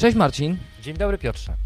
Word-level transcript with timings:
Cześć 0.00 0.16
Marcin. 0.16 0.58
Dzień 0.82 0.96
dobry 0.96 1.18
Piotrze. 1.18 1.56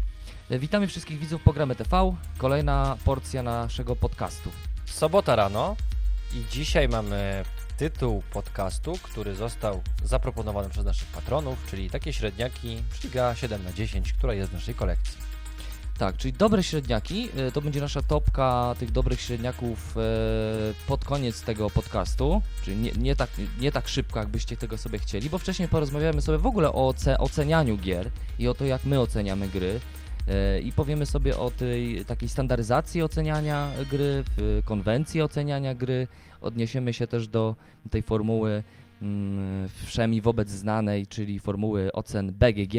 E, 0.49 0.59
Witamy 0.59 0.87
wszystkich 0.87 1.19
widzów 1.19 1.43
Programy 1.43 1.75
TV. 1.75 2.15
Kolejna 2.37 2.97
porcja 3.05 3.43
naszego 3.43 3.95
podcastu. 3.95 4.51
Sobota 4.85 5.35
rano 5.35 5.75
i 6.33 6.43
dzisiaj 6.51 6.89
mamy 6.89 7.43
tytuł 7.77 8.23
podcastu, 8.33 8.93
który 9.03 9.35
został 9.35 9.81
zaproponowany 10.03 10.69
przez 10.69 10.85
naszych 10.85 11.07
patronów, 11.07 11.57
czyli 11.69 11.89
takie 11.89 12.13
średniaki 12.13 12.77
Liga 13.03 13.35
7 13.35 13.63
na 13.63 13.73
10, 13.73 14.13
która 14.13 14.33
jest 14.33 14.51
w 14.51 14.53
naszej 14.53 14.75
kolekcji. 14.75 15.17
Tak, 15.97 16.17
czyli 16.17 16.33
dobre 16.33 16.63
średniaki. 16.63 17.29
e, 17.37 17.51
To 17.51 17.61
będzie 17.61 17.81
nasza 17.81 18.01
topka 18.01 18.75
tych 18.79 18.91
dobrych 18.91 19.21
średniaków 19.21 19.97
e, 19.97 20.01
pod 20.87 21.05
koniec 21.05 21.41
tego 21.41 21.69
podcastu. 21.69 22.41
Czyli 22.63 22.77
nie, 22.77 22.91
nie, 22.91 23.15
tak, 23.15 23.29
nie 23.59 23.71
tak 23.71 23.87
szybko, 23.87 24.19
jakbyście 24.19 24.57
tego 24.57 24.77
sobie 24.77 24.99
chcieli, 24.99 25.29
bo 25.29 25.37
wcześniej 25.37 25.67
porozmawiamy 25.67 26.21
sobie 26.21 26.37
w 26.37 26.45
ogóle 26.45 26.69
o 26.69 26.87
oce, 26.87 27.17
ocenianiu 27.17 27.77
gier 27.77 28.09
i 28.39 28.47
o 28.47 28.53
to, 28.53 28.65
jak 28.65 28.85
my 28.85 28.99
oceniamy 28.99 29.47
gry. 29.47 29.79
E, 30.27 30.59
I 30.59 30.71
powiemy 30.71 31.05
sobie 31.05 31.37
o 31.37 31.51
tej 31.51 32.05
takiej 32.05 32.29
standaryzacji 32.29 33.03
oceniania 33.03 33.71
gry, 33.91 34.23
konwencji 34.65 35.21
oceniania 35.21 35.75
gry. 35.75 36.07
Odniesiemy 36.41 36.93
się 36.93 37.07
też 37.07 37.27
do 37.27 37.55
tej 37.89 38.01
formuły 38.01 38.63
mm, 39.01 39.69
wszemi 39.85 40.21
wobec 40.21 40.49
znanej, 40.49 41.07
czyli 41.07 41.39
formuły 41.39 41.91
ocen 41.91 42.31
BGG. 42.31 42.73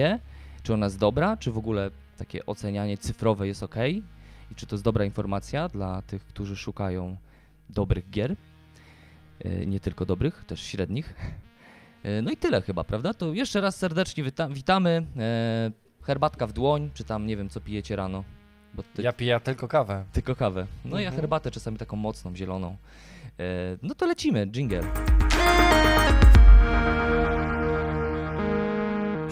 Czy 0.63 0.75
ona 0.75 0.87
jest 0.87 0.99
dobra, 0.99 1.37
czy 1.37 1.53
w 1.53 1.59
ogóle 1.59 1.91
takie 2.17 2.47
ocenianie 2.47 2.99
cyfrowe 2.99 3.47
jest 3.47 3.63
ok 3.63 3.75
i 4.51 4.55
czy 4.57 4.67
to 4.67 4.75
jest 4.77 4.85
dobra 4.85 5.05
informacja 5.05 5.69
dla 5.69 6.03
tych, 6.03 6.25
którzy 6.25 6.57
szukają 6.57 7.17
dobrych 7.71 8.11
gier. 8.11 8.37
E, 9.45 9.67
Nie 9.67 9.81
tylko 9.81 10.07
dobrych, 10.07 10.45
też 10.47 10.61
średnich. 10.63 11.15
E, 12.03 12.23
No 12.23 12.31
i 12.31 12.37
tyle 12.37 12.63
chyba, 12.63 12.85
prawda? 12.85 13.15
To 13.15 13.33
jeszcze 13.35 13.61
raz 13.61 13.77
serdecznie 13.77 14.25
wita 14.25 14.49
witamy. 14.49 15.07
E, 15.17 15.71
Herbatka 16.03 16.47
w 16.47 16.53
dłoń, 16.53 16.91
czy 16.95 17.05
tam 17.05 17.27
nie 17.27 17.37
wiem, 17.37 17.49
co 17.49 17.61
pijecie 17.61 17.97
rano. 17.97 18.25
Ty, 18.95 19.03
Ja 19.03 19.13
piję 19.13 19.41
tylko 19.45 19.69
kawę. 19.69 20.05
tylko 20.13 20.37
kawę. 20.37 20.67
No 20.85 20.97
ja 21.01 21.07
Mhm. 21.09 21.17
herbatę 21.21 21.51
czasami 21.51 21.77
taką 21.79 21.97
mocną, 21.97 22.37
zieloną. 22.37 22.77
No 23.83 23.95
to 23.95 24.07
lecimy, 24.07 24.47
jingle. 24.47 24.83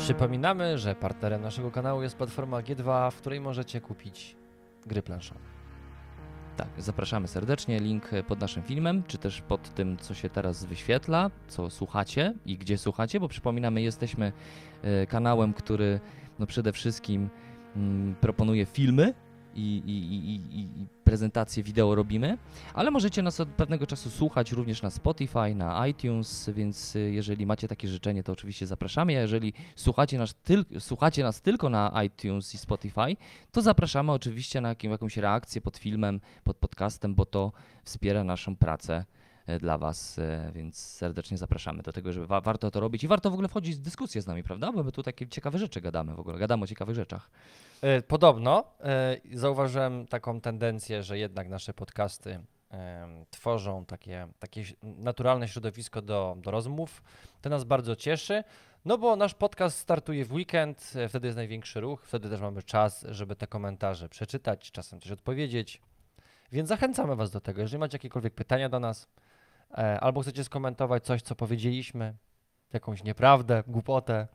Przypominamy, 0.04 0.78
że 0.78 0.94
partnerem 0.94 1.42
naszego 1.42 1.70
kanału 1.70 2.02
jest 2.02 2.16
platforma 2.16 2.60
G2, 2.60 3.10
w 3.10 3.16
której 3.16 3.40
możecie 3.40 3.80
kupić 3.80 4.36
gry 4.86 5.02
planszowe. 5.02 5.40
Tak, 6.56 6.68
zapraszamy 6.78 7.28
serdecznie. 7.28 7.80
Link 7.80 8.10
pod 8.28 8.40
naszym 8.40 8.62
filmem, 8.62 9.02
czy 9.06 9.18
też 9.18 9.40
pod 9.40 9.74
tym, 9.74 9.96
co 9.96 10.14
się 10.14 10.30
teraz 10.30 10.64
wyświetla, 10.64 11.30
co 11.48 11.70
słuchacie 11.70 12.34
i 12.46 12.58
gdzie 12.58 12.78
słuchacie, 12.78 13.20
bo 13.20 13.28
przypominamy, 13.28 13.82
jesteśmy 13.82 14.32
e, 14.82 15.06
kanałem, 15.06 15.54
który 15.54 16.00
no 16.38 16.46
przede 16.46 16.72
wszystkim 16.72 17.28
mm, 17.76 18.14
proponuje 18.14 18.66
filmy 18.66 19.14
i, 19.56 19.82
i, 19.86 20.14
i, 20.14 20.60
i, 20.60 20.68
prezentacje 21.04 21.62
wideo 21.62 21.94
robimy, 21.94 22.38
ale 22.74 22.90
możecie 22.90 23.22
nas 23.22 23.40
od 23.40 23.48
pewnego 23.48 23.86
czasu 23.86 24.10
słuchać 24.10 24.52
również 24.52 24.82
na 24.82 24.90
Spotify, 24.90 25.54
na 25.54 25.86
iTunes, 25.86 26.50
więc 26.54 26.96
e, 26.96 26.98
jeżeli 26.98 27.46
macie 27.46 27.68
takie 27.68 27.88
życzenie, 27.88 28.22
to 28.22 28.32
oczywiście 28.32 28.66
zapraszamy. 28.66 29.16
A 29.18 29.20
jeżeli 29.20 29.52
słuchacie 29.76 30.18
nas, 30.18 30.34
tyl- 30.46 30.80
słuchacie 30.80 31.22
nas 31.22 31.40
tylko 31.40 31.70
na 31.70 32.02
iTunes 32.06 32.54
i 32.54 32.58
Spotify, 32.58 33.16
to 33.52 33.62
zapraszamy 33.62 34.12
oczywiście 34.12 34.60
na 34.60 34.68
jakim, 34.68 34.90
jakąś 34.90 35.16
reakcję 35.16 35.60
pod 35.60 35.76
filmem, 35.76 36.20
pod 36.44 36.56
podcastem, 36.56 37.14
bo 37.14 37.26
to 37.26 37.52
wspiera 37.84 38.24
naszą 38.24 38.56
pracę 38.56 39.04
e, 39.46 39.58
dla 39.58 39.78
Was, 39.78 40.18
e, 40.18 40.52
więc 40.54 40.76
serdecznie 40.76 41.38
zapraszamy 41.38 41.82
do 41.82 41.92
tego, 41.92 42.12
żeby 42.12 42.26
wa- 42.26 42.40
warto 42.40 42.70
to 42.70 42.80
robić 42.80 43.04
i 43.04 43.08
warto 43.08 43.30
w 43.30 43.32
ogóle 43.32 43.48
wchodzić 43.48 43.76
w 43.76 43.80
dyskusję 43.80 44.22
z 44.22 44.26
nami, 44.26 44.42
prawda? 44.42 44.72
Bo 44.72 44.82
my 44.82 44.92
tu 44.92 45.02
takie 45.02 45.28
ciekawe 45.28 45.58
rzeczy 45.58 45.80
gadamy 45.80 46.14
w 46.14 46.20
ogóle, 46.20 46.38
gadamy 46.38 46.64
o 46.64 46.66
ciekawych 46.66 46.96
rzeczach. 46.96 47.30
E, 47.84 48.02
Podobno 48.02 48.64
e, 48.80 49.16
zauważyłem 49.32 50.06
taką 50.06 50.40
tendencję, 50.40 51.02
że 51.02 51.18
jednak 51.18 51.48
nasze 51.48 51.74
podcasty 51.74 52.40
tworzą 53.30 53.84
takie, 53.84 54.28
takie 54.38 54.62
naturalne 54.82 55.48
środowisko 55.48 56.02
do, 56.02 56.36
do 56.38 56.50
rozmów. 56.50 57.02
To 57.40 57.50
nas 57.50 57.64
bardzo 57.64 57.96
cieszy, 57.96 58.44
no 58.84 58.98
bo 58.98 59.16
nasz 59.16 59.34
podcast 59.34 59.78
startuje 59.78 60.24
w 60.24 60.32
weekend, 60.32 60.92
e, 60.96 61.08
wtedy 61.08 61.26
jest 61.26 61.36
największy 61.36 61.80
ruch, 61.80 62.02
wtedy 62.06 62.30
też 62.30 62.40
mamy 62.40 62.62
czas, 62.62 63.06
żeby 63.08 63.36
te 63.36 63.46
komentarze 63.46 64.08
przeczytać, 64.08 64.70
czasem 64.70 65.00
coś 65.00 65.10
odpowiedzieć. 65.10 65.80
Więc 66.52 66.68
zachęcamy 66.68 67.16
Was 67.16 67.30
do 67.30 67.40
tego. 67.40 67.60
Jeżeli 67.60 67.80
macie 67.80 67.94
jakiekolwiek 67.94 68.34
pytania 68.34 68.68
do 68.68 68.80
nas, 68.80 69.08
albo 70.00 70.20
chcecie 70.20 70.44
skomentować 70.44 71.04
coś, 71.04 71.22
co 71.22 71.34
powiedzieliśmy, 71.34 72.14
jakąś 72.72 73.04
nieprawdę, 73.04 73.62
głupotę, 73.66 74.28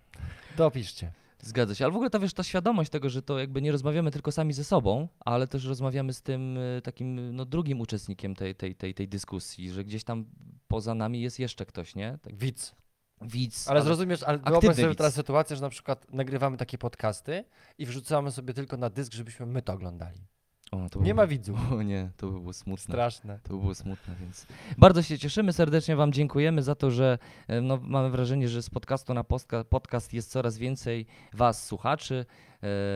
to 0.56 0.72
piszcie. 0.72 1.12
Zgadza 1.42 1.76
się, 1.76 1.86
ale 1.86 1.92
w 1.92 1.96
ogóle 1.96 2.10
ta, 2.10 2.20
wiesz, 2.20 2.34
ta 2.34 2.44
świadomość 2.44 2.90
tego, 2.90 3.10
że 3.10 3.22
to 3.22 3.40
jakby 3.40 3.62
nie 3.62 3.72
rozmawiamy 3.72 4.12
tylko 4.12 4.32
sami 4.32 4.54
ze 4.54 4.64
sobą, 4.64 5.08
ale 5.20 5.48
też 5.48 5.66
rozmawiamy 5.66 6.14
z 6.14 6.22
tym 6.22 6.58
e, 6.58 6.82
takim 6.82 7.36
no, 7.36 7.46
drugim 7.46 7.82
uczestnikiem 7.82 8.36
tej, 8.36 8.56
tej, 8.56 8.76
tej, 8.76 8.94
tej 8.94 9.08
dyskusji, 9.08 9.72
że 9.72 9.84
gdzieś 9.84 10.04
tam 10.04 10.26
poza 10.68 10.96
nami 10.96 11.22
jest 11.22 11.40
jeszcze 11.40 11.66
ktoś, 11.66 11.96
nie? 11.96 12.18
Tak, 12.22 12.36
Widz. 12.36 12.76
widz. 13.22 13.68
Ale 13.68 13.82
zrozumiesz, 13.82 14.24
ale 14.24 14.38
wyobraź 14.38 14.76
sobie 14.76 14.88
widz. 14.88 14.98
teraz 14.98 15.14
sytuację, 15.14 15.56
że 15.56 15.62
na 15.62 15.70
przykład 15.70 16.14
nagrywamy 16.14 16.58
takie 16.58 16.78
podcasty 16.78 17.46
i 17.78 17.86
wrzucamy 17.86 18.32
sobie 18.32 18.54
tylko 18.54 18.78
na 18.78 18.90
dysk, 18.90 19.14
żebyśmy 19.14 19.46
my 19.46 19.62
to 19.62 19.74
oglądali. 19.74 20.28
O, 20.72 20.90
to 20.90 21.00
Nie 21.02 21.14
ma 21.14 21.28
widzów. 21.38 21.72
O 21.72 21.82
nie, 21.82 22.10
to 22.18 22.28
by 22.28 22.40
było 22.40 22.54
smutne. 22.54 22.84
Straszne. 22.84 23.40
To 23.44 23.54
by 23.54 23.60
było 23.60 23.76
smutne, 23.76 24.16
więc 24.22 24.46
bardzo 24.78 25.02
się 25.04 25.18
cieszymy, 25.20 25.54
serdecznie 25.54 25.96
Wam 25.96 26.14
dziękujemy 26.14 26.64
za 26.64 26.76
to, 26.76 26.92
że 26.92 27.18
e, 27.48 27.62
no, 27.62 27.80
mamy 27.84 28.10
wrażenie, 28.10 28.50
że 28.50 28.62
z 28.64 28.70
podcastu 28.70 29.14
na 29.14 29.24
postka- 29.24 29.64
podcast 29.64 30.14
jest 30.14 30.32
coraz 30.32 30.58
więcej 30.58 31.06
Was, 31.34 31.66
słuchaczy. 31.68 32.26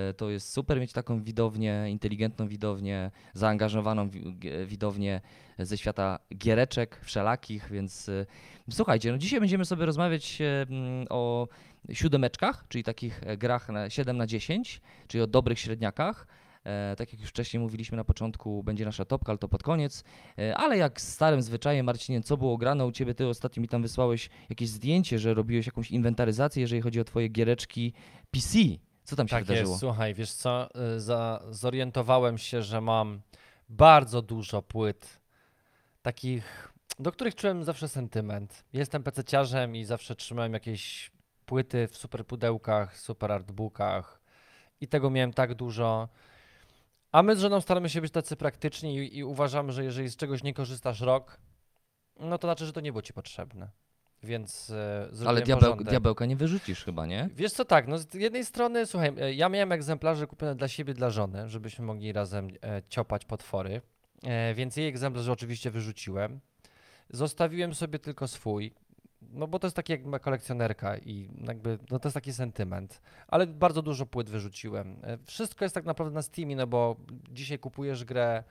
E, 0.10 0.14
To 0.14 0.30
jest 0.30 0.52
super 0.54 0.80
mieć 0.80 0.94
taką 0.94 1.24
widownię, 1.24 1.86
inteligentną 1.90 2.48
widownię, 2.48 3.12
zaangażowaną 3.34 4.10
wi- 4.10 4.34
g- 4.36 4.66
widownię 4.66 5.22
ze 5.60 5.78
świata 5.78 6.20
giereczek 6.38 7.00
wszelakich, 7.04 7.68
więc 7.72 8.10
e, 8.10 8.26
słuchajcie, 8.72 9.12
no 9.12 9.18
dzisiaj 9.18 9.40
będziemy 9.40 9.66
sobie 9.66 9.86
rozmawiać 9.86 10.42
e, 10.42 10.62
mm, 10.62 11.06
o 11.10 11.48
siódemeczkach, 11.94 12.66
czyli 12.70 12.84
takich 12.84 13.22
e, 13.26 13.38
grach 13.38 13.70
na 13.70 13.90
7 13.90 14.18
na 14.18 14.28
10, 14.28 14.82
czyli 15.08 15.22
o 15.22 15.28
dobrych 15.28 15.60
średniakach. 15.60 16.28
E, 16.66 16.96
tak 16.98 17.12
jak 17.14 17.22
już 17.22 17.30
wcześniej 17.30 17.60
mówiliśmy 17.64 17.98
na 17.98 18.04
początku, 18.04 18.64
będzie 18.64 18.86
nasza 18.86 19.06
topka, 19.06 19.32
ale 19.32 19.38
to 19.38 19.48
pod 19.48 19.64
koniec. 19.64 20.04
E, 20.40 20.58
ale 20.58 20.78
jak 20.78 21.02
z 21.02 21.14
starym 21.14 21.42
zwyczajem, 21.42 21.86
Marcinie, 21.86 22.22
co 22.22 22.38
było 22.38 22.58
grane 22.58 22.86
u 22.86 22.92
Ciebie? 22.92 23.14
Ty 23.16 23.28
ostatnio 23.28 23.62
mi 23.62 23.68
tam 23.68 23.82
wysłałeś 23.82 24.30
jakieś 24.50 24.70
zdjęcie, 24.70 25.20
że 25.20 25.34
robiłeś 25.34 25.66
jakąś 25.66 25.92
inwentaryzację, 25.92 26.62
jeżeli 26.62 26.82
chodzi 26.82 27.00
o 27.00 27.04
Twoje 27.04 27.28
giereczki 27.28 27.94
PC. 28.32 28.58
Co 29.04 29.16
tam 29.16 29.28
się 29.28 29.36
Tak 29.36 29.44
wydarzyło? 29.44 29.70
jest. 29.70 29.80
Słuchaj, 29.80 30.14
wiesz 30.14 30.32
co, 30.34 30.70
y, 30.96 31.00
za, 31.00 31.44
zorientowałem 31.50 32.38
się, 32.38 32.62
że 32.62 32.82
mam 32.82 33.22
bardzo 33.70 34.22
dużo 34.22 34.62
płyt 34.62 35.20
takich, 36.02 36.74
do 37.00 37.12
których 37.12 37.36
czułem 37.36 37.64
zawsze 37.64 37.88
sentyment. 37.88 38.64
Jestem 38.74 39.04
pececiarzem 39.04 39.76
i 39.76 39.86
zawsze 39.86 40.16
trzymałem 40.16 40.54
jakieś 40.54 41.12
płyty 41.46 41.88
w 41.88 41.98
super 41.98 42.26
pudełkach, 42.26 43.00
super 43.00 43.32
artbookach 43.32 44.22
i 44.82 44.88
tego 44.88 45.10
miałem 45.10 45.34
tak 45.34 45.54
dużo. 45.54 46.10
A 47.14 47.24
my 47.24 47.36
z 47.36 47.40
żoną 47.40 47.62
staramy 47.62 47.90
się 47.90 48.02
być 48.02 48.12
tacy 48.12 48.36
praktyczni 48.36 48.98
i, 48.98 49.18
i 49.18 49.24
uważamy, 49.24 49.72
że 49.72 49.84
jeżeli 49.84 50.10
z 50.10 50.16
czegoś 50.16 50.44
nie 50.44 50.54
korzystasz 50.54 51.02
rok, 51.02 51.40
no 52.20 52.38
to 52.38 52.48
znaczy, 52.48 52.66
że 52.66 52.74
to 52.74 52.82
nie 52.82 52.92
było 52.92 53.02
ci 53.02 53.14
potrzebne. 53.14 53.70
Więc 54.24 54.70
e, 54.70 55.00
Ale 55.04 55.16
zrobiłem 55.16 55.44
diabeł, 55.46 55.62
porządek. 55.62 55.88
diabełka 55.88 56.26
nie 56.26 56.36
wyrzucisz 56.36 56.84
chyba, 56.86 57.06
nie? 57.06 57.30
Wiesz 57.36 57.52
co, 57.52 57.66
tak, 57.66 57.88
no 57.88 57.98
z 57.98 58.14
jednej 58.14 58.46
strony, 58.46 58.86
słuchaj, 58.86 59.14
e, 59.20 59.34
ja 59.34 59.50
miałem 59.50 59.72
egzemplarze 59.72 60.28
kupione 60.28 60.56
dla 60.56 60.68
siebie, 60.68 60.94
dla 60.94 61.10
żony, 61.10 61.50
żebyśmy 61.50 61.86
mogli 61.86 62.14
razem 62.14 62.48
e, 62.48 62.82
ciopać 62.90 63.26
potwory, 63.26 63.82
e, 64.24 64.54
więc 64.54 64.78
jej 64.78 64.88
egzemplarz 64.88 65.28
oczywiście 65.28 65.72
wyrzuciłem. 65.72 66.40
Zostawiłem 67.10 67.76
sobie 67.76 68.00
tylko 68.00 68.28
swój, 68.28 68.74
no 69.32 69.48
bo 69.48 69.60
to 69.60 69.68
jest 69.68 69.76
takie 69.76 69.94
jak 69.94 70.22
kolekcjonerka 70.22 70.98
i 70.98 71.30
jakby, 71.48 71.80
no 71.92 72.00
to 72.00 72.08
jest 72.08 72.14
taki 72.14 72.34
sentyment, 72.34 73.02
ale 73.28 73.48
bardzo 73.48 73.82
dużo 73.82 74.06
płyt 74.06 74.30
wyrzuciłem. 74.30 74.98
E, 75.04 75.18
wszystko 75.26 75.66
jest 75.66 75.76
tak 75.76 75.86
naprawdę 75.86 76.14
na 76.14 76.22
Steamie, 76.22 76.56
no 76.56 76.68
bo 76.68 76.96
dzisiaj 77.32 77.60
kupujesz 77.60 78.06
grę 78.06 78.44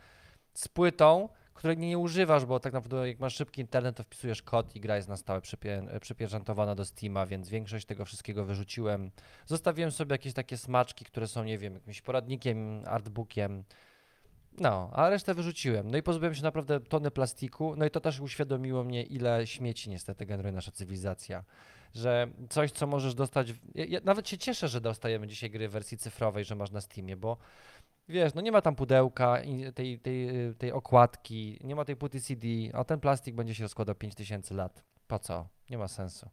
z 0.55 0.69
płytą, 0.69 1.29
której 1.55 1.79
nie 1.79 1.99
używasz, 1.99 2.45
bo 2.45 2.61
tak 2.61 2.73
naprawdę 2.73 3.09
jak 3.09 3.21
masz 3.21 3.35
szybki 3.35 3.61
internet, 3.61 3.97
to 3.97 4.03
wpisujesz 4.03 4.43
kod 4.43 4.77
i 4.77 4.81
gra 4.81 4.97
jest 4.97 5.09
na 5.09 5.17
stałe 5.17 5.41
przypię- 5.41 6.01
przypieczętowana 6.01 6.75
do 6.75 6.85
Steama, 6.85 7.27
więc 7.27 7.49
większość 7.49 7.87
tego 7.87 8.05
wszystkiego 8.05 8.45
wyrzuciłem. 8.45 9.11
Zostawiłem 9.47 9.91
sobie 9.91 10.15
jakieś 10.15 10.33
takie 10.33 10.57
smaczki, 10.57 11.05
które 11.05 11.29
są, 11.29 11.45
nie 11.45 11.59
wiem, 11.59 11.75
jakimś 11.75 12.01
poradnikiem, 12.01 12.83
artbookiem. 12.87 13.65
No, 14.59 14.91
a 14.93 15.11
resztę 15.11 15.35
wyrzuciłem. 15.35 15.91
No 15.91 15.99
i 15.99 16.03
pozbyłem 16.03 16.35
się 16.35 16.43
naprawdę 16.43 16.81
tony 16.81 17.11
plastiku, 17.11 17.77
no 17.77 17.85
i 17.85 17.91
to 17.91 18.01
też 18.01 18.21
uświadomiło 18.21 18.85
mnie, 18.85 19.03
ile 19.03 19.47
śmieci 19.47 19.91
niestety 19.91 20.27
generuje 20.27 20.53
nasza 20.53 20.73
cywilizacja. 20.73 21.45
Że 21.95 22.29
coś, 22.49 22.73
co 22.73 22.87
możesz 22.87 23.15
dostać. 23.15 23.53
W... 23.53 23.59
Ja, 23.75 24.01
nawet 24.05 24.29
się 24.29 24.39
cieszę, 24.39 24.69
że 24.69 24.81
dostajemy 24.81 25.27
dzisiaj 25.27 25.51
gry 25.51 25.69
w 25.69 25.73
wersji 25.73 25.99
cyfrowej, 25.99 26.45
że 26.45 26.55
masz 26.55 26.71
na 26.71 26.81
Steamie, 26.81 27.17
bo 27.17 27.37
Wiesz, 28.09 28.35
no 28.35 28.41
nie 28.41 28.53
ma 28.53 28.63
tam 28.63 28.75
pudełka, 28.75 29.39
tej, 29.75 29.99
tej, 29.99 30.49
y, 30.51 30.55
tej 30.55 30.73
okładki, 30.73 31.59
nie 31.65 31.77
ma 31.77 31.85
tej 31.85 31.97
płyty 31.97 32.21
CD, 32.21 32.47
a 32.73 32.85
ten 32.85 33.01
plastik 33.01 33.35
będzie 33.35 33.55
się 33.55 33.63
rozkładał 33.63 33.95
5000 33.95 34.55
lat. 34.55 34.85
Po 35.07 35.19
co? 35.19 35.49
Nie 35.71 35.79
ma 35.79 35.89
sensu. 35.89 36.31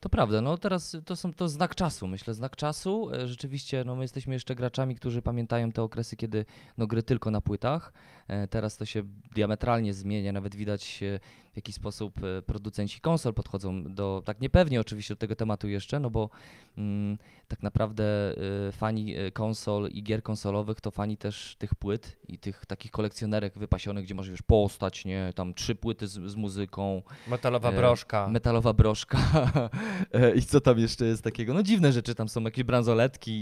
To 0.00 0.08
prawda, 0.08 0.40
no 0.40 0.58
teraz 0.58 0.96
to 1.04 1.16
są 1.16 1.32
to 1.32 1.48
znak 1.48 1.74
czasu, 1.74 2.06
myślę, 2.06 2.34
znak 2.34 2.56
czasu. 2.56 3.10
E, 3.14 3.28
Rzeczywiście, 3.28 3.84
no 3.86 3.96
my 3.96 4.02
jesteśmy 4.04 4.34
jeszcze 4.34 4.54
graczami, 4.54 4.94
którzy 4.96 5.22
pamiętają 5.22 5.72
te 5.72 5.82
okresy, 5.82 6.16
kiedy 6.16 6.44
no, 6.78 6.86
gry 6.86 7.02
tylko 7.02 7.30
na 7.30 7.40
płytach. 7.40 7.92
E, 8.28 8.48
Teraz 8.48 8.76
to 8.76 8.84
się 8.86 9.02
diametralnie 9.34 9.94
zmienia, 9.94 10.32
nawet 10.32 10.54
widać 10.54 11.02
e, 11.02 11.20
w 11.52 11.56
jaki 11.56 11.72
sposób 11.72 12.14
producenci 12.46 13.00
konsol 13.00 13.34
podchodzą 13.34 13.84
do, 13.94 14.22
tak 14.24 14.40
niepewnie 14.40 14.80
oczywiście 14.80 15.14
do 15.14 15.18
tego 15.18 15.36
tematu 15.36 15.68
jeszcze, 15.68 16.00
no 16.00 16.10
bo 16.10 16.30
mm, 16.78 17.18
tak 17.48 17.62
naprawdę 17.62 18.04
e, 18.68 18.72
fani 18.72 19.14
konsol 19.32 19.88
i 19.88 20.02
gier 20.02 20.22
konsolowych 20.22 20.80
to 20.80 20.90
fani 20.90 21.16
też 21.16 21.56
tych 21.58 21.74
płyt 21.74 22.16
i 22.28 22.38
tych 22.38 22.66
takich 22.66 22.90
kolekcjonerek 22.90 23.58
wypasionych, 23.58 24.04
gdzie 24.04 24.14
możesz 24.14 24.30
już 24.30 24.42
postać, 24.42 25.04
nie, 25.04 25.32
tam 25.34 25.54
trzy 25.54 25.74
płyty 25.74 26.06
z, 26.06 26.12
z 26.30 26.34
muzyką, 26.36 27.02
Metalowa 27.28 27.70
E, 27.70 27.76
broszka. 27.76 28.28
metalowa 28.28 28.72
broszka 28.72 29.18
i 30.34 30.42
co 30.42 30.60
tam 30.60 30.78
jeszcze 30.78 31.04
jest 31.04 31.22
takiego. 31.22 31.54
No 31.54 31.62
dziwne 31.62 31.92
rzeczy, 31.92 32.14
tam 32.14 32.28
są 32.28 32.42
jakieś 32.42 32.64
bransoletki 32.64 33.32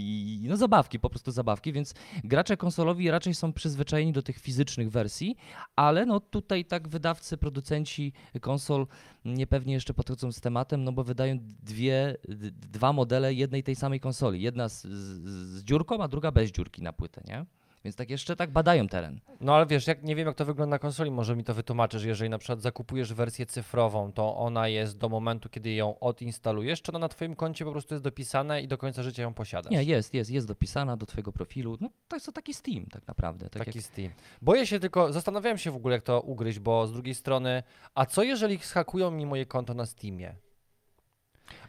i 0.44 0.48
no 0.48 0.56
zabawki, 0.56 0.98
po 1.00 1.10
prostu 1.10 1.30
zabawki, 1.30 1.72
więc 1.72 1.94
gracze 2.24 2.56
konsolowi 2.56 3.10
raczej 3.10 3.34
są 3.34 3.52
przyzwyczajeni 3.52 4.12
do 4.12 4.22
tych 4.22 4.38
fizycznych 4.38 4.90
wersji, 4.90 5.36
ale 5.76 6.06
no 6.06 6.20
tutaj 6.20 6.64
tak 6.64 6.88
wydawcy, 6.88 7.36
producenci 7.36 8.12
konsol 8.40 8.86
niepewnie 9.24 9.74
jeszcze 9.74 9.94
podchodzą 9.94 10.32
z 10.32 10.40
tematem, 10.40 10.84
no 10.84 10.92
bo 10.92 11.04
wydają 11.04 11.38
dwie, 11.62 12.16
dwa 12.52 12.92
modele 12.92 13.34
jednej 13.34 13.62
tej 13.62 13.76
samej 13.76 14.00
konsoli. 14.00 14.42
Jedna 14.42 14.68
z, 14.68 14.82
z, 14.82 15.28
z 15.48 15.64
dziurką, 15.64 16.02
a 16.02 16.08
druga 16.08 16.32
bez 16.32 16.50
dziurki 16.50 16.82
na 16.82 16.92
płytę, 16.92 17.22
nie? 17.28 17.57
Więc 17.88 17.96
tak 17.96 18.10
jeszcze 18.10 18.36
tak 18.36 18.50
badają 18.50 18.88
teren. 18.88 19.20
No 19.40 19.54
ale 19.54 19.66
wiesz, 19.66 19.86
jak 19.86 20.02
nie 20.02 20.16
wiem 20.16 20.26
jak 20.26 20.36
to 20.36 20.44
wygląda 20.44 20.74
na 20.74 20.78
konsoli, 20.78 21.10
może 21.10 21.36
mi 21.36 21.44
to 21.44 21.54
wytłumaczysz, 21.54 22.04
jeżeli 22.04 22.30
na 22.30 22.38
przykład 22.38 22.62
zakupujesz 22.62 23.12
wersję 23.14 23.46
cyfrową, 23.46 24.12
to 24.12 24.36
ona 24.36 24.68
jest 24.68 24.98
do 24.98 25.08
momentu, 25.08 25.48
kiedy 25.48 25.72
ją 25.72 25.98
odinstalujesz, 25.98 26.82
czy 26.82 26.92
ona 26.92 26.98
na 26.98 27.08
twoim 27.08 27.36
koncie 27.36 27.64
po 27.64 27.72
prostu 27.72 27.94
jest 27.94 28.04
dopisana 28.04 28.58
i 28.58 28.68
do 28.68 28.78
końca 28.78 29.02
życia 29.02 29.22
ją 29.22 29.34
posiadasz? 29.34 29.72
Nie, 29.72 29.84
jest, 29.84 30.14
jest, 30.14 30.30
jest 30.30 30.46
dopisana 30.46 30.96
do 30.96 31.06
twojego 31.06 31.32
profilu. 31.32 31.78
No 31.80 31.90
to 32.08 32.16
jest 32.16 32.26
to 32.26 32.32
taki 32.32 32.54
Steam 32.54 32.86
tak 32.86 33.06
naprawdę. 33.06 33.50
Tak 33.50 33.64
Taki 33.64 33.78
jak, 33.78 33.86
Steam. 33.86 34.10
Boję 34.42 34.66
się 34.66 34.80
tylko, 34.80 35.12
zastanawiałem 35.12 35.58
się 35.58 35.70
w 35.70 35.76
ogóle 35.76 35.94
jak 35.94 36.02
to 36.02 36.20
ugryźć, 36.20 36.58
bo 36.58 36.86
z 36.86 36.92
drugiej 36.92 37.14
strony, 37.14 37.62
a 37.94 38.06
co 38.06 38.22
jeżeli 38.22 38.58
schakują 38.58 39.10
mi 39.10 39.26
moje 39.26 39.46
konto 39.46 39.74
na 39.74 39.86
Steamie? 39.86 40.34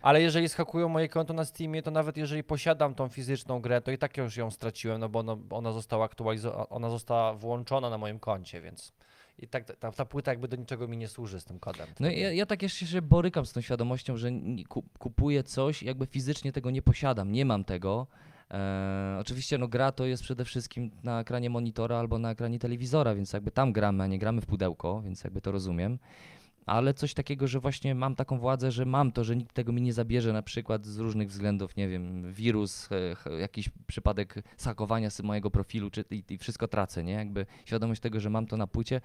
Ale 0.02 0.22
jeżeli 0.22 0.50
schakują 0.50 0.90
moje 0.90 1.10
konto 1.10 1.34
na 1.34 1.46
Steamie, 1.46 1.82
to 1.82 1.92
nawet 1.92 2.18
jeżeli 2.18 2.44
posiadam 2.44 2.96
tą 2.96 3.08
fizyczną 3.08 3.62
grę, 3.62 3.82
to 3.82 3.92
i 3.92 3.98
tak 3.98 4.18
już 4.18 4.38
ją 4.38 4.52
straciłem, 4.52 5.02
no 5.02 5.10
bo 5.10 5.20
ono, 5.20 5.38
ona 5.50 5.72
została 5.72 6.06
aktualizowana, 6.06 6.70
ona 6.70 6.90
została 6.90 7.34
włączona 7.34 7.90
na 7.90 7.98
moim 7.98 8.20
koncie, 8.20 8.62
więc 8.62 8.94
i 9.42 9.48
tak 9.48 9.64
ta, 9.80 9.92
ta 9.92 10.06
płyta 10.06 10.32
jakby 10.32 10.48
do 10.48 10.56
niczego 10.56 10.88
mi 10.88 10.98
nie 10.98 11.08
służy 11.08 11.40
z 11.40 11.46
tym 11.46 11.60
kodem. 11.60 11.88
No 12.00 12.10
ja, 12.10 12.32
ja 12.32 12.46
tak 12.46 12.62
jeszcze 12.62 12.86
się 12.86 13.02
borykam 13.02 13.46
z 13.46 13.54
tą 13.54 13.62
świadomością, 13.62 14.18
że 14.18 14.30
kupuję 15.00 15.44
coś, 15.44 15.84
jakby 15.84 16.06
fizycznie 16.06 16.52
tego 16.52 16.72
nie 16.72 16.82
posiadam, 16.82 17.32
nie 17.32 17.46
mam 17.46 17.64
tego. 17.64 18.08
E, 18.52 19.18
oczywiście 19.22 19.58
no, 19.58 19.68
gra 19.68 19.92
to 19.92 20.06
jest 20.06 20.24
przede 20.24 20.46
wszystkim 20.46 20.92
na 21.04 21.20
ekranie 21.20 21.50
monitora 21.50 22.00
albo 22.00 22.20
na 22.20 22.32
ekranie 22.32 22.60
telewizora, 22.60 23.16
więc 23.16 23.34
jakby 23.34 23.52
tam 23.52 23.74
gramy, 23.74 24.04
a 24.04 24.08
nie 24.08 24.20
gramy 24.20 24.42
w 24.42 24.46
pudełko, 24.46 25.02
więc 25.02 25.24
jakby 25.24 25.42
to 25.42 25.52
rozumiem. 25.52 26.00
Ale 26.70 26.94
coś 26.94 27.14
takiego, 27.14 27.48
że 27.48 27.60
właśnie 27.60 27.96
mam 27.96 28.16
taką 28.16 28.38
władzę, 28.38 28.72
że 28.72 28.86
mam 28.86 29.12
to, 29.12 29.24
że 29.24 29.36
nikt 29.36 29.54
tego 29.54 29.72
mi 29.72 29.82
nie 29.82 29.94
zabierze, 29.94 30.34
na 30.34 30.42
przykład 30.42 30.86
z 30.86 31.00
różnych 31.00 31.30
względów, 31.30 31.76
nie 31.76 31.88
wiem, 31.88 32.34
wirus, 32.34 32.90
e, 33.26 33.40
jakiś 33.40 33.70
przypadek 33.88 34.36
zhakowania 34.58 35.10
sobie 35.10 35.28
mojego 35.28 35.52
profilu, 35.52 35.90
czy 35.90 36.04
i, 36.12 36.24
i 36.30 36.38
wszystko 36.38 36.68
tracę, 36.68 37.04
nie? 37.04 37.14
Jakby 37.14 37.46
świadomość 37.66 38.02
tego, 38.02 38.20
że 38.20 38.30
mam 38.30 38.46
to 38.46 38.58
na 38.58 38.68
płycie. 38.68 39.02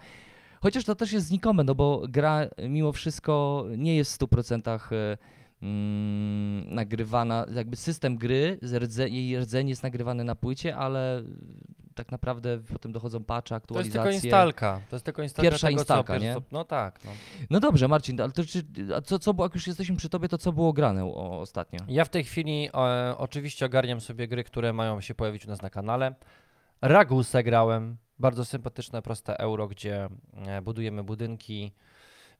Chociaż 0.60 0.84
to 0.84 0.94
też 0.94 1.12
jest 1.12 1.26
znikome, 1.26 1.64
no 1.64 1.74
bo 1.74 2.02
gra 2.08 2.46
mimo 2.68 2.92
wszystko 2.92 3.64
nie 3.78 3.96
jest 3.96 4.22
w 4.22 4.26
100% 4.26 4.80
e, 4.92 5.18
mm, 5.64 6.74
nagrywana, 6.74 7.46
jakby 7.54 7.76
system 7.76 8.16
gry, 8.16 8.58
rdze, 8.78 9.08
jej 9.08 9.40
rdzeń 9.40 9.68
jest 9.68 9.82
nagrywany 9.82 10.24
na 10.24 10.34
płycie, 10.34 10.76
ale 10.76 11.22
tak 11.94 12.12
naprawdę 12.12 12.58
potem 12.72 12.92
dochodzą 12.92 13.24
patche, 13.24 13.48
To 13.48 13.54
jest 13.54 13.64
aktualizacje. 13.64 14.00
tylko 14.02 14.10
instalka. 14.14 14.80
To 14.90 14.96
jest 14.96 15.04
tylko 15.04 15.22
instalka 15.22 15.50
Pierwsza 15.50 15.66
tego, 15.66 15.80
instalka, 15.80 16.18
nie? 16.18 16.36
No 16.52 16.64
tak. 16.64 17.04
No. 17.04 17.10
No 17.50 17.60
dobrze, 17.60 17.88
Marcin, 17.88 18.20
ale 18.20 18.32
to 18.32 18.44
czy, 18.44 18.62
a 18.96 19.00
co, 19.00 19.18
co 19.18 19.34
było, 19.34 19.46
jak 19.46 19.54
już 19.54 19.66
jesteśmy 19.66 19.96
przy 19.96 20.08
tobie, 20.08 20.28
to 20.28 20.38
co 20.38 20.52
było 20.52 20.72
grane 20.72 21.04
o, 21.04 21.40
ostatnio? 21.40 21.80
Ja 21.88 22.04
w 22.04 22.08
tej 22.08 22.24
chwili 22.24 22.68
e, 22.74 23.14
oczywiście 23.18 23.66
ogarniam 23.66 24.00
sobie 24.00 24.28
gry, 24.28 24.44
które 24.44 24.72
mają 24.72 25.00
się 25.00 25.14
pojawić 25.14 25.46
u 25.46 25.48
nas 25.48 25.62
na 25.62 25.70
kanale. 25.70 26.14
Ragusę 26.82 27.42
grałem, 27.42 27.96
bardzo 28.18 28.44
sympatyczne, 28.44 29.02
proste 29.02 29.38
euro, 29.38 29.68
gdzie 29.68 30.08
e, 30.46 30.62
budujemy 30.62 31.04
budynki. 31.04 31.72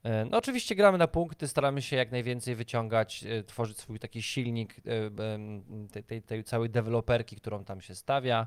E, 0.05 0.25
no 0.25 0.39
oczywiście 0.39 0.75
gramy 0.75 0.99
na 0.99 1.09
punkty, 1.09 1.49
staramy 1.49 1.83
się 1.83 1.97
jak 1.97 2.11
najwięcej 2.13 2.55
wyciągać, 2.55 3.25
e, 3.25 3.43
tworzyć 3.45 3.79
swój 3.79 3.99
taki 3.99 4.23
silnik 4.23 4.77
e, 4.79 4.83
tej, 5.93 6.05
tej, 6.05 6.23
tej 6.23 6.45
całej 6.45 6.71
deweloperki, 6.71 7.37
którą 7.37 7.65
tam 7.65 7.81
się 7.81 7.95
stawia. 7.95 8.47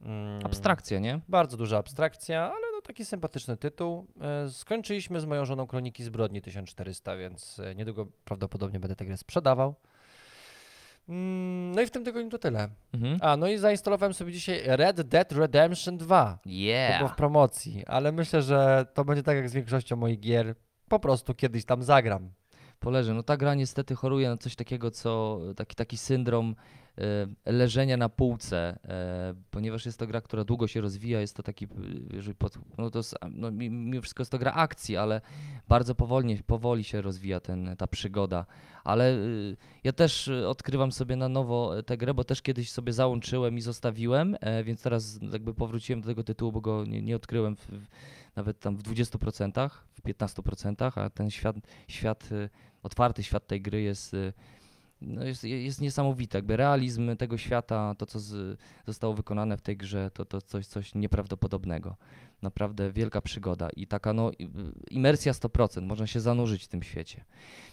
Mm, 0.00 0.46
Abstrakcja, 0.46 0.98
nie? 0.98 1.20
Bardzo 1.28 1.56
duża 1.56 1.78
abstrakcja, 1.78 2.42
ale 2.42 2.66
no 2.74 2.80
taki 2.82 3.04
sympatyczny 3.04 3.56
tytuł. 3.56 4.06
Skończyliśmy 4.50 5.20
z 5.20 5.24
moją 5.26 5.44
żoną 5.44 5.66
Kroniki 5.66 6.04
Zbrodni 6.04 6.42
1400, 6.42 7.16
więc 7.16 7.60
niedługo 7.76 8.06
prawdopodobnie 8.24 8.80
będę 8.80 8.96
tę 8.96 9.04
grę 9.04 9.16
sprzedawał. 9.16 9.74
Mm, 11.08 11.72
No 11.74 11.80
i 11.82 11.86
w 11.86 11.90
tym 11.90 12.04
tygodniu 12.04 12.30
to 12.30 12.38
tyle. 12.38 12.68
Mhm. 12.94 13.18
A, 13.22 13.36
no 13.36 13.48
i 13.48 13.58
zainstalowałem 13.58 14.14
sobie 14.14 14.32
dzisiaj 14.32 14.62
Red 14.64 15.00
Dead 15.00 15.32
Redemption 15.32 15.98
2. 15.98 16.38
To 16.42 16.48
było 16.48 16.54
Yeah! 16.64 17.12
w 17.12 17.16
promocji, 17.16 17.84
ale 17.86 18.12
myślę, 18.12 18.42
że 18.42 18.86
to 18.94 19.04
będzie 19.04 19.22
tak 19.22 19.36
jak 19.36 19.48
z 19.48 19.52
większością 19.52 19.96
moich 19.96 20.20
gier. 20.20 20.54
Po 20.90 20.98
prostu 20.98 21.34
kiedyś 21.34 21.64
tam 21.64 21.82
zagram. 21.82 22.30
Poleży. 22.80 23.14
No 23.14 23.22
ta 23.22 23.36
gra 23.36 23.54
niestety 23.54 23.94
choruje 23.94 24.28
na 24.28 24.36
coś 24.36 24.56
takiego, 24.56 24.90
co 24.90 25.40
taki, 25.56 25.74
taki 25.74 25.96
syndrom 25.96 26.54
e, 27.46 27.52
leżenia 27.52 27.96
na 27.96 28.08
półce, 28.08 28.78
e, 28.84 29.34
ponieważ 29.50 29.86
jest 29.86 29.98
to 29.98 30.06
gra, 30.06 30.20
która 30.20 30.44
długo 30.44 30.66
się 30.68 30.80
rozwija, 30.80 31.20
jest 31.20 31.36
to 31.36 31.42
taki, 31.42 31.64
e, 31.64 31.68
no 32.78 32.90
to 32.90 33.00
no, 33.30 33.50
mi- 33.50 33.70
mimo 33.70 34.02
wszystko 34.02 34.20
jest 34.20 34.32
to 34.32 34.38
gra 34.38 34.52
akcji, 34.52 34.96
ale 34.96 35.20
bardzo 35.68 35.94
powolnie, 35.94 36.42
powoli 36.46 36.84
się 36.84 37.02
rozwija 37.02 37.40
ten, 37.40 37.76
ta 37.78 37.86
przygoda. 37.86 38.46
Ale 38.84 39.14
y, 39.14 39.56
ja 39.84 39.92
też 39.92 40.28
y, 40.28 40.48
odkrywam 40.48 40.92
sobie 40.92 41.16
na 41.16 41.28
nowo 41.28 41.82
tę 41.82 41.96
grę, 41.96 42.14
bo 42.14 42.24
też 42.24 42.42
kiedyś 42.42 42.70
sobie 42.70 42.92
załączyłem 42.92 43.58
i 43.58 43.60
zostawiłem, 43.60 44.36
e, 44.40 44.64
więc 44.64 44.82
teraz 44.82 45.18
jakby 45.32 45.54
powróciłem 45.54 46.00
do 46.00 46.06
tego 46.06 46.24
tytułu, 46.24 46.52
bo 46.52 46.60
go 46.60 46.84
nie, 46.84 47.02
nie 47.02 47.16
odkryłem 47.16 47.56
w, 47.56 47.66
w, 47.66 47.86
nawet 48.36 48.60
tam 48.60 48.76
w 48.76 48.82
20%, 48.82 49.70
w 49.92 50.02
15%, 50.02 50.92
a 51.00 51.10
ten 51.10 51.30
świat, 51.30 51.56
świat 51.88 52.32
y, 52.32 52.50
otwarty 52.82 53.22
świat 53.22 53.46
tej 53.46 53.62
gry 53.62 53.82
jest, 53.82 54.14
y, 54.14 54.32
no 55.00 55.24
jest, 55.24 55.44
jest 55.44 55.80
niesamowity. 55.80 56.38
Jakby 56.38 56.56
realizm 56.56 57.16
tego 57.16 57.38
świata, 57.38 57.94
to 57.98 58.06
co 58.06 58.20
z, 58.20 58.58
zostało 58.86 59.14
wykonane 59.14 59.56
w 59.56 59.62
tej 59.62 59.76
grze, 59.76 60.10
to, 60.14 60.24
to 60.24 60.42
coś, 60.42 60.66
coś 60.66 60.94
nieprawdopodobnego. 60.94 61.96
Naprawdę 62.42 62.92
wielka 62.92 63.20
przygoda 63.20 63.68
i 63.76 63.86
taka 63.86 64.12
no, 64.12 64.30
i- 64.38 64.50
imersja 64.90 65.32
100%, 65.32 65.82
można 65.82 66.06
się 66.06 66.20
zanurzyć 66.20 66.64
w 66.64 66.68
tym 66.68 66.82
świecie. 66.82 67.24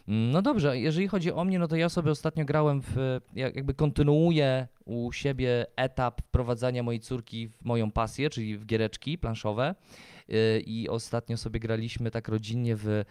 Mm, 0.08 0.32
No 0.32 0.42
dobrze, 0.42 0.80
jeżeli 0.80 1.08
chodzi 1.08 1.32
o 1.32 1.44
mnie, 1.46 1.60
no 1.60 1.68
to 1.68 1.76
ja 1.76 1.90
sobie 1.90 2.12
ostatnio 2.12 2.46
grałem 2.46 2.82
w, 2.82 3.20
jak- 3.34 3.56
jakby 3.56 3.74
kontynuuję 3.74 4.68
u 4.86 5.12
siebie 5.12 5.66
etap 5.76 6.22
wprowadzania 6.22 6.84
mojej 6.84 7.00
córki 7.00 7.48
w 7.48 7.66
moją 7.66 7.92
pasję, 7.92 8.30
czyli 8.30 8.58
w 8.58 8.66
giereczki 8.66 9.18
planszowe. 9.18 9.76
Y, 10.30 10.64
I 10.66 10.90
ostatnio 10.90 11.38
sobie 11.38 11.60
graliśmy 11.60 12.12
tak 12.12 12.28
rodzinnie 12.28 12.76
w 12.76 13.04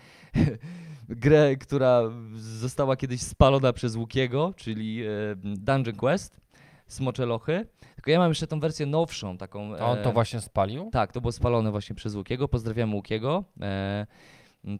grę, 1.08 1.56
która 1.56 2.02
została 2.36 2.96
kiedyś 2.96 3.20
spalona 3.22 3.72
przez 3.72 3.96
Łukiego, 3.96 4.54
czyli 4.56 5.02
e, 5.02 5.08
Dungeon 5.42 5.96
Quest, 5.96 6.40
Smocze 6.86 7.26
Lochy. 7.26 7.66
Tylko 7.94 8.10
ja 8.10 8.18
mam 8.18 8.30
jeszcze 8.30 8.46
tą 8.46 8.60
wersję 8.60 8.86
nowszą, 8.86 9.38
taką... 9.38 9.76
A 9.76 9.84
on 9.86 9.98
to 10.02 10.10
e, 10.10 10.12
właśnie 10.12 10.40
spalił? 10.40 10.90
tak, 10.92 11.12
to 11.12 11.20
było 11.20 11.32
spalone 11.32 11.70
właśnie 11.70 11.96
przez 11.96 12.14
Łukiego. 12.14 12.48
Pozdrawiam 12.48 12.94
Łukiego. 12.94 13.44
E, 13.60 14.06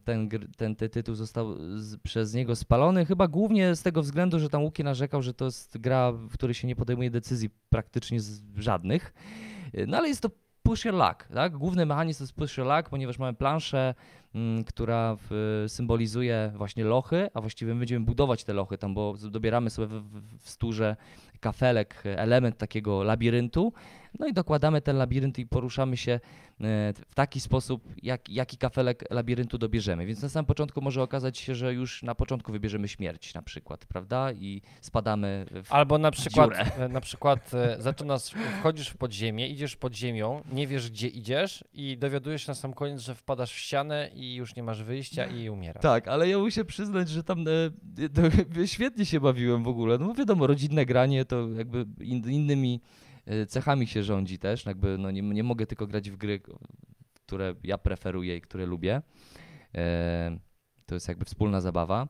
ten, 0.03 0.29
ten, 0.57 0.75
ten 0.75 0.89
tytuł 0.89 1.15
został 1.15 1.55
z, 1.77 1.97
przez 1.97 2.33
niego 2.33 2.55
spalony, 2.55 3.05
chyba 3.05 3.27
głównie 3.27 3.75
z 3.75 3.83
tego 3.83 4.01
względu, 4.01 4.39
że 4.39 4.49
tam 4.49 4.63
Łuki 4.63 4.83
narzekał, 4.83 5.21
że 5.21 5.33
to 5.33 5.45
jest 5.45 5.77
gra, 5.77 6.11
w 6.11 6.33
której 6.33 6.53
się 6.53 6.67
nie 6.67 6.75
podejmuje 6.75 7.11
decyzji 7.11 7.49
praktycznie 7.69 8.19
z 8.19 8.41
żadnych. 8.55 9.13
E, 9.73 9.85
No 9.85 9.97
ale 9.97 10.07
jest 10.07 10.21
to 10.21 10.29
push 10.67 10.85
your 10.85 10.95
luck, 10.95 11.27
tak? 11.33 11.57
Główny 11.57 11.85
mechanizm 11.85 12.17
to 12.17 12.23
jest 12.23 12.33
push 12.33 12.57
your 12.57 12.67
luck, 12.67 12.89
ponieważ 12.89 13.19
mamy 13.19 13.33
planszę, 13.33 13.95
mm, 14.35 14.63
która 14.63 15.17
symbolizuje 15.67 16.51
właśnie 16.55 16.83
lochy, 16.83 17.29
a 17.33 17.41
właściwie 17.41 17.73
my 17.73 17.79
będziemy 17.79 18.05
budować 18.05 18.43
te 18.43 18.53
lochy 18.53 18.77
tam, 18.77 18.93
bo 18.93 19.15
dobieramy 19.31 19.69
sobie 19.69 19.87
w, 19.87 19.91
w, 19.91 20.39
w 20.39 20.49
sturze 20.49 20.95
kafelek, 21.39 22.03
element 22.05 22.57
takiego 22.57 23.03
labiryntu, 23.03 23.73
No 24.19 24.27
i 24.27 24.33
dokładamy 24.33 24.81
ten 24.81 24.97
labirynt 24.97 25.39
i 25.39 25.45
poruszamy 25.45 25.97
się 25.97 26.11
e, 26.11 26.19
w 26.93 27.15
taki 27.15 27.39
sposób, 27.39 27.83
jak, 28.03 28.29
jaki 28.29 28.57
kafelek 28.57 29.03
labiryntu 29.09 29.57
dobierzemy. 29.57 30.05
Więc 30.05 30.21
na 30.21 30.29
samym 30.29 30.45
początku 30.45 30.81
może 30.81 31.01
okazać 31.01 31.37
się, 31.37 31.55
że 31.55 31.73
już 31.73 32.03
na 32.03 32.15
początku 32.15 32.51
wybierzemy 32.51 32.87
śmierć 32.87 33.33
na 33.33 33.41
przykład, 33.41 33.85
prawda? 33.85 34.31
I 34.31 34.61
spadamy 34.81 35.45
w... 35.63 35.73
Albo 35.73 35.97
na 35.97 36.11
przykład, 36.11 36.49
dziurę. 36.49 36.65
e, 36.77 36.89
na 36.89 37.01
przykład 37.01 37.53
e, 37.53 37.81
zaczynasz, 37.81 38.23
wchodzisz 38.59 38.89
w 38.89 38.97
podziemie, 38.97 39.47
idziesz 39.47 39.75
pod 39.75 39.95
ziemią, 39.95 40.41
nie 40.51 40.67
wiesz 40.67 40.91
gdzie 40.91 41.07
idziesz 41.07 41.63
i 41.73 41.97
dowiadujesz 41.97 42.41
się 42.41 42.51
na 42.51 42.55
sam 42.55 42.73
koniec, 42.73 43.01
że 43.01 43.15
wpadasz 43.15 43.53
w 43.53 43.57
ścianę 43.57 44.09
i 44.13 44.35
już 44.35 44.55
nie 44.55 44.63
masz 44.63 44.83
wyjścia 44.83 45.25
i 45.25 45.49
umierasz. 45.49 45.81
Tak, 45.81 46.07
ale 46.07 46.29
ja 46.29 46.37
muszę 46.39 46.65
przyznać, 46.65 47.09
że 47.09 47.23
tam 47.23 47.45
świetnie 48.65 49.05
się 49.05 49.19
bawiłem 49.19 49.63
w 49.63 49.67
ogóle. 49.67 49.97
No 49.97 50.13
wiadomo, 50.13 50.47
rodzinne 50.47 50.85
granie 50.85 51.25
to 51.25 51.49
jakby 51.49 51.85
in, 51.99 52.31
innymi 52.31 52.81
cechami 53.47 53.87
się 53.87 54.03
rządzi 54.03 54.39
też. 54.39 54.65
Jakby 54.65 54.97
no 54.97 55.11
nie, 55.11 55.21
nie 55.21 55.43
mogę 55.43 55.67
tylko 55.67 55.87
grać 55.87 56.09
w 56.09 56.17
gry, 56.17 56.41
które 57.13 57.55
ja 57.63 57.77
preferuję 57.77 58.37
i 58.37 58.41
które 58.41 58.65
lubię. 58.65 59.01
E, 59.75 60.39
to 60.85 60.95
jest 60.95 61.07
jakby 61.07 61.25
wspólna 61.25 61.61
zabawa. 61.61 62.07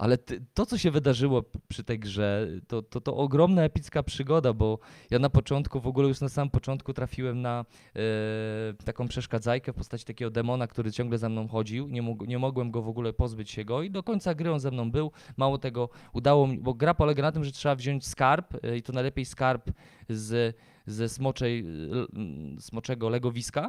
Ale 0.00 0.18
ty, 0.18 0.44
to, 0.54 0.66
co 0.66 0.78
się 0.78 0.90
wydarzyło 0.90 1.42
przy 1.68 1.84
tej 1.84 1.98
grze, 1.98 2.48
to, 2.68 2.82
to, 2.82 3.00
to 3.00 3.16
ogromna, 3.16 3.62
epicka 3.62 4.02
przygoda, 4.02 4.52
bo 4.52 4.78
ja 5.10 5.18
na 5.18 5.30
początku, 5.30 5.80
w 5.80 5.86
ogóle 5.86 6.08
już 6.08 6.20
na 6.20 6.28
samym 6.28 6.50
początku 6.50 6.92
trafiłem 6.92 7.42
na 7.42 7.64
e, 7.96 8.84
taką 8.84 9.08
przeszkadzajkę 9.08 9.72
w 9.72 9.76
postaci 9.76 10.04
takiego 10.04 10.30
demona, 10.30 10.66
który 10.66 10.92
ciągle 10.92 11.18
za 11.18 11.28
mną 11.28 11.48
chodził. 11.48 11.88
Nie, 11.88 12.16
nie 12.26 12.38
mogłem 12.38 12.70
go 12.70 12.82
w 12.82 12.88
ogóle 12.88 13.12
pozbyć 13.12 13.50
się 13.50 13.64
go 13.64 13.82
i 13.82 13.90
do 13.90 14.02
końca 14.02 14.34
gry 14.34 14.52
on 14.52 14.60
ze 14.60 14.70
mną 14.70 14.90
był. 14.90 15.12
Mało 15.36 15.58
tego, 15.58 15.88
udało 16.12 16.46
mi, 16.46 16.58
bo 16.58 16.74
gra 16.74 16.94
polega 16.94 17.22
na 17.22 17.32
tym, 17.32 17.44
że 17.44 17.52
trzeba 17.52 17.74
wziąć 17.74 18.06
skarb 18.06 18.64
e, 18.64 18.76
i 18.76 18.82
to 18.82 18.92
najlepiej 18.92 19.24
skarb 19.24 19.70
z, 20.08 20.56
ze 20.86 21.08
smoczej, 21.08 21.60
l- 21.60 22.06
m, 22.16 22.56
smoczego 22.60 23.08
legowiska. 23.08 23.62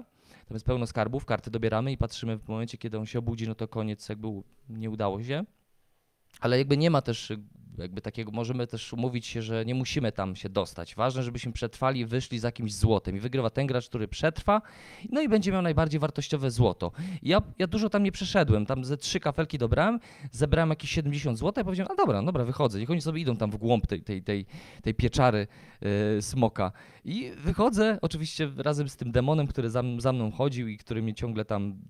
Tam 0.47 0.55
jest 0.55 0.65
pełno 0.65 0.87
skarbów, 0.87 1.25
karty 1.25 1.51
dobieramy 1.51 1.91
i 1.91 1.97
patrzymy 1.97 2.37
w 2.37 2.47
momencie, 2.47 2.77
kiedy 2.77 2.99
on 2.99 3.05
się 3.05 3.19
obudzi, 3.19 3.47
no 3.47 3.55
to 3.55 3.67
koniec, 3.67 4.09
jakby 4.09 4.27
nie 4.69 4.89
udało 4.89 5.23
się. 5.23 5.45
Ale 6.39 6.57
jakby 6.57 6.77
nie 6.77 6.89
ma 6.89 7.01
też 7.01 7.33
jakby 7.77 8.01
takiego, 8.01 8.31
możemy 8.31 8.67
też 8.67 8.93
umówić 8.93 9.25
się, 9.25 9.41
że 9.41 9.65
nie 9.65 9.75
musimy 9.75 10.11
tam 10.11 10.35
się 10.35 10.49
dostać. 10.49 10.95
Ważne, 10.95 11.23
żebyśmy 11.23 11.51
przetrwali 11.51 12.05
wyszli 12.05 12.39
z 12.39 12.43
jakimś 12.43 12.73
złotem. 12.73 13.15
I 13.15 13.19
wygrywa 13.19 13.49
ten 13.49 13.67
gracz, 13.67 13.89
który 13.89 14.07
przetrwa, 14.07 14.61
no 15.09 15.21
i 15.21 15.29
będzie 15.29 15.51
miał 15.51 15.61
najbardziej 15.61 15.99
wartościowe 15.99 16.51
złoto. 16.51 16.91
Ja, 17.23 17.41
ja 17.59 17.67
dużo 17.67 17.89
tam 17.89 18.03
nie 18.03 18.11
przeszedłem, 18.11 18.65
tam 18.65 18.85
ze 18.85 18.97
trzy 18.97 19.19
kafelki 19.19 19.57
dobrałem, 19.57 19.99
zebrałem 20.31 20.69
jakieś 20.69 20.89
70 20.89 21.39
zł 21.39 21.61
i 21.61 21.65
powiedziałem, 21.65 21.91
a 21.91 21.95
dobra, 21.95 22.23
dobra, 22.23 22.45
wychodzę. 22.45 22.79
Niech 22.79 22.91
oni 22.91 23.01
sobie 23.01 23.21
idą 23.21 23.37
tam 23.37 23.51
w 23.51 23.57
głąb 23.57 23.87
tej, 23.87 24.01
tej, 24.01 24.23
tej, 24.23 24.45
tej 24.81 24.93
pieczary 24.93 25.47
yy, 25.81 26.21
smoka. 26.21 26.71
I 27.05 27.31
wychodzę 27.37 27.97
oczywiście 28.01 28.51
razem 28.57 28.89
z 28.89 28.95
tym 28.95 29.11
demonem, 29.11 29.47
który 29.47 29.69
za, 29.69 29.83
za 29.97 30.13
mną 30.13 30.31
chodził 30.31 30.67
i 30.67 30.77
który 30.77 31.01
mnie 31.01 31.13
ciągle 31.13 31.45
tam 31.45 31.81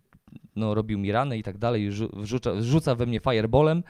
no, 0.56 0.74
robił 0.74 1.00
mi 1.00 1.12
rany 1.12 1.38
i 1.38 1.44
tak 1.44 1.58
dalej, 1.58 1.92
rzu- 1.92 2.22
wrzuca, 2.22 2.62
rzuca 2.62 2.96
we 2.96 3.06
mnie 3.06 3.20
fireballem. 3.20 3.84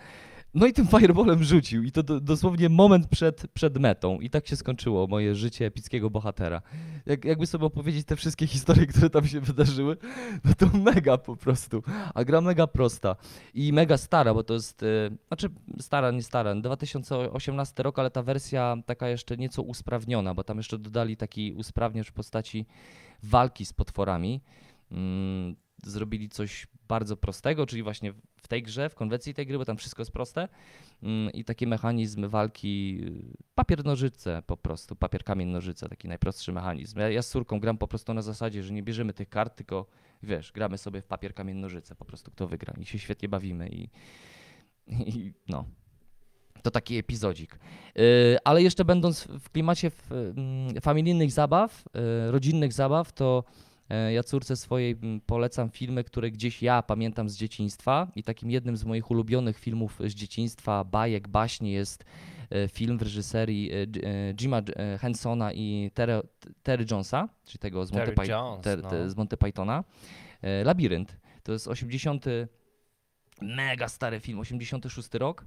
No 0.53 0.67
i 0.67 0.74
tym 0.74 0.88
fireballem 0.88 1.43
rzucił 1.43 1.84
i 1.84 1.91
to 1.91 2.03
do, 2.03 2.20
dosłownie 2.20 2.70
moment 2.70 3.08
przed, 3.08 3.48
przed 3.48 3.77
metą 3.77 4.20
i 4.20 4.29
tak 4.29 4.48
się 4.48 4.55
skończyło 4.55 5.08
moje 5.08 5.36
życie 5.36 5.65
epickiego 5.65 6.10
bohatera. 6.10 6.62
Jak, 7.05 7.25
jakby 7.25 7.48
sobie 7.48 7.65
opowiedzieć 7.65 8.05
te 8.05 8.15
wszystkie 8.15 8.48
historie, 8.48 8.88
które 8.88 9.10
tam 9.10 9.27
się 9.27 9.39
wydarzyły, 9.41 9.98
no 10.46 10.53
to 10.58 10.77
mega 10.77 11.17
po 11.17 11.36
prostu. 11.36 11.84
A 12.13 12.24
gra 12.24 12.41
mega 12.41 12.67
prosta 12.67 13.15
i 13.53 13.74
mega 13.74 13.98
stara, 13.98 14.34
bo 14.34 14.43
to 14.43 14.53
jest, 14.53 14.84
y, 14.84 15.17
znaczy 15.27 15.50
stara, 15.79 16.12
nie 16.12 16.24
stara, 16.24 16.55
2018 16.55 17.84
rok, 17.84 18.00
ale 18.00 18.12
ta 18.12 18.24
wersja 18.24 18.77
taka 18.86 19.10
jeszcze 19.10 19.38
nieco 19.38 19.62
usprawniona, 19.62 20.34
bo 20.34 20.43
tam 20.43 20.58
jeszcze 20.58 20.77
dodali 20.77 21.17
taki 21.17 21.53
usprawniacz 21.53 22.08
w 22.08 22.13
postaci 22.13 22.65
walki 23.24 23.65
z 23.65 23.74
potworami. 23.74 24.41
Mm, 24.91 25.55
zrobili 25.84 26.30
coś 26.30 26.68
bardzo 26.88 27.18
prostego, 27.18 27.66
czyli 27.66 27.84
właśnie 27.84 28.14
w 28.42 28.48
tej 28.48 28.64
grze, 28.64 28.90
w 28.90 28.96
konwencji 28.96 29.34
tej 29.34 29.46
gry, 29.46 29.58
bo 29.58 29.66
tam 29.66 29.78
wszystko 29.78 30.02
jest 30.02 30.12
proste 30.12 30.48
mm, 31.04 31.32
i 31.32 31.44
taki 31.44 31.68
mechanizm 31.68 32.30
walki 32.30 33.00
y, 33.04 33.38
papier-nożyce 33.56 34.42
po 34.42 34.58
prostu, 34.58 34.96
papier, 34.96 35.24
kamień, 35.24 35.50
nożyce, 35.50 35.90
taki 35.90 36.08
najprostszy 36.08 36.52
mechanizm. 36.52 37.00
Ja, 37.00 37.10
ja 37.10 37.22
z 37.22 37.30
córką 37.30 37.60
gram 37.60 37.78
po 37.78 37.88
prostu 37.88 38.14
na 38.14 38.22
zasadzie, 38.22 38.64
że 38.64 38.74
nie 38.74 38.84
bierzemy 38.84 39.14
tych 39.14 39.30
kart, 39.30 39.56
tylko 39.56 39.86
wiesz, 40.24 40.52
gramy 40.52 40.78
sobie 40.78 41.02
w 41.02 41.06
papier, 41.06 41.34
kamień, 41.34 41.58
nożyce, 41.58 41.96
po 41.96 42.06
prostu 42.06 42.32
kto 42.32 42.48
wygra 42.48 42.74
i 42.80 42.86
się 42.86 43.00
świetnie 43.00 43.30
bawimy 43.30 43.70
i, 43.70 43.90
i 44.88 45.34
no. 45.48 45.66
To 46.64 46.72
taki 46.72 46.98
epizodzik. 46.98 47.60
Yy, 47.96 48.38
ale 48.44 48.64
jeszcze 48.64 48.86
będąc 48.86 49.24
w 49.24 49.50
klimacie 49.50 49.92
mm, 50.12 50.82
familijnych 50.82 51.32
zabaw, 51.32 51.84
yy, 51.94 52.32
rodzinnych 52.32 52.74
zabaw, 52.74 53.14
to 53.14 53.44
Ja 54.12 54.24
córce 54.24 54.56
swojej 54.56 54.92
mm, 54.92 55.22
polecam 55.22 55.70
filmy, 55.70 56.04
które 56.04 56.32
gdzieś 56.32 56.62
ja 56.62 56.82
pamiętam 56.82 57.30
z 57.30 57.38
dzieciństwa 57.38 58.08
i 58.16 58.24
takim 58.24 58.52
jednym 58.52 58.78
z 58.78 58.84
moich 58.84 59.12
ulubionych 59.12 59.60
filmów 59.60 60.00
z 60.06 60.14
dzieciństwa, 60.14 60.84
bajek, 60.84 61.28
baśni 61.28 61.72
jest 61.72 62.04
e, 62.50 62.68
film 62.68 62.98
w 62.98 63.02
reżyserii 63.02 63.72
e, 63.72 63.76
e, 63.76 64.34
Jima 64.34 64.58
e, 64.58 64.98
Hensona 64.98 65.54
i 65.54 65.92
Terry, 65.94 66.22
Terry 66.64 66.86
Jonesa, 66.92 67.30
czyli 67.46 67.60
tego 67.60 67.86
z 67.86 67.92
Monty, 67.92 68.12
Terry 68.12 68.32
Jones, 68.32 68.66
Ter- 68.66 68.84
no. 68.84 69.10
z 69.10 69.16
Monty 69.16 69.38
Pythona. 69.38 69.84
E, 70.42 70.64
Labirynt. 70.64 71.18
To 71.44 71.52
jest 71.52 71.68
80. 71.68 72.26
Mega 73.42 73.88
stary 73.88 74.20
film, 74.20 74.40
86 74.40 75.14
rok. 75.14 75.46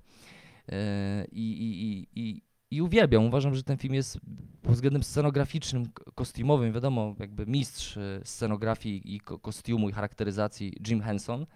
E, 0.72 1.24
I, 1.32 1.52
i, 1.52 1.82
i, 1.82 2.08
i, 2.14 2.42
I 2.74 2.82
uwielbiam. 2.82 3.24
Uważam, 3.24 3.54
że 3.54 3.62
ten 3.62 3.76
film 3.76 3.94
jest 3.94 4.20
pod 4.62 4.72
względem 4.74 5.02
scenograficznym, 5.02 5.86
kostiumowym, 6.14 6.72
wiadomo, 6.72 7.14
jakby 7.18 7.46
mistrz 7.46 7.96
e, 7.96 8.20
scenografii 8.24 9.14
i 9.14 9.20
ko- 9.20 9.38
kostiumu 9.38 9.88
i 9.88 9.92
charakteryzacji 9.92 10.76
Jim 10.88 11.00
Henson. 11.00 11.46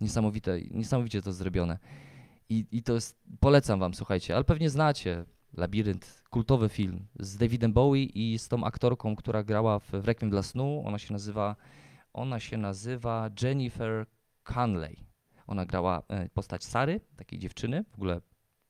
Niesamowite, 0.00 0.60
niesamowicie 0.70 1.22
to 1.22 1.32
zrobione. 1.32 1.78
I, 2.48 2.66
I 2.72 2.82
to 2.82 2.94
jest, 2.94 3.16
polecam 3.40 3.80
wam, 3.80 3.94
słuchajcie, 3.94 4.34
ale 4.34 4.44
pewnie 4.44 4.70
znacie 4.70 5.24
Labirynt, 5.54 6.22
kultowy 6.30 6.68
film 6.68 7.06
z 7.20 7.36
Davidem 7.36 7.72
Bowie 7.72 8.04
i 8.04 8.38
z 8.38 8.48
tą 8.48 8.64
aktorką, 8.64 9.16
która 9.16 9.42
grała 9.42 9.78
w 9.78 9.90
w 9.90 10.04
Requiem 10.04 10.30
dla 10.30 10.42
snu. 10.42 10.82
Ona 10.86 10.98
się 10.98 11.12
nazywa, 11.12 11.56
ona 12.12 12.40
się 12.40 12.56
nazywa 12.56 13.30
Jennifer 13.42 14.06
Conley. 14.54 14.96
Ona 15.46 15.66
grała 15.66 16.02
e, 16.08 16.28
postać 16.28 16.64
Sary, 16.64 17.00
takiej 17.16 17.38
dziewczyny. 17.38 17.84
W 17.90 17.94
ogóle 17.94 18.20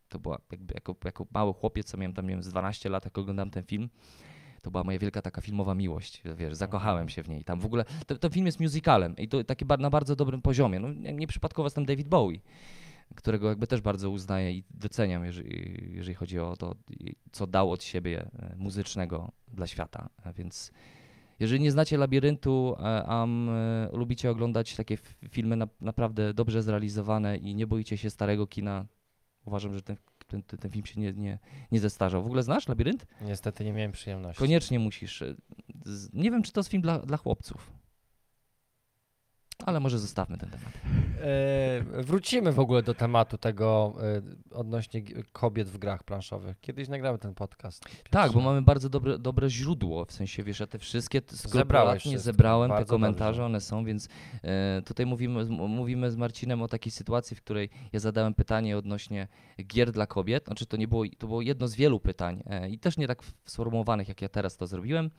to 0.09 0.19
była 0.19 0.39
jakby 0.51 0.75
jako, 0.75 0.97
jako 1.05 1.27
mały 1.35 1.53
chłopiec, 1.53 1.87
co 1.87 1.97
miałem 1.97 2.13
tam, 2.13 2.25
nie 2.27 2.31
wiem, 2.35 2.43
z 2.43 2.49
12 2.49 2.89
lat, 2.89 3.05
jak 3.05 3.19
oglądam 3.19 3.51
ten 3.51 3.65
film. 3.65 3.89
To 4.63 4.71
była 4.71 4.85
moja 4.85 4.99
wielka 4.99 5.23
taka 5.23 5.41
filmowa 5.41 5.75
miłość, 5.75 6.23
wiesz, 6.37 6.55
zakochałem 6.55 7.09
się 7.09 7.23
w 7.23 7.29
niej. 7.29 7.45
Tam 7.45 7.61
w 7.61 7.67
ogóle, 7.67 7.85
to, 8.07 8.19
ten 8.19 8.31
film 8.31 8.47
jest 8.47 8.61
musicalem 8.61 9.17
i 9.17 9.29
to 9.29 9.45
taki 9.45 9.65
na 9.79 9.91
bardzo 9.91 10.17
dobrym 10.17 10.43
poziomie. 10.43 10.81
No, 10.81 10.93
nie- 10.93 11.13
nieprzypadkowo 11.13 11.67
jest 11.67 11.77
tam 11.77 11.85
David 11.85 12.09
Bowie, 12.09 12.41
którego 13.15 13.49
jakby 13.49 13.67
też 13.67 13.81
bardzo 13.81 14.11
uznaję 14.11 14.53
i 14.53 14.65
doceniam, 14.71 15.25
jeżeli, 15.25 15.91
jeżeli 15.95 16.15
chodzi 16.15 16.39
o 16.39 16.57
to, 16.57 16.75
co 17.33 17.47
dał 17.47 17.71
od 17.71 17.83
siebie 17.85 18.23
e, 18.39 18.55
muzycznego 18.57 19.33
dla 19.49 19.67
świata. 19.67 20.09
A 20.25 20.33
więc 20.33 20.73
jeżeli 21.41 21.61
nie 21.61 21.71
znacie 21.73 21.99
Labiryntu, 21.99 22.77
e, 22.79 22.83
a 23.07 23.25
m, 23.25 23.49
e, 23.49 23.89
lubicie 23.93 24.31
oglądać 24.31 24.77
takie 24.77 24.97
filmy 25.31 25.57
na, 25.57 25.69
naprawdę 25.81 26.35
dobrze 26.35 26.63
zrealizowane 26.63 27.37
i 27.37 27.55
nie 27.55 27.67
boicie 27.67 27.99
się 27.99 28.11
starego 28.11 28.47
kina, 28.47 28.87
uważam, 29.47 29.75
że 29.75 29.83
ten, 29.83 29.97
ten, 30.27 30.43
ten, 30.43 30.71
film 30.71 30.87
się 30.87 31.01
nie, 31.01 31.13
nie, 31.13 31.39
nie 31.73 31.81
zestarzał. 31.81 32.23
W 32.23 32.27
ogóle 32.27 32.43
znasz 32.43 32.69
Labirynt? 32.69 33.07
Niestety 33.21 33.65
nie 33.65 33.73
miałem 33.73 33.93
przyjemności. 33.93 34.39
Koniecznie 34.41 34.79
musisz. 34.79 35.23
e, 35.23 35.35
Nie 36.13 36.31
wiem, 36.31 36.43
czy 36.43 36.53
to 36.53 36.61
jest 36.61 36.71
film 36.71 36.83
dla, 36.83 36.99
dla 36.99 37.17
chłopców. 37.17 37.73
Ale 39.65 39.81
może 39.81 39.99
zostawmy 39.99 40.39
ten 40.39 40.51
temat. 40.51 40.73
E, 41.21 42.03
wrócimy 42.03 42.53
w 42.53 42.59
ogóle 42.59 42.83
do 42.83 42.95
tematu 42.95 43.39
tego 43.39 43.95
e, 44.53 44.57
odnośnie 44.57 45.03
kobiet 45.33 45.69
w 45.69 45.79
grach 45.79 46.05
planszowych. 46.05 46.61
Kiedyś 46.61 46.89
nagramy 46.89 47.19
ten 47.19 47.35
podcast. 47.35 47.85
Tak, 48.11 48.33
bo 48.33 48.41
mamy 48.41 48.63
bardzo 48.63 48.89
dobre, 48.89 49.19
dobre 49.19 49.51
źródło, 49.51 50.05
w 50.05 50.13
sensie, 50.13 50.43
wiesz, 50.43 50.61
ja 50.61 50.67
te 50.67 50.79
wszystkie 50.79 51.23
skrupulatnie 51.27 51.99
wszystko, 52.01 52.21
zebrałem, 52.21 52.71
te 52.71 52.85
komentarze, 52.85 53.27
dobrze. 53.27 53.45
one 53.45 53.61
są, 53.61 53.85
więc 53.85 54.09
e, 54.43 54.83
tutaj 54.85 55.07
mówimy, 55.07 55.45
mówimy 55.51 56.11
z 56.11 56.17
Marcinem 56.17 56.63
o 56.63 56.69
takiej 56.69 56.93
sytuacji, 56.93 57.37
w 57.37 57.43
której 57.43 57.71
ja 57.93 58.01
zadałem 58.01 58.35
pytanie 58.35 58.79
odnośnie 58.79 59.29
gier 59.67 59.93
dla 59.93 60.07
kobiet, 60.07 60.45
znaczy 60.45 60.67
to 60.67 60.77
nie 60.77 60.89
było, 60.89 61.05
to 61.19 61.27
było 61.27 61.43
jedno 61.43 61.69
z 61.69 61.75
wielu 61.75 62.01
pytań 62.01 62.43
i 62.71 62.79
też 62.79 62.97
nie 62.97 63.07
tak 63.07 63.23
sformułowanych, 63.45 64.09
jak 64.09 64.23
ja 64.23 64.29
teraz 64.29 64.57
to 64.57 64.67
zrobiłem. 64.67 65.11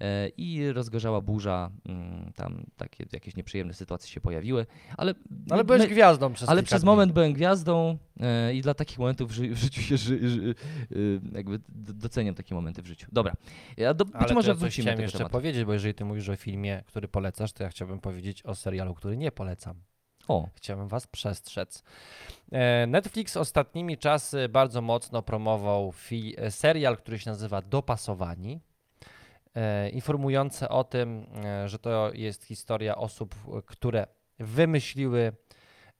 E, 0.00 0.28
I 0.28 0.72
rozgorzała 0.72 1.20
burza, 1.20 1.70
mm, 1.88 2.32
tam 2.32 2.64
takie 2.76 3.04
jakieś 3.12 3.36
nieprzyjemne 3.36 3.74
sytuacje 3.74 4.08
się 4.10 4.20
pojawiły, 4.20 4.66
ale, 4.96 5.14
Ale 5.50 5.58
my- 5.62 5.64
byłeś 5.64 5.82
my- 5.82 5.88
gwiazdą 5.88 6.32
przez 6.32 6.48
ale 6.48 6.62
przez 6.62 6.84
moment 6.84 7.12
byłem 7.12 7.32
gwiazdą 7.32 7.98
e, 8.20 8.54
i 8.54 8.60
dla 8.62 8.74
takich 8.74 8.98
momentów 8.98 9.30
w, 9.30 9.34
ży- 9.34 9.48
w 9.54 9.58
życiu 9.58 9.80
się 9.82 9.96
ży, 9.96 10.28
ży, 10.28 10.54
y, 10.92 11.20
jakby 11.32 11.60
doceniam 11.94 12.34
takie 12.34 12.54
momenty 12.54 12.82
w 12.82 12.86
życiu. 12.86 13.06
Dobra, 13.12 13.32
ja 13.76 13.94
do, 13.94 14.04
być 14.04 14.14
Ale 14.16 14.34
może 14.34 14.48
ja 14.48 14.54
coś 14.54 14.60
wrócimy 14.60 14.84
do 14.84 14.88
chciałem 14.90 15.02
jeszcze 15.02 15.18
tematu. 15.18 15.32
powiedzieć, 15.32 15.64
bo 15.64 15.72
jeżeli 15.72 15.94
ty 15.94 16.04
mówisz 16.04 16.28
o 16.28 16.36
filmie, 16.36 16.82
który 16.86 17.08
polecasz, 17.08 17.52
to 17.52 17.62
ja 17.62 17.68
chciałbym 17.68 17.98
powiedzieć 18.00 18.42
o 18.42 18.54
serialu, 18.54 18.94
który 18.94 19.16
nie 19.16 19.32
polecam. 19.32 19.74
O, 20.28 20.48
Chciałbym 20.54 20.88
was 20.88 21.06
przestrzec. 21.06 21.82
E, 22.52 22.86
Netflix 22.86 23.36
ostatnimi 23.36 23.98
czasy 23.98 24.48
bardzo 24.48 24.82
mocno 24.82 25.22
promował 25.22 25.92
e, 26.36 26.50
serial, 26.50 26.96
który 26.96 27.18
się 27.18 27.30
nazywa 27.30 27.62
Dopasowani. 27.62 28.60
E, 29.54 29.88
informujące 29.88 30.68
o 30.68 30.84
tym, 30.84 31.26
e, 31.44 31.68
że 31.68 31.78
to 31.78 32.10
jest 32.14 32.44
historia 32.44 32.96
osób, 32.96 33.34
które 33.66 34.06
wymyśliły 34.38 35.32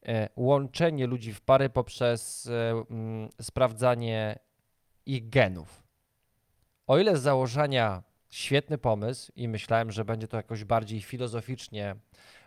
e, 0.07 0.28
łączenie 0.37 1.07
ludzi 1.07 1.33
w 1.33 1.40
pary 1.40 1.71
poprzez 1.71 2.50
sprawdzanie 3.40 4.38
ich 5.07 5.28
genów. 5.28 5.83
O 6.87 6.99
ile 6.99 7.16
z 7.16 7.23
założenia 7.23 8.02
świetny 8.30 8.78
pomysł 8.78 9.33
i 9.37 9.49
myślałem, 9.49 9.92
że 9.92 10.04
będzie 10.04 10.28
to 10.28 10.37
jakoś 10.37 10.64
bardziej 10.64 11.02
filozoficznie 11.02 11.97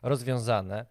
rozwiązane, 0.02 0.86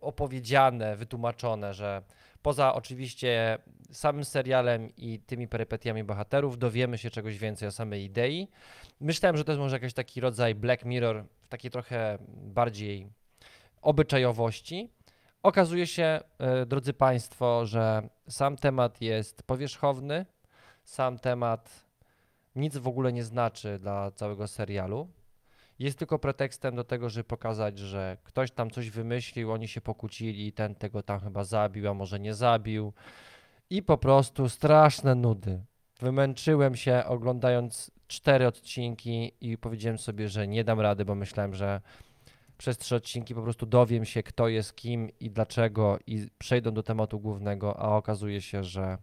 opowiedziane, 0.00 0.96
wytłumaczone, 0.96 1.74
że 1.74 2.02
poza 2.42 2.74
oczywiście 2.74 3.58
samym 3.92 4.24
serialem 4.24 4.96
i 4.96 5.18
tymi 5.18 5.48
perypetiami 5.48 6.04
bohaterów 6.04 6.58
dowiemy 6.58 6.98
się 6.98 7.10
czegoś 7.10 7.38
więcej 7.38 7.68
o 7.68 7.72
samej 7.72 8.04
idei. 8.04 8.48
Myślałem, 9.00 9.36
że 9.36 9.44
to 9.44 9.52
jest 9.52 9.60
może 9.60 9.76
jakiś 9.76 9.94
taki 9.94 10.20
rodzaj 10.20 10.54
Black 10.54 10.84
Mirror 10.84 11.24
w 11.42 11.48
takiej 11.48 11.70
trochę 11.70 12.18
bardziej 12.28 13.08
obyczajowości. 13.82 14.90
Okazuje 15.42 15.86
się, 15.86 16.20
e, 16.38 16.66
drodzy 16.66 16.92
Państwo, 16.92 17.66
że 17.66 18.08
sam 18.28 18.56
temat 18.56 19.00
jest 19.00 19.42
powierzchowny, 19.42 20.26
sam 20.84 21.18
temat 21.18 21.84
nic 22.56 22.76
w 22.76 22.88
ogóle 22.88 23.12
nie 23.12 23.24
znaczy 23.24 23.78
dla 23.78 24.10
całego 24.10 24.48
serialu. 24.48 25.08
Jest 25.82 25.98
tylko 25.98 26.18
pretekstem 26.18 26.76
do 26.76 26.84
tego, 26.84 27.08
żeby 27.08 27.24
pokazać, 27.24 27.78
że 27.78 28.16
ktoś 28.24 28.50
tam 28.50 28.70
coś 28.70 28.90
wymyślił, 28.90 29.52
oni 29.52 29.68
się 29.68 29.80
pokłócili, 29.80 30.52
ten 30.52 30.74
tego 30.74 31.02
tam 31.02 31.20
chyba 31.20 31.44
zabił, 31.44 31.88
a 31.88 31.94
może 31.94 32.20
nie 32.20 32.34
zabił. 32.34 32.92
I 33.70 33.82
po 33.82 33.98
prostu 33.98 34.48
straszne 34.48 35.14
nudy. 35.14 35.64
Wymęczyłem 36.00 36.76
się 36.76 37.04
oglądając 37.06 37.90
cztery 38.06 38.46
odcinki 38.46 39.32
i 39.40 39.58
powiedziałem 39.58 39.98
sobie, 39.98 40.28
że 40.28 40.48
nie 40.48 40.64
dam 40.64 40.80
rady, 40.80 41.04
bo 41.04 41.14
myślałem, 41.14 41.54
że 41.54 41.80
przez 42.58 42.78
trzy 42.78 42.96
odcinki 42.96 43.34
po 43.34 43.42
prostu 43.42 43.66
dowiem 43.66 44.04
się, 44.04 44.22
kto 44.22 44.48
jest 44.48 44.76
kim 44.76 45.10
i 45.20 45.30
dlaczego, 45.30 45.98
i 46.06 46.28
przejdą 46.38 46.70
do 46.70 46.82
tematu 46.82 47.20
głównego, 47.20 47.80
a 47.80 47.96
okazuje 47.96 48.40
się, 48.40 48.64
że 48.64 48.98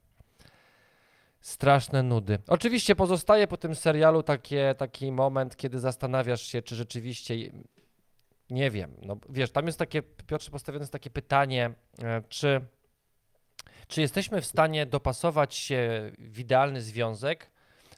straszne 1.41 2.03
nudy. 2.03 2.39
Oczywiście 2.47 2.95
pozostaje 2.95 3.47
po 3.47 3.57
tym 3.57 3.75
serialu 3.75 4.23
takie, 4.23 4.75
taki 4.77 5.11
moment, 5.11 5.55
kiedy 5.57 5.79
zastanawiasz 5.79 6.41
się, 6.41 6.61
czy 6.61 6.75
rzeczywiście. 6.75 7.35
Nie 8.49 8.71
wiem, 8.71 8.95
no 9.01 9.17
wiesz, 9.29 9.51
tam 9.51 9.65
jest 9.65 9.79
takie, 9.79 10.01
Piotrze, 10.01 10.51
postawione 10.51 10.83
jest 10.83 10.93
takie 10.93 11.09
pytanie, 11.09 11.71
e, 12.03 12.21
czy, 12.29 12.61
czy 13.87 14.01
jesteśmy 14.01 14.41
w 14.41 14.45
stanie 14.45 14.85
dopasować 14.85 15.55
się 15.55 16.11
w 16.19 16.39
idealny 16.39 16.81
związek, 16.81 17.51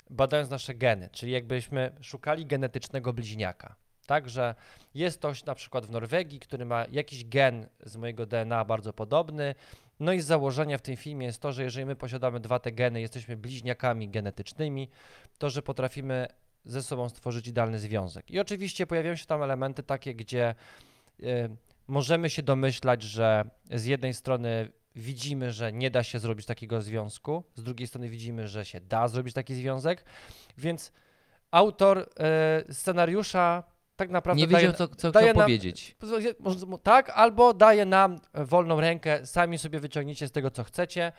badając 0.09 0.49
nasze 0.49 0.75
geny, 0.75 1.09
czyli 1.11 1.31
jakbyśmy 1.31 1.91
szukali 2.01 2.45
genetycznego 2.45 3.13
bliźniaka. 3.13 3.75
Tak, 4.05 4.29
że 4.29 4.55
jest 4.93 5.17
ktoś 5.17 5.45
na 5.45 5.55
przykład 5.55 5.85
w 5.85 5.89
Norwegii, 5.89 6.39
który 6.39 6.65
ma 6.65 6.85
jakiś 6.91 7.25
gen 7.25 7.67
z 7.83 7.97
mojego 7.97 8.25
DNA 8.25 8.65
bardzo 8.65 8.93
podobny. 8.93 9.55
No 10.01 10.13
i 10.13 10.21
z 10.21 10.25
założenia 10.25 10.77
w 10.77 10.81
tym 10.81 10.95
filmie 10.95 11.25
jest 11.25 11.41
to, 11.41 11.51
że 11.51 11.63
jeżeli 11.63 11.85
my 11.85 11.95
posiadamy 11.95 12.39
dwa 12.39 12.59
te 12.59 12.71
geny, 12.71 13.01
jesteśmy 13.01 13.37
bliźniakami 13.37 14.09
genetycznymi, 14.09 14.89
to 15.37 15.49
że 15.49 15.61
potrafimy 15.61 16.27
ze 16.65 16.83
sobą 16.83 17.09
stworzyć 17.09 17.47
idealny 17.47 17.79
związek. 17.79 18.31
I 18.31 18.39
oczywiście 18.39 18.87
pojawiają 18.87 19.15
się 19.15 19.25
tam 19.25 19.43
elementy 19.43 19.83
takie, 19.83 20.15
gdzie 20.15 20.55
y, 21.19 21.25
możemy 21.87 22.29
się 22.29 22.43
domyślać, 22.43 23.03
że 23.03 23.45
z 23.71 23.85
jednej 23.85 24.13
strony 24.13 24.71
widzimy, 24.95 25.51
że 25.51 25.73
nie 25.73 25.91
da 25.91 26.03
się 26.03 26.19
zrobić 26.19 26.45
takiego 26.45 26.81
związku, 26.81 27.43
z 27.55 27.63
drugiej 27.63 27.87
strony 27.87 28.09
widzimy, 28.09 28.47
że 28.47 28.65
się 28.65 28.81
da 28.81 29.07
zrobić 29.07 29.33
taki 29.33 29.55
związek, 29.55 30.05
więc 30.57 30.91
autor 31.51 32.09
y, 32.69 32.73
scenariusza 32.73 33.63
tak 34.01 34.09
naprawdę 34.09 34.41
Nie 34.41 34.47
wiedział, 34.47 34.73
co, 34.73 34.87
co 34.87 35.09
chciał 35.09 35.23
nam- 35.23 35.33
powiedzieć. 35.35 35.95
Tak, 36.83 37.09
albo 37.09 37.53
daje 37.53 37.85
nam 37.85 38.19
wolną 38.33 38.79
rękę, 38.81 39.25
sami 39.25 39.57
sobie 39.57 39.79
wyciągniecie 39.79 40.27
z 40.27 40.31
tego, 40.31 40.51
co 40.51 40.63
chcecie. 40.63 41.11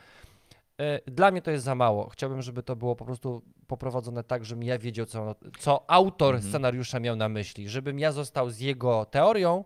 Y, 0.81 1.11
Dla 1.11 1.31
mnie 1.31 1.43
to 1.43 1.51
jest 1.51 1.65
za 1.65 1.75
mało. 1.75 2.09
Chciałbym, 2.09 2.43
żeby 2.43 2.63
to 2.63 2.77
było 2.77 2.97
po 2.97 3.05
prostu 3.05 3.43
poprowadzone 3.67 4.25
tak, 4.25 4.45
żebym 4.45 4.65
ja 4.65 4.79
wiedział, 4.79 5.07
co, 5.07 5.35
co 5.59 5.91
autor 5.91 6.35
Mhm. 6.35 6.51
scenariusza 6.51 7.01
miał 7.01 7.17
na 7.17 7.29
myśli. 7.29 7.69
Żebym 7.69 7.99
ja 7.99 8.13
został 8.13 8.51
z 8.51 8.61
jego 8.61 9.05
teorią 9.05 9.65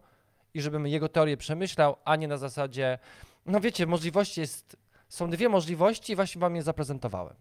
i 0.54 0.60
żebym 0.60 0.86
jego 0.86 1.08
teorię 1.08 1.36
przemyślał, 1.36 1.96
a 2.04 2.16
nie 2.16 2.28
na 2.28 2.36
zasadzie, 2.36 2.98
no 3.46 3.60
wiecie, 3.60 3.86
możliwości 3.86 4.40
jest, 4.40 4.76
są 5.08 5.30
dwie 5.30 5.48
możliwości 5.48 6.12
i 6.12 6.16
właśnie 6.16 6.40
wam 6.40 6.56
je 6.56 6.62
zaprezentowałem. 6.62 7.34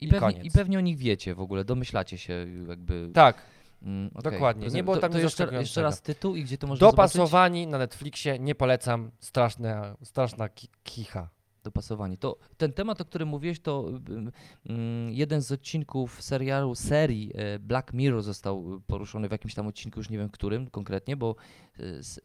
I, 0.00 0.04
i 0.04 0.08
pewnie, 0.08 0.20
koniec. 0.20 0.44
I 0.44 0.50
pewnie 0.50 0.78
o 0.78 0.80
nich 0.80 0.96
wiecie 0.98 1.34
w 1.34 1.40
ogóle, 1.40 1.64
domyślacie 1.64 2.18
się 2.18 2.46
jakby. 2.68 3.10
Tak, 3.14 3.42
Mm, 3.82 4.10
okej. 4.14 4.32
dokładnie. 4.32 4.68
Nie 4.68 4.82
było 4.84 4.96
tam 4.96 5.12
to 5.12 5.18
jeszcze, 5.18 5.48
jeszcze 5.52 5.82
raz 5.82 6.02
tytuł 6.02 6.36
i 6.36 6.44
gdzie 6.44 6.58
to 6.58 6.66
można 6.66 6.90
zobaczyć? 6.90 7.14
dopasowani 7.16 7.66
na 7.66 7.78
Netflixie, 7.78 8.38
nie 8.38 8.54
polecam, 8.54 9.10
straszna, 9.20 9.96
straszna 10.02 10.48
ki- 10.48 10.68
kicha. 10.82 11.28
Dopasowanie. 11.64 12.16
To 12.16 12.36
ten 12.56 12.72
temat, 12.72 13.00
o 13.00 13.04
którym 13.04 13.28
mówiłeś, 13.28 13.60
to 13.60 13.88
ym, 13.88 14.32
ym, 14.70 15.10
jeden 15.10 15.42
z 15.42 15.52
odcinków 15.52 16.22
serialu, 16.22 16.74
serii 16.74 17.32
e, 17.34 17.58
Black 17.58 17.92
Mirror 17.92 18.22
został 18.22 18.80
poruszony 18.86 19.28
w 19.28 19.32
jakimś 19.32 19.54
tam 19.54 19.66
odcinku, 19.66 20.00
już 20.00 20.10
nie 20.10 20.18
wiem 20.18 20.28
którym 20.28 20.70
konkretnie, 20.70 21.16
bo 21.16 21.36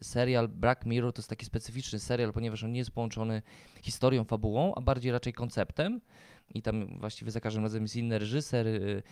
serial 0.02 0.48
Black 0.48 0.86
Mirror 0.86 1.12
to 1.12 1.20
jest 1.20 1.30
taki 1.30 1.46
specyficzny 1.46 1.98
serial, 1.98 2.32
ponieważ 2.32 2.64
on 2.64 2.72
nie 2.72 2.78
jest 2.78 2.90
połączony 2.90 3.42
historią, 3.82 4.24
fabułą, 4.24 4.74
a 4.74 4.80
bardziej 4.80 5.12
raczej 5.12 5.32
konceptem. 5.32 6.00
I 6.54 6.62
tam 6.62 6.98
właściwie 6.98 7.30
za 7.30 7.40
każdym 7.40 7.62
razem 7.62 7.82
jest 7.82 7.96
inny 7.96 8.18
reżyser. 8.18 8.66
y, 8.66 9.02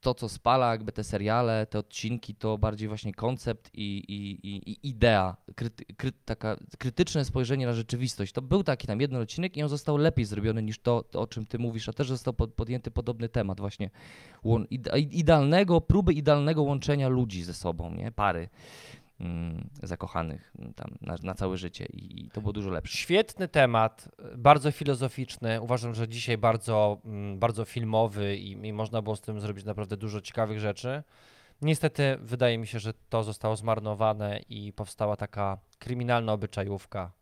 to, 0.00 0.14
co 0.14 0.28
spala 0.28 0.70
jakby 0.70 0.92
te 0.92 1.04
seriale, 1.04 1.66
te 1.66 1.78
odcinki, 1.78 2.34
to 2.34 2.58
bardziej 2.58 2.88
właśnie 2.88 3.14
koncept 3.14 3.70
i, 3.74 3.98
i, 4.08 4.48
i, 4.48 4.70
i 4.70 4.88
idea, 4.88 5.36
kryty, 5.54 5.84
kry, 5.84 6.12
taka 6.24 6.56
krytyczne 6.78 7.24
spojrzenie 7.24 7.66
na 7.66 7.72
rzeczywistość. 7.72 8.32
To 8.32 8.42
był 8.42 8.62
taki 8.62 8.86
tam 8.86 9.00
jeden 9.00 9.22
odcinek 9.22 9.56
i 9.56 9.62
on 9.62 9.68
został 9.68 9.96
lepiej 9.96 10.24
zrobiony 10.24 10.62
niż 10.62 10.78
to, 10.78 11.02
to 11.02 11.20
o 11.20 11.26
czym 11.26 11.46
ty 11.46 11.58
mówisz, 11.58 11.88
a 11.88 11.92
też 11.92 12.08
został 12.08 12.34
pod, 12.34 12.54
podjęty 12.54 12.90
podobny 12.90 13.28
temat 13.28 13.60
właśnie 13.60 13.90
idealnego, 15.10 15.80
próby 15.80 16.12
idealnego 16.12 16.62
łączenia 16.62 17.08
ludzi 17.08 17.42
ze 17.42 17.54
sobą, 17.54 17.94
nie? 17.94 18.12
Pary 18.12 18.48
zakochanych 19.82 20.52
mm, 20.58 20.74
tam 20.74 20.94
na, 21.00 21.16
na 21.22 21.34
całe 21.34 21.56
życie 21.56 21.86
i, 21.86 22.24
i 22.24 22.30
to 22.30 22.40
było 22.40 22.52
dużo 22.52 22.70
lepsze. 22.70 22.98
Świetny 22.98 23.48
temat, 23.48 24.08
bardzo 24.36 24.72
filozoficzny. 24.72 25.60
Uważam, 25.60 25.94
że 25.94 26.08
dzisiaj 26.08 26.38
bardzo, 26.38 26.98
mm, 27.04 27.38
bardzo 27.38 27.64
filmowy 27.64 28.36
i, 28.36 28.66
i 28.66 28.72
można 28.72 29.02
było 29.02 29.16
z 29.16 29.20
tym 29.20 29.40
zrobić 29.40 29.64
naprawdę 29.64 29.96
dużo 29.96 30.20
ciekawych 30.20 30.60
rzeczy. 30.60 31.02
Niestety 31.62 32.18
wydaje 32.20 32.58
mi 32.58 32.66
się, 32.66 32.78
że 32.78 32.92
to 33.08 33.22
zostało 33.22 33.56
zmarnowane 33.56 34.40
i 34.48 34.72
powstała 34.72 35.16
taka 35.16 35.58
kryminalna 35.78 36.32
obyczajówka. 36.32 37.12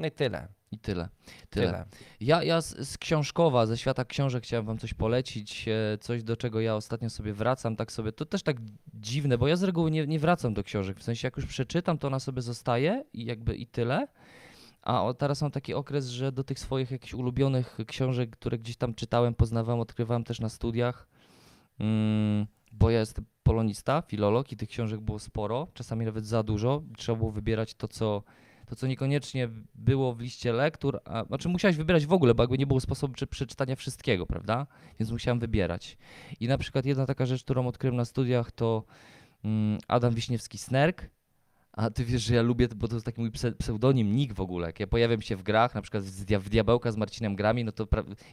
No 0.00 0.06
i 0.06 0.10
tyle. 0.10 0.48
I 0.72 0.78
tyle. 0.78 1.08
Tyle. 1.50 1.66
Tyle. 1.66 1.84
Ja, 2.20 2.42
ja 2.42 2.60
z, 2.60 2.88
z 2.88 2.98
książkowa, 2.98 3.66
ze 3.66 3.78
świata 3.78 4.04
książek 4.04 4.44
chciałem 4.44 4.66
wam 4.66 4.78
coś 4.78 4.94
polecić, 4.94 5.68
e, 5.68 5.98
coś 5.98 6.22
do 6.22 6.36
czego 6.36 6.60
ja 6.60 6.76
ostatnio 6.76 7.10
sobie 7.10 7.32
wracam, 7.32 7.76
tak 7.76 7.92
sobie, 7.92 8.12
to 8.12 8.26
też 8.26 8.42
tak 8.42 8.56
dziwne, 8.94 9.38
bo 9.38 9.48
ja 9.48 9.56
z 9.56 9.62
reguły 9.62 9.90
nie, 9.90 10.06
nie 10.06 10.18
wracam 10.18 10.54
do 10.54 10.62
książek, 10.62 10.98
w 11.00 11.02
sensie 11.02 11.26
jak 11.26 11.36
już 11.36 11.46
przeczytam, 11.46 11.98
to 11.98 12.06
ona 12.06 12.20
sobie 12.20 12.42
zostaje 12.42 13.04
i 13.12 13.24
jakby 13.24 13.56
i 13.56 13.66
tyle, 13.66 14.08
a 14.82 15.02
o, 15.02 15.14
teraz 15.14 15.42
mam 15.42 15.50
taki 15.50 15.74
okres, 15.74 16.08
że 16.08 16.32
do 16.32 16.44
tych 16.44 16.58
swoich 16.58 16.90
jakichś 16.90 17.14
ulubionych 17.14 17.78
książek, 17.86 18.30
które 18.30 18.58
gdzieś 18.58 18.76
tam 18.76 18.94
czytałem, 18.94 19.34
poznawałem, 19.34 19.80
odkrywałem 19.80 20.24
też 20.24 20.40
na 20.40 20.48
studiach, 20.48 21.08
mm, 21.78 22.46
bo 22.72 22.90
ja 22.90 23.00
jestem 23.00 23.24
polonista, 23.42 24.02
filolog 24.02 24.52
i 24.52 24.56
tych 24.56 24.68
książek 24.68 25.00
było 25.00 25.18
sporo, 25.18 25.68
czasami 25.74 26.06
nawet 26.06 26.26
za 26.26 26.42
dużo, 26.42 26.82
trzeba 26.96 27.18
było 27.18 27.30
wybierać 27.30 27.74
to, 27.74 27.88
co 27.88 28.22
to, 28.70 28.76
co 28.76 28.86
niekoniecznie 28.86 29.48
było 29.74 30.14
w 30.14 30.20
liście 30.20 30.52
lektur, 30.52 31.00
a, 31.04 31.24
znaczy 31.24 31.48
musiałeś 31.48 31.76
wybierać 31.76 32.06
w 32.06 32.12
ogóle, 32.12 32.34
bo 32.34 32.42
jakby 32.42 32.58
nie 32.58 32.66
było 32.66 32.80
sposobu 32.80 33.14
czy 33.14 33.26
przeczytania 33.26 33.76
wszystkiego, 33.76 34.26
prawda? 34.26 34.66
Więc 34.98 35.12
musiałem 35.12 35.38
wybierać. 35.38 35.96
I 36.40 36.48
na 36.48 36.58
przykład 36.58 36.86
jedna 36.86 37.06
taka 37.06 37.26
rzecz, 37.26 37.44
którą 37.44 37.66
odkryłem 37.66 37.96
na 37.96 38.04
studiach, 38.04 38.52
to 38.52 38.84
mm, 39.44 39.78
Adam 39.88 40.14
Wiśniewski-Snerk. 40.14 41.02
A 41.72 41.90
ty 41.90 42.04
wiesz, 42.04 42.22
że 42.22 42.34
ja 42.34 42.42
lubię, 42.42 42.68
bo 42.76 42.88
to 42.88 42.94
jest 42.94 43.06
taki 43.06 43.20
mój 43.20 43.30
pse- 43.30 43.54
pseudonim, 43.54 44.16
nick 44.16 44.34
w 44.34 44.40
ogóle. 44.40 44.66
Jak 44.66 44.80
ja 44.80 44.86
pojawiam 44.86 45.22
się 45.22 45.36
w 45.36 45.42
grach, 45.42 45.74
na 45.74 45.82
przykład 45.82 46.04
w, 46.04 46.24
dia- 46.24 46.40
w 46.40 46.48
Diabełka 46.48 46.92
z 46.92 46.96
Marcinem 46.96 47.36
grami, 47.36 47.64
no 47.64 47.72
to 47.72 47.86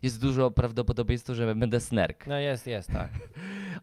jest 0.04 0.22
dużo 0.22 0.52
prawdopodobieństwo, 0.52 1.36
że 1.36 1.56
będę 1.56 1.80
Snerk. 1.80 2.28
No 2.28 2.40
jest, 2.40 2.68
jest, 2.68 2.92
tak. 2.92 3.10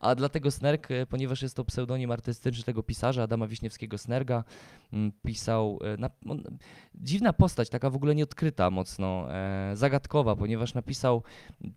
A 0.00 0.14
dlatego 0.14 0.50
Snerk, 0.50 0.90
e, 0.90 1.06
ponieważ 1.06 1.42
jest 1.42 1.56
to 1.56 1.64
pseudonim 1.64 2.10
artystyczny 2.10 2.64
tego 2.64 2.82
pisarza, 2.82 3.22
Adama 3.22 3.46
Wiśniewskiego 3.46 3.98
Snerga, 3.98 4.44
m, 4.92 5.12
pisał, 5.22 5.78
e, 5.84 5.96
na, 5.96 6.10
on, 6.28 6.42
dziwna 6.94 7.32
postać, 7.32 7.68
taka 7.68 7.90
w 7.90 7.96
ogóle 7.96 8.14
nieodkryta 8.14 8.70
mocno, 8.70 9.34
e, 9.34 9.76
zagadkowa, 9.76 10.36
ponieważ 10.36 10.74
napisał 10.74 11.22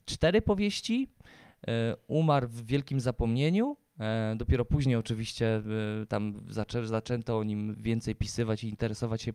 cztery 0.06 0.41
powieści, 0.41 1.08
e, 1.67 1.95
umarł 2.08 2.47
w 2.47 2.65
wielkim 2.65 2.99
zapomnieniu, 2.99 3.77
e, 3.99 4.36
dopiero 4.38 4.65
później 4.65 4.95
oczywiście 4.95 5.62
tam 6.10 6.45
zaczę, 6.49 6.88
zaczęto 6.88 7.38
o 7.38 7.43
nim 7.43 7.75
więcej 7.75 8.15
pisywać 8.15 8.63
i 8.63 8.69
interesować 8.69 9.21
się 9.21 9.34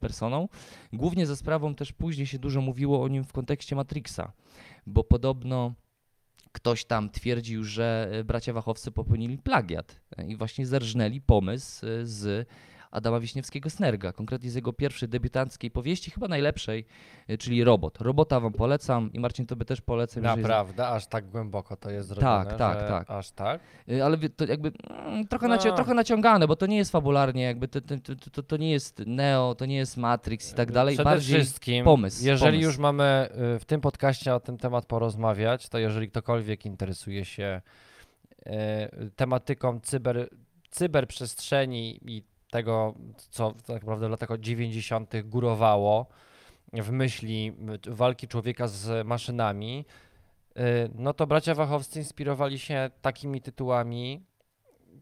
personą. 0.00 0.48
Głównie 0.92 1.26
za 1.26 1.36
sprawą 1.36 1.74
też 1.74 1.92
później 1.92 2.26
się 2.26 2.38
dużo 2.38 2.60
mówiło 2.60 3.02
o 3.02 3.08
nim 3.08 3.24
w 3.24 3.32
kontekście 3.32 3.76
Matrixa, 3.76 4.32
bo 4.86 5.04
podobno 5.04 5.74
ktoś 6.52 6.84
tam 6.84 7.10
twierdził, 7.10 7.64
że 7.64 8.08
e, 8.12 8.24
bracia 8.24 8.52
Wachowcy 8.52 8.90
popełnili 8.90 9.38
plagiat 9.38 10.00
e, 10.16 10.26
i 10.26 10.36
właśnie 10.36 10.66
zerżnęli 10.66 11.20
pomysł 11.20 11.86
e, 11.86 12.06
z 12.06 12.48
Adama 12.92 13.20
Wiśniewskiego 13.20 13.70
Snerga, 13.70 14.12
konkretnie 14.12 14.50
z 14.50 14.54
jego 14.54 14.72
pierwszej 14.72 15.08
debiutanckiej 15.08 15.70
powieści, 15.70 16.10
chyba 16.10 16.28
najlepszej, 16.28 16.84
y, 17.30 17.38
czyli 17.38 17.64
Robot. 17.64 18.00
Robota 18.00 18.40
wam 18.40 18.52
polecam 18.52 19.12
i 19.12 19.20
Marcin 19.20 19.46
tobie 19.46 19.64
też 19.64 19.80
polecam. 19.80 20.22
Naprawdę, 20.22 20.88
aż 20.88 21.06
tak 21.06 21.28
głęboko 21.28 21.76
to 21.76 21.90
jest 21.90 22.08
zrobione, 22.08 22.44
Tak, 22.44 22.58
tak, 22.58 22.88
tak. 22.88 23.10
Aż 23.10 23.30
tak? 23.30 23.60
Y, 23.88 24.04
Ale 24.04 24.16
to 24.28 24.44
jakby 24.44 24.72
mm, 24.90 25.26
trochę, 25.26 25.48
naci- 25.48 25.68
No. 25.68 25.74
trochę 25.76 25.94
naciągane, 25.94 26.48
bo 26.48 26.56
to 26.56 26.66
nie 26.66 26.76
jest 26.76 26.92
fabularnie, 26.92 27.42
jakby 27.42 27.68
to, 27.68 27.80
to, 27.80 27.94
to, 28.32 28.42
to, 28.42 28.56
nie 28.56 28.70
jest 28.70 29.02
Neo, 29.06 29.54
to 29.54 29.66
nie 29.66 29.76
jest 29.76 29.96
Matrix 29.96 30.52
i 30.52 30.54
tak 30.54 30.72
dalej. 30.72 30.94
Przede 30.94 31.10
Bardziej 31.10 31.40
wszystkim, 31.40 31.84
pomysł, 31.84 32.24
jeżeli 32.24 32.52
pomysł. 32.52 32.68
już 32.68 32.78
mamy 32.78 33.28
w 33.60 33.64
tym 33.66 33.80
podcaście 33.80 34.34
o 34.34 34.40
tym 34.40 34.58
temat 34.58 34.86
porozmawiać, 34.86 35.68
to 35.68 35.78
jeżeli 35.78 36.08
ktokolwiek 36.08 36.66
interesuje 36.66 37.24
się 37.24 37.60
tematyką 39.16 39.80
cyber, 39.80 40.28
cyberprzestrzeni 40.70 42.00
i 42.10 42.22
tego, 42.52 42.94
co 43.30 43.52
tak 43.52 43.68
naprawdę 43.82 44.08
w 44.08 44.10
latach 44.10 44.38
90. 44.40 45.12
górowało 45.24 46.06
w 46.72 46.90
myśli 46.90 47.52
walki 47.88 48.28
człowieka 48.28 48.68
z 48.68 49.06
maszynami, 49.06 49.84
y, 50.58 50.60
no 50.94 51.12
to 51.14 51.26
bracia 51.26 51.54
Wachowscy 51.54 51.98
inspirowali 51.98 52.58
się 52.58 52.90
takimi 53.02 53.40
tytułami, 53.40 54.22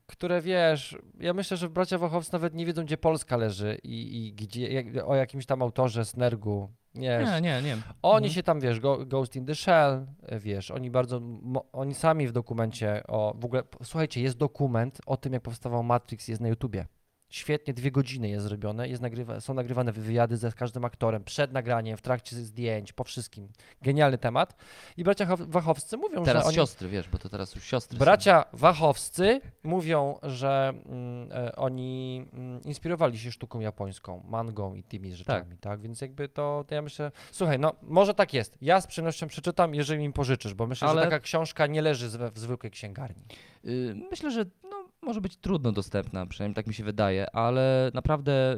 które 0.06 0.40
wiesz, 0.42 0.98
ja 1.20 1.34
myślę, 1.34 1.56
że 1.56 1.68
bracia 1.68 1.98
Wachowscy 1.98 2.32
nawet 2.32 2.54
nie 2.54 2.66
wiedzą, 2.66 2.84
gdzie 2.84 2.96
Polska 2.96 3.36
leży 3.36 3.78
i, 3.82 4.26
i 4.26 4.32
gdzie, 4.32 4.68
jak, 4.72 4.86
o 5.08 5.14
jakimś 5.14 5.46
tam 5.46 5.62
autorze 5.62 6.04
Snergu. 6.04 6.68
Wiesz, 6.94 7.28
Nie, 7.28 7.40
nie, 7.40 7.62
nie. 7.62 7.76
oni 8.02 8.16
Mhm. 8.26 8.32
się 8.32 8.42
tam, 8.42 8.60
wiesz, 8.60 8.80
Go, 8.80 9.06
Ghost 9.06 9.36
in 9.36 9.46
the 9.46 9.54
Shell, 9.54 10.06
wiesz, 10.40 10.70
oni 10.70 10.90
bardzo, 10.90 11.20
mo, 11.20 11.64
oni 11.72 11.94
sami 11.94 12.26
w 12.26 12.32
dokumencie 12.32 13.02
o, 13.08 13.34
w 13.38 13.44
ogóle, 13.44 13.62
słuchajcie, 13.82 14.22
jest 14.22 14.36
dokument 14.36 15.00
o 15.06 15.16
tym, 15.16 15.32
jak 15.32 15.42
powstawał 15.42 15.82
Matrix, 15.82 16.28
jest 16.28 16.40
na 16.40 16.48
YouTubie. 16.48 16.86
Świetnie, 17.30 17.74
dwie 17.74 17.90
godziny 17.90 18.28
jest 18.28 18.44
zrobione, 18.46 18.88
jest 18.88 19.02
nagrywa, 19.02 19.40
są 19.40 19.54
nagrywane 19.54 19.92
wywiady 19.92 20.36
ze 20.36 20.52
każdym 20.52 20.84
aktorem, 20.84 21.24
przed 21.24 21.52
nagraniem, 21.52 21.96
w 21.96 22.02
trakcie 22.02 22.36
zdjęć, 22.36 22.92
po 22.92 23.04
wszystkim. 23.04 23.48
Genialny 23.82 24.18
temat. 24.18 24.56
I 24.96 25.04
bracia 25.04 25.26
Chow- 25.26 25.46
Wachowscy 25.50 25.96
mówią, 25.96 26.24
Teraz 26.24 26.42
że 26.42 26.48
oni, 26.48 26.56
siostry, 26.56 26.88
wiesz, 26.88 27.08
bo 27.08 27.18
to 27.18 27.28
teraz 27.28 27.54
już 27.54 27.64
siostry 27.64 27.98
są. 27.98 28.04
Bracia 28.04 28.44
Wachowscy 28.52 29.40
mówią, 29.62 30.18
że 30.22 30.72
mm, 30.86 31.32
e, 31.32 31.56
oni 31.56 32.26
mm, 32.32 32.62
inspirowali 32.62 33.18
się 33.18 33.32
sztuką 33.32 33.60
japońską, 33.60 34.22
mangą 34.28 34.74
i 34.74 34.82
tymi 34.82 35.14
rzeczami, 35.14 35.58
tak? 35.58 35.80
Więc 35.80 36.00
jakby 36.00 36.28
to, 36.28 36.64
to 36.68 36.74
ja 36.74 36.82
myślę, 36.82 37.12
słuchaj, 37.32 37.58
no 37.58 37.72
może 37.82 38.14
tak 38.14 38.34
jest. 38.34 38.58
Ja 38.62 38.80
z 38.80 38.86
przyjemnością 38.86 39.26
przeczytam, 39.26 39.74
jeżeli 39.74 40.00
mi 40.06 40.12
pożyczysz, 40.12 40.54
bo 40.54 40.66
myślę, 40.66 40.88
Ale- 40.88 41.00
że 41.02 41.06
taka 41.06 41.20
książka 41.20 41.66
nie 41.66 41.82
leży 41.82 42.08
w 42.08 42.38
zwykłej 42.38 42.70
księgarni. 42.70 43.22
Y, 43.64 43.94
Myślę, 44.10 44.30
że 44.30 44.44
no, 44.70 44.88
może 45.02 45.20
być 45.20 45.36
trudno 45.36 45.72
dostępna, 45.72 46.26
przynajmniej 46.26 46.54
tak 46.54 46.66
mi 46.66 46.74
się 46.74 46.84
wydaje, 46.84 47.30
ale 47.30 47.90
naprawdę 47.94 48.56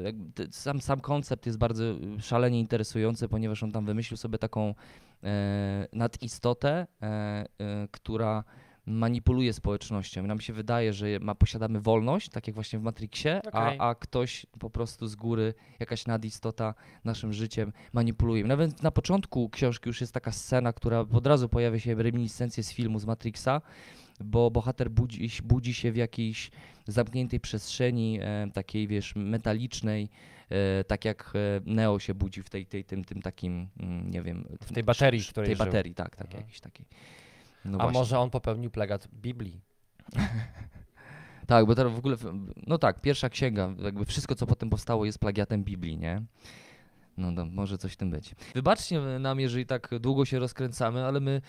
sam, 0.51 0.81
sam 0.81 1.01
koncept 1.01 1.47
jest 1.47 1.59
bardzo 1.59 1.85
y, 1.85 2.21
szalenie 2.21 2.61
interesujący, 2.61 3.29
ponieważ 3.29 3.63
on 3.63 3.73
tam 3.73 3.85
wymyślił 3.87 4.17
sobie 4.17 4.39
taką 4.39 4.75
e, 5.25 5.87
nadistotę, 5.93 6.87
e, 7.03 7.07
e, 7.07 7.47
która 7.91 8.45
manipuluje 8.87 9.53
społecznością. 9.53 10.25
I 10.25 10.27
Nam 10.27 10.41
się 10.41 10.53
wydaje, 10.53 10.93
że 10.93 11.07
ma, 11.21 11.35
posiadamy 11.35 11.81
wolność, 11.81 12.29
tak 12.29 12.47
jak 12.47 12.55
właśnie 12.55 12.79
w 12.79 12.83
Matrixie, 12.83 13.41
Okej. 13.45 13.79
a, 13.79 13.89
a 13.89 13.95
ktoś 13.95 14.47
po 14.59 14.71
prostu 14.71 15.07
z 15.07 15.15
góry, 15.17 15.55
jakaś 15.81 16.07
nadistota 16.07 16.75
naszym 17.05 17.33
życiem 17.33 17.73
manipuluje. 17.93 18.45
Nawet 18.45 18.83
na 18.83 18.91
początku 18.91 19.51
książki 19.51 19.89
już 19.89 20.01
jest 20.01 20.15
taka 20.15 20.33
scena, 20.33 20.73
która 20.73 21.01
od 21.01 21.27
razu 21.27 21.49
pojawia 21.49 21.79
się 21.79 21.95
reminiscencje 21.95 22.65
z 22.65 22.73
filmu 22.73 22.99
z 22.99 23.07
Matrixa, 23.07 23.61
bo 24.25 24.51
bohater 24.51 24.91
budzi, 24.91 25.29
budzi 25.45 25.75
się 25.75 25.93
w 25.93 25.97
jakiejś 25.97 26.51
zamkniętej 26.87 27.41
przestrzeni, 27.41 28.19
e, 28.23 28.49
takiej 28.55 28.89
wiesz, 28.89 29.13
metalicznej, 29.17 30.09
e, 30.51 30.85
tak 30.85 31.05
jak 31.05 31.33
e, 31.35 31.61
Neo 31.67 31.99
się 31.99 32.15
budzi 32.15 32.43
w 32.43 32.51
tej, 32.51 32.67
tej 32.67 32.85
tym, 32.85 33.05
tym 33.05 33.23
takim, 33.23 33.69
mm, 33.81 34.11
nie 34.11 34.23
wiem, 34.23 34.45
W 34.63 34.73
tej 34.73 34.85
baterii, 34.85 35.21
w 35.21 35.29
której 35.29 35.47
tej 35.47 35.57
żył. 35.57 35.67
baterii, 35.67 35.95
tak, 35.95 36.17
tak, 36.17 36.27
Mhm. 36.27 36.41
jakiejś 36.43 36.61
takiej. 36.61 36.87
No 37.65 37.79
A 37.79 37.83
właśnie. 37.83 37.99
może 38.01 38.19
on 38.19 38.31
popełnił 38.31 38.71
plegat 38.71 39.09
Biblii? 39.15 39.61
Tak, 41.47 41.67
bo 41.67 41.75
teraz 41.75 41.93
w 41.93 41.99
ogóle, 41.99 42.17
no 42.67 42.79
tak, 42.79 43.01
pierwsza 43.01 43.29
księga, 43.29 43.75
jakby 43.79 44.05
wszystko, 44.05 44.35
co 44.35 44.47
potem 44.47 44.71
powstało, 44.71 45.05
jest 45.05 45.19
plagiatem 45.19 45.65
Biblii, 45.65 45.99
nie? 45.99 46.23
No 47.17 47.33
to 47.33 47.47
może 47.47 47.79
coś 47.79 47.93
w 47.93 47.97
tym 47.97 48.11
być. 48.11 48.35
Wybaczcie 48.55 49.01
nam, 49.01 49.41
jeżeli 49.41 49.67
tak 49.67 49.89
długo 50.01 50.25
się 50.25 50.39
rozkręcamy, 50.39 51.05
ale 51.05 51.21
my 51.21 51.43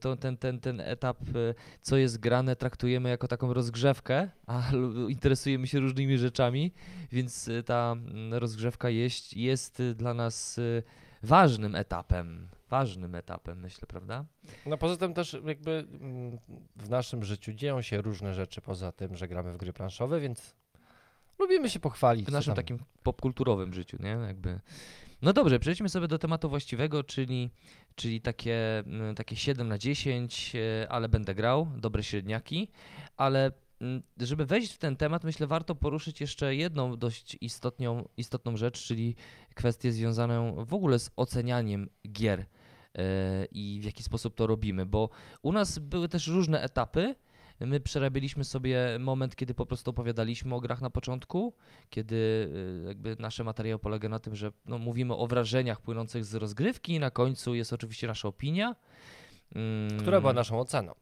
to, 0.00 0.16
ten, 0.16 0.36
ten, 0.36 0.60
ten 0.60 0.80
etap, 0.80 1.20
e, 1.22 1.54
co 1.82 1.96
jest 1.96 2.20
grane, 2.20 2.56
traktujemy 2.56 3.08
jako 3.08 3.28
taką 3.28 3.54
rozgrzewkę, 3.54 4.28
a 4.46 4.62
interesujemy 5.08 5.66
się 5.66 5.80
różnymi 5.80 6.18
rzeczami, 6.18 6.72
więc 7.12 7.48
e, 7.48 7.62
ta 7.62 7.92
mm, 7.92 8.34
rozgrzewka 8.34 8.90
jest, 8.90 9.36
jest 9.36 9.82
dla 9.94 10.14
nas 10.14 10.58
e, 10.58 10.82
ważnym 11.22 11.74
etapem. 11.74 12.48
Ważnym 12.70 13.14
etapem, 13.14 13.60
myślę, 13.60 13.86
prawda? 13.88 14.24
No 14.66 14.78
poza 14.78 14.96
tym 14.96 15.14
też 15.14 15.36
jakby 15.44 15.70
mm, 16.00 16.38
w 16.76 16.90
naszym 16.90 17.24
życiu 17.24 17.52
dzieją 17.52 17.82
się 17.82 18.02
różne 18.02 18.34
rzeczy 18.34 18.60
poza 18.60 18.92
tym, 18.92 19.16
że 19.16 19.28
gramy 19.28 19.52
w 19.52 19.56
gry 19.56 19.72
planszowe, 19.72 20.20
więc 20.20 20.54
lubimy 21.38 21.70
się 21.70 21.80
pochwalić. 21.80 22.26
w 22.26 22.32
naszym 22.32 22.54
tam. 22.54 22.64
takim 22.64 22.78
popkulturowym 23.02 23.74
życiu, 23.74 23.96
nie? 24.00 24.08
Jakby. 24.08 24.60
No 25.22 25.32
dobrze, 25.32 25.58
przejdźmy 25.58 25.88
sobie 25.88 26.08
do 26.08 26.18
tematu 26.18 26.48
właściwego, 26.48 27.04
czyli, 27.04 27.50
czyli 27.94 28.20
takie, 28.20 28.78
mm, 28.78 29.14
takie 29.14 29.36
7 29.36 29.68
na 29.68 29.78
10, 29.78 30.52
e, 30.54 30.88
ale 30.92 31.08
będę 31.08 31.34
grał, 31.34 31.68
dobre 31.76 32.02
średniaki, 32.02 32.68
ale 33.16 33.52
mm, 33.80 34.02
żeby 34.20 34.46
wejść 34.46 34.72
w 34.72 34.78
ten 34.78 34.96
temat, 34.96 35.24
myślę, 35.24 35.46
warto 35.46 35.74
poruszyć 35.74 36.20
jeszcze 36.20 36.54
jedną 36.56 36.96
dość 36.96 37.36
istotną, 37.40 38.08
istotną 38.16 38.56
rzecz, 38.56 38.84
czyli 38.84 39.16
kwestię 39.54 39.92
związaną 39.92 40.64
w 40.64 40.74
ogóle 40.74 40.98
z 40.98 41.10
ocenianiem 41.16 41.90
gier 42.12 42.46
e, 42.94 43.44
i 43.52 43.78
w 43.82 43.84
jaki 43.84 44.02
sposób 44.02 44.34
to 44.34 44.46
robimy, 44.46 44.86
bo 44.86 45.08
u 45.42 45.52
nas 45.52 45.78
były 45.78 46.08
też 46.08 46.26
różne 46.26 46.62
etapy. 46.62 47.14
My 47.60 47.80
przerabialiśmy 47.80 48.44
sobie 48.44 48.96
moment, 49.00 49.36
kiedy 49.36 49.54
po 49.54 49.66
prostu 49.66 49.90
opowiadaliśmy 49.90 50.54
o 50.54 50.60
grach 50.60 50.80
na 50.80 50.90
początku, 50.90 51.54
kiedy 51.90 52.14
y, 52.16 52.84
jakby 52.88 53.16
nasze 53.18 53.44
materiał 53.44 53.78
polega 53.78 54.08
na 54.08 54.18
tym, 54.18 54.34
że 54.36 54.52
no, 54.66 54.78
mówimy 54.78 55.16
o 55.16 55.26
wrażeniach 55.26 55.80
płynących 55.80 56.24
z 56.24 56.34
rozgrywki 56.34 56.98
na 56.98 57.10
końcu 57.10 57.54
jest 57.54 57.72
oczywiście 57.72 58.06
nasza 58.06 58.28
opinia. 58.28 58.76
Mm, 59.54 60.00
Która 60.00 60.20
była 60.20 60.32
naszą 60.32 60.60
oceną. 60.60 60.92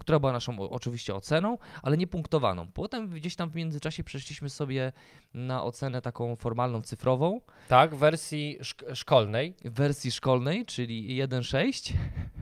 która 0.00 0.18
była 0.18 0.32
naszą 0.32 0.58
oczywiście 0.70 1.14
oceną, 1.14 1.58
ale 1.82 1.96
nie 1.96 2.06
punktowaną. 2.06 2.66
Potem 2.72 3.08
gdzieś 3.08 3.36
tam 3.36 3.50
w 3.50 3.54
międzyczasie 3.54 4.04
przeszliśmy 4.04 4.50
sobie 4.50 4.92
na 5.34 5.64
ocenę 5.64 6.02
taką 6.02 6.36
formalną, 6.36 6.82
cyfrową, 6.82 7.40
Tak, 7.68 7.94
w 7.94 7.98
wersji 7.98 8.58
szk- 8.60 8.94
szkolnej. 8.94 9.54
w 9.64 9.70
wersji 9.74 10.12
szkolnej, 10.12 10.66
czyli 10.66 11.22
1.6, 11.22 11.92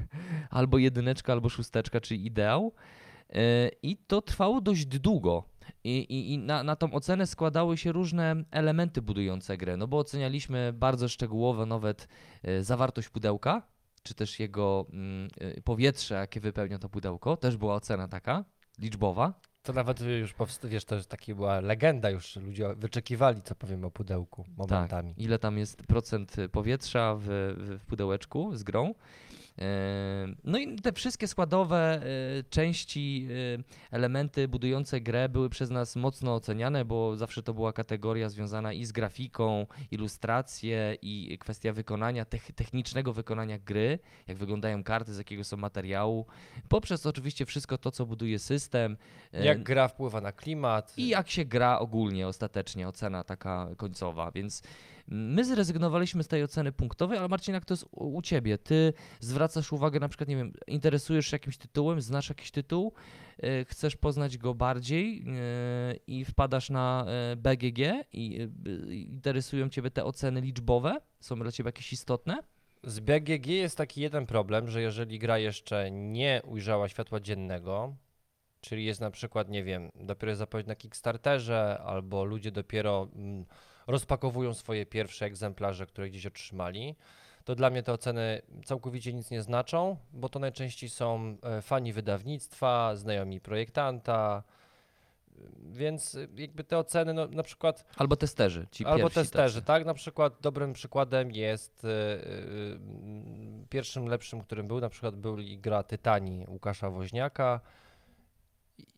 albo 0.50 0.78
jedyneczka, 0.78 1.32
albo 1.32 1.48
szósteczka, 1.48 2.00
czyli 2.00 2.26
ideał. 2.26 2.72
Yy, 3.32 3.40
I 3.82 3.96
to 3.96 4.22
trwało 4.22 4.60
dość 4.60 4.86
długo. 4.86 5.44
I, 5.84 5.98
i, 5.98 6.32
i 6.32 6.38
na, 6.38 6.62
na 6.62 6.76
tą 6.76 6.92
ocenę 6.92 7.26
składały 7.26 7.76
się 7.76 7.92
różne 7.92 8.44
elementy 8.50 9.02
budujące 9.02 9.56
grę, 9.56 9.76
no 9.76 9.88
bo 9.88 9.98
ocenialiśmy 9.98 10.72
bardzo 10.72 11.08
szczegółowo 11.08 11.66
nawet 11.66 12.08
yy, 12.42 12.64
zawartość 12.64 13.08
pudełka, 13.08 13.62
czy 14.02 14.14
też 14.14 14.40
jego 14.40 14.86
mm, 14.92 15.28
yy, 15.40 15.62
powietrze, 15.62 16.14
jakie 16.14 16.40
wypełnia 16.40 16.78
to 16.78 16.88
pudełko. 16.88 17.36
Też 17.36 17.56
była 17.56 17.74
ocena 17.74 18.08
taka, 18.08 18.44
liczbowa. 18.78 19.34
To 19.62 19.72
nawet 19.72 20.00
już 20.00 20.34
wiesz, 20.64 20.84
to 20.84 20.94
jest 20.94 21.08
taka 21.08 21.34
była 21.34 21.60
legenda 21.60 22.10
już, 22.10 22.36
ludzie 22.36 22.74
wyczekiwali, 22.74 23.42
co 23.42 23.54
powiem 23.54 23.84
o 23.84 23.90
pudełku 23.90 24.44
momentami. 24.56 25.14
Tak, 25.14 25.24
ile 25.24 25.38
tam 25.38 25.58
jest 25.58 25.82
procent 25.82 26.36
powietrza 26.52 27.16
w, 27.18 27.24
w 27.56 27.86
pudełeczku 27.86 28.56
z 28.56 28.62
grą. 28.62 28.94
E, 29.60 30.26
No 30.44 30.58
i 30.58 30.76
te 30.76 30.92
wszystkie 30.92 31.28
składowe 31.28 32.02
e, 32.02 32.42
części, 32.50 33.28
e, 33.90 33.96
elementy 33.96 34.48
budujące 34.48 35.00
grę 35.00 35.28
były 35.28 35.50
przez 35.50 35.70
nas 35.70 35.96
mocno 35.96 36.34
oceniane, 36.34 36.84
bo 36.84 37.16
zawsze 37.16 37.42
to 37.42 37.54
była 37.54 37.72
kategoria 37.72 38.28
związana 38.28 38.72
i 38.72 38.84
z 38.84 38.92
grafiką, 38.92 39.66
ilustracje 39.90 40.96
i 41.02 41.38
kwestia 41.40 41.72
wykonania, 41.72 42.24
tech- 42.24 42.52
technicznego 42.54 43.12
wykonania 43.12 43.58
gry, 43.58 43.98
jak 44.28 44.36
wyglądają 44.38 44.84
karty, 44.84 45.14
z 45.14 45.18
jakiego 45.18 45.44
są 45.44 45.56
materiału, 45.56 46.26
poprzez 46.68 47.06
oczywiście 47.06 47.46
wszystko 47.46 47.78
to, 47.78 47.90
co 47.90 48.06
buduje 48.06 48.38
system. 48.38 48.96
Jak 49.32 49.62
gra 49.62 49.88
wpływa 49.88 50.20
na 50.20 50.32
klimat. 50.32 50.92
i 50.98 51.08
jak 51.08 51.30
się 51.30 51.44
gra 51.44 51.78
ogólnie, 51.78 52.28
ostatecznie, 52.28 52.88
ocena 52.88 53.24
taka 53.24 53.68
końcowa, 53.76 54.30
więc 54.30 54.62
my 55.10 55.44
zrezygnowaliśmy 55.44 56.22
z 56.22 56.28
tej 56.28 56.44
oceny 56.44 56.72
punktowej, 56.72 57.18
ale 57.18 57.28
Marcin, 57.28 57.54
jak 57.54 57.64
to 57.64 57.74
jest 57.74 57.86
u 57.90 58.20
u 58.20 58.22
ciebie? 58.22 58.58
Ty 58.58 58.92
zwracasz 59.20 59.72
uwagę, 59.72 60.00
na 60.00 60.08
przykład, 60.08 60.28
nie 60.28 60.36
wiem, 60.36 60.52
interesujesz 60.66 61.26
się 61.26 61.34
jakimś 61.34 61.56
tytułem, 61.56 62.00
znasz 62.00 62.28
jakiś 62.28 62.50
tytuł, 62.50 62.92
e, 63.38 63.64
chcesz 63.64 63.96
poznać 63.96 64.38
go 64.38 64.54
bardziej 64.54 65.24
e, 65.26 65.94
i 66.06 66.24
wpadasz 66.24 66.70
na 66.70 67.06
e, 67.08 67.36
BGG 67.36 67.78
i 68.12 68.40
e, 68.40 68.94
interesują 68.94 69.68
ciebie 69.68 69.90
te 69.90 70.04
oceny 70.04 70.40
liczbowe, 70.40 70.96
są 71.20 71.36
dla 71.36 71.52
ciebie 71.52 71.68
jakieś 71.68 71.92
istotne? 71.92 72.38
Z 72.84 73.00
BGG 73.00 73.46
jest 73.46 73.76
taki 73.76 74.00
jeden 74.00 74.26
problem, 74.26 74.68
że 74.68 74.82
jeżeli 74.82 75.18
gra 75.18 75.38
jeszcze 75.38 75.90
nie 75.90 76.42
ujrzała 76.44 76.88
światła 76.88 77.20
dziennego, 77.20 77.96
czyli 78.60 78.84
jest 78.84 79.00
na 79.00 79.10
przykład, 79.10 79.48
nie 79.48 79.64
wiem, 79.64 79.90
dopiero 79.94 80.36
zapowiedź 80.36 80.66
na 80.66 80.74
Kickstarterze, 80.74 81.80
albo 81.84 82.24
ludzie 82.24 82.52
dopiero 82.52 83.08
mm, 83.14 83.44
rozpakowują 83.90 84.54
swoje 84.54 84.86
pierwsze 84.86 85.26
egzemplarze, 85.26 85.86
które 85.86 86.10
gdzieś 86.10 86.26
otrzymali, 86.26 86.96
to 87.44 87.54
dla 87.54 87.70
mnie 87.70 87.82
te 87.82 87.92
oceny 87.92 88.42
całkowicie 88.64 89.12
nic 89.12 89.30
nie 89.30 89.42
znaczą, 89.42 89.96
bo 90.12 90.28
to 90.28 90.38
najczęściej 90.38 90.90
są 90.90 91.36
e, 91.42 91.62
fani 91.62 91.92
wydawnictwa, 91.92 92.96
znajomi 92.96 93.40
projektanta, 93.40 94.42
więc 95.62 96.14
y, 96.14 96.28
jakby 96.36 96.64
te 96.64 96.78
oceny, 96.78 97.14
no, 97.14 97.26
na 97.26 97.42
przykład 97.42 97.84
Albo 97.96 98.16
testerzy, 98.16 98.66
ci 98.70 98.84
Albo 98.84 99.10
testerzy, 99.10 99.54
tacy. 99.54 99.66
tak? 99.66 99.86
Na 99.86 99.94
przykład 99.94 100.40
dobrym 100.40 100.72
przykładem 100.72 101.30
jest 101.30 101.84
y, 101.84 101.88
y, 101.88 101.90
y, 101.90 102.78
pierwszym 103.68 104.06
lepszym, 104.06 104.40
którym 104.40 104.68
był, 104.68 104.80
na 104.80 104.88
przykład 104.88 105.16
był 105.16 105.36
gra 105.58 105.82
Tytani 105.82 106.46
Łukasza 106.48 106.90
Woźniaka. 106.90 107.60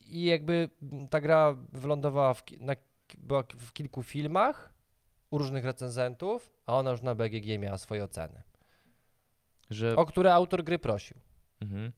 I- 0.07 0.25
jakby 0.25 0.71
ta 1.11 1.21
gra 1.21 1.57
wylądowała 1.73 2.35
w, 2.35 2.43
na, 2.61 2.73
była 3.19 3.45
w 3.59 3.73
kilku 3.73 4.03
filmach 4.03 4.72
u 5.33 5.39
różnych 5.39 5.65
recenzentów, 5.65 6.51
a 6.67 6.79
ona 6.79 6.91
już 6.91 7.03
na 7.03 7.15
BGG 7.15 7.59
miała 7.59 7.79
swoje 7.79 8.05
oceny, 8.05 8.43
Że 9.71 9.97
o 9.97 10.07
które 10.07 10.35
autor 10.35 10.65
gry 10.65 10.79
prosił. 10.79 11.17
Mhm. 11.61 11.93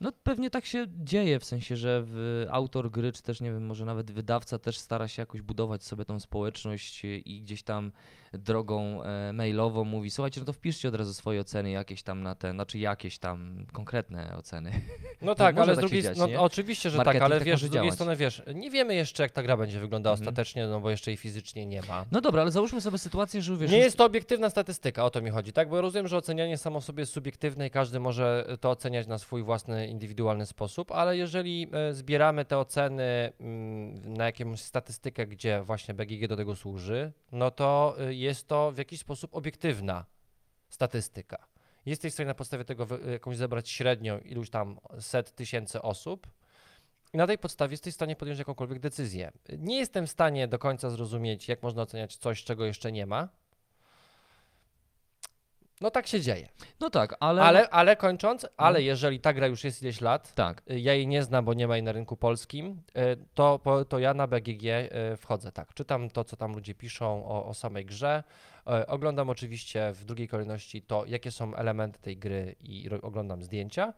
No 0.00 0.12
pewnie 0.22 0.50
tak 0.50 0.66
się 0.66 0.86
dzieje, 0.88 1.38
w 1.38 1.44
sensie, 1.44 1.76
że 1.76 2.02
w, 2.04 2.46
autor 2.50 2.90
gry, 2.90 3.12
czy 3.12 3.22
też 3.22 3.40
nie 3.40 3.52
wiem, 3.52 3.66
może 3.66 3.84
nawet 3.84 4.10
wydawca 4.10 4.58
też 4.58 4.78
stara 4.78 5.08
się 5.08 5.22
jakoś 5.22 5.42
budować 5.42 5.84
sobie 5.84 6.04
tą 6.04 6.20
społeczność 6.20 7.04
i 7.04 7.40
gdzieś 7.42 7.62
tam 7.62 7.92
drogą 8.32 9.02
e, 9.02 9.32
mailową 9.32 9.84
mówi, 9.84 10.10
słuchajcie, 10.10 10.40
no 10.40 10.46
to 10.46 10.52
wpiszcie 10.52 10.88
od 10.88 10.94
razu 10.94 11.14
swoje 11.14 11.40
oceny 11.40 11.70
jakieś 11.70 12.02
tam 12.02 12.22
na 12.22 12.34
te, 12.34 12.52
znaczy 12.52 12.78
jakieś 12.78 13.18
tam 13.18 13.66
konkretne 13.72 14.36
oceny. 14.36 14.72
No 15.22 15.34
tak, 15.44 15.56
może 15.56 15.62
ale 15.62 15.74
z 15.74 15.76
tak 15.76 15.84
drugiej 15.84 16.02
strony, 16.02 16.34
no, 16.34 16.42
oczywiście, 16.42 16.90
że 16.90 16.96
tak, 16.96 17.06
Marketing 17.06 17.24
ale 17.24 17.38
tak 17.38 17.46
wiesz, 17.46 17.64
z 17.64 17.70
drugiej 17.70 17.92
strony, 17.92 18.16
wiesz, 18.16 18.42
nie 18.54 18.70
wiemy 18.70 18.94
jeszcze, 18.94 19.22
jak 19.22 19.32
ta 19.32 19.42
gra 19.42 19.56
będzie 19.56 19.80
wyglądała 19.80 20.14
Mhm. 20.14 20.28
ostatecznie, 20.28 20.66
no 20.66 20.80
bo 20.80 20.90
jeszcze 20.90 21.10
jej 21.10 21.18
fizycznie 21.18 21.66
nie 21.66 21.82
ma. 21.82 22.04
No 22.12 22.20
dobra, 22.20 22.42
ale 22.42 22.50
załóżmy 22.50 22.80
sobie 22.80 22.98
sytuację, 22.98 23.42
że 23.42 23.56
wiesz, 23.56 23.70
nie 23.70 23.78
jest 23.78 23.96
to 23.96 24.04
obiektywna 24.04 24.50
statystyka, 24.50 25.04
o 25.04 25.10
to 25.10 25.22
mi 25.22 25.30
chodzi, 25.30 25.52
tak? 25.52 25.68
Bo 25.68 25.80
rozumiem, 25.80 26.08
że 26.08 26.16
ocenianie 26.16 26.58
samo 26.58 26.80
w 26.80 26.84
sobie 26.84 27.00
jest 27.00 27.12
subiektywne 27.12 27.66
i 27.66 27.70
każdy 27.70 28.00
może 28.00 28.56
to 28.60 28.70
oceniać 28.70 29.06
na 29.06 29.18
swój 29.18 29.42
własny, 29.42 29.89
indywidualny 29.90 30.46
sposób, 30.46 30.92
ale 30.92 31.16
jeżeli 31.16 31.68
e, 31.72 31.94
zbieramy 31.94 32.44
te 32.44 32.58
oceny 32.58 33.32
mm, 33.40 34.12
na 34.12 34.26
jakąś 34.26 34.60
statystykę, 34.60 35.26
gdzie 35.26 35.62
właśnie 35.62 35.94
BGG 35.94 36.28
do 36.28 36.36
tego 36.36 36.56
służy, 36.56 37.12
no 37.32 37.50
to 37.50 37.96
y, 38.08 38.14
jest 38.14 38.48
to 38.48 38.72
w 38.72 38.78
jakiś 38.78 39.00
sposób 39.00 39.34
obiektywna 39.34 40.04
statystyka. 40.68 41.46
Jesteś 41.86 42.12
w 42.12 42.14
stanie 42.14 42.26
na 42.26 42.34
podstawie 42.34 42.64
tego 42.64 42.86
jakąś 43.12 43.36
zebrać 43.36 43.70
średnią 43.70 44.18
iluś 44.18 44.50
tam 44.50 44.78
set 45.00 45.34
tysięcy 45.34 45.82
osób 45.82 46.26
i 47.12 47.16
na 47.16 47.26
tej 47.26 47.38
podstawie 47.38 47.72
jesteś 47.72 47.92
w 47.92 47.96
stanie 47.96 48.16
podjąć 48.16 48.38
jakąkolwiek 48.38 48.78
decyzję. 48.78 49.32
Nie 49.58 49.78
jestem 49.78 50.06
w 50.06 50.10
stanie 50.10 50.48
do 50.48 50.58
końca 50.58 50.90
zrozumieć, 50.90 51.48
jak 51.48 51.62
można 51.62 51.82
oceniać 51.82 52.16
coś, 52.16 52.44
czego 52.44 52.64
jeszcze 52.64 52.92
nie 52.92 53.06
ma. 53.06 53.28
No 55.80 55.90
tak 55.90 56.06
się 56.06 56.20
dzieje. 56.20 56.48
no 56.80 56.90
tak, 56.90 57.16
ale... 57.20 57.42
Ale, 57.42 57.70
ale 57.70 57.96
kończąc, 57.96 58.46
ale 58.56 58.78
No. 58.78 58.84
jeżeli 58.84 59.20
ta 59.20 59.32
gra 59.32 59.46
już 59.46 59.64
jest 59.64 59.82
ileś 59.82 60.00
lat, 60.00 60.34
Tak, 60.34 60.62
y, 60.70 60.80
ja 60.80 60.94
jej 60.94 61.06
nie 61.06 61.22
znam, 61.22 61.44
bo 61.44 61.54
nie 61.54 61.68
ma 61.68 61.76
jej 61.76 61.82
na 61.82 61.92
rynku 61.92 62.16
polskim, 62.16 62.82
y, 62.96 63.26
to, 63.34 63.60
to 63.88 63.98
ja 63.98 64.14
na 64.14 64.26
BGG 64.26 64.64
y, 64.64 65.16
wchodzę, 65.16 65.52
tak. 65.52 65.74
Czytam 65.74 66.10
to, 66.10 66.24
co 66.24 66.36
tam 66.36 66.52
ludzie 66.52 66.74
piszą 66.74 67.24
o, 67.26 67.46
o 67.46 67.54
samej 67.54 67.84
grze. 67.84 68.22
Oglądam 68.86 69.30
oczywiście 69.30 69.92
w 69.92 70.04
drugiej 70.04 70.28
kolejności 70.28 70.82
to, 70.82 71.04
jakie 71.06 71.30
są 71.30 71.54
elementy 71.54 71.98
tej 72.00 72.16
gry 72.16 72.56
i 72.60 72.90
oglądam 73.02 73.42
zdjęcia. 73.42 73.92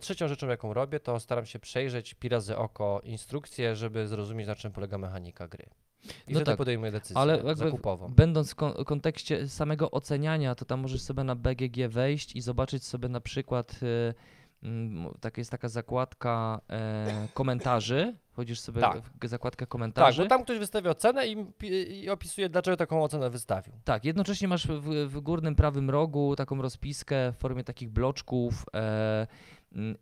Trzecią 0.00 0.28
rzeczą, 0.28 0.48
jaką 0.48 0.74
robię, 0.74 1.00
to 1.00 1.20
staram 1.20 1.46
się 1.46 1.58
przejrzeć 1.58 2.14
pi 2.14 2.28
razy 2.28 2.56
oko 2.56 3.00
instrukcję, 3.04 3.76
żeby 3.76 4.08
zrozumieć, 4.08 4.46
na 4.46 4.54
czym 4.54 4.72
polega 4.72 4.98
mechanika 4.98 5.48
gry. 5.48 5.66
I 6.04 6.10
No 6.32 6.34
wtedy 6.40 6.44
tak, 6.44 6.56
podejmuję 6.56 6.92
decyzję 6.92 7.16
ale 7.18 7.36
jakby 7.36 7.54
zakupową. 7.54 8.08
Będąc 8.08 8.50
w 8.52 8.54
kon- 8.54 8.84
kontekście 8.84 9.48
samego 9.48 9.90
oceniania, 9.90 10.54
to 10.54 10.64
tam 10.64 10.80
możesz 10.80 11.02
sobie 11.02 11.24
na 11.24 11.34
BGG 11.34 11.88
wejść 11.88 12.36
i 12.36 12.40
zobaczyć 12.40 12.84
sobie 12.84 13.08
na 13.08 13.20
przykład, 13.20 13.80
y, 13.82 14.14
tak 15.20 15.38
jest 15.38 15.50
taka 15.50 15.68
zakładka 15.68 16.60
e, 16.70 17.28
komentarzy, 17.34 18.14
wchodzisz 18.32 18.60
sobie 18.60 18.80
Tak. 18.80 19.02
w 19.22 19.28
zakładkę 19.28 19.60
Tak, 19.62 19.68
komentarzy. 19.68 20.22
bo 20.22 20.28
tam 20.28 20.44
ktoś 20.44 20.58
wystawia 20.58 20.90
ocenę 20.90 21.26
i, 21.26 21.46
i 22.02 22.10
opisuje, 22.10 22.48
dlaczego 22.48 22.76
taką 22.76 23.02
ocenę 23.04 23.30
wystawił. 23.30 23.74
Tak, 23.84 24.04
jednocześnie 24.04 24.48
masz 24.48 24.66
w, 24.66 25.06
w 25.06 25.20
górnym 25.20 25.54
prawym 25.54 25.90
rogu 25.90 26.36
taką 26.36 26.62
rozpiskę 26.62 27.32
w 27.32 27.36
formie 27.36 27.64
takich 27.64 27.90
bloczków. 27.90 28.64
I 29.72 29.94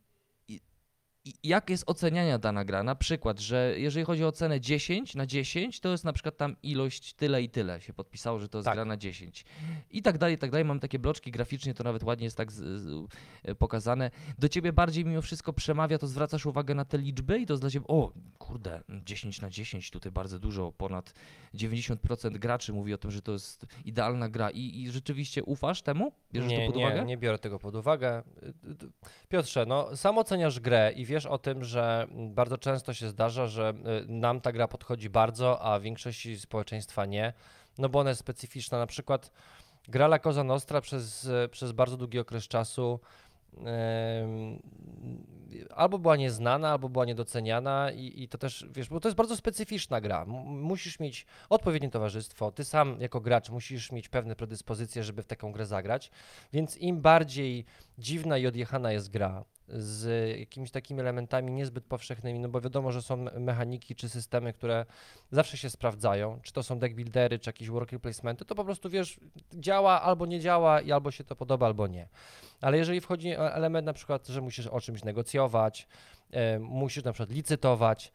jak 1.42 1.70
jest 1.70 1.84
oceniania 1.86 2.38
dana 2.38 2.64
gra? 2.64 2.82
Na 2.82 2.94
przykład, 2.94 3.40
że 3.40 3.74
jeżeli 3.76 4.06
chodzi 4.06 4.24
o 4.24 4.28
ocenę 4.28 4.60
10 4.60 5.14
na 5.14 5.26
10, 5.26 5.80
to 5.80 5.88
jest 5.88 6.04
na 6.04 6.12
przykład 6.12 6.36
tam 6.36 6.56
ilość 6.62 7.14
tyle 7.14 7.42
i 7.42 7.48
tyle 7.48 7.80
się 7.80 7.92
podpisało, 7.92 8.38
że 8.38 8.48
to 8.48 8.58
jest 8.58 8.64
Tak. 8.64 8.74
gra 8.74 8.84
na 8.84 8.96
10. 8.96 9.44
I 9.90 10.02
tak 10.02 10.18
dalej, 10.18 10.34
i 10.34 10.38
tak 10.38 10.50
dalej. 10.50 10.64
Mam 10.64 10.80
takie 10.80 10.98
bloczki 10.98 11.30
graficznie, 11.30 11.74
to 11.74 11.84
nawet 11.84 12.02
ładnie 12.02 12.24
jest 12.24 12.36
tak 12.36 12.52
z, 12.52 12.56
z, 12.82 13.06
e, 13.42 13.54
pokazane. 13.54 14.10
Do 14.38 14.48
ciebie 14.48 14.72
bardziej 14.72 15.04
mimo 15.04 15.22
wszystko 15.22 15.52
przemawia, 15.52 15.98
to 15.98 16.06
zwracasz 16.06 16.46
uwagę 16.46 16.74
na 16.74 16.84
te 16.84 16.98
liczby 16.98 17.38
i 17.38 17.46
to 17.46 17.52
jest 17.52 17.62
dla 17.62 17.70
ciebie, 17.70 17.86
o 17.88 18.12
kurde, 18.38 18.80
10 19.04 19.40
na 19.40 19.50
10, 19.50 19.90
tutaj 19.90 20.12
bardzo 20.12 20.38
dużo, 20.38 20.72
ponad 20.72 21.14
90% 21.54 22.38
graczy 22.38 22.72
mówi 22.72 22.94
o 22.94 22.98
tym, 22.98 23.10
że 23.10 23.22
to 23.22 23.32
jest 23.32 23.66
idealna 23.84 24.28
gra 24.28 24.50
i, 24.50 24.82
i 24.82 24.90
rzeczywiście 24.90 25.44
ufasz 25.44 25.82
temu? 25.82 26.12
Bierzesz 26.32 26.50
nie, 26.50 26.60
to 26.60 26.66
pod 26.66 26.76
nie, 26.76 26.86
uwagę? 26.86 27.04
nie 27.04 27.16
biorę 27.16 27.38
tego 27.38 27.58
pod 27.58 27.74
uwagę. 27.74 28.22
Y, 28.42 28.46
y, 28.48 28.90
Piotrze, 29.28 29.66
no 29.66 29.96
sam 29.96 30.18
oceniasz 30.18 30.60
grę 30.60 30.92
i 30.96 31.06
wiesz 31.12 31.26
o 31.26 31.38
tym, 31.38 31.64
że 31.64 32.06
bardzo 32.10 32.58
często 32.58 32.94
się 32.94 33.08
zdarza, 33.08 33.46
że 33.46 33.74
y, 34.04 34.08
nam 34.08 34.40
ta 34.40 34.52
gra 34.52 34.68
podchodzi 34.68 35.10
bardzo, 35.10 35.62
a 35.62 35.80
większości 35.80 36.38
społeczeństwa 36.38 37.06
nie, 37.06 37.32
no 37.78 37.88
bo 37.88 37.98
ona 37.98 38.10
jest 38.10 38.20
specyficzna. 38.20 38.78
Na 38.78 38.86
przykład 38.86 39.30
gra 39.88 40.06
La 40.06 40.18
Cosa 40.18 40.44
Nostra 40.44 40.80
przez, 40.80 41.28
przez 41.50 41.72
bardzo 41.72 41.96
długi 41.96 42.18
okres 42.18 42.48
czasu 42.48 43.00
albo 45.74 45.98
była 45.98 46.16
nieznana, 46.16 46.70
albo 46.70 46.88
była 46.88 47.04
niedoceniana 47.04 47.90
i, 47.90 48.22
i 48.22 48.28
to 48.28 48.38
też, 48.38 48.66
wiesz, 48.70 48.88
bo 48.88 49.00
to 49.00 49.08
jest 49.08 49.16
bardzo 49.16 49.36
specyficzna 49.36 50.00
gra. 50.00 50.24
Musisz 50.44 51.00
mieć 51.00 51.26
odpowiednie 51.48 51.90
towarzystwo, 51.90 52.52
ty 52.52 52.64
sam 52.64 52.96
jako 53.00 53.20
gracz 53.20 53.50
musisz 53.50 53.92
mieć 53.92 54.08
pewne 54.08 54.36
predyspozycje, 54.36 55.04
żeby 55.04 55.22
w 55.22 55.26
taką 55.26 55.52
grę 55.52 55.66
zagrać, 55.66 56.10
więc 56.52 56.76
im 56.76 57.00
bardziej 57.00 57.64
dziwna 57.98 58.38
i 58.38 58.46
odjechana 58.46 58.92
jest 58.92 59.10
gra 59.10 59.44
z 59.72 60.38
jakimiś 60.38 60.70
takimi 60.70 61.00
elementami 61.00 61.52
niezbyt 61.52 61.84
powszechnymi, 61.84 62.38
no 62.40 62.48
bo 62.48 62.60
wiadomo, 62.60 62.92
że 62.92 63.02
są 63.02 63.16
me- 63.16 63.30
mechaniki 63.40 63.94
czy 63.94 64.08
systemy, 64.08 64.52
które 64.52 64.86
zawsze 65.30 65.56
się 65.56 65.70
sprawdzają, 65.70 66.40
czy 66.42 66.52
to 66.52 66.62
są 66.62 66.78
deck 66.78 66.94
buildery, 66.94 67.38
czy 67.38 67.48
jakieś 67.48 67.70
worker 67.70 68.00
placementy, 68.00 68.44
to 68.44 68.54
po 68.54 68.64
prostu 68.64 68.90
wiesz, 68.90 69.20
działa 69.54 70.02
albo 70.02 70.26
nie 70.26 70.40
działa 70.40 70.80
i 70.80 70.92
albo 70.92 71.10
się 71.10 71.24
to 71.24 71.36
podoba, 71.36 71.66
albo 71.66 71.86
nie. 71.86 72.08
Ale 72.60 72.78
jeżeli 72.78 73.00
wchodzi 73.00 73.28
e- 73.28 73.38
element 73.38 73.86
na 73.86 73.92
przykład, 73.92 74.26
że 74.26 74.40
musisz 74.40 74.66
o 74.66 74.80
czymś 74.80 75.04
negocjować, 75.04 75.88
e, 76.30 76.58
musisz 76.58 77.04
na 77.04 77.12
przykład 77.12 77.30
licytować, 77.36 78.12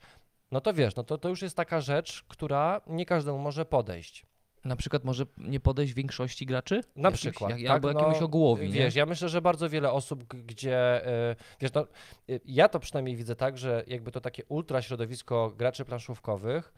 no 0.52 0.62
to 0.62 0.74
wiesz, 0.74 0.96
no 0.96 1.04
to, 1.04 1.18
to 1.18 1.30
już 1.30 1.42
jest 1.42 1.56
taka 1.56 1.82
rzecz, 1.82 2.24
która 2.28 2.82
nie 2.88 3.06
każdemu 3.06 3.38
może 3.40 3.66
podejść. 3.66 4.26
Na 4.68 4.76
przykład 4.76 5.04
może 5.04 5.26
nie 5.38 5.60
podejść 5.60 5.94
większości 5.94 6.46
graczy? 6.46 6.82
Na 6.96 7.10
Jakimś- 7.10 7.20
przykład. 7.20 7.52
Jak, 7.52 7.60
tak, 7.62 7.70
albo 7.70 7.88
jakiemuś 7.88 8.20
no, 8.20 8.26
ogółowi, 8.26 8.70
Wiesz, 8.70 8.96
nie? 8.96 9.00
ja 9.00 9.06
myślę, 9.06 9.30
że 9.30 9.42
bardzo 9.42 9.70
wiele 9.70 9.92
osób, 9.92 10.24
gdzie, 10.24 11.08
y, 11.32 11.36
wiesz, 11.60 11.74
no, 11.74 11.88
y, 12.30 12.40
ja 12.46 12.70
to 12.70 12.80
przynajmniej 12.80 13.16
widzę 13.16 13.36
tak, 13.36 13.58
że 13.58 13.84
jakby 13.88 14.12
to 14.12 14.22
takie 14.22 14.46
ultra 14.46 14.82
środowisko 14.82 15.54
graczy 15.58 15.86
planszówkowych, 15.86 16.74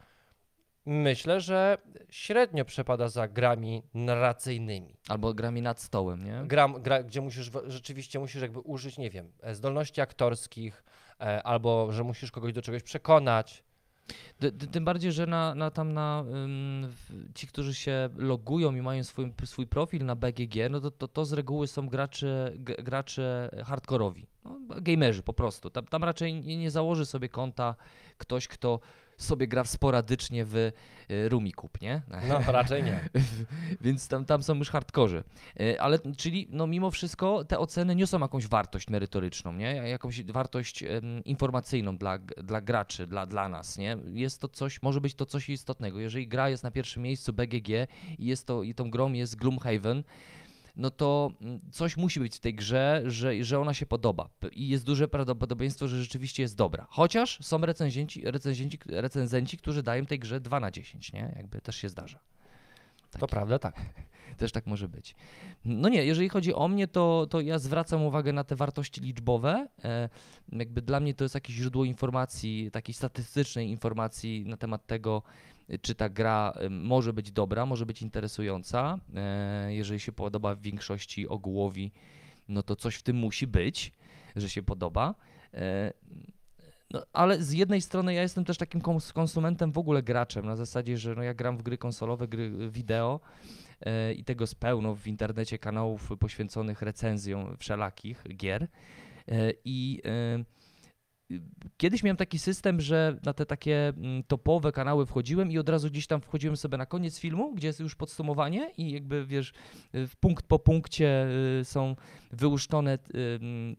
myślę, 0.86 1.40
że 1.40 1.78
średnio 2.10 2.64
przepada 2.64 3.08
za 3.08 3.28
grami 3.28 3.82
narracyjnymi. 3.94 4.96
Albo 5.08 5.34
grami 5.34 5.62
nad 5.62 5.80
stołem, 5.80 6.24
nie? 6.24 6.42
Gram, 6.46 6.82
gra, 6.82 7.02
gdzie 7.02 7.20
musisz, 7.20 7.50
rzeczywiście 7.66 8.18
musisz 8.18 8.42
jakby 8.42 8.60
użyć, 8.60 8.98
nie 8.98 9.10
wiem, 9.10 9.32
e, 9.42 9.54
zdolności 9.54 10.00
aktorskich, 10.00 10.84
e, 11.20 11.42
albo 11.42 11.92
że 11.92 12.04
musisz 12.04 12.30
kogoś 12.30 12.52
do 12.52 12.62
czegoś 12.62 12.82
przekonać. 12.82 13.64
Tym 14.72 14.84
bardziej, 14.84 15.12
że 15.12 15.26
na, 15.26 15.54
na 15.54 15.70
tam 15.70 15.92
na 15.92 16.24
ci, 17.34 17.46
którzy 17.46 17.74
się 17.74 18.08
logują 18.16 18.74
i 18.74 18.82
mają 18.82 19.04
swój, 19.04 19.32
swój 19.44 19.66
profil 19.66 20.04
na 20.04 20.16
BGG, 20.16 20.54
no 20.70 20.80
to, 20.80 20.90
to, 20.90 21.08
to 21.08 21.24
z 21.24 21.32
reguły 21.32 21.66
są 21.66 21.88
gracze, 21.88 22.52
gracze 22.58 23.50
hardkorowi. 23.64 24.26
No, 24.44 24.58
gamerzy 24.80 25.22
po 25.22 25.32
prostu. 25.32 25.70
Tam, 25.70 25.86
tam 25.86 26.04
raczej 26.04 26.34
nie, 26.34 26.56
nie 26.56 26.70
założy 26.70 27.06
sobie 27.06 27.28
konta 27.28 27.74
ktoś, 28.18 28.48
kto 28.48 28.80
sobie 29.22 29.48
gra 29.48 29.64
sporadycznie 29.64 30.44
w 30.44 30.56
y, 30.56 30.72
Rumikub, 31.28 31.80
nie? 31.80 32.02
No 32.28 32.52
raczej 32.52 32.82
nie. 32.82 33.00
Więc 33.80 34.08
tam, 34.08 34.24
tam 34.24 34.42
są 34.42 34.54
już 34.54 34.70
hardkorzy. 34.70 35.24
E, 35.60 35.82
Ale 35.82 35.98
czyli 36.16 36.48
no 36.50 36.66
mimo 36.66 36.90
wszystko 36.90 37.44
te 37.44 37.58
oceny 37.58 37.94
niosą 37.96 38.20
jakąś 38.20 38.46
wartość 38.46 38.88
merytoryczną, 38.88 39.52
nie? 39.52 39.74
Jakąś 39.74 40.22
wartość 40.22 40.82
em, 40.82 41.24
informacyjną 41.24 41.96
dla, 41.96 42.18
dla 42.18 42.60
graczy, 42.60 43.06
dla, 43.06 43.26
dla 43.26 43.48
nas, 43.48 43.78
nie? 43.78 43.96
Jest 44.12 44.40
to 44.40 44.48
coś, 44.48 44.82
może 44.82 45.00
być 45.00 45.14
to 45.14 45.26
coś 45.26 45.48
istotnego. 45.48 46.00
Jeżeli 46.00 46.28
gra 46.28 46.48
jest 46.48 46.62
na 46.62 46.70
pierwszym 46.70 47.02
miejscu 47.02 47.32
BGG 47.32 47.68
i 48.18 48.26
jest 48.26 48.46
to, 48.46 48.62
i 48.62 48.74
tą 48.74 48.90
grą 48.90 49.12
jest 49.12 49.36
Gloomhaven, 49.36 50.02
no 50.76 50.90
to 50.90 51.32
mm, 51.40 51.60
coś 51.70 51.96
musi 51.96 52.20
być 52.20 52.36
w 52.36 52.40
tej 52.40 52.54
grze, 52.54 53.02
że, 53.06 53.44
że 53.44 53.60
ona 53.60 53.74
się 53.74 53.86
podoba. 53.86 54.28
I 54.52 54.68
jest 54.68 54.84
duże 54.84 55.08
prawdopodobieństwo, 55.08 55.88
że 55.88 56.02
rzeczywiście 56.02 56.42
jest 56.42 56.56
dobra. 56.56 56.86
Chociaż 56.90 57.38
są 57.42 57.58
recenzenci, 57.58 58.22
recenzenci, 58.24 58.78
recenzenci 58.86 59.58
którzy 59.58 59.82
dają 59.82 60.06
tej 60.06 60.18
grze 60.18 60.40
2 60.40 60.60
na 60.60 60.70
10, 60.70 61.12
nie? 61.12 61.32
Jakby 61.36 61.60
też 61.60 61.76
się 61.76 61.88
zdarza. 61.88 62.18
To 63.10 63.18
Takie. 63.18 63.30
prawda, 63.30 63.58
tak. 63.58 63.80
Też 64.38 64.52
tak 64.52 64.66
może 64.66 64.88
być. 64.88 65.14
No 65.64 65.88
nie, 65.88 66.04
jeżeli 66.04 66.28
chodzi 66.28 66.54
o 66.54 66.68
mnie, 66.68 66.88
to, 66.88 67.26
to 67.30 67.40
ja 67.40 67.58
zwracam 67.58 68.02
uwagę 68.02 68.32
na 68.32 68.44
te 68.44 68.56
wartości 68.56 69.00
liczbowe. 69.00 69.68
E, 69.84 70.08
jakby 70.52 70.82
dla 70.82 71.00
mnie 71.00 71.14
to 71.14 71.24
jest 71.24 71.34
jakieś 71.34 71.56
źródło 71.56 71.84
informacji, 71.84 72.70
takiej 72.70 72.94
statystycznej 72.94 73.68
informacji 73.68 74.44
na 74.46 74.56
temat 74.56 74.86
tego, 74.86 75.22
czy 75.78 75.94
ta 75.94 76.08
gra 76.08 76.52
y, 76.62 76.70
może 76.70 77.12
być 77.12 77.32
dobra, 77.32 77.66
może 77.66 77.86
być 77.86 78.02
interesująca. 78.02 78.98
E, 79.14 79.74
jeżeli 79.74 80.00
się 80.00 80.12
podoba 80.12 80.54
w 80.54 80.60
większości 80.60 81.28
ogółowi, 81.28 81.92
no 82.48 82.62
to 82.62 82.76
coś 82.76 82.94
w 82.94 83.02
tym 83.02 83.16
musi 83.16 83.46
być, 83.46 83.92
że 84.36 84.50
się 84.50 84.62
podoba. 84.62 85.14
E, 85.54 85.92
no, 86.90 87.02
ale 87.12 87.42
z 87.42 87.52
jednej 87.52 87.80
strony 87.80 88.14
ja 88.14 88.22
jestem 88.22 88.44
też 88.44 88.58
takim 88.58 88.80
kons- 88.80 89.12
konsumentem, 89.12 89.72
w 89.72 89.78
ogóle 89.78 90.02
graczem, 90.02 90.46
na 90.46 90.56
zasadzie, 90.56 90.98
że 90.98 91.14
no 91.14 91.22
ja 91.22 91.34
gram 91.34 91.56
w 91.56 91.62
gry 91.62 91.78
konsolowe, 91.78 92.28
gry 92.28 92.70
wideo 92.70 93.20
e, 93.80 94.12
i 94.12 94.24
tego 94.24 94.46
z 94.46 94.54
pełno 94.54 94.94
w 94.94 95.06
internecie 95.06 95.58
kanałów 95.58 96.10
poświęconych 96.18 96.82
recenzjom 96.82 97.56
wszelakich 97.56 98.24
gier. 98.36 98.68
I 99.64 100.02
y, 100.40 100.59
kiedyś 101.76 102.02
miałem 102.02 102.16
taki 102.16 102.38
system, 102.38 102.80
że 102.80 103.16
na 103.24 103.32
te 103.32 103.46
takie 103.46 103.88
mm, 103.88 104.22
topowe 104.22 104.72
kanały 104.72 105.06
wchodziłem 105.06 105.50
i 105.50 105.58
od 105.58 105.68
razu 105.68 105.90
gdzieś 105.90 106.06
tam 106.06 106.20
wchodziłem 106.20 106.56
sobie 106.56 106.78
na 106.78 106.86
koniec 106.86 107.18
filmu, 107.18 107.54
gdzie 107.54 107.66
jest 107.66 107.80
już 107.80 107.94
podsumowanie 107.94 108.70
i 108.76 108.90
jakby 108.90 109.26
wiesz, 109.26 109.52
y, 109.94 110.06
w 110.06 110.16
punkt 110.16 110.46
po 110.46 110.58
punkcie 110.58 111.26
y, 111.60 111.64
są 111.64 111.96
wyłuszczone 112.32 112.98
y, 113.14 113.38
mm, 113.40 113.76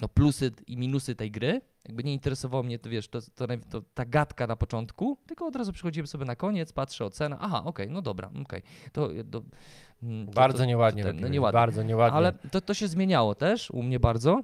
no, 0.00 0.08
plusy 0.08 0.50
i 0.66 0.76
minusy 0.76 1.14
tej 1.14 1.30
gry. 1.30 1.60
Jakby 1.84 2.04
nie 2.04 2.12
interesowało 2.12 2.62
mnie 2.62 2.78
to, 2.78 2.90
wiesz, 2.90 3.08
to, 3.08 3.20
to, 3.34 3.46
to 3.70 3.82
ta 3.94 4.04
gadka 4.04 4.46
na 4.46 4.56
początku, 4.56 5.18
tylko 5.26 5.46
od 5.46 5.56
razu 5.56 5.72
przychodziłem 5.72 6.06
sobie 6.06 6.24
na 6.24 6.36
koniec, 6.36 6.72
patrzę, 6.72 7.04
ocena, 7.04 7.38
aha, 7.40 7.62
okej, 7.64 7.90
no 7.90 8.02
dobra, 8.02 8.30
okej. 8.42 8.62
To, 8.92 9.10
mm, 9.12 10.26
to, 10.26 10.32
Bardzo 10.32 10.58
to, 10.58 10.64
nieładnie. 10.64 11.02
to 11.02 11.08
ten, 11.08 11.20
no 11.20 11.28
nieładnie. 11.28 11.52
Bardzo 11.52 11.82
nieładnie. 11.82 12.16
ale 12.16 12.32
to, 12.32 12.60
to 12.60 12.74
się 12.74 12.88
zmieniało 12.88 13.34
też 13.34 13.70
u 13.70 13.82
mnie 13.82 14.00
bardzo. 14.00 14.42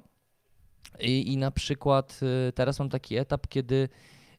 I, 0.99 1.33
i 1.33 1.37
na 1.37 1.51
przykład 1.51 2.19
y, 2.49 2.51
teraz 2.53 2.79
mam 2.79 2.89
taki 2.89 3.17
etap, 3.17 3.47
kiedy 3.47 3.89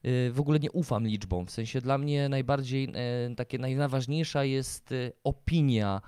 y, 0.05 0.31
w 0.33 0.41
ogóle 0.41 0.59
nie 0.59 0.71
ufam 0.71 1.07
liczbom. 1.07 1.47
W 1.47 1.51
sensie 1.51 1.81
dla 1.81 1.99
mnie 1.99 2.29
najbardziej, 2.29 2.93
e, 2.95 3.35
takie 3.35 3.59
naj- 3.59 3.77
najważniejsza 3.77 4.45
jest 4.45 4.93
y, 4.93 5.13
opinia, 5.25 6.01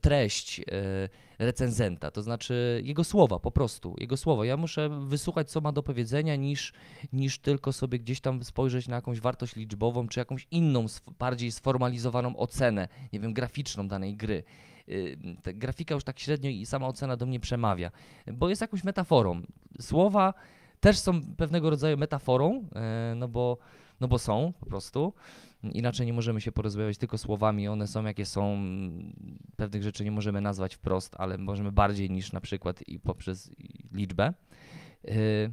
treść 0.00 0.60
y, 0.60 0.64
recenzenta, 1.38 2.10
to 2.10 2.22
znaczy 2.22 2.82
jego 2.84 3.04
słowa 3.04 3.38
po 3.38 3.50
prostu, 3.50 3.94
jego 3.98 4.16
słowa. 4.16 4.46
Ja 4.46 4.56
muszę 4.56 4.88
wysłuchać, 5.06 5.50
co 5.50 5.60
ma 5.60 5.72
do 5.72 5.82
powiedzenia, 5.82 6.36
niż, 6.36 6.72
niż 7.12 7.38
tylko 7.38 7.72
sobie 7.72 7.98
gdzieś 7.98 8.20
tam 8.20 8.44
spojrzeć 8.44 8.88
na 8.88 8.96
jakąś 8.96 9.20
wartość 9.20 9.56
liczbową, 9.56 10.08
czy 10.08 10.20
jakąś 10.20 10.46
inną, 10.50 10.86
bardziej 11.18 11.52
sformalizowaną 11.52 12.36
ocenę, 12.36 12.88
nie 13.12 13.20
wiem, 13.20 13.32
graficzną 13.32 13.88
danej 13.88 14.16
gry. 14.16 14.44
Y, 14.88 15.18
ta 15.42 15.52
grafika 15.52 15.94
już 15.94 16.04
tak 16.04 16.18
średnio 16.18 16.50
i 16.50 16.66
sama 16.66 16.86
ocena 16.86 17.16
do 17.16 17.26
mnie 17.26 17.40
przemawia, 17.40 17.90
bo 18.32 18.48
jest 18.48 18.60
jakąś 18.60 18.84
metaforą. 18.84 19.42
Słowa 19.80 20.34
też 20.80 20.98
są 20.98 21.34
pewnego 21.36 21.70
rodzaju 21.70 21.98
metaforą, 21.98 22.68
e, 22.74 23.14
no 23.16 23.28
bo, 23.28 23.58
no 24.00 24.08
bo 24.08 24.18
są 24.18 24.52
po 24.60 24.66
prostu. 24.66 25.12
Inaczej 25.72 26.06
nie 26.06 26.12
możemy 26.12 26.40
się 26.40 26.52
porozmawiać 26.52 26.98
tylko 26.98 27.18
słowami, 27.18 27.68
one 27.68 27.86
są 27.86 28.04
jakie 28.04 28.26
są. 28.26 28.58
Pewnych 29.56 29.82
rzeczy 29.82 30.04
nie 30.04 30.10
możemy 30.10 30.40
nazwać 30.40 30.74
wprost, 30.74 31.14
ale 31.18 31.38
możemy 31.38 31.72
bardziej 31.72 32.10
niż 32.10 32.32
na 32.32 32.40
przykład 32.40 32.88
i 32.88 32.98
poprzez 33.00 33.50
liczbę. 33.92 34.34
Y, 35.08 35.52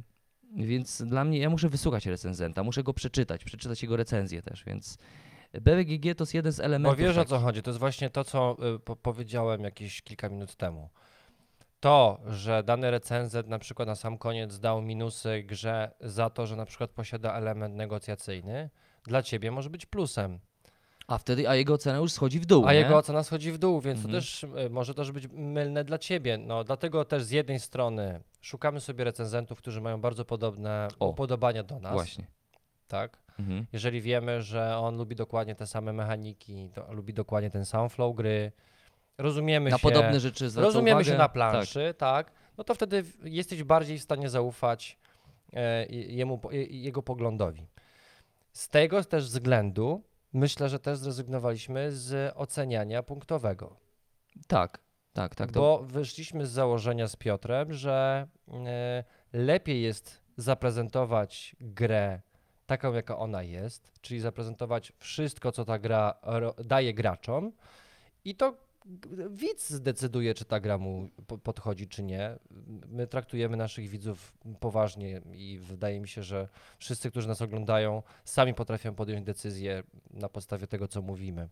Więc 0.56 1.02
dla 1.02 1.24
mnie, 1.24 1.38
ja 1.38 1.50
muszę 1.50 1.68
wysłuchać 1.68 2.06
recenzenta, 2.06 2.62
muszę 2.62 2.82
go 2.82 2.94
przeczytać, 2.94 3.44
przeczytać 3.44 3.82
jego 3.82 3.96
recenzję 3.96 4.42
też, 4.42 4.64
więc 4.64 4.98
BWGG 5.60 6.14
to 6.16 6.22
jest 6.22 6.34
jeden 6.34 6.52
z 6.52 6.58
Bo 6.58 6.64
elementów. 6.64 7.00
wiesz 7.00 7.18
o 7.18 7.24
co 7.24 7.38
chodzi, 7.38 7.62
to 7.62 7.70
jest 7.70 7.80
właśnie 7.80 8.10
to, 8.10 8.24
co 8.24 8.56
y, 8.76 8.78
po 8.78 8.96
powiedziałem 8.96 9.64
jakieś 9.64 10.02
kilka 10.02 10.28
minut 10.28 10.56
temu. 10.56 10.88
To, 11.80 12.20
że 12.26 12.62
dany 12.62 12.90
recenzent 12.90 13.48
na 13.48 13.58
przykład 13.58 13.88
na 13.88 13.94
sam 13.94 14.18
koniec 14.18 14.58
dał 14.58 14.82
minusy 14.82 15.42
grze 15.42 15.90
za 16.00 16.30
to, 16.30 16.46
że 16.46 16.56
na 16.56 16.64
przykład 16.66 16.90
posiada 16.90 17.34
element 17.34 17.74
negocjacyjny, 17.74 18.70
dla 19.04 19.22
ciebie 19.22 19.50
może 19.50 19.70
być 19.70 19.86
plusem. 19.86 20.38
A 21.06 21.18
wtedy, 21.18 21.48
a 21.48 21.54
jego 21.54 21.74
ocena 21.74 21.98
już 21.98 22.12
schodzi 22.12 22.40
w 22.40 22.46
dół. 22.46 22.66
A 22.66 22.72
nie? 22.72 22.78
jego 22.78 22.96
ocena 22.96 23.22
schodzi 23.22 23.52
w 23.52 23.58
dół, 23.58 23.80
więc 23.80 23.96
Mhm. 23.98 24.12
to 24.14 24.20
też 24.20 24.42
y, 24.66 24.70
może 24.70 24.94
też 24.94 25.12
być 25.12 25.28
mylne 25.32 25.84
dla 25.84 25.98
ciebie. 25.98 26.38
No, 26.38 26.64
dlatego 26.64 27.04
też 27.04 27.22
z 27.24 27.30
jednej 27.30 27.60
strony 27.60 28.20
szukamy 28.40 28.80
sobie 28.80 29.04
recenzentów, 29.04 29.58
którzy 29.58 29.80
mają 29.80 30.00
bardzo 30.00 30.24
podobne 30.24 30.88
O, 31.00 31.08
upodobania 31.08 31.62
do 31.62 31.80
nas. 31.80 31.92
Właśnie. 31.92 32.26
Tak? 32.88 33.21
Mhm. 33.38 33.66
Jeżeli 33.72 34.00
wiemy, 34.00 34.42
że 34.42 34.76
on 34.78 34.96
lubi 34.96 35.16
dokładnie 35.16 35.54
te 35.54 35.66
same 35.66 35.92
mechaniki, 35.92 36.70
to 36.74 36.92
lubi 36.92 37.14
dokładnie 37.14 37.50
ten 37.50 37.64
sam 37.64 37.88
flow 37.88 38.16
gry, 38.16 38.52
rozumiemy 39.18 39.70
Na 39.70 39.78
się, 39.78 39.82
podobne 39.82 40.20
rzeczy 40.20 40.48
rozumiemy 40.56 41.00
uwagę. 41.00 41.04
się 41.12 41.18
na 41.18 41.24
Tak. 41.24 41.32
planszy, 41.32 41.94
tak. 41.98 42.32
no 42.58 42.64
to 42.64 42.74
wtedy 42.74 43.04
jesteś 43.24 43.62
bardziej 43.64 43.98
w 43.98 44.02
stanie 44.02 44.28
zaufać 44.28 44.98
e, 45.52 45.86
jemu, 45.86 46.40
jego 46.70 47.02
poglądowi. 47.02 47.66
Z 48.52 48.68
tego 48.68 49.04
też 49.04 49.24
względu 49.24 50.02
myślę, 50.32 50.68
że 50.68 50.78
też 50.78 50.98
zrezygnowaliśmy 50.98 51.92
z 51.92 52.32
oceniania 52.36 53.02
punktowego. 53.02 53.76
Tak, 54.46 54.78
tak, 55.12 55.34
tak. 55.34 55.52
To, 55.52 55.60
Bo 55.60 55.78
wyszliśmy 55.78 56.46
z 56.46 56.50
założenia 56.50 57.08
z 57.08 57.16
Piotrem, 57.16 57.72
że 57.72 58.26
e, 58.66 59.04
lepiej 59.32 59.82
jest 59.82 60.22
zaprezentować 60.36 61.56
grę 61.60 62.20
taką, 62.66 62.92
jaka 62.94 63.18
ona 63.18 63.42
jest, 63.42 63.92
czyli 64.00 64.20
zaprezentować 64.20 64.92
wszystko, 64.98 65.52
co 65.52 65.64
ta 65.64 65.78
gra 65.78 66.14
daje 66.64 66.94
graczom 66.94 67.52
i 68.24 68.34
to 68.34 68.56
widz 69.30 69.70
zdecyduje, 69.70 70.34
czy 70.34 70.44
ta 70.44 70.60
gra 70.60 70.78
mu 70.78 71.08
po- 71.26 71.38
podchodzi, 71.38 71.88
czy 71.88 72.02
nie. 72.02 72.38
My 72.88 73.06
traktujemy 73.06 73.56
naszych 73.56 73.88
widzów 73.88 74.32
poważnie 74.60 75.20
i 75.34 75.58
wydaje 75.58 76.00
mi 76.00 76.08
się, 76.08 76.22
że 76.22 76.48
wszyscy, 76.78 77.10
którzy 77.10 77.28
nas 77.28 77.42
oglądają, 77.42 78.02
sami 78.24 78.54
potrafią 78.54 78.94
podjąć 78.94 79.26
decyzję 79.26 79.82
na 80.10 80.28
podstawie 80.28 80.66
tego, 80.66 80.88
co 80.88 81.02
mówimy. 81.02 81.48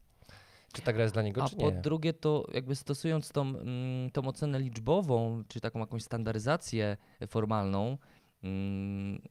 Czy 0.73 0.83
ta 0.83 0.93
gra 0.93 1.03
jest 1.03 1.15
dla 1.15 1.23
niego, 1.23 1.43
a 1.45 1.49
czy 1.49 1.57
po 1.57 1.71
nie. 1.71 1.81
drugie, 1.81 2.13
to 2.13 2.47
jakby 2.55 2.77
stosując 2.77 3.29
tą, 3.33 3.43
mm, 3.43 4.11
tą 4.11 4.23
ocenę 4.29 4.59
liczbową, 4.59 5.45
czy 5.49 5.61
taką 5.61 5.79
jakąś 5.79 6.03
standaryzację 6.03 6.97
formalną, 7.27 7.99
mm, 8.43 9.23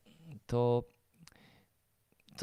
to, 0.47 0.83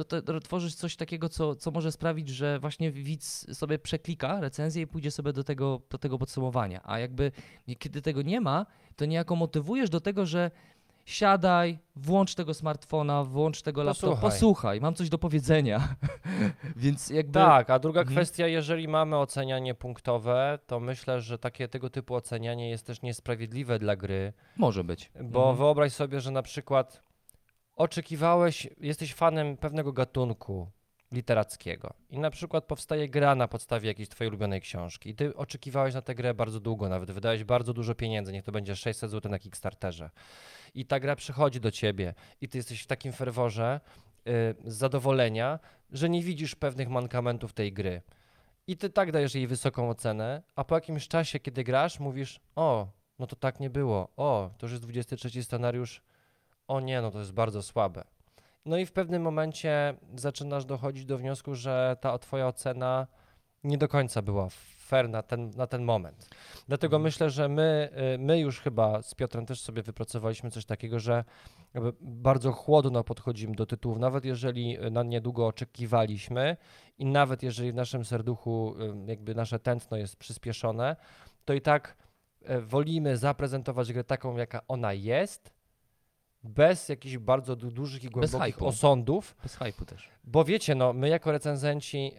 to, 0.04 0.22
to 0.22 0.40
tworzysz 0.40 0.74
coś 0.74 0.96
takiego, 0.96 1.28
co, 1.28 1.54
co 1.56 1.70
może 1.70 1.92
sprawić, 1.92 2.28
że 2.28 2.58
właśnie 2.58 2.90
widz 2.92 3.56
sobie 3.58 3.78
przeklika 3.78 4.40
recenzję 4.40 4.82
i 4.82 4.86
pójdzie 4.86 5.10
sobie 5.10 5.32
do 5.32 5.44
tego, 5.44 5.80
do 5.90 5.98
tego 5.98 6.18
podsumowania. 6.18 6.80
A 6.84 6.98
jakby 6.98 7.32
kiedy 7.78 8.02
tego 8.02 8.22
nie 8.22 8.40
ma, 8.40 8.66
to 8.96 9.04
niejako 9.04 9.36
motywujesz 9.36 9.90
do 9.90 10.00
tego, 10.00 10.26
że 10.26 10.50
siadaj, 11.04 11.78
włącz 11.96 12.34
tego 12.34 12.54
smartfona, 12.54 13.24
włącz 13.24 13.62
tego 13.62 13.82
laptopa, 13.82 14.06
Posłuchaj. 14.12 14.30
posłuchaj, 14.30 14.80
mam 14.80 14.94
coś 14.94 15.08
do 15.08 15.18
powiedzenia. 15.18 15.88
Więc 16.76 17.10
jakby... 17.10 17.32
Tak, 17.32 17.70
a 17.70 17.78
druga 17.78 18.00
Mhm. 18.00 18.16
kwestia, 18.16 18.46
jeżeli 18.46 18.88
mamy 18.88 19.16
ocenianie 19.18 19.74
punktowe, 19.74 20.58
to 20.66 20.80
myślę, 20.80 21.20
że 21.20 21.38
takie 21.38 21.68
tego 21.68 21.90
typu 21.90 22.14
ocenianie 22.14 22.70
jest 22.70 22.86
też 22.86 23.02
niesprawiedliwe 23.02 23.78
dla 23.78 23.96
gry, 23.96 24.32
Może 24.56 24.84
być. 24.84 25.10
bo 25.22 25.38
Mhm. 25.40 25.56
wyobraź 25.56 25.92
sobie, 25.92 26.20
że 26.20 26.30
na 26.30 26.42
przykład 26.42 27.02
oczekiwałeś, 27.76 28.68
jesteś 28.80 29.14
fanem 29.14 29.56
pewnego 29.56 29.92
gatunku 29.92 30.70
literackiego 31.12 31.94
i 32.10 32.18
na 32.18 32.30
przykład 32.30 32.64
powstaje 32.64 33.08
gra 33.08 33.34
na 33.34 33.48
podstawie 33.48 33.88
jakiejś 33.88 34.08
twojej 34.08 34.28
ulubionej 34.28 34.60
książki 34.60 35.10
i 35.10 35.14
ty 35.14 35.36
oczekiwałeś 35.36 35.94
na 35.94 36.02
tę 36.02 36.14
grę 36.14 36.34
bardzo 36.34 36.60
długo, 36.60 36.88
nawet 36.88 37.10
wydałeś 37.10 37.44
bardzo 37.44 37.72
dużo 37.72 37.94
pieniędzy, 37.94 38.32
niech 38.32 38.44
to 38.44 38.52
będzie 38.52 38.76
600 38.76 39.10
zł 39.10 39.30
na 39.30 39.38
Kickstarterze 39.38 40.10
i 40.74 40.86
ta 40.86 41.00
gra 41.00 41.16
przychodzi 41.16 41.60
do 41.60 41.70
ciebie 41.70 42.14
i 42.40 42.48
ty 42.48 42.58
jesteś 42.58 42.82
w 42.82 42.86
takim 42.86 43.12
ferworze 43.12 43.80
y, 44.28 44.30
z 44.64 44.74
zadowolenia, 44.74 45.58
że 45.92 46.08
nie 46.08 46.22
widzisz 46.22 46.54
pewnych 46.54 46.88
mankamentów 46.88 47.52
tej 47.52 47.72
gry. 47.72 48.02
I 48.66 48.76
ty 48.76 48.90
tak 48.90 49.12
dajesz 49.12 49.34
jej 49.34 49.46
wysoką 49.46 49.90
ocenę, 49.90 50.42
a 50.56 50.64
po 50.64 50.74
jakimś 50.74 51.08
czasie, 51.08 51.40
kiedy 51.40 51.64
grasz, 51.64 52.00
mówisz: 52.00 52.40
O, 52.56 52.88
no 53.18 53.26
to 53.26 53.36
tak 53.36 53.60
nie 53.60 53.70
było. 53.70 54.08
O, 54.16 54.50
to 54.58 54.66
już 54.66 54.72
jest 54.72 54.82
23 54.82 55.44
scenariusz. 55.44 56.02
O 56.68 56.80
nie, 56.80 57.02
no 57.02 57.10
to 57.10 57.18
jest 57.18 57.32
bardzo 57.32 57.62
słabe. 57.62 58.04
No 58.64 58.78
i 58.78 58.86
w 58.86 58.92
pewnym 58.92 59.22
momencie 59.22 59.94
zaczynasz 60.16 60.64
dochodzić 60.64 61.04
do 61.04 61.18
wniosku, 61.18 61.54
że 61.54 61.96
ta 62.00 62.18
twoja 62.18 62.46
ocena 62.46 63.06
nie 63.64 63.78
do 63.78 63.88
końca 63.88 64.22
była 64.22 64.48
fair 64.78 65.08
na 65.08 65.22
ten, 65.22 65.50
na 65.56 65.66
ten 65.66 65.84
moment. 65.84 66.28
Dlatego 66.68 66.96
Mhm. 66.96 67.02
myślę, 67.02 67.30
że 67.30 67.48
my, 67.48 67.90
y, 68.14 68.18
my 68.18 68.40
już 68.40 68.60
chyba 68.60 69.02
z 69.02 69.14
Piotrem 69.14 69.46
też 69.46 69.60
sobie 69.60 69.82
wypracowaliśmy 69.82 70.50
coś 70.50 70.64
takiego, 70.64 71.00
że 71.00 71.24
jakby 71.74 71.92
bardzo 72.00 72.52
chłodno 72.52 73.04
podchodzimy 73.04 73.54
do 73.54 73.66
tytułów, 73.66 73.98
nawet 73.98 74.24
jeżeli 74.24 74.84
y, 74.86 74.90
na 74.90 75.02
niedługo 75.02 75.46
oczekiwaliśmy 75.46 76.56
i 76.98 77.06
nawet 77.06 77.42
jeżeli 77.42 77.72
w 77.72 77.74
naszym 77.74 78.04
serduchu 78.04 78.74
y, 79.06 79.10
jakby 79.10 79.34
nasze 79.34 79.58
tętno 79.58 79.96
jest 79.96 80.16
przyspieszone, 80.16 80.96
to 81.44 81.54
i 81.54 81.60
tak 81.60 81.96
e, 82.44 82.60
wolimy 82.60 83.16
zaprezentować 83.16 83.92
grę 83.92 84.04
taką, 84.04 84.36
jaka 84.36 84.60
ona 84.68 84.92
jest, 84.92 85.55
bez 86.46 86.88
jakichś 86.88 87.18
bardzo 87.18 87.56
du- 87.56 87.70
dużych 87.70 88.04
i 88.04 88.08
głębokich 88.10 88.54
hypu. 88.54 88.66
osądów, 88.66 89.36
Bez 89.42 89.56
hypu 89.56 89.84
też. 89.84 90.08
bo 90.24 90.44
wiecie, 90.44 90.74
no, 90.74 90.92
my 90.92 91.08
jako 91.08 91.32
recenzenci 91.32 92.12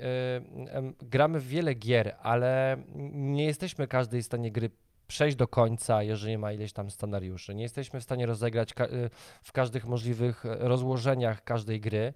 y, 0.68 0.70
em, 0.72 0.94
gramy 1.02 1.40
w 1.40 1.48
wiele 1.48 1.74
gier, 1.74 2.16
ale 2.22 2.78
nie 3.14 3.46
jesteśmy 3.46 3.88
każdej 3.88 4.22
w 4.22 4.26
stanie 4.26 4.52
gry 4.52 4.70
przejść 5.08 5.38
do 5.38 5.48
końca, 5.48 6.04
jeżeli 6.04 6.38
ma 6.38 6.52
ileś 6.54 6.74
tam 6.74 6.90
scenariuszy. 6.92 7.56
Nie 7.56 7.64
jesteśmy 7.64 8.00
w 8.00 8.04
stanie 8.04 8.26
rozegrać 8.26 8.74
ka- 8.74 8.86
y, 8.86 9.10
w 9.44 9.52
każdych 9.52 9.86
możliwych 9.86 10.46
e, 10.46 10.56
rozłożeniach 10.58 11.44
każdej 11.44 11.80
gry, 11.80 12.14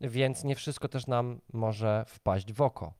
więc 0.00 0.44
nie 0.44 0.54
wszystko 0.54 0.88
też 0.88 1.06
nam 1.06 1.40
może 1.52 2.04
wpaść 2.08 2.52
w 2.52 2.60
oko 2.62 2.94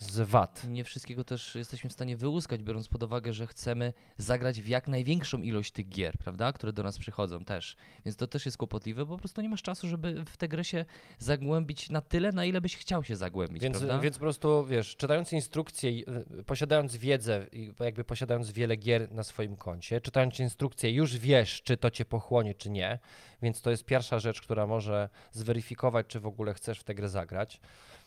z 0.00 0.20
wad. 0.20 0.64
Nie 0.68 0.84
wszystkiego 0.84 1.24
też 1.24 1.54
jesteśmy 1.54 1.90
w 1.90 1.92
stanie 1.92 2.16
wyłuskać, 2.16 2.62
biorąc 2.62 2.88
pod 2.88 3.02
uwagę, 3.02 3.32
że 3.32 3.46
chcemy 3.46 3.92
zagrać 4.18 4.60
w 4.60 4.68
jak 4.68 4.88
największą 4.88 5.38
ilość 5.38 5.72
tych 5.72 5.88
gier, 5.88 6.18
prawda, 6.18 6.52
które 6.52 6.72
do 6.72 6.82
nas 6.82 6.98
przychodzą 6.98 7.44
też. 7.44 7.76
Więc 8.04 8.16
to 8.16 8.26
też 8.26 8.46
jest 8.46 8.58
kłopotliwe, 8.58 9.06
bo 9.06 9.14
po 9.14 9.18
prostu 9.18 9.40
nie 9.40 9.48
masz 9.48 9.62
czasu, 9.62 9.88
żeby 9.88 10.24
w 10.24 10.36
tę 10.36 10.48
grę 10.48 10.64
się 10.64 10.84
zagłębić 11.18 11.90
na 11.90 12.00
tyle, 12.00 12.32
na 12.32 12.44
ile 12.44 12.60
byś 12.60 12.76
chciał 12.76 13.04
się 13.04 13.16
zagłębić, 13.16 13.62
Więc, 13.62 13.78
prawda? 13.78 13.98
więc 13.98 14.16
po 14.16 14.20
prostu, 14.20 14.66
wiesz, 14.66 14.96
czytając 14.96 15.32
instrukcje, 15.32 15.90
i, 15.90 16.04
y, 16.40 16.44
posiadając 16.44 16.96
wiedzę, 16.96 17.46
i 17.52 17.72
jakby 17.80 18.04
posiadając 18.04 18.50
wiele 18.50 18.76
gier 18.76 19.12
na 19.12 19.22
swoim 19.22 19.56
koncie, 19.56 20.00
czytając 20.00 20.40
instrukcje, 20.40 20.92
już 20.92 21.16
wiesz, 21.16 21.62
czy 21.62 21.76
to 21.76 21.90
cię 21.90 22.04
pochłonie, 22.04 22.54
czy 22.54 22.70
nie. 22.70 22.98
Więc 23.42 23.62
to 23.62 23.70
jest 23.70 23.84
pierwsza 23.84 24.18
rzecz, 24.18 24.40
która 24.40 24.66
może 24.66 25.08
zweryfikować, 25.32 26.06
czy 26.06 26.20
w 26.20 26.26
ogóle 26.26 26.54
chcesz 26.54 26.78
w 26.80 26.84
tę 26.84 26.94
grę 26.94 27.08
zagrać. 27.08 27.60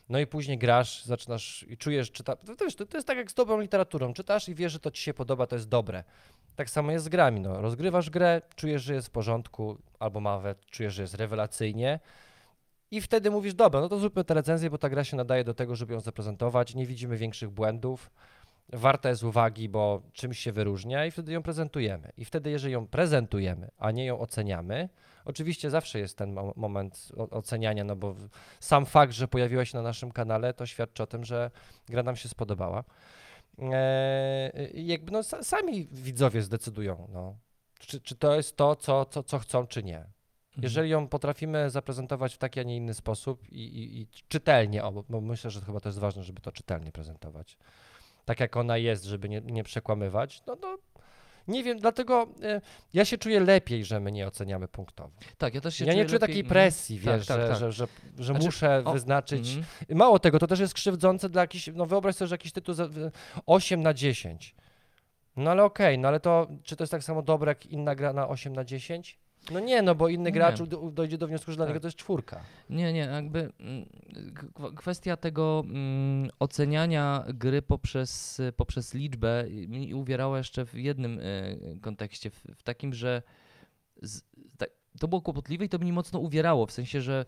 No 0.09 0.19
i 0.19 0.27
później 0.27 0.57
grasz, 0.57 1.05
zaczynasz 1.05 1.65
i 1.69 1.77
czujesz, 1.77 2.11
czyta. 2.11 2.35
To, 2.35 2.53
wiesz, 2.61 2.75
to, 2.75 2.85
to 2.85 2.97
jest 2.97 3.07
tak 3.07 3.17
jak 3.17 3.31
z 3.31 3.33
dobrą 3.33 3.59
literaturą. 3.59 4.13
Czytasz 4.13 4.49
i 4.49 4.55
wiesz, 4.55 4.71
że 4.71 4.79
to 4.79 4.91
ci 4.91 5.03
się 5.03 5.13
podoba, 5.13 5.47
to 5.47 5.55
jest 5.55 5.69
dobre. 5.69 6.03
Tak 6.55 6.69
samo 6.69 6.91
jest 6.91 7.05
z 7.05 7.09
grami. 7.09 7.39
No. 7.41 7.61
Rozgrywasz 7.61 8.09
grę, 8.09 8.41
czujesz, 8.55 8.83
że 8.83 8.93
jest 8.93 9.07
w 9.07 9.11
porządku, 9.11 9.77
albo 9.99 10.21
nawet 10.21 10.65
czujesz, 10.65 10.93
że 10.93 11.01
jest 11.01 11.15
rewelacyjnie. 11.15 11.99
I 12.91 13.01
wtedy 13.01 13.31
mówisz, 13.31 13.53
dobra, 13.53 13.81
no 13.81 13.89
to 13.89 13.99
zróbmy 13.99 14.23
tę 14.23 14.33
recenzję, 14.33 14.69
bo 14.69 14.77
ta 14.77 14.89
gra 14.89 15.03
się 15.03 15.17
nadaje 15.17 15.43
do 15.43 15.53
tego, 15.53 15.75
żeby 15.75 15.93
ją 15.93 15.99
zaprezentować. 15.99 16.75
Nie 16.75 16.85
widzimy 16.85 17.17
większych 17.17 17.49
błędów. 17.49 18.09
Warta 18.69 19.09
jest 19.09 19.23
uwagi, 19.23 19.69
bo 19.69 20.01
czymś 20.13 20.39
się 20.39 20.51
wyróżnia 20.51 21.05
i 21.05 21.11
wtedy 21.11 21.31
ją 21.33 21.43
prezentujemy. 21.43 22.11
I 22.17 22.25
wtedy, 22.25 22.49
jeżeli 22.49 22.73
ją 22.73 22.87
prezentujemy, 22.87 23.71
a 23.77 23.91
nie 23.91 24.05
ją 24.05 24.19
oceniamy, 24.19 24.89
oczywiście 25.25 25.69
zawsze 25.69 25.99
jest 25.99 26.17
ten 26.17 26.33
mo- 26.33 26.53
moment 26.55 27.11
oceniania, 27.31 27.83
no 27.83 27.95
bo 27.95 28.15
sam 28.59 28.85
fakt, 28.85 29.13
że 29.13 29.27
pojawiła 29.27 29.65
się 29.65 29.77
na 29.77 29.83
naszym 29.83 30.11
kanale, 30.11 30.53
to 30.53 30.65
świadczy 30.65 31.03
o 31.03 31.07
tym, 31.07 31.25
że 31.25 31.51
gra 31.89 32.03
nam 32.03 32.15
się 32.15 32.29
spodobała. 32.29 32.83
Eee, 33.59 34.87
jakby 34.87 35.11
no, 35.11 35.19
sa- 35.19 35.43
sami 35.43 35.87
widzowie 35.91 36.41
zdecydują, 36.41 37.07
no, 37.13 37.35
czy, 37.79 38.01
czy 38.01 38.15
to 38.15 38.35
jest 38.35 38.57
to, 38.57 38.75
co, 38.75 39.05
co, 39.05 39.23
co 39.23 39.39
chcą, 39.39 39.67
czy 39.67 39.83
nie. 39.83 39.97
Mhm. 39.97 40.63
Jeżeli 40.63 40.89
ją 40.89 41.07
potrafimy 41.07 41.69
zaprezentować 41.69 42.35
w 42.35 42.37
taki, 42.37 42.59
a 42.59 42.63
nie 42.63 42.77
inny 42.77 42.93
sposób 42.93 43.49
i, 43.49 43.63
i, 43.63 44.01
i 44.01 44.07
czytelnie, 44.27 44.83
o, 44.83 45.03
bo 45.09 45.21
myślę, 45.21 45.51
że 45.51 45.61
chyba 45.61 45.79
to 45.79 45.89
jest 45.89 45.99
ważne, 45.99 46.23
żeby 46.23 46.41
to 46.41 46.51
czytelnie 46.51 46.91
prezentować, 46.91 47.57
tak 48.25 48.39
jak 48.39 48.57
ona 48.57 48.77
jest, 48.77 49.03
żeby 49.03 49.29
nie, 49.29 49.41
nie 49.41 49.63
przekłamywać, 49.63 50.41
no 50.47 50.55
to 50.55 50.77
nie 51.47 51.63
wiem, 51.63 51.79
dlatego 51.79 52.27
e, 52.43 52.61
ja 52.93 53.05
się 53.05 53.17
czuję 53.17 53.39
lepiej, 53.39 53.85
że 53.85 53.99
my 53.99 54.11
nie 54.11 54.27
oceniamy 54.27 54.67
punktowo. 54.67 55.11
Tak, 55.37 55.55
ja 55.55 55.61
też 55.61 55.75
się 55.75 55.85
Ja 55.85 55.93
nie 55.93 56.05
czuję 56.05 56.17
lepiej- 56.19 56.19
takiej 56.19 56.39
mhm. 56.39 56.49
presji, 56.49 56.99
Tak, 56.99 57.17
wiesz, 57.17 57.27
tak, 57.27 57.41
że, 57.41 57.47
tak. 57.47 57.57
że, 57.57 57.71
że, 57.71 57.87
że 58.17 58.25
Znaczy, 58.33 58.45
muszę 58.45 58.81
o, 58.85 58.93
wyznaczyć. 58.93 59.55
Mhm. 59.55 59.97
Mało 59.97 60.19
tego, 60.19 60.39
to 60.39 60.47
też 60.47 60.59
jest 60.59 60.73
krzywdzące 60.73 61.29
dla 61.29 61.41
jakichś, 61.41 61.69
no 61.73 61.85
wyobraź 61.85 62.15
sobie, 62.15 62.27
że 62.29 62.33
jakiś 62.33 62.51
tytuł 62.51 62.75
za, 62.75 62.87
w- 62.87 63.09
8 63.45 63.81
na 63.81 63.93
10. 63.93 64.55
No 65.35 65.51
ale 65.51 65.63
okej, 65.63 65.99
no 65.99 66.07
ale 66.07 66.19
to, 66.19 66.47
czy 66.63 66.75
to 66.75 66.83
jest 66.83 66.91
tak 66.91 67.03
samo 67.03 67.21
dobre 67.21 67.51
jak 67.51 67.65
inna 67.65 67.95
gra 67.95 68.13
na 68.13 68.27
8 68.27 68.53
na 68.55 68.63
10? 68.63 69.19
No 69.51 69.59
nie, 69.59 69.81
no 69.81 69.95
bo 69.95 70.09
inny 70.09 70.23
Nie. 70.23 70.31
gracz 70.31 70.59
u- 70.61 70.91
dojdzie 70.91 71.17
do 71.17 71.27
wniosku, 71.27 71.51
że 71.51 71.57
dla 71.57 71.65
Tak. 71.65 71.69
niego 71.73 71.81
to 71.81 71.87
jest 71.87 71.97
czwórka. 71.97 72.43
Nie, 72.69 72.93
nie, 72.93 72.99
jakby 72.99 73.39
mm, 73.59 73.85
kwestia 74.75 75.17
tego 75.17 75.63
mm, 75.65 76.29
oceniania 76.39 77.23
gry 77.33 77.61
poprzez, 77.61 78.41
poprzez 78.57 78.93
liczbę 78.93 79.45
mnie 79.67 79.95
uwierała 79.95 80.37
jeszcze 80.37 80.65
w 80.65 80.73
jednym 80.73 81.19
y, 81.19 81.79
kontekście, 81.81 82.29
w, 82.29 82.43
w 82.55 82.63
takim, 82.63 82.93
że 82.93 83.21
z, 84.01 84.21
tak, 84.57 84.69
to 84.99 85.07
było 85.07 85.21
kłopotliwe 85.21 85.65
i 85.65 85.69
to 85.69 85.77
mnie 85.79 85.93
mocno 85.93 86.19
uwierało, 86.19 86.65
w 86.65 86.71
sensie, 86.71 87.01
że 87.01 87.25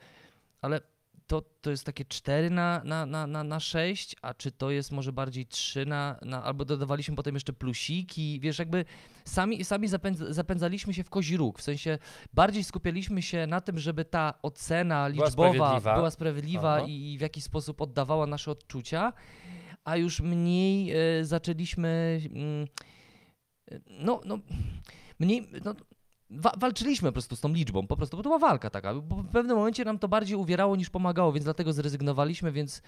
ale 0.61 0.81
to, 1.27 1.41
to 1.61 1.71
jest 1.71 1.83
takie 1.83 2.05
4 2.05 2.49
na, 2.49 2.81
na, 2.83 3.05
na, 3.05 3.27
na, 3.27 3.43
na 3.43 3.59
6, 3.59 4.15
a 4.21 4.33
czy 4.33 4.51
to 4.51 4.71
jest 4.71 4.91
może 4.91 5.13
bardziej 5.13 5.45
3 5.45 5.85
na, 5.85 6.19
na 6.21 6.43
albo 6.43 6.65
dodawaliśmy 6.65 7.15
potem 7.15 7.33
jeszcze 7.35 7.53
plusiki, 7.53 8.39
wiesz, 8.39 8.59
jakby 8.59 8.85
sami, 9.25 9.65
sami 9.65 9.87
zapędz, 9.87 10.19
zapędzaliśmy 10.19 10.93
się 10.93 11.03
w 11.03 11.09
kozi 11.09 11.37
róg, 11.37 11.59
w 11.59 11.61
sensie 11.61 11.97
bardziej 12.33 12.63
skupialiśmy 12.63 13.21
się 13.21 13.47
na 13.47 13.61
tym, 13.61 13.79
żeby 13.79 14.05
ta 14.05 14.33
ocena 14.41 15.09
Była 15.09 15.25
liczbowa 15.25 15.51
sprawiedliwa. 15.51 15.95
była 15.95 16.11
sprawiedliwa 16.11 16.81
i 16.81 17.17
w 17.17 17.21
jakiś 17.21 17.43
sposób 17.43 17.81
oddawała 17.81 18.27
nasze 18.27 18.51
odczucia, 18.51 19.13
a 19.83 19.97
już 19.97 20.21
mniej 20.21 20.91
e, 20.91 21.25
zaczęliśmy 21.25 22.21
e, 23.71 23.79
no, 23.89 24.21
no 24.25 24.39
mniej, 25.19 25.47
no, 25.65 25.75
wa- 26.29 26.53
walczyliśmy 26.57 27.09
po 27.09 27.13
prostu 27.13 27.35
z 27.35 27.41
tą 27.41 27.53
liczbą, 27.53 27.87
po 27.87 27.97
prostu, 27.97 28.17
bo 28.17 28.23
to 28.23 28.29
była 28.29 28.39
walka 28.39 28.69
taka, 28.69 28.93
bo 28.93 29.15
w 29.15 29.29
pewnym 29.29 29.57
momencie 29.57 29.85
nam 29.85 29.99
to 29.99 30.07
bardziej 30.07 30.37
uwierało 30.37 30.75
niż 30.75 30.89
pomagało, 30.89 31.33
więc 31.33 31.43
dlatego 31.43 31.73
zrezygnowaliśmy, 31.73 32.51
więc 32.51 32.81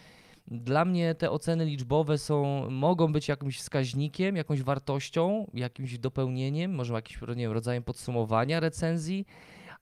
dla 0.47 0.85
mnie 0.85 1.15
te 1.15 1.31
oceny 1.31 1.65
liczbowe 1.65 2.17
są, 2.17 2.69
mogą 2.69 3.11
być 3.13 3.27
jakimś 3.27 3.57
wskaźnikiem, 3.59 4.35
jakąś 4.35 4.61
wartością, 4.61 5.51
jakimś 5.53 5.97
dopełnieniem, 5.97 6.75
może 6.75 6.93
jakimś 6.93 7.21
nie 7.21 7.35
wiem, 7.35 7.51
rodzajem 7.51 7.83
podsumowania 7.83 8.59
recenzji, 8.59 9.25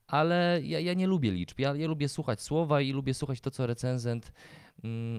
ale 0.08 0.60
ja, 0.64 0.80
ja 0.80 0.94
nie 0.94 1.08
lubię 1.08 1.32
liczb. 1.32 1.60
Ja, 1.60 1.76
ja 1.76 1.88
lubię 1.88 2.10
słuchać 2.10 2.42
słowa 2.42 2.82
i 2.82 2.92
lubię 2.92 3.14
słuchać 3.14 3.42
to, 3.42 3.52
co 3.52 3.68
recenzent, 3.68 4.32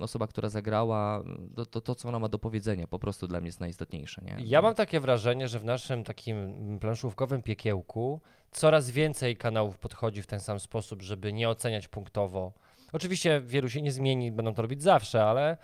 osoba, 0.02 0.26
która 0.26 0.48
zagrała, 0.48 1.22
to, 1.56 1.66
to, 1.66 1.80
to, 1.80 1.94
co 1.94 2.08
ona 2.08 2.18
ma 2.18 2.28
do 2.28 2.38
powiedzenia, 2.38 2.86
po 2.86 2.98
prostu 2.98 3.28
dla 3.28 3.40
mnie 3.40 3.48
jest 3.48 3.60
najistotniejsze. 3.60 4.22
Nie? 4.22 4.36
Ja 4.44 4.62
mam 4.62 4.74
takie 4.74 5.00
wrażenie, 5.00 5.48
że 5.48 5.58
w 5.58 5.64
naszym 5.64 6.04
takim 6.04 6.78
planszówkowym 6.80 7.42
piekiełku 7.42 8.20
coraz 8.50 8.90
więcej 8.90 9.36
kanałów 9.36 9.78
podchodzi 9.78 10.22
w 10.22 10.26
ten 10.26 10.40
sam 10.40 10.60
sposób, 10.60 11.02
żeby 11.02 11.32
nie 11.32 11.48
oceniać 11.48 11.88
punktowo. 11.88 12.52
Oczywiście 12.92 13.40
wielu 13.40 13.68
się 13.68 13.82
nie 13.82 13.92
zmieni, 13.92 14.32
będą 14.32 14.54
to 14.54 14.62
robić 14.62 14.82
zawsze, 14.82 15.24
ale 15.24 15.56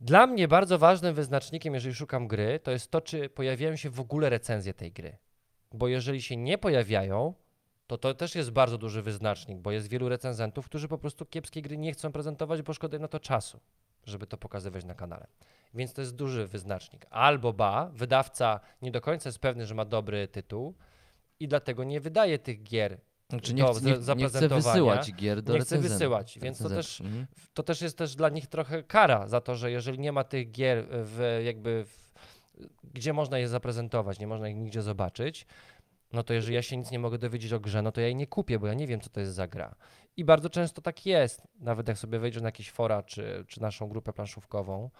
dla 0.00 0.26
mnie 0.26 0.48
bardzo 0.48 0.78
ważnym 0.78 1.14
wyznacznikiem, 1.14 1.74
jeżeli 1.74 1.94
szukam 1.94 2.28
gry, 2.28 2.60
to 2.62 2.70
jest 2.70 2.90
to, 2.90 3.00
czy 3.00 3.28
pojawiają 3.28 3.76
się 3.76 3.90
w 3.90 4.00
ogóle 4.00 4.30
recenzje 4.30 4.74
tej 4.74 4.92
gry. 4.92 5.16
Bo 5.72 5.88
jeżeli 5.88 6.22
się 6.22 6.36
nie 6.36 6.58
pojawiają, 6.58 7.34
to 7.86 7.98
to 7.98 8.14
też 8.14 8.34
jest 8.34 8.50
bardzo 8.50 8.78
duży 8.78 9.02
wyznacznik, 9.02 9.58
bo 9.58 9.70
jest 9.72 9.88
wielu 9.88 10.08
recenzentów, 10.08 10.66
którzy 10.66 10.88
po 10.88 10.98
prostu 10.98 11.26
kiepskiej 11.26 11.62
gry 11.62 11.78
nie 11.78 11.92
chcą 11.92 12.12
prezentować, 12.12 12.62
bo 12.62 12.72
szkoda 12.74 12.98
na 12.98 13.08
to 13.08 13.20
czasu, 13.20 13.60
żeby 14.04 14.26
to 14.26 14.36
pokazywać 14.36 14.84
na 14.84 14.94
kanale. 14.94 15.26
Więc 15.74 15.92
to 15.92 16.00
jest 16.00 16.16
duży 16.16 16.46
wyznacznik. 16.46 17.06
Albo 17.10 17.52
ba, 17.52 17.90
wydawca 17.92 18.60
nie 18.82 18.90
do 18.90 19.00
końca 19.00 19.28
jest 19.28 19.38
pewny, 19.38 19.66
że 19.66 19.74
ma 19.74 19.84
dobry 19.84 20.28
tytuł 20.28 20.74
i 21.40 21.48
dlatego 21.48 21.84
nie 21.84 22.00
wydaje 22.00 22.38
tych 22.38 22.62
gier. 22.62 23.00
Znaczy 23.30 23.54
nie, 23.54 23.62
do 23.62 23.74
chce, 23.74 23.84
nie, 23.84 24.14
nie 24.16 24.28
chce 24.28 24.48
wysyłać 24.48 25.12
gier 25.12 25.42
do 25.42 25.52
Nie 25.52 25.60
chce 25.60 25.78
wysyłać, 25.78 26.38
więc 26.42 26.58
to 26.58 26.68
też- 26.68 27.00
Mhm. 27.00 27.26
To 27.54 27.62
też 27.62 27.82
jest 27.82 27.98
też 27.98 28.16
dla 28.16 28.28
nich 28.28 28.46
trochę 28.46 28.82
kara 28.82 29.28
za 29.28 29.40
to, 29.40 29.54
że 29.54 29.70
jeżeli 29.70 29.98
nie 29.98 30.12
ma 30.12 30.24
tych 30.24 30.50
gier 30.50 30.86
w 30.90 31.40
jakby 31.44 31.84
w, 31.84 32.04
gdzie 32.94 33.12
można 33.12 33.38
je 33.38 33.48
zaprezentować, 33.48 34.18
nie 34.18 34.26
można 34.26 34.48
ich 34.48 34.56
nigdzie 34.56 34.82
zobaczyć, 34.82 35.46
no 36.14 36.22
to 36.22 36.34
jeżeli 36.34 36.54
ja 36.54 36.62
się 36.62 36.76
nic 36.76 36.90
nie 36.90 36.98
mogę 36.98 37.18
dowiedzieć 37.18 37.52
o 37.52 37.60
grze, 37.60 37.82
no 37.82 37.92
to 37.92 38.00
ja 38.00 38.06
jej 38.06 38.16
nie 38.16 38.26
kupię, 38.26 38.58
bo 38.58 38.66
ja 38.66 38.74
nie 38.74 38.86
wiem, 38.86 39.00
co 39.00 39.10
to 39.10 39.20
jest 39.20 39.34
za 39.34 39.48
gra. 39.48 39.74
I 40.16 40.24
bardzo 40.24 40.50
często 40.50 40.82
tak 40.82 41.06
jest. 41.06 41.42
Nawet 41.60 41.88
jak 41.88 41.98
sobie 41.98 42.18
wejdziesz 42.18 42.42
na 42.42 42.48
jakieś 42.48 42.70
fora, 42.70 43.02
czy, 43.02 43.44
czy 43.48 43.62
naszą 43.62 43.88
grupę 43.88 44.12
planszówkową 44.12 44.90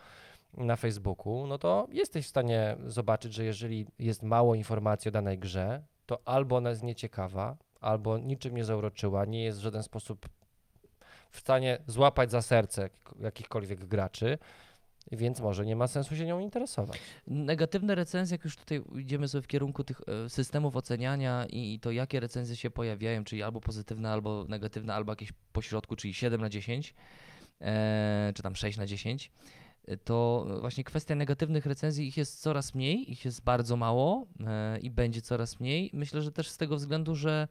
na 0.57 0.77
Facebooku, 0.77 1.47
no 1.47 1.59
to 1.59 1.87
jesteś 1.91 2.27
w 2.27 2.29
stanie 2.29 2.77
zobaczyć, 2.87 3.35
że 3.35 3.45
jeżeli 3.45 3.87
jest 3.99 4.23
mało 4.23 4.55
informacji 4.55 5.09
o 5.09 5.13
danej 5.13 5.39
grze, 5.39 5.83
to 6.07 6.19
albo 6.25 6.57
ona 6.57 6.71
jest 6.71 6.83
nieciekawa, 6.83 7.57
albo 7.81 8.19
niczym 8.19 8.57
nie 8.57 8.65
zauroczyła, 8.65 9.25
nie 9.25 9.45
jest 9.45 9.59
w 9.59 9.63
żaden 9.63 9.83
sposób 9.83 10.29
w 11.31 11.39
stanie 11.39 11.79
złapać 11.87 12.31
za 12.31 12.43
serce 12.43 12.83
jakich- 12.83 13.21
jakichkolwiek 13.21 13.85
graczy, 13.85 14.39
więc 15.13 15.41
może 15.41 15.67
nie 15.67 15.77
ma 15.77 15.87
sensu 15.87 16.17
się 16.17 16.27
nią 16.27 16.39
interesować. 16.39 16.99
Negatywne 17.27 17.95
recenzje, 17.95 18.35
jak 18.35 18.45
już 18.45 18.57
tutaj 18.57 18.83
idziemy 18.99 19.29
sobie 19.29 19.43
w 19.43 19.47
kierunku 19.47 19.85
tych 19.85 20.01
e, 20.01 20.29
systemów 20.29 20.77
oceniania 20.77 21.47
i, 21.51 21.81
to 21.81 21.91
jakie 21.91 22.21
recenzje 22.21 22.57
się 22.57 22.71
pojawiają, 22.71 23.25
czyli 23.25 23.43
albo 23.43 23.61
pozytywne, 23.61 24.11
albo 24.11 24.45
negatywne, 24.49 24.95
albo 24.95 25.13
jakieś 25.13 25.33
pośrodku, 25.53 25.97
czyli 25.97 26.15
7 26.15 26.41
na 26.41 26.49
10, 26.49 26.95
e, 27.61 28.33
czy 28.35 28.43
tam 28.43 28.57
6 28.57 28.79
na 28.79 28.87
10, 28.87 29.33
to 30.05 30.47
właśnie 30.61 30.85
kwestia 30.85 31.15
negatywnych 31.15 31.67
recenzji, 31.67 32.09
ich 32.09 32.17
jest 32.17 32.41
coraz 32.41 32.75
mniej, 32.75 33.13
ich 33.13 33.25
jest 33.25 33.45
bardzo 33.45 33.77
mało 33.77 34.27
e, 34.47 34.79
i 34.79 34.91
będzie 34.91 35.23
coraz 35.23 35.61
mniej. 35.61 35.91
Myślę, 35.93 36.23
że 36.23 36.33
też 36.33 36.49
z 36.49 36.57
tego 36.57 36.77
względu, 36.77 37.15
że 37.15 37.49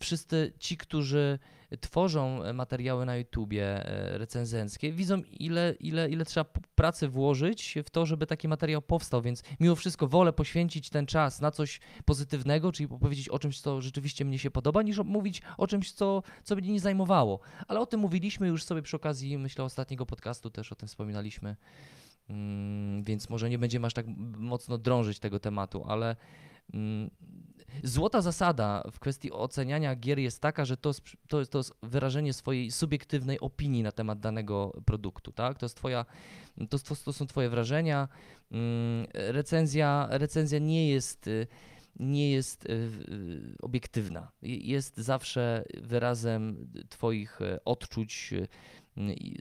wszyscy 0.00 0.52
ci, 0.58 0.76
którzy 0.76 1.38
tworzą 1.80 2.42
e, 2.42 2.52
materiały 2.52 3.06
na 3.06 3.16
YouTubie 3.16 3.64
e, 3.64 4.18
recenzenckie, 4.18 4.92
widzą 4.92 5.22
ile, 5.40 5.74
ile, 5.80 6.10
ile 6.10 6.24
trzeba 6.24 6.50
pracy 6.74 7.08
włożyć 7.08 7.74
w 7.84 7.90
to, 7.90 8.06
żeby 8.06 8.26
taki 8.26 8.48
materiał 8.48 8.82
powstał, 8.82 9.22
więc 9.22 9.42
mimo 9.60 9.76
wszystko 9.76 10.08
wolę 10.08 10.32
poświęcić 10.32 10.90
ten 10.90 11.06
czas 11.06 11.40
na 11.40 11.50
coś 11.50 11.80
pozytywnego, 12.04 12.72
czyli 12.72 12.88
opowiedzieć 12.90 13.28
o 13.28 13.38
czymś, 13.38 13.60
co 13.60 13.80
rzeczywiście 13.80 14.24
mnie 14.24 14.38
się 14.38 14.50
podoba, 14.50 14.82
niż 14.82 14.98
mówić 14.98 15.42
o 15.58 15.66
czymś, 15.66 15.92
co, 15.92 16.22
co 16.44 16.56
mnie 16.56 16.72
nie 16.72 16.80
zajmowało. 16.80 17.40
Ale 17.68 17.80
o 17.80 17.86
tym 17.86 18.00
mówiliśmy 18.00 18.48
już 18.48 18.64
sobie 18.64 18.82
przy 18.82 18.96
okazji, 18.96 19.38
myślę, 19.38 19.64
ostatniego 19.64 20.06
podcastu 20.06 20.50
też 20.50 20.72
o 20.72 20.74
tym 20.74 20.88
wspominaliśmy, 20.88 21.56
mm, 22.28 23.04
więc 23.04 23.30
może 23.30 23.50
nie 23.50 23.58
będziemy 23.58 23.86
aż 23.86 23.94
tak 23.94 24.06
mocno 24.36 24.78
drążyć 24.78 25.18
tego 25.18 25.40
tematu, 25.40 25.84
ale 25.88 26.16
mm, 26.74 27.10
złota 27.84 28.22
zasada 28.22 28.82
w 28.92 28.98
kwestii 28.98 29.32
oceniania 29.32 29.96
gier 29.96 30.18
jest 30.18 30.40
taka, 30.42 30.64
że 30.64 30.76
to, 30.76 30.92
to, 31.28 31.38
jest- 31.38 31.50
to 31.52 31.58
jest 31.58 31.72
wyrażenie 31.82 32.32
swojej 32.32 32.70
subiektywnej 32.70 33.40
opinii 33.40 33.82
na 33.82 33.92
temat 33.92 34.20
danego 34.20 34.82
produktu, 34.84 35.32
tak? 35.32 35.58
To, 35.58 35.66
jest 35.66 35.76
twoja, 35.76 36.06
to, 36.70 36.78
to, 37.04 37.12
są 37.12 37.26
twoje 37.26 37.48
wrażenia. 37.48 38.08
Mm, 38.50 39.06
Recenzja, 39.14 40.08
recenzja 40.10 40.58
nie 40.58 40.88
jest, 40.90 41.30
nie 41.96 42.30
jest 42.30 42.64
y, 42.66 42.72
y, 42.72 43.54
obiektywna. 43.62 44.30
Je- 44.42 44.56
Jest 44.56 44.96
zawsze 44.96 45.64
wyrazem 45.82 46.68
twoich 46.88 47.40
y, 47.40 47.58
odczuć, 47.64 48.34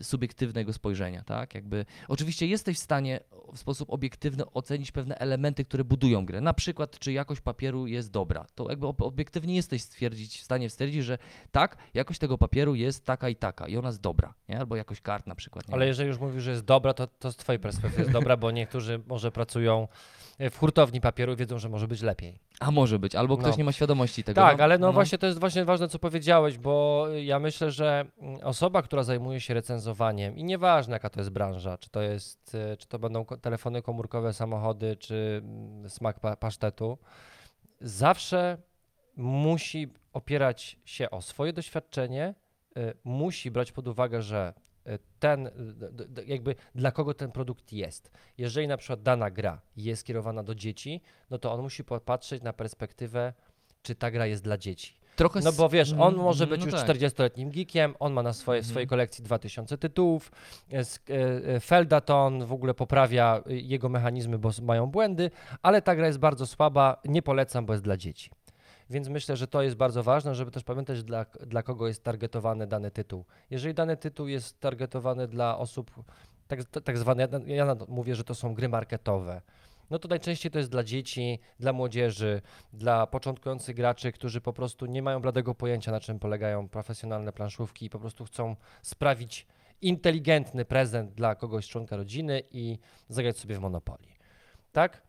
subiektywnego 0.02 0.74
spojrzenia, 0.74 1.24
tak? 1.24 1.56
Jakby 1.56 1.86
oczywiście 2.08 2.48
jesteś 2.48 2.78
w 2.78 2.80
stanie 2.80 3.20
w 3.54 3.60
sposób 3.60 3.90
obiektywny 3.94 4.52
ocenić 4.52 4.92
pewne 4.92 5.18
elementy, 5.18 5.66
które 5.66 5.84
budują 5.84 6.26
grę. 6.26 6.42
Na 6.42 6.54
przykład, 6.54 7.00
czy 7.00 7.12
jakość 7.12 7.42
papieru 7.42 7.88
jest 7.88 8.12
dobra. 8.12 8.46
To 8.56 8.70
jakby 8.70 8.88
ob- 8.88 9.02
obiektywnie 9.02 9.56
jesteś 9.56 9.82
stwierdzić, 9.82 10.40
w 10.40 10.44
stanie 10.44 10.70
stwierdzić, 10.70 11.04
że 11.04 11.18
tak, 11.52 11.78
jakość 11.94 12.20
tego 12.20 12.38
papieru 12.38 12.76
jest 12.76 13.06
taka 13.06 13.30
i 13.30 13.36
taka 13.36 13.68
i 13.68 13.78
ona 13.78 13.88
jest 13.88 14.02
dobra, 14.02 14.34
nie? 14.50 14.60
Albo 14.60 14.76
jakość 14.76 15.02
kart 15.02 15.28
na 15.28 15.36
przykład. 15.36 15.68
Nie 15.68 15.74
Ale 15.74 15.88
jeżeli 15.88 16.10
już 16.10 16.20
mówisz, 16.20 16.44
że 16.44 16.52
jest 16.52 16.66
dobra, 16.66 16.94
to, 16.94 17.08
to 17.08 17.32
z 17.32 17.36
twojej 17.36 17.60
perspektywy 17.60 18.02
jest 18.02 18.14
dobra, 18.14 18.38
bo 18.38 18.52
niektórzy 18.52 19.02
może 19.08 19.32
pracują 19.32 19.88
e, 20.38 20.50
w 20.50 20.58
hurtowni 20.58 21.02
papieru 21.02 21.34
i 21.34 21.36
wiedzą, 21.36 21.60
że 21.60 21.70
może 21.70 21.88
być 21.88 22.02
lepiej. 22.02 22.40
A 22.60 22.72
może 22.72 23.00
być, 23.00 23.16
albo 23.16 23.38
ktoś 23.38 23.52
No. 23.52 23.58
nie 23.58 23.64
ma 23.64 23.72
świadomości 23.72 24.24
tego. 24.24 24.42
Tak, 24.42 24.60
ale 24.60 24.78
no, 24.78 24.94
właśnie 24.94 25.18
to 25.18 25.28
jest 25.28 25.40
właśnie 25.40 25.66
ważne, 25.66 25.90
co 25.90 26.00
powiedziałeś, 26.00 26.58
bo 26.58 27.08
ja 27.24 27.40
myślę, 27.40 27.72
że 27.72 28.06
mm, 28.18 28.40
osoba, 28.44 28.82
która 28.82 29.04
zajmuje 29.04 29.42
się 29.42 29.54
recenzowaniem 29.54 30.38
i 30.38 30.44
nieważne 30.44 30.94
jaka 30.94 31.10
to 31.10 31.20
jest 31.20 31.30
branża, 31.30 31.78
czy 31.78 31.90
to 31.90 32.02
jest, 32.02 32.56
e, 32.56 32.78
czy 32.78 32.88
to 32.88 33.00
będą 33.00 33.26
telefony 33.26 33.82
komórkowe, 33.82 34.34
samochody, 34.34 34.96
czy 34.96 35.42
mm, 35.44 35.90
smak 35.90 36.20
pa 36.20 36.36
pasztetu, 36.36 36.98
zawsze 37.82 38.58
musi 39.16 39.88
opierać 40.14 40.80
się 40.86 41.10
o 41.10 41.22
swoje 41.22 41.54
doświadczenie, 41.54 42.36
e, 42.78 42.94
musi 43.04 43.52
brać 43.52 43.72
pod 43.72 43.88
uwagę, 43.88 44.22
że 44.22 44.54
ten, 45.20 45.50
d- 45.92 46.24
jakby 46.26 46.56
dla 46.76 46.92
kogo 46.92 47.14
ten 47.14 47.32
produkt 47.32 47.74
jest. 47.74 48.12
Jeżeli 48.38 48.68
na 48.68 48.78
przykład 48.78 49.02
dana 49.02 49.32
gra 49.32 49.62
jest 49.78 50.02
skierowana 50.02 50.44
do 50.44 50.56
dzieci, 50.56 51.02
no 51.30 51.38
to 51.38 51.54
on 51.54 51.62
musi 51.62 51.84
popatrzeć 51.84 52.44
na 52.44 52.54
perspektywę, 52.54 53.34
czy 53.82 53.96
ta 53.96 54.12
gra 54.12 54.26
jest 54.26 54.44
dla 54.44 54.58
dzieci. 54.58 54.98
Trochę 55.16 55.40
No 55.40 55.52
bo 55.52 55.70
wiesz, 55.70 55.94
on 56.00 56.16
może 56.16 56.48
być 56.48 56.60
no 56.60 56.66
już 56.66 56.76
tak. 56.76 56.88
40-letnim 56.88 57.50
geekiem, 57.52 57.96
on 58.00 58.14
ma 58.14 58.24
na 58.24 58.34
swoje, 58.34 58.62
w 58.62 58.64
Mhm. 58.64 58.72
swojej 58.72 58.88
kolekcji 58.88 59.24
2000 59.24 59.78
tytułów, 59.78 60.32
e, 60.72 60.78
e, 60.80 60.84
e, 61.56 61.60
Feldaton 61.60 62.46
w 62.46 62.54
ogóle 62.54 62.74
poprawia 62.74 63.42
jego 63.48 63.90
mechanizmy, 63.90 64.38
bo 64.40 64.52
mają 64.62 64.86
błędy, 64.88 65.32
ale 65.62 65.82
ta 65.82 65.96
gra 65.96 66.08
jest 66.08 66.20
bardzo 66.20 66.48
słaba, 66.48 67.02
nie 67.06 67.22
polecam, 67.22 67.66
bo 67.66 67.74
jest 67.74 67.84
dla 67.84 67.98
dzieci. 67.98 68.30
Więc 68.90 69.08
myślę, 69.08 69.38
że 69.38 69.48
to 69.48 69.62
jest 69.62 69.76
bardzo 69.76 70.04
ważne, 70.04 70.36
żeby 70.36 70.52
też 70.52 70.64
pamiętać, 70.64 71.04
dla, 71.04 71.26
dla 71.26 71.64
kogo 71.64 71.88
jest 71.88 72.04
targetowany 72.04 72.68
dany 72.68 72.92
tytuł. 72.92 73.26
Jeżeli 73.50 73.74
dany 73.74 73.98
tytuł 73.98 74.28
jest 74.28 74.60
targetowany 74.60 75.28
dla 75.28 75.58
osób, 75.58 75.92
tak, 76.48 76.60
tak 76.84 76.98
zwane, 76.98 77.28
ja, 77.46 77.56
ja 77.56 77.76
mówię, 77.88 78.16
że 78.16 78.24
to 78.24 78.36
są 78.36 78.54
gry 78.54 78.70
marketowe, 78.70 79.42
no 79.90 80.00
to 80.00 80.08
najczęściej 80.08 80.52
to 80.52 80.58
jest 80.58 80.72
dla 80.72 80.84
dzieci, 80.84 81.40
dla 81.60 81.74
młodzieży, 81.74 82.42
dla 82.74 83.08
początkujących 83.08 83.76
graczy, 83.76 84.12
którzy 84.12 84.42
po 84.42 84.54
prostu 84.54 84.86
nie 84.86 85.02
mają 85.02 85.20
bladego 85.20 85.56
pojęcia, 85.56 85.92
na 85.92 86.00
czym 86.00 86.20
polegają 86.20 86.70
profesjonalne 86.70 87.34
planszówki 87.34 87.86
i 87.86 87.90
po 87.90 88.00
prostu 88.00 88.26
chcą 88.26 88.56
sprawić 88.82 89.48
inteligentny 89.82 90.66
prezent 90.66 91.14
dla 91.14 91.36
kogoś 91.36 91.68
członka 91.68 91.98
rodziny 91.98 92.42
i 92.52 92.80
zagrać 93.10 93.38
sobie 93.38 93.56
w 93.56 93.60
Monopolii. 93.60 94.18
Tak? 94.72 95.07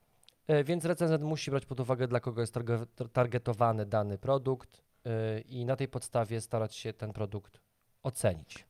E, 0.48 0.64
Więc 0.64 0.84
recenzent 0.84 1.22
musi 1.24 1.50
brać 1.50 1.66
pod 1.66 1.80
uwagę, 1.80 2.08
dla 2.08 2.20
kogo 2.20 2.40
jest 2.40 2.54
targe- 2.54 2.86
tar- 2.94 3.08
targetowany 3.08 3.86
dany 3.86 4.18
produkt 4.18 4.82
e, 5.04 5.40
i 5.40 5.64
na 5.64 5.76
tej 5.76 5.88
podstawie 5.88 6.40
starać 6.40 6.74
się 6.74 6.92
ten 6.92 7.12
produkt 7.12 7.60
ocenić. 8.02 8.64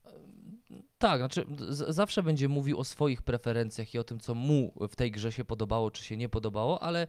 Tak, 0.98 1.18
znaczy 1.20 1.46
zawsze 1.88 2.22
będzie 2.22 2.48
mówił 2.48 2.78
o 2.78 2.84
swoich 2.84 3.22
preferencjach 3.22 3.94
i 3.94 3.98
o 3.98 4.04
tym, 4.04 4.20
co 4.20 4.34
mu 4.34 4.72
w 4.90 4.96
tej 4.96 5.10
grze 5.10 5.32
się 5.32 5.44
podobało, 5.44 5.90
czy 5.90 6.04
się 6.04 6.16
nie 6.16 6.28
podobało, 6.28 6.82
ale 6.82 7.06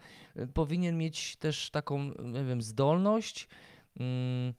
powinien 0.54 0.98
mieć 0.98 1.36
też 1.36 1.70
taką, 1.70 2.04
nie 2.24 2.44
wiem, 2.44 2.62
zdolność 2.62 3.48
mm, 4.00 4.54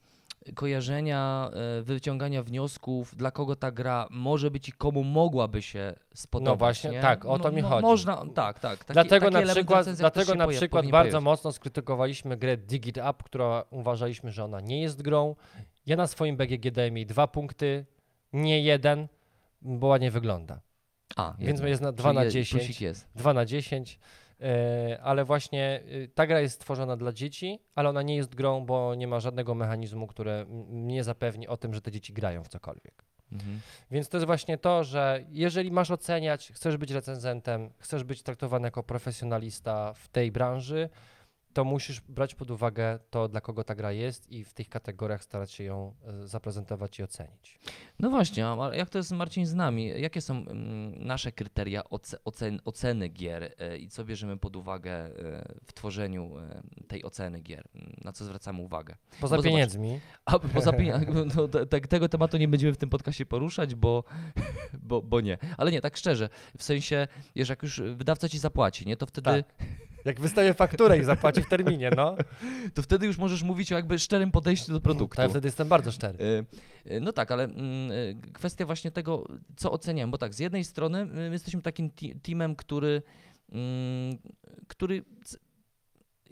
kojarzenia, 0.54 1.50
y, 1.78 1.82
wyciągania 1.82 2.42
wniosków, 2.42 3.16
dla 3.16 3.30
kogo 3.30 3.56
ta 3.56 3.70
gra 3.70 4.06
może 4.10 4.50
być 4.50 4.68
i 4.68 4.72
komu 4.72 5.04
mogłaby 5.04 5.62
się 5.62 5.94
spodobać. 6.14 6.58
właśnie, 6.58 6.90
nie? 6.90 7.00
tak, 7.00 7.24
o 7.24 7.38
to 7.38 7.52
mi 7.52 7.62
chodzi. 7.62 7.82
Można, 7.82 8.24
tak, 8.34 8.60
tak. 8.60 8.78
Taki, 8.78 8.92
dlatego 8.92 9.30
taki 9.30 9.46
na 9.46 9.52
przykład, 9.54 9.90
dlatego 9.90 10.34
na 10.34 10.46
przykład 10.48 10.86
bardzo 10.86 11.10
pojawić. 11.10 11.24
mocno 11.24 11.52
skrytykowaliśmy 11.52 12.36
grę 12.36 12.56
Dig 12.56 12.86
It 12.86 12.96
Up, 12.96 13.14
która 13.24 13.64
uważaliśmy, 13.70 14.30
że 14.30 14.44
ona 14.44 14.60
nie 14.60 14.82
jest 14.82 15.02
grą. 15.02 15.36
Ja 15.86 15.96
na 15.96 16.06
swoim 16.06 16.36
BGG 16.36 16.70
dałem 16.70 16.96
jej 16.96 17.06
dwa 17.06 17.26
punkty, 17.26 17.86
nie 18.32 18.60
jeden, 18.62 19.08
bo 19.62 19.86
ładnie 19.86 20.10
wygląda. 20.10 20.60
A, 21.16 21.34
Więc 21.38 21.60
jest 21.60 21.82
na 21.82 21.92
2 21.92 22.08
Czyli 22.08 22.16
na 22.16 22.24
je- 22.24 22.30
10. 22.30 22.64
Plusik 22.64 22.80
jest. 22.80 23.08
2 23.14 23.34
na 23.34 23.44
10, 23.44 23.98
e, 24.02 24.19
ale 25.02 25.24
właśnie 25.24 25.82
e, 26.04 26.08
ta 26.08 26.26
gra 26.26 26.40
jest 26.40 26.54
stworzona 26.54 26.96
dla 26.96 27.12
dzieci, 27.12 27.58
ale 27.74 27.88
ona 27.88 28.02
nie 28.02 28.16
jest 28.16 28.34
grą, 28.34 28.66
bo 28.66 28.94
nie 28.94 29.06
ma 29.06 29.20
żadnego 29.20 29.54
mechanizmu, 29.54 30.06
które 30.06 30.40
m- 30.40 30.86
nie 30.88 31.04
zapewni 31.04 31.48
o 31.48 31.56
tym, 31.56 31.74
że 31.74 31.80
te 31.80 31.90
dzieci 31.90 32.12
grają 32.12 32.44
w 32.44 32.48
cokolwiek. 32.48 33.04
Mhm. 33.32 33.60
Więc 33.90 34.08
to 34.08 34.16
jest 34.16 34.26
właśnie 34.26 34.58
to, 34.58 34.84
że 34.84 35.24
jeżeli 35.28 35.70
masz 35.70 35.90
oceniać, 35.90 36.52
chcesz 36.54 36.76
być 36.76 36.90
recenzentem, 36.90 37.70
chcesz 37.78 38.04
być 38.04 38.22
traktowany 38.22 38.66
jako 38.66 38.82
profesjonalista 38.82 39.92
w 39.92 40.08
tej 40.08 40.32
branży, 40.32 40.88
to 41.52 41.64
musisz 41.64 42.00
brać 42.00 42.34
pod 42.34 42.50
uwagę 42.50 42.98
to, 43.10 43.28
dla 43.28 43.40
kogo 43.40 43.64
ta 43.64 43.74
gra 43.74 43.92
jest 43.92 44.32
i 44.32 44.44
w 44.44 44.52
tych 44.52 44.68
kategoriach 44.68 45.24
starać 45.24 45.52
się 45.52 45.64
ją 45.64 45.94
e, 46.04 46.26
zaprezentować 46.26 46.98
i 46.98 47.02
ocenić. 47.02 47.60
No 47.98 48.10
właśnie, 48.10 48.46
a 48.46 48.74
jak 48.74 48.90
to 48.90 48.98
jest 48.98 49.12
Marcin 49.12 49.46
z 49.46 49.54
nami? 49.54 50.00
Jakie 50.00 50.20
są 50.20 50.34
mm, 50.34 51.06
nasze 51.06 51.32
kryteria 51.32 51.84
oce, 51.84 52.24
ocen, 52.24 52.60
oceny 52.64 53.08
gier 53.08 53.54
e, 53.58 53.78
i 53.78 53.88
co 53.88 54.04
bierzemy 54.04 54.36
pod 54.36 54.56
uwagę 54.56 54.92
e, 54.92 55.10
w 55.64 55.72
tworzeniu 55.72 56.30
tej 56.88 57.04
oceny 57.04 57.40
gier? 57.40 57.64
Na 58.04 58.12
co 58.12 58.24
zwracamy 58.24 58.62
uwagę? 58.62 58.96
Poza 59.20 59.36
Bo 59.36 59.42
zobacz, 59.42 59.44
pieniędzmi, 59.44 60.00
A 60.24 60.38
poza 60.38 60.72
pieniądzami, 60.72 61.30
no, 61.36 61.48
te, 61.48 61.66
te, 61.66 61.80
tego 61.80 62.08
tematu 62.08 62.36
nie 62.36 62.48
będziemy 62.48 62.72
w 62.72 62.76
tym 62.76 62.90
podcastie 62.90 63.26
poruszać, 63.26 63.74
bo, 63.74 64.04
bo, 64.88 65.02
bo 65.02 65.20
nie. 65.20 65.38
Ale 65.56 65.72
nie, 65.72 65.80
tak 65.80 65.96
szczerze, 65.96 66.28
w 66.58 66.62
sensie, 66.62 67.08
wiesz, 67.36 67.48
jak 67.48 67.62
już 67.62 67.82
wydawca 67.94 68.28
ci 68.28 68.38
zapłaci, 68.38 68.86
nie, 68.86 68.96
to 68.96 69.06
wtedy, 69.06 69.44
jak 70.04 70.20
wystaje 70.20 70.54
fakturę 70.54 70.98
i 70.98 71.04
zapłaci 71.04 71.42
w 71.42 71.48
terminie, 71.48 71.90
no, 71.96 72.16
to 72.74 72.82
wtedy 72.82 73.06
już 73.06 73.18
możesz 73.18 73.42
mówić 73.42 73.72
o 73.72 73.76
jakby 73.76 73.98
szczerym 73.98 74.30
podejściu 74.30 74.72
do 74.72 74.80
produktu. 74.80 75.22
ja 75.22 75.28
wtedy 75.28 75.48
jestem 75.48 75.68
bardzo 75.68 75.92
szczery. 75.92 76.18
Y, 76.24 76.46
y, 76.92 77.00
No 77.00 77.12
tak, 77.12 77.32
ale 77.32 77.44
mm, 77.44 77.92
y, 77.92 78.16
kwestia 78.32 78.66
właśnie 78.66 78.90
tego, 78.90 79.26
co 79.56 79.72
oceniam, 79.72 80.10
bo 80.10 80.18
tak, 80.18 80.34
z 80.34 80.38
jednej 80.38 80.64
strony 80.64 81.00
y, 81.02 81.06
my 81.06 81.30
jesteśmy 81.32 81.62
takim 81.62 81.90
teamem, 82.22 82.56
który, 82.56 83.02
mm, 83.52 84.18
który 84.68 85.04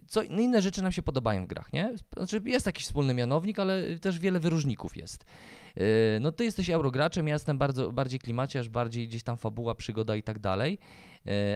co 0.06 0.22
inne 0.22 0.62
rzeczy 0.62 0.82
nam 0.82 0.92
się 0.92 1.02
podobają 1.02 1.44
w 1.44 1.48
grach, 1.48 1.72
nie? 1.72 1.94
Znaczy 2.16 2.40
jest 2.44 2.66
jakiś 2.66 2.84
wspólny 2.84 3.14
mianownik, 3.14 3.58
ale 3.58 3.98
też 3.98 4.18
wiele 4.18 4.40
wyróżników 4.40 4.96
jest. 4.96 5.24
No 6.20 6.32
ty 6.32 6.44
jesteś 6.44 6.70
eurograczem, 6.70 7.28
ja 7.28 7.34
jestem 7.34 7.58
bardzo, 7.58 7.92
bardziej 7.92 8.20
klimaciarz, 8.20 8.68
bardziej 8.68 9.08
gdzieś 9.08 9.22
tam 9.22 9.36
fabuła, 9.36 9.74
przygoda 9.74 10.16
i 10.16 10.22
tak 10.22 10.38
dalej, 10.38 10.78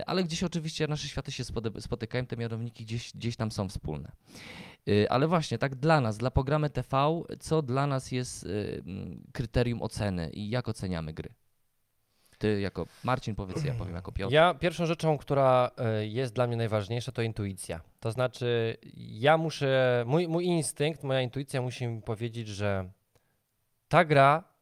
ale 0.05 0.23
gdzieś 0.23 0.43
oczywiście 0.43 0.87
nasze 0.87 1.07
światy 1.07 1.31
się 1.31 1.43
spotykają, 1.79 2.25
te 2.25 2.37
mianowniki 2.37 2.85
gdzieś, 2.85 3.13
gdzieś 3.13 3.35
tam 3.35 3.51
są 3.51 3.69
wspólne. 3.69 4.11
Y, 4.87 5.09
Ale 5.09 5.27
właśnie, 5.27 5.57
tak 5.57 5.75
dla 5.75 6.01
nas, 6.01 6.17
dla 6.17 6.31
programy 6.31 6.69
TV, 6.69 7.21
co 7.39 7.61
dla 7.61 7.87
nas 7.87 8.11
jest 8.11 8.45
mm, 8.45 9.23
kryterium 9.33 9.81
oceny 9.81 10.29
i 10.29 10.49
jak 10.49 10.67
oceniamy 10.67 11.13
gry? 11.13 11.33
Ty 12.37 12.61
jako 12.61 12.87
Marcin 13.03 13.35
powiedz, 13.35 13.63
ja 13.63 13.73
powiem 13.73 13.95
jako 13.95 14.11
Piotr. 14.11 14.33
Ja 14.33 14.53
pierwszą 14.53 14.85
rzeczą, 14.85 15.17
która 15.17 15.71
e, 15.77 16.07
jest 16.07 16.33
dla 16.33 16.47
mnie 16.47 16.55
najważniejsza, 16.57 17.11
to 17.11 17.21
intuicja. 17.21 17.81
To 17.99 18.11
znaczy, 18.11 18.77
ja 18.95 19.37
muszę, 19.37 20.03
mój, 20.07 20.27
mój 20.27 20.45
instynkt, 20.45 21.03
moja 21.03 21.21
intuicja 21.21 21.61
musi 21.61 21.87
mi 21.87 22.01
powiedzieć, 22.01 22.47
że 22.47 22.89
ta 23.87 24.05
gra 24.05 24.52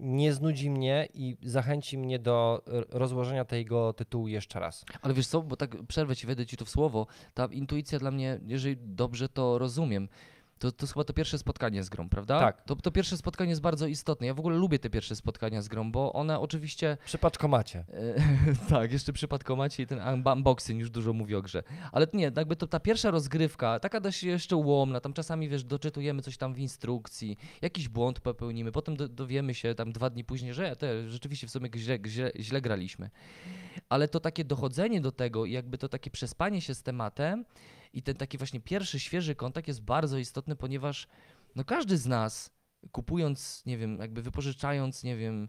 nie 0.00 0.32
znudzi 0.32 0.70
mnie 0.70 1.08
i 1.14 1.36
zachęci 1.42 1.98
mnie 1.98 2.18
do 2.18 2.62
rozłożenia 2.90 3.44
tego 3.44 3.92
tytułu 3.92 4.28
jeszcze 4.28 4.60
raz. 4.60 4.84
Ale 5.02 5.14
wiesz 5.14 5.26
co, 5.26 5.42
bo 5.42 5.56
tak 5.56 5.76
przerwę 5.88 6.16
ci, 6.16 6.26
wejdę 6.26 6.46
ci 6.46 6.56
tu 6.56 6.64
w 6.64 6.70
słowo, 6.70 7.06
ta 7.34 7.46
intuicja 7.46 7.98
dla 7.98 8.10
mnie, 8.10 8.40
jeżeli 8.46 8.76
dobrze 8.80 9.28
to 9.28 9.58
rozumiem, 9.58 10.08
to, 10.64 10.72
to 10.72 10.84
jest 10.84 10.92
chyba 10.92 11.04
to 11.04 11.12
pierwsze 11.12 11.38
spotkanie 11.38 11.82
z 11.82 11.88
grą, 11.88 12.08
prawda? 12.08 12.40
Tak. 12.40 12.62
To, 12.62 12.76
to 12.76 12.90
pierwsze 12.90 13.16
spotkanie 13.16 13.50
jest 13.50 13.62
bardzo 13.62 13.86
istotne. 13.86 14.26
Ja 14.26 14.34
w 14.34 14.38
ogóle 14.38 14.56
lubię 14.56 14.78
te 14.78 14.90
pierwsze 14.90 15.16
spotkania 15.16 15.62
z 15.62 15.68
grą, 15.68 15.92
bo 15.92 16.12
one 16.12 16.40
oczywiście 16.40 16.96
Przy 17.04 17.18
paczkomacie. 17.18 17.84
E, 17.92 18.14
tak, 18.70 18.92
jeszcze 18.92 19.12
przy 19.12 19.28
Patkomacie 19.28 19.82
i 19.82 19.86
ten 19.86 19.98
un- 19.98 20.32
unboxing 20.32 20.80
już 20.80 20.90
dużo 20.90 21.12
mówi 21.12 21.34
o 21.34 21.42
grze. 21.42 21.62
Ale 21.92 22.06
nie, 22.12 22.32
jakby 22.36 22.56
to 22.56 22.66
ta 22.66 22.80
pierwsza 22.80 23.10
rozgrywka, 23.10 23.80
taka 23.80 24.00
dość 24.00 24.22
jeszcze 24.22 24.56
ułomna, 24.56 25.00
tam 25.00 25.12
czasami, 25.12 25.48
wiesz, 25.48 25.64
doczytujemy 25.64 26.22
coś 26.22 26.36
tam 26.36 26.54
w 26.54 26.58
instrukcji, 26.58 27.38
jakiś 27.62 27.88
błąd 27.88 28.20
popełnimy, 28.20 28.72
potem 28.72 28.96
do, 28.96 29.08
dowiemy 29.08 29.54
się 29.54 29.74
tam 29.74 29.92
dwa 29.92 30.10
dni 30.10 30.24
później, 30.24 30.54
że 30.54 30.76
te, 30.76 31.10
rzeczywiście 31.10 31.46
w 31.46 31.50
sumie 31.50 31.70
źle, 31.76 31.98
źle, 32.06 32.32
źle 32.40 32.60
graliśmy. 32.60 33.10
Ale 33.88 34.08
to 34.08 34.20
takie 34.20 34.44
dochodzenie 34.44 35.00
do 35.00 35.12
tego 35.12 35.44
i 35.44 35.52
jakby 35.52 35.78
to 35.78 35.88
takie 35.88 36.10
przespanie 36.10 36.60
się 36.60 36.74
z 36.74 36.82
tematem 36.82 37.44
i 37.94 38.02
ten 38.02 38.16
taki 38.16 38.38
właśnie 38.38 38.60
pierwszy, 38.60 39.00
świeży 39.00 39.34
kontakt 39.34 39.68
jest 39.68 39.82
bardzo 39.82 40.18
istotny, 40.18 40.56
ponieważ 40.56 41.08
no 41.56 41.64
każdy 41.64 41.98
z 41.98 42.06
nas 42.06 42.50
kupując, 42.92 43.62
nie 43.66 43.78
wiem, 43.78 43.98
jakby 43.98 44.22
wypożyczając, 44.22 45.02
nie 45.02 45.16
wiem, 45.16 45.48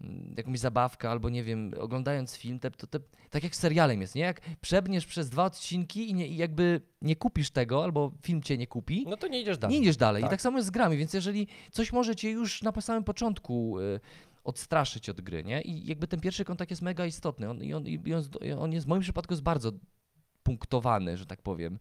mm, 0.00 0.34
jakąś 0.36 0.58
zabawkę 0.58 1.10
albo 1.10 1.30
nie 1.30 1.44
wiem, 1.44 1.72
oglądając 1.80 2.36
film, 2.36 2.58
te, 2.58 2.70
to 2.70 2.86
te, 2.86 3.00
tak 3.30 3.42
jak 3.44 3.56
z 3.56 3.58
serialem 3.58 4.00
jest, 4.00 4.14
nie? 4.14 4.22
Jak 4.22 4.40
przebniesz 4.60 5.06
przez 5.06 5.30
dwa 5.30 5.44
odcinki 5.44 6.10
i, 6.10 6.14
nie, 6.14 6.26
i 6.28 6.36
jakby 6.36 6.80
nie 7.02 7.16
kupisz 7.16 7.50
tego, 7.50 7.84
albo 7.84 8.12
film 8.22 8.42
cię 8.42 8.58
nie 8.58 8.66
kupi, 8.66 9.04
No 9.08 9.16
to 9.16 9.28
nie 9.28 9.40
idziesz 9.40 9.58
dalej. 9.58 9.76
nie 9.76 9.82
idziesz 9.82 9.96
dalej. 9.96 10.22
Tak. 10.22 10.30
I 10.30 10.32
tak 10.32 10.42
samo 10.42 10.58
jest 10.58 10.68
z 10.68 10.70
grami, 10.70 10.96
więc 10.96 11.14
jeżeli 11.14 11.46
coś 11.70 11.92
może 11.92 12.16
cię 12.16 12.30
już 12.30 12.62
na 12.62 12.72
samym 12.80 13.04
początku 13.04 13.78
y, 13.80 14.00
odstraszyć 14.44 15.08
od 15.08 15.20
gry, 15.20 15.44
nie? 15.44 15.62
I 15.62 15.86
jakby 15.86 16.06
ten 16.06 16.20
pierwszy 16.20 16.44
kontakt 16.44 16.70
jest 16.70 16.82
mega 16.82 17.06
istotny. 17.06 17.50
On, 17.50 17.62
i 17.64 17.74
on, 17.74 17.86
i 17.86 18.14
on, 18.14 18.24
on 18.58 18.72
jest 18.72 18.86
w 18.86 18.88
moim 18.88 19.02
przypadku 19.02 19.32
jest 19.32 19.42
bardzo 19.42 19.72
punktowany, 20.44 21.16
że 21.16 21.26
tak 21.26 21.42
powiem, 21.42 21.78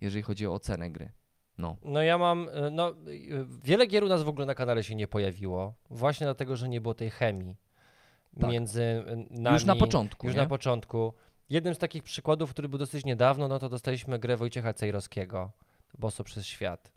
jeżeli 0.00 0.22
chodzi 0.22 0.46
o 0.46 0.52
ocenę 0.54 0.90
gry. 0.90 1.12
No. 1.58 1.76
No 1.84 2.02
ja 2.02 2.18
mam, 2.18 2.48
y, 2.48 2.70
no 2.70 2.90
y, 2.90 3.46
wiele 3.64 3.86
gier 3.86 4.04
u 4.04 4.08
nas 4.08 4.22
w 4.22 4.28
ogóle 4.28 4.46
na 4.46 4.54
kanale 4.54 4.84
się 4.84 4.94
nie 4.94 5.08
pojawiło, 5.08 5.74
właśnie 5.90 6.26
dlatego, 6.26 6.56
że 6.56 6.68
nie 6.68 6.80
było 6.80 6.94
tej 6.94 7.10
chemii 7.10 7.56
Tak. 8.40 8.50
między 8.50 8.82
y, 8.82 9.26
nami. 9.30 9.54
już 9.54 9.64
na 9.64 9.76
początku, 9.76 10.26
Już 10.26 10.36
nie? 10.36 10.42
na 10.42 10.48
początku. 10.48 11.12
Jednym 11.50 11.74
z 11.74 11.78
takich 11.78 12.02
przykładów, 12.02 12.50
który 12.50 12.68
był 12.68 12.78
dosyć 12.78 13.04
niedawno, 13.04 13.48
no 13.48 13.58
to 13.58 13.68
dostaliśmy 13.68 14.18
grę 14.18 14.36
Wojciecha 14.36 14.74
Cejrowskiego, 14.74 15.50
Boso 15.98 16.24
przez 16.24 16.46
świat. 16.46 16.92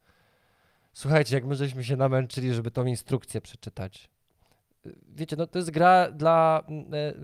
Słuchajcie, 0.94 1.36
jak 1.36 1.46
my 1.46 1.56
żeśmy 1.56 1.84
się 1.84 1.96
namęczyli, 1.96 2.54
żeby 2.54 2.72
tą 2.72 2.86
instrukcję 2.86 3.42
przeczytać. 3.42 4.10
Wiecie, 5.16 5.36
no 5.36 5.48
to 5.48 5.60
jest 5.60 5.72
gra 5.72 6.12
dla, 6.12 6.64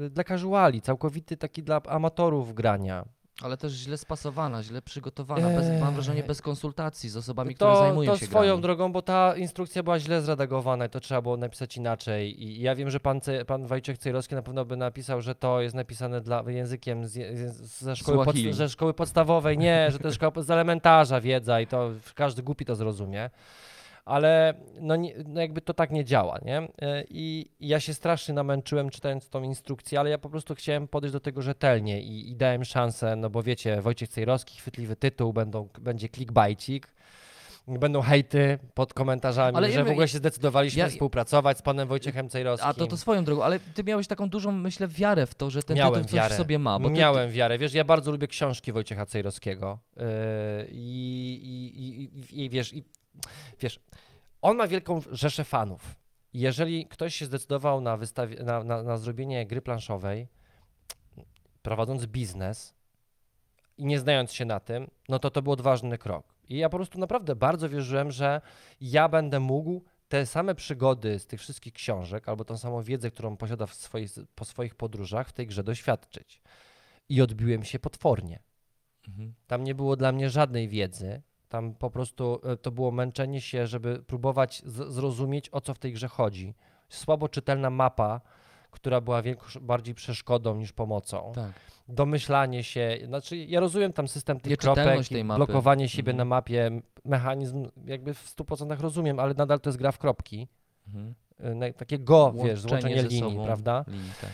dla 0.09 0.23
casuali, 0.23 0.81
całkowity 0.81 1.37
taki 1.37 1.63
dla 1.63 1.81
amatorów 1.83 2.53
grania. 2.53 3.05
Ale 3.41 3.57
też 3.57 3.73
źle 3.73 3.97
spasowana, 3.97 4.63
źle 4.63 4.81
przygotowana, 4.81 5.49
bez, 5.49 5.81
mam 5.81 5.93
wrażenie 5.93 6.23
bez 6.23 6.41
konsultacji 6.41 7.09
z 7.09 7.17
osobami, 7.17 7.55
które 7.55 7.71
to, 7.71 7.77
zajmują 7.77 8.11
to 8.11 8.17
się 8.17 8.25
swoją 8.25 8.47
grami. 8.47 8.61
drogą, 8.61 8.91
bo 8.91 9.01
ta 9.01 9.35
instrukcja 9.35 9.83
była 9.83 9.99
źle 9.99 10.21
zredagowana 10.21 10.85
i 10.85 10.89
to 10.89 10.99
trzeba 10.99 11.21
było 11.21 11.37
napisać 11.37 11.77
inaczej. 11.77 12.43
I 12.43 12.61
ja 12.61 12.75
wiem, 12.75 12.89
że 12.89 12.99
pan, 12.99 13.21
Ce- 13.21 13.45
pan 13.45 13.65
Wojciech 13.67 13.97
Cejrowski 13.97 14.35
na 14.35 14.41
pewno 14.41 14.65
by 14.65 14.77
napisał, 14.77 15.21
że 15.21 15.35
to 15.35 15.61
jest 15.61 15.75
napisane 15.75 16.21
dla, 16.21 16.43
językiem 16.47 17.07
z, 17.07 17.11
z, 17.11 17.79
ze, 17.79 17.95
szkoły 17.95 18.25
pod, 18.25 18.35
ze 18.51 18.69
szkoły 18.69 18.93
podstawowej. 18.93 19.57
Nie, 19.57 19.91
że 19.91 19.99
to 19.99 20.07
jest 20.07 20.15
szkoła 20.15 20.31
z 20.43 20.51
elementarza 20.51 21.21
wiedza 21.21 21.61
i 21.61 21.67
to 21.67 21.91
każdy 22.15 22.43
głupi 22.43 22.65
to 22.65 22.75
zrozumie. 22.75 23.29
Ale 24.07 24.53
no, 24.81 24.95
nie, 24.95 25.13
no 25.25 25.41
jakby 25.41 25.61
to 25.61 25.73
tak 25.73 25.91
nie 25.91 26.05
działa, 26.05 26.39
nie? 26.45 26.57
E, 26.81 27.03
I 27.09 27.51
i 27.59 27.67
ja 27.67 27.79
się 27.79 27.93
strasznie 27.93 28.33
namęczyłem 28.33 28.89
czytając 28.89 29.29
tą 29.29 29.43
instrukcję, 29.43 29.99
ale 29.99 30.09
ja 30.09 30.17
po 30.17 30.29
prostu 30.29 30.55
chciałem 30.55 30.87
podejść 30.87 31.13
do 31.13 31.19
tego 31.19 31.41
rzetelnie 31.41 32.01
i, 32.01 32.29
i 32.31 32.35
dałem 32.35 32.65
szansę, 32.65 33.15
no 33.15 33.29
bo 33.29 33.43
wiecie, 33.43 33.81
Wojciech 33.81 34.09
Cejrowski, 34.09 34.57
chwytliwy 34.57 34.95
tytuł, 34.95 35.33
będą, 35.33 35.69
będzie 35.79 36.09
clickbaitik, 36.09 36.87
będą 37.67 38.01
hejty 38.01 38.59
pod 38.73 38.93
komentarzami, 38.93 39.57
Ale 39.57 39.71
że 39.71 39.83
w 39.83 39.89
ogóle 39.89 40.07
się 40.07 40.17
zdecydowaliśmy 40.17 40.79
ja- 40.79 40.89
współpracować 40.89 41.57
z 41.57 41.61
panem 41.61 41.87
Wojciechem 41.87 42.29
Cejrowskim. 42.29 42.69
A 42.69 42.73
to, 42.73 42.87
to 42.87 42.97
swoją 42.97 43.23
drogą, 43.23 43.43
ale 43.43 43.59
ty 43.59 43.83
miałeś 43.83 44.07
taką 44.07 44.29
dużą, 44.29 44.51
myślę, 44.51 44.87
wiarę 44.87 45.25
w 45.25 45.35
to, 45.35 45.49
że 45.49 45.63
ten 45.63 45.77
Miałem 45.77 46.03
tytuł 46.03 46.19
coś 46.19 46.31
w 46.31 46.35
sobie 46.35 46.59
ma. 46.59 46.79
Bo 46.79 46.89
ty- 46.89 46.95
Miałem 46.95 47.31
wiarę. 47.31 47.57
Wiesz, 47.57 47.73
ja 47.73 47.83
bardzo 47.83 48.11
lubię 48.11 48.27
książki 48.27 48.71
Wojciecha 48.71 49.05
Cejrowskiego. 49.05 49.79
I, 50.71 51.39
i, 51.43 51.81
i, 51.81 52.19
i, 52.39 52.45
i 52.45 52.49
wiesz, 52.49 52.73
i, 52.73 52.83
wiesz, 53.59 53.79
on 54.41 54.57
ma 54.57 54.67
wielką 54.67 55.01
rzeszę 55.11 55.43
fanów. 55.43 55.95
Jeżeli 56.33 56.85
ktoś 56.85 57.15
się 57.15 57.25
zdecydował 57.25 57.81
na, 57.81 57.97
wystawi- 57.97 58.43
na, 58.43 58.63
na, 58.63 58.83
na 58.83 58.97
zrobienie 58.97 59.45
gry 59.45 59.61
planszowej, 59.61 60.27
prowadząc 61.61 62.05
biznes 62.05 62.73
i 63.77 63.85
nie 63.85 63.99
znając 63.99 64.33
się 64.33 64.45
na 64.45 64.59
tym, 64.59 64.87
no 65.09 65.19
to 65.19 65.31
to 65.31 65.41
był 65.41 65.51
odważny 65.51 65.97
krok. 65.97 66.35
I 66.49 66.57
ja 66.57 66.69
po 66.69 66.77
prostu 66.77 66.99
naprawdę 66.99 67.35
bardzo 67.35 67.69
wierzyłem, 67.69 68.11
że 68.11 68.41
ja 68.81 69.09
będę 69.09 69.39
mógł 69.39 69.81
te 70.07 70.25
same 70.25 70.55
przygody 70.55 71.19
z 71.19 71.27
tych 71.27 71.39
wszystkich 71.39 71.73
książek, 71.73 72.29
albo 72.29 72.45
tą 72.45 72.57
samą 72.57 72.83
wiedzę, 72.83 73.11
którą 73.11 73.37
posiada 73.37 73.65
w 73.65 73.73
swoich, 73.73 74.11
po 74.35 74.45
swoich 74.45 74.75
podróżach, 74.75 75.29
w 75.29 75.33
tej 75.33 75.47
grze 75.47 75.63
doświadczyć. 75.63 76.41
I 77.09 77.21
odbiłem 77.21 77.63
się 77.63 77.79
potwornie. 77.79 78.39
Mhm. 79.07 79.33
Tam 79.47 79.63
nie 79.63 79.75
było 79.75 79.95
dla 79.95 80.11
mnie 80.11 80.29
żadnej 80.29 80.67
wiedzy. 80.67 81.21
Tam 81.49 81.73
po 81.75 81.89
prostu 81.89 82.39
e, 82.43 82.57
to 82.57 82.71
było 82.71 82.91
męczenie 82.91 83.41
się, 83.41 83.67
żeby 83.67 84.03
próbować 84.03 84.61
zrozumieć, 84.65 85.49
o 85.51 85.61
co 85.61 85.73
w 85.73 85.79
tej 85.79 85.93
grze 85.93 86.07
chodzi. 86.07 86.53
Słabo 86.89 87.29
czytelna 87.29 87.69
mapa, 87.69 88.21
która 88.71 89.01
była 89.01 89.21
większ, 89.21 89.57
bardziej 89.59 89.95
przeszkodą 89.95 90.55
niż 90.55 90.73
pomocą. 90.73 91.31
Tak. 91.35 91.51
Domyślanie 91.89 92.63
się, 92.63 92.97
znaczy 93.05 93.37
ja 93.37 93.59
rozumiem 93.59 93.93
tam 93.93 94.07
system 94.07 94.39
tych 94.39 94.57
kropek, 94.57 94.99
blokowanie 95.35 95.89
siebie 95.89 96.11
Mhm. 96.11 96.17
na 96.17 96.35
mapie, 96.35 96.81
mechanizm 97.05 97.67
jakby 97.85 98.13
w 98.13 98.35
100% 98.35 98.79
rozumiem, 98.81 99.19
ale 99.19 99.33
nadal 99.33 99.59
to 99.59 99.69
jest 99.69 99.77
gra 99.79 99.91
w 99.91 99.97
kropki. 99.97 100.47
Mhm. 100.87 101.15
Na- 101.59 101.73
Takie 101.73 101.99
go, 101.99 102.31
wiesz, 102.31 102.43
Łączenie 102.45 102.57
złączenie 102.69 103.01
ze 103.01 103.07
linii, 103.07 103.31
sobą. 103.31 103.45
prawda? 103.45 103.85
Linii, 103.87 104.11
tak. 104.21 104.29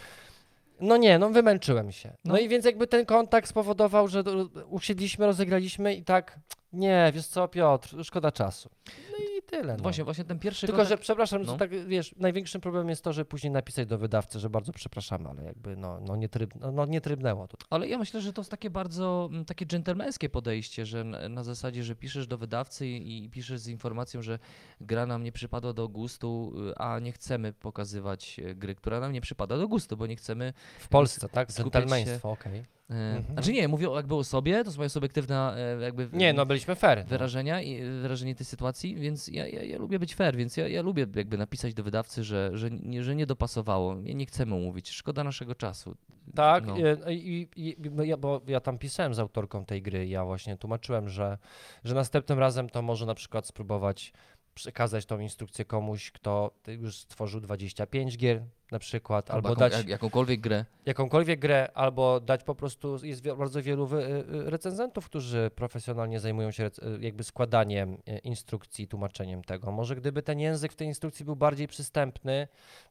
No 0.81 0.97
nie, 0.97 1.19
no 1.19 1.29
wymęczyłem 1.29 1.91
się. 1.91 2.09
No. 2.25 2.33
No. 2.33 2.39
i 2.39 2.49
więc 2.49 2.65
jakby 2.65 2.87
ten 2.87 3.05
kontakt 3.05 3.49
spowodował, 3.49 4.07
że 4.07 4.23
usiedliśmy, 4.69 5.25
rozegraliśmy 5.25 5.95
i 5.95 6.03
tak, 6.03 6.39
nie, 6.73 7.11
wiesz 7.13 7.27
co, 7.27 7.47
Piotr, 7.47 7.95
szkoda 8.03 8.31
czasu. 8.31 8.69
No 9.11 9.17
i 9.17 9.41
tyle. 9.41 9.77
No. 9.77 9.83
Właśnie, 9.83 10.03
właśnie 10.03 10.23
ten 10.23 10.39
pierwszy 10.39 10.67
Tylko, 10.67 10.81
że 10.81 10.89
kontakt... 10.89 11.01
przepraszam, 11.01 11.43
no. 11.43 11.51
że 11.51 11.57
tak, 11.57 11.87
wiesz, 11.87 12.15
największym 12.17 12.61
problemem 12.61 12.89
jest 12.89 13.03
to, 13.03 13.13
że 13.13 13.25
później 13.25 13.51
napisać 13.51 13.87
do 13.87 13.97
wydawcy, 13.97 14.39
że 14.39 14.49
bardzo 14.49 14.73
przepraszamy, 14.73 15.29
ale 15.29 15.43
jakby 15.43 15.75
no, 15.75 15.99
no, 15.99 16.15
nie, 16.15 16.29
tryb, 16.29 16.55
no, 16.55 16.71
no 16.71 16.85
nie 16.85 17.01
trybnęło 17.01 17.47
to. 17.47 17.57
Ale 17.69 17.87
ja 17.87 17.97
myślę, 17.97 18.21
że 18.21 18.33
to 18.33 18.41
jest 18.41 18.51
takie 18.51 18.69
bardzo 18.69 19.29
mm, 19.31 19.45
takie 19.45 19.65
dżentelmeńskie 19.65 20.29
podejście, 20.29 20.85
że 20.85 21.03
na, 21.03 21.43
zasadzie, 21.43 21.83
że 21.83 21.95
piszesz 21.95 22.27
do 22.27 22.37
wydawcy 22.37 22.87
i, 22.87 23.25
i 23.25 23.29
piszesz 23.29 23.59
z 23.59 23.67
informacją, 23.67 24.21
że 24.21 24.39
gra 24.81 25.05
nam 25.05 25.23
nie 25.23 25.31
przypadła 25.31 25.73
do 25.73 25.89
gustu, 25.89 26.53
y, 26.69 26.75
a 26.77 26.99
nie 26.99 27.11
chcemy 27.11 27.53
pokazywać 27.53 28.39
e, 28.39 28.55
gry, 28.55 28.75
która 28.75 28.99
nam 28.99 29.11
nie 29.11 29.21
przypada 29.21 29.57
do 29.57 29.67
gustu, 29.67 29.97
bo 29.97 30.07
nie 30.07 30.15
chcemy 30.15 30.53
W 30.79 30.87
Polsce, 30.87 31.29
tak? 31.29 31.51
Dżentelmeństwo, 31.51 32.31
okej. 32.31 32.59
E, 32.59 32.72
Mhm. 32.89 33.33
Znaczy 33.33 33.53
nie, 33.53 33.67
mówię 33.67 33.87
jakby 33.95 34.15
o 34.15 34.23
sobie, 34.23 34.63
to 34.63 34.69
jest 34.69 34.77
moja 34.77 34.89
subiektywna 34.89 35.55
e, 35.57 35.81
jakby 35.81 36.09
Nie, 36.13 36.33
no 36.33 36.45
byliśmy 36.45 36.75
fair. 36.75 36.97
No. 36.97 37.05
wyrażenia 37.05 37.61
i 37.61 37.81
e, 37.81 37.89
wyrażenie 38.01 38.35
tej 38.35 38.45
sytuacji, 38.45 38.95
więc 38.95 39.27
ja, 39.27 39.47
ja, 39.47 39.63
ja 39.63 39.77
lubię 39.77 39.99
być 39.99 40.15
fair, 40.15 40.35
więc 40.35 40.57
ja, 40.57 40.67
ja 40.67 40.81
lubię 40.81 41.07
jakby 41.15 41.37
napisać 41.37 41.73
do 41.73 41.83
wydawcy, 41.83 42.23
że, 42.23 42.51
że, 42.53 42.71
nie, 42.71 43.03
że 43.03 43.15
nie 43.15 43.25
dopasowało, 43.25 43.95
nie, 43.95 44.13
nie 44.13 44.25
chcemy 44.25 44.51
mówić, 44.55 44.89
szkoda 44.89 45.23
naszego 45.23 45.55
czasu. 45.55 45.95
Tak, 46.35 46.65
No. 46.65 46.75
i, 47.09 47.49
i, 47.55 47.67
i, 47.67 47.89
bo 47.89 48.03
ja, 48.03 48.17
bo 48.17 48.41
ja 48.47 48.59
tam 48.59 48.77
pisałem 48.77 49.13
z 49.13 49.19
autorką 49.19 49.65
tej 49.65 49.81
gry, 49.81 50.07
ja 50.07 50.25
właśnie 50.25 50.57
tłumaczyłem, 50.57 51.09
że, 51.09 51.37
że 51.83 51.95
następnym 51.95 52.39
razem 52.39 52.69
to 52.69 52.81
może 52.81 53.05
na 53.05 53.15
przykład 53.15 53.47
spróbować 53.47 54.13
przekazać 54.53 55.05
tą 55.05 55.19
instrukcję 55.19 55.65
komuś, 55.65 56.11
kto 56.11 56.51
już 56.67 56.97
stworzył 56.97 57.41
25 57.41 58.17
gier 58.17 58.43
na 58.73 58.79
przykład, 58.79 59.31
albo, 59.31 59.49
jaką, 59.49 59.59
dać 59.59 59.73
jak, 59.73 59.87
jakąkolwiek 59.87 60.39
grę. 60.39 60.65
jakąkolwiek 60.85 61.39
grę, 61.39 61.71
albo 61.73 62.19
dać 62.19 62.43
po 62.43 62.55
prostu, 62.55 63.05
jest 63.05 63.27
bardzo 63.27 63.61
wielu 63.61 63.85
y, 63.85 63.97
y, 63.97 64.49
recenzentów, 64.49 65.05
którzy 65.05 65.51
profesjonalnie 65.55 66.19
zajmują 66.19 66.51
się 66.51 66.65
y, 66.65 66.71
jakby 66.99 67.23
składaniem 67.23 67.97
instrukcji, 68.23 68.87
tłumaczeniem 68.87 69.43
tego. 69.43 69.71
Może 69.71 69.95
gdyby 69.95 70.23
ten 70.23 70.39
język 70.39 70.71
w 70.71 70.75
tej 70.75 70.87
instrukcji 70.87 71.25
był 71.25 71.35
bardziej 71.35 71.67
przystępny, 71.67 72.47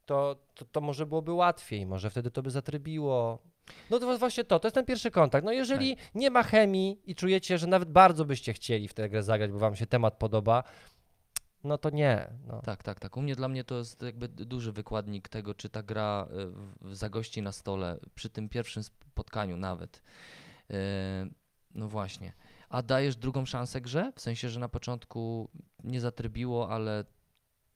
to, 0.07 0.37
to, 0.55 0.65
to 0.65 0.81
może 0.81 1.07
byłoby 1.07 1.33
łatwiej, 1.33 1.87
może 1.87 2.11
wtedy 2.11 2.31
to 2.31 2.43
by 2.43 2.51
zatrybiło. 2.51 3.39
No 3.91 3.99
to 3.99 4.19
właśnie 4.19 4.45
to, 4.45 4.61
to 4.61 4.69
jest 4.69 4.75
ten 4.75 4.85
pierwszy 4.85 5.11
kontakt. 5.11 5.45
No 5.45 5.53
jeżeli 5.53 5.97
nie 6.15 6.31
ma 6.31 6.43
chemii 6.43 7.01
i 7.07 7.15
czujecie, 7.15 7.59
że 7.59 7.67
nawet 7.67 7.91
bardzo 7.91 8.25
byście 8.25 8.53
chcieli 8.53 8.89
w 8.89 8.95
tę 8.95 9.09
grę 9.09 9.23
zagrać, 9.23 9.51
bo 9.51 9.59
wam 9.59 9.77
się 9.77 9.87
temat 9.87 10.15
podoba, 10.15 10.65
no 11.65 11.79
to 11.79 11.91
nie. 11.91 12.29
No. 12.47 12.61
Tak, 12.63 12.83
tak, 12.83 13.01
tak. 13.01 13.17
U 13.17 13.23
mnie 13.23 13.37
dla 13.37 13.49
mnie 13.49 13.65
to 13.65 13.79
jest 13.79 14.03
jakby 14.03 14.29
duży 14.29 14.73
wykładnik 14.73 15.29
tego, 15.29 15.55
czy 15.55 15.69
ta 15.69 15.83
gra 15.83 16.27
w- 16.31 16.89
w- 16.89 16.97
zagości 16.97 17.43
na 17.43 17.53
stole, 17.53 17.99
przy 18.15 18.31
tym 18.31 18.49
pierwszym 18.49 18.83
spotkaniu 18.83 19.57
nawet. 19.57 20.03
E, 20.71 21.27
No 21.75 21.89
właśnie. 21.89 22.33
A 22.69 22.83
dajesz 22.83 23.17
drugą 23.17 23.45
szansę 23.47 23.81
grze? 23.81 24.13
W 24.17 24.21
sensie, 24.21 24.49
że 24.49 24.61
na 24.61 24.69
początku 24.69 25.51
nie 25.85 26.01
zatrybiło, 26.01 26.71
ale 26.71 27.05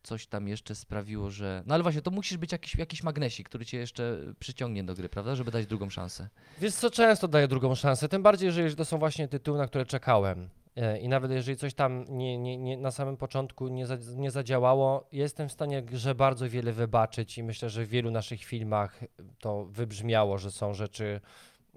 coś 0.03 0.27
tam 0.27 0.49
jeszcze 0.49 0.75
sprawiło, 0.75 1.31
że... 1.31 1.63
No 1.67 1.75
ale 1.75 1.83
właśnie, 1.83 2.03
to 2.03 2.11
musisz 2.11 2.39
być 2.39 2.53
jakiś, 2.53 2.75
jakiś 2.77 3.03
magnesik, 3.03 3.49
który 3.49 3.67
cię 3.67 3.79
jeszcze 3.79 4.19
przyciągnie 4.39 4.85
do 4.85 4.95
gry, 4.95 5.09
prawda? 5.09 5.35
Żeby 5.37 5.51
dać 5.51 5.67
drugą 5.67 5.91
szansę. 5.91 6.29
Wiesz 6.59 6.75
co, 6.75 6.91
często 6.91 7.29
daję 7.29 7.49
drugą 7.49 7.75
szansę, 7.75 8.09
tym 8.09 8.23
bardziej, 8.23 8.47
jeżeli 8.47 8.77
to 8.77 8.85
są 8.85 8.99
właśnie 8.99 9.29
tytuły, 9.29 9.59
na 9.59 9.67
które 9.67 9.87
czekałem. 9.87 10.49
E, 10.77 10.99
I 10.99 11.09
nawet 11.09 11.31
jeżeli 11.31 11.57
coś 11.59 11.75
tam 11.75 12.05
nie, 12.09 12.39
nie, 12.39 12.59
nie, 12.59 12.77
na 12.77 12.91
samym 12.91 13.17
początku 13.17 13.69
nie, 13.69 13.87
za, 13.87 13.97
nie 14.17 14.31
zadziałało, 14.31 15.09
jestem 15.13 15.49
w 15.49 15.53
stanie 15.53 15.83
grze 15.83 16.15
bardzo 16.15 16.49
wiele 16.49 16.73
wybaczyć 16.73 17.39
i 17.39 17.43
myślę, 17.43 17.71
że 17.71 17.85
w 17.85 17.89
wielu 17.89 18.11
naszych 18.11 18.45
filmach 18.45 19.01
to 19.41 19.65
wybrzmiało, 19.65 20.39
że 20.39 20.51
są 20.51 20.75
rzeczy, 20.75 21.21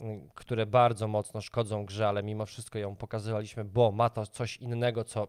mm, 0.02 0.30
które 0.36 0.66
bardzo 0.66 1.08
mocno 1.08 1.42
szkodzą 1.42 1.86
grze, 1.86 2.08
ale 2.08 2.24
mimo 2.24 2.46
wszystko 2.46 2.80
ją 2.80 2.96
pokazywaliśmy, 2.96 3.66
bo 3.66 3.92
ma 3.92 4.10
to 4.10 4.26
coś 4.26 4.58
innego, 4.58 5.04
co 5.04 5.28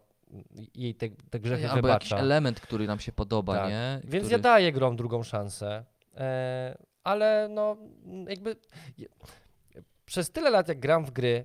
jej 0.75 0.95
te, 0.95 1.09
te 1.31 1.41
grzechy 1.41 1.71
Albo 1.71 1.89
jakiś 1.89 2.09
wybacza. 2.09 2.25
element, 2.25 2.61
który 2.61 2.87
nam 2.87 2.99
się 2.99 3.13
podoba, 3.13 3.57
Tak. 3.57 3.71
nie? 3.71 4.01
Więc 4.05 4.25
który... 4.25 4.33
ja 4.33 4.39
daję 4.39 4.73
grom 4.73 4.97
drugą 4.97 5.23
szansę, 5.23 5.85
e, 6.17 6.79
ale 7.05 7.49
no 7.51 7.77
jakby 8.29 8.57
przez 10.07 10.31
tyle 10.31 10.51
lat 10.51 10.69
jak 10.69 10.81
gram 10.81 11.05
w 11.05 11.11
gry, 11.11 11.45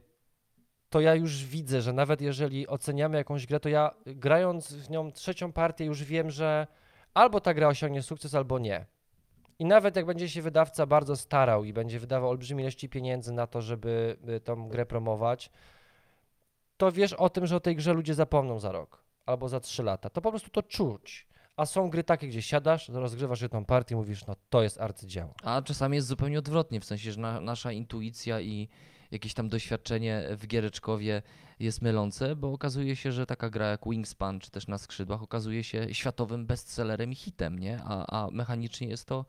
to 0.89 1.01
ja 1.01 1.15
już 1.15 1.45
widzę, 1.45 1.81
że 1.81 1.93
nawet 1.93 2.21
jeżeli 2.21 2.67
oceniamy 2.67 3.17
jakąś 3.17 3.47
grę, 3.47 3.59
to 3.59 3.69
ja 3.69 3.95
grając 4.05 4.73
w 4.73 4.89
nią 4.89 5.11
trzecią 5.11 5.51
partię 5.53 5.85
już 5.85 6.03
wiem, 6.03 6.31
że 6.31 6.67
albo 7.13 7.41
ta 7.41 7.53
gra 7.53 7.67
osiągnie 7.67 8.01
sukces, 8.01 8.35
albo 8.35 8.59
nie. 8.59 8.85
I 9.59 9.65
nawet 9.65 9.95
jak 9.95 10.05
będzie 10.05 10.29
się 10.29 10.41
wydawca 10.41 10.85
bardzo 10.85 11.15
starał 11.15 11.63
i 11.63 11.73
będzie 11.73 11.99
wydawał 11.99 12.29
olbrzymie 12.29 12.63
ilości 12.63 12.89
pieniędzy 12.89 13.33
na 13.33 13.47
to, 13.47 13.61
żeby 13.61 14.17
y, 14.29 14.39
tą 14.39 14.69
grę 14.69 14.85
promować, 14.85 15.51
to 16.77 16.91
wiesz 16.91 17.13
o 17.13 17.29
tym, 17.29 17.45
że 17.47 17.55
o 17.55 17.59
tej 17.59 17.75
grze 17.75 17.93
ludzie 17.93 18.13
zapomną 18.13 18.59
za 18.59 18.71
rok 18.71 19.03
albo 19.25 19.49
za 19.49 19.59
trzy 19.59 19.83
lata. 19.83 20.09
To 20.09 20.21
po 20.21 20.29
prostu 20.29 20.49
to 20.49 20.63
czuć. 20.63 21.27
A 21.57 21.65
są 21.65 21.89
gry 21.89 22.03
takie, 22.03 22.27
gdzie 22.27 22.41
siadasz, 22.41 22.89
rozgrywasz 22.89 23.41
jedną 23.41 23.65
partię 23.65 23.95
i 23.95 23.97
mówisz, 23.97 24.25
no 24.25 24.35
to 24.49 24.63
jest 24.63 24.81
arcydzieło. 24.81 25.33
A 25.43 25.61
czasami 25.61 25.95
jest 25.95 26.07
zupełnie 26.07 26.39
odwrotnie, 26.39 26.79
w 26.79 26.85
sensie, 26.85 27.11
że 27.11 27.19
na, 27.19 27.41
nasza 27.41 27.71
intuicja 27.71 28.41
i 28.41 28.69
jakieś 29.11 29.33
tam 29.33 29.49
doświadczenie 29.49 30.23
w 30.37 30.47
giereczkowie 30.47 31.21
jest 31.59 31.81
mylące, 31.81 32.35
bo 32.35 32.51
okazuje 32.51 32.95
się, 32.95 33.11
że 33.11 33.25
taka 33.25 33.49
gra 33.49 33.69
jak 33.69 33.81
Wingspan, 33.85 34.39
czy 34.39 34.51
też 34.51 34.67
Na 34.67 34.77
skrzydłach, 34.77 35.23
okazuje 35.23 35.63
się 35.63 35.87
światowym 35.91 36.45
bestsellerem 36.45 37.11
i 37.11 37.15
hitem, 37.15 37.59
nie? 37.59 37.79
A, 37.83 38.25
a 38.25 38.31
mechanicznie 38.31 38.87
jest 38.87 39.05
to 39.05 39.25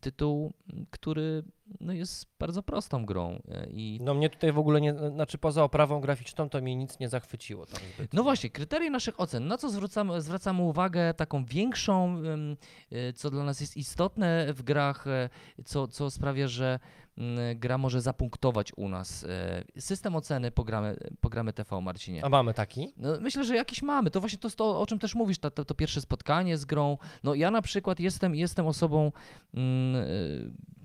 tytuł, 0.00 0.52
który 0.90 1.42
no, 1.80 1.92
jest 1.92 2.26
bardzo 2.38 2.62
prostą 2.62 3.06
grą 3.06 3.42
e, 3.48 3.66
i 3.70 3.98
No 4.02 4.14
mnie 4.14 4.30
tutaj 4.30 4.52
w 4.52 4.58
ogóle 4.58 4.80
nie, 4.80 4.94
znaczy 5.14 5.38
poza 5.38 5.64
oprawą 5.64 6.00
graficzną 6.00 6.48
to 6.48 6.60
mnie 6.60 6.76
nic 6.76 6.98
nie 6.98 7.08
zachwyciło. 7.08 7.66
No 8.12 8.22
właśnie, 8.22 8.50
kryteria 8.50 8.90
naszych 8.90 9.20
ocen. 9.20 9.46
Na 9.46 9.58
co 9.58 9.70
zwracamy, 9.70 10.22
zwracamy 10.22 10.62
uwagę 10.62 11.14
taką 11.14 11.44
większą, 11.44 12.22
y, 12.92 13.12
co 13.12 13.30
dla 13.30 13.44
nas 13.44 13.60
jest 13.60 13.76
istotne 13.76 14.52
w 14.52 14.62
grach, 14.62 15.06
e, 15.06 15.28
co, 15.64 15.88
co 15.88 16.10
sprawia, 16.10 16.48
że 16.48 16.78
mm, 17.18 17.58
gra 17.58 17.78
może 17.78 18.00
zapunktować 18.00 18.72
u 18.76 18.88
nas. 18.88 19.24
e, 19.24 19.80
System 19.80 20.16
oceny 20.16 20.50
programy, 20.50 20.96
programy 21.20 21.52
TV, 21.52 21.80
Marcinie. 21.80 22.24
A 22.24 22.28
mamy 22.28 22.54
taki? 22.54 22.92
No, 22.96 23.20
myślę, 23.20 23.44
że 23.44 23.56
jakiś 23.56 23.82
mamy. 23.82 24.10
To 24.10 24.20
właśnie 24.20 24.38
to, 24.38 24.50
to 24.50 24.80
o 24.80 24.86
czym 24.86 24.98
też 24.98 25.14
mówisz, 25.14 25.38
to, 25.38 25.50
to, 25.50 25.64
to 25.64 25.74
pierwsze 25.74 26.00
spotkanie 26.00 26.56
z 26.58 26.64
grą. 26.64 26.98
No 27.24 27.34
ja 27.34 27.50
na 27.50 27.62
przykład 27.62 28.00
jestem, 28.00 28.34
jestem 28.34 28.66
osobą 28.66 29.12
mm, 29.54 29.94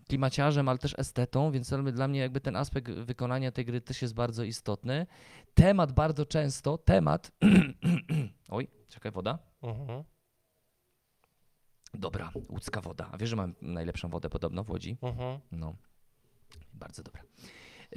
klimaciarzem, 0.07 0.69
ale 0.69 0.77
też 0.77 0.95
estetą, 0.97 1.51
więc 1.51 1.73
dla 1.93 2.07
mnie 2.07 2.19
jakby 2.19 2.41
ten 2.41 2.55
aspekt 2.55 2.91
wykonania 2.91 3.51
tej 3.51 3.65
gry 3.65 3.81
też 3.81 4.01
jest 4.01 4.13
bardzo 4.13 4.43
istotny. 4.43 5.07
Temat 5.53 5.91
bardzo 5.91 6.25
często, 6.25 6.77
temat... 6.77 7.31
Oj, 8.49 8.67
czekaj, 8.87 9.11
woda. 9.11 9.39
Mhm. 9.61 10.03
Dobra, 11.93 12.31
łódzka 12.49 12.81
woda. 12.81 13.09
A 13.11 13.17
wiesz, 13.17 13.29
że 13.29 13.35
mam 13.35 13.55
najlepszą 13.61 14.09
wodę 14.09 14.29
podobno 14.29 14.63
w 14.63 14.69
Łodzi? 14.69 14.97
Mhm. 15.01 15.39
No, 15.51 15.75
bardzo 16.73 17.03
dobra. 17.03 17.23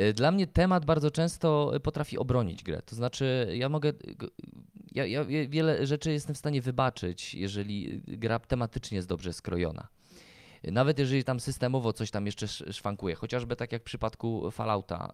Y, 0.00 0.12
Dla 0.12 0.30
mnie 0.30 0.46
temat 0.46 0.84
bardzo 0.84 1.10
często 1.10 1.72
potrafi 1.82 2.18
obronić 2.18 2.62
grę. 2.62 2.82
To 2.82 2.96
znaczy, 2.96 3.48
ja 3.54 3.68
mogę. 3.68 3.92
ja 4.92 5.06
ja 5.06 5.24
wiele 5.48 5.86
rzeczy 5.86 6.12
jestem 6.12 6.34
w 6.34 6.38
stanie 6.38 6.62
wybaczyć, 6.62 7.34
jeżeli 7.34 8.02
gra 8.06 8.38
tematycznie 8.38 8.96
jest 8.96 9.08
dobrze 9.08 9.32
skrojona. 9.32 9.88
Nawet 10.64 10.98
jeżeli 10.98 11.24
tam 11.24 11.40
systemowo 11.40 11.92
coś 11.92 12.10
tam 12.10 12.26
jeszcze 12.26 12.46
sz- 12.46 12.76
szwankuje, 12.76 13.14
chociażby 13.14 13.56
tak 13.56 13.72
jak 13.72 13.82
w 13.82 13.84
przypadku 13.84 14.50
Fallouta, 14.50 15.10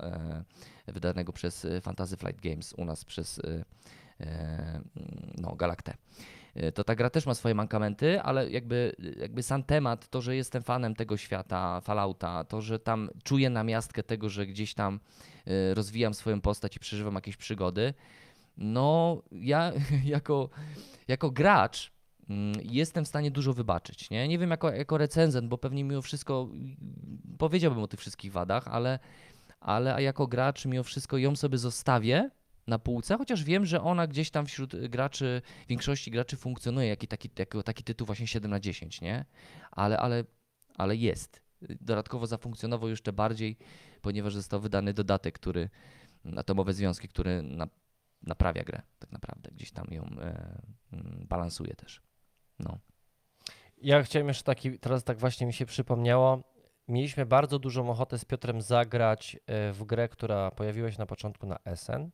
e, 0.86 0.92
wydanego 0.92 1.32
przez 1.32 1.64
e, 1.64 1.80
Fantasy 1.80 2.16
Flight 2.16 2.40
Games, 2.40 2.72
u 2.72 2.84
nas 2.84 3.04
przez 3.04 3.38
e, 3.38 3.64
no, 5.38 5.56
Galaktę. 5.56 5.94
To 6.74 6.84
ta 6.84 6.94
gra 6.94 7.10
też 7.10 7.26
ma 7.26 7.34
swoje 7.34 7.54
mankamenty, 7.54 8.20
ale 8.20 8.50
jakby, 8.50 8.96
jakby 9.20 9.42
sam 9.42 9.62
temat, 9.62 10.08
to, 10.08 10.20
że 10.20 10.36
jestem 10.36 10.62
fanem 10.62 10.94
tego 10.94 11.16
świata, 11.16 11.80
Fallouta, 11.80 12.44
to, 12.44 12.60
że 12.60 12.78
tam 12.78 13.10
czuję 13.24 13.50
namiastkę 13.50 14.02
tego, 14.02 14.28
że 14.28 14.46
gdzieś 14.46 14.74
tam 14.74 15.00
rozwijam 15.74 16.14
swoją 16.14 16.40
postać 16.40 16.76
i 16.76 16.80
przeżywam 16.80 17.14
jakieś 17.14 17.36
przygody, 17.36 17.94
no 18.56 19.22
ja 19.32 19.72
jako, 20.04 20.48
jako 21.08 21.30
gracz 21.30 21.93
jestem 22.62 23.04
w 23.04 23.08
stanie 23.08 23.30
dużo 23.30 23.52
wybaczyć. 23.52 24.10
Nie, 24.10 24.28
nie 24.28 24.38
wiem 24.38 24.50
jako, 24.50 24.70
jako 24.70 24.98
recenzent, 24.98 25.48
bo 25.48 25.58
pewnie 25.58 25.84
mimo 25.84 26.02
wszystko 26.02 26.48
mm, 26.50 26.76
powiedziałbym 27.38 27.82
o 27.82 27.88
tych 27.88 28.00
wszystkich 28.00 28.32
wadach, 28.32 28.68
ale, 28.68 28.98
ale 29.60 30.02
jako 30.02 30.26
gracz 30.26 30.64
mimo 30.66 30.82
wszystko 30.82 31.18
ją 31.18 31.36
sobie 31.36 31.58
zostawię 31.58 32.30
na 32.66 32.78
półce, 32.78 33.16
chociaż 33.18 33.44
wiem, 33.44 33.66
że 33.66 33.82
ona 33.82 34.06
gdzieś 34.06 34.30
tam 34.30 34.46
wśród 34.46 34.76
graczy, 34.88 35.42
większości 35.68 36.10
graczy 36.10 36.36
funkcjonuje 36.36 36.88
jako 36.88 37.06
taki, 37.06 37.30
jako 37.38 37.62
taki 37.62 37.84
tytuł 37.84 38.06
właśnie 38.06 38.26
7 38.26 38.50
na 38.50 38.60
10, 38.60 39.00
nie? 39.00 39.24
Ale, 39.70 39.98
ale, 39.98 40.24
ale 40.78 40.96
jest. 40.96 41.42
Dodatkowo 41.80 42.26
zafunkcjonował 42.26 42.88
jeszcze 42.88 43.12
bardziej, 43.12 43.56
ponieważ 44.02 44.34
został 44.34 44.60
wydany 44.60 44.94
dodatek, 44.94 45.34
który, 45.34 45.70
Atomowe 46.36 46.72
Związki, 46.72 47.08
który 47.08 47.42
na, 47.42 47.66
naprawia 48.22 48.64
grę 48.64 48.82
tak 48.98 49.12
naprawdę, 49.12 49.50
gdzieś 49.52 49.72
tam 49.72 49.86
ją 49.90 50.02
e, 50.02 50.62
mm, 50.92 51.26
balansuje 51.28 51.74
też. 51.74 52.00
No. 52.58 52.78
Ja 53.78 54.02
chciałem 54.02 54.28
jeszcze 54.28 54.44
taki, 54.44 54.78
teraz 54.78 55.04
tak 55.04 55.18
właśnie 55.18 55.46
mi 55.46 55.52
się 55.52 55.66
przypomniało. 55.66 56.42
Mieliśmy 56.88 57.26
bardzo 57.26 57.58
dużą 57.58 57.90
ochotę 57.90 58.18
z 58.18 58.24
Piotrem 58.24 58.62
zagrać 58.62 59.36
e, 59.46 59.72
w 59.72 59.84
grę, 59.84 60.08
która 60.08 60.50
pojawiła 60.50 60.90
się 60.90 60.98
na 60.98 61.06
początku 61.06 61.46
na 61.46 61.58
SN. 61.74 62.10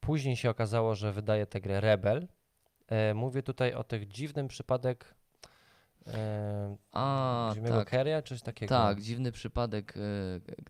Później 0.00 0.36
się 0.36 0.50
okazało, 0.50 0.94
że 0.94 1.12
wydaje 1.12 1.46
tę 1.46 1.60
grę 1.60 1.80
Rebel. 1.80 2.28
E, 2.88 3.14
Mówię 3.14 3.42
tutaj 3.42 3.74
o 3.74 3.84
tych 3.84 4.08
dziwnym 4.08 4.48
przypadek 4.48 5.14
e, 6.06 6.76
A, 6.92 7.54
tak. 7.68 8.24
Czy 8.24 8.34
coś 8.34 8.42
takiego. 8.42 8.74
Tak, 8.74 9.00
dziwny 9.00 9.32
przypadek. 9.32 9.94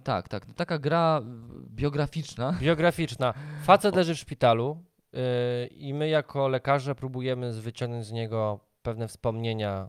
tak, 0.04 0.28
tak. 0.28 0.46
Taka 0.56 0.78
gra 0.78 1.20
biograficzna. 1.66 2.52
Biograficzna. 2.60 3.34
Facet 3.62 3.96
leży 3.96 4.14
w 4.14 4.18
szpitalu 4.18 4.84
yy, 5.12 5.20
i 5.66 5.94
my 5.94 6.08
jako 6.08 6.48
lekarze 6.48 6.94
próbujemy 6.94 7.52
wyciągnąć 7.52 8.06
z 8.06 8.12
niego 8.12 8.69
pewne 8.82 9.08
wspomnienia 9.08 9.88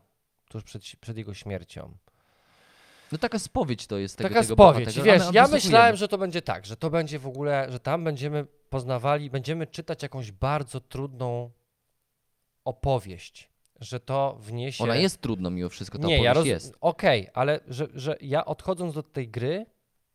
tuż 0.49 0.63
przed, 0.63 0.83
przed 1.01 1.17
jego 1.17 1.33
śmiercią. 1.33 1.93
No 3.11 3.17
taka 3.17 3.39
spowiedź 3.39 3.87
to 3.87 3.97
jest 3.97 4.17
tego, 4.17 4.29
Taka 4.29 4.41
tego 4.41 4.53
spowiedź. 4.53 4.85
bohatera. 4.95 5.19
Wiesz, 5.19 5.33
ja 5.33 5.47
myślałem, 5.47 5.95
że 5.95 6.07
to 6.07 6.17
będzie 6.17 6.41
tak, 6.41 6.65
że 6.65 6.77
to 6.77 6.89
będzie 6.89 7.19
w 7.19 7.27
ogóle, 7.27 7.67
że 7.69 7.79
tam 7.79 8.03
będziemy 8.03 8.45
poznawali, 8.69 9.29
będziemy 9.29 9.67
czytać 9.67 10.03
jakąś 10.03 10.31
bardzo 10.31 10.79
trudną 10.79 11.51
opowieść, 12.65 13.49
że 13.79 13.99
to 13.99 14.37
wniesie... 14.39 14.83
Ona 14.83 14.95
jest 14.95 15.21
trudno 15.21 15.49
mimo 15.49 15.69
wszystko, 15.69 15.99
ta 15.99 16.07
Nie, 16.07 16.23
ja 16.23 16.31
opowieść 16.31 16.53
roz... 16.53 16.63
jest. 16.63 16.77
Okej, 16.81 17.29
ale 17.33 17.59
że, 17.67 17.87
że 17.93 18.15
ja 18.21 18.45
odchodząc 18.45 18.93
do 18.93 19.03
tej 19.03 19.27
gry, 19.29 19.65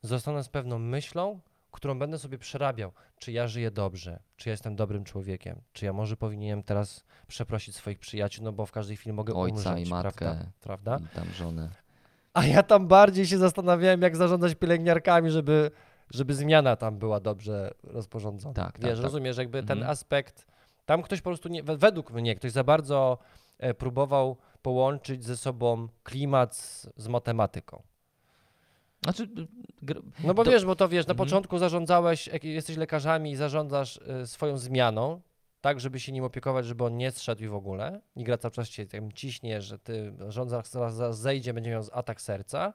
zostanę 0.03 0.45
z 0.45 0.49
pewną 0.49 0.79
myślą, 0.79 1.41
którą 1.77 1.99
będę 1.99 2.19
sobie 2.19 2.39
przerabiał. 2.39 2.93
Czy 3.19 3.33
ja 3.33 3.49
żyję 3.49 3.71
dobrze? 3.71 4.19
Czy 4.37 4.49
ja 4.49 4.51
jestem 4.51 4.77
dobrym 4.77 5.05
człowiekiem? 5.05 5.61
Czy 5.73 5.85
ja 5.85 5.93
może 5.93 6.17
powinienem 6.17 6.63
teraz 6.63 7.05
przeprosić 7.27 7.77
swoich 7.77 7.99
przyjaciół, 7.99 8.45
no 8.45 8.53
bo 8.53 8.67
w 8.67 8.73
każdej 8.73 8.97
chwili 8.97 9.13
mogę 9.13 9.35
Ojca 9.35 9.71
umrzeć, 9.71 9.87
i 9.89 9.91
matkę. 9.91 10.19
prawda? 10.25 10.47
prawda? 10.61 10.99
I 11.13 11.17
tam 11.17 11.29
żonę. 11.35 11.69
A 12.35 12.45
ja 12.47 12.63
tam 12.63 12.87
bardziej 12.89 13.27
się 13.27 13.39
zastanawiałem, 13.39 14.03
jak 14.03 14.17
zarządzać 14.17 14.55
pielęgniarkami, 14.55 15.31
żeby, 15.31 15.71
żeby 16.11 16.35
zmiana 16.35 16.77
tam 16.77 16.99
była 16.99 17.21
dobrze 17.21 17.71
rozporządzona. 17.83 18.55
Tak, 18.55 18.73
tak, 18.73 18.83
Wiesz, 18.85 18.95
tak. 18.99 19.05
rozumiesz, 19.05 19.37
jakby 19.37 19.63
ten 19.63 19.79
Mhm. 19.79 19.91
aspekt, 19.91 20.47
tam 20.87 21.03
ktoś 21.03 21.21
po 21.21 21.31
prostu, 21.31 21.49
nie, 21.49 21.63
we- 21.63 21.77
według 21.77 22.11
mnie, 22.13 22.35
ktoś 22.35 22.53
za 22.53 22.65
bardzo 22.65 23.19
e, 23.59 23.75
próbował 23.75 24.37
połączyć 24.63 25.25
ze 25.25 25.37
sobą 25.37 25.89
klimat 26.03 26.57
z, 26.57 26.89
z 26.97 27.09
matematyką. 27.09 27.83
Znaczy, 29.13 29.23
y, 29.91 29.95
No 30.25 30.35
bo 30.35 30.45
To- 30.45 30.51
wiesz, 30.51 30.65
bo 30.65 30.77
to 30.77 30.89
wiesz, 30.89 31.07
na 31.07 31.13
Mhm. 31.13 31.29
początku 31.29 31.59
zarządzałeś, 31.59 32.27
jak 32.27 32.45
jesteś 32.45 32.77
lekarzami 32.77 33.31
i 33.31 33.37
zarządzasz 33.37 34.01
e, 34.09 34.27
swoją 34.27 34.59
zmianą, 34.59 35.21
tak, 35.61 35.81
żeby 35.81 36.01
się 36.01 36.13
nim 36.13 36.25
opiekować, 36.25 36.67
żeby 36.67 36.85
on 36.85 36.97
nie 36.97 37.11
zszedł 37.11 37.45
i 37.45 37.49
w 37.49 37.55
ogóle. 37.55 38.01
I 38.17 38.25
gra 38.25 38.39
cały 38.39 38.53
czas 38.53 38.69
cię 38.69 38.87
tam 38.87 39.13
ciśnie, 39.13 39.63
że 39.63 39.79
ty 39.79 40.13
rządzasz 40.29 40.67
zaraz, 40.67 40.95
zaraz 40.95 41.19
zejdzie, 41.19 41.55
będzie 41.55 41.71
miał 41.71 41.83
atak 41.93 42.21
serca. 42.21 42.73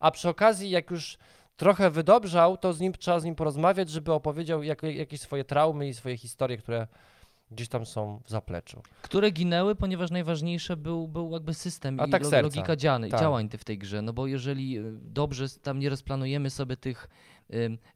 A 0.00 0.10
przy 0.10 0.28
okazji, 0.28 0.70
jak 0.70 0.90
już 0.90 1.18
trochę 1.56 1.90
wydobrzał, 1.90 2.56
to 2.56 2.72
z 2.72 2.80
nim 2.80 2.92
trzeba 2.92 3.20
z 3.20 3.24
nim 3.24 3.34
porozmawiać, 3.34 3.90
żeby 3.90 4.12
opowiedział 4.12 4.62
jak, 4.62 4.82
jakieś 4.82 5.20
swoje 5.20 5.44
traumy 5.44 5.88
i 5.88 5.94
swoje 5.94 6.16
historie, 6.16 6.56
które 6.56 6.86
gdzieś 7.52 7.68
tam 7.68 7.86
są 7.86 8.20
w 8.24 8.30
zapleczu. 8.30 8.82
Które 9.02 9.30
ginęły, 9.30 9.74
ponieważ 9.74 10.10
najważniejsze 10.10 10.76
był, 10.76 11.08
był 11.08 11.32
jakby 11.32 11.54
system 11.54 12.00
Atak 12.00 12.22
i 12.22 12.24
serca. 12.24 12.42
logika 12.42 12.76
dziany, 12.76 13.08
Tak. 13.08 13.20
działań 13.20 13.48
ty- 13.48 13.58
w 13.58 13.64
tej 13.64 13.78
grze. 13.78 14.02
No 14.02 14.12
bo 14.12 14.26
jeżeli 14.26 14.78
y, 14.78 14.82
dobrze 15.02 15.48
tam 15.62 15.78
nie 15.78 15.88
rozplanujemy 15.88 16.50
sobie 16.50 16.76
tych 16.76 17.08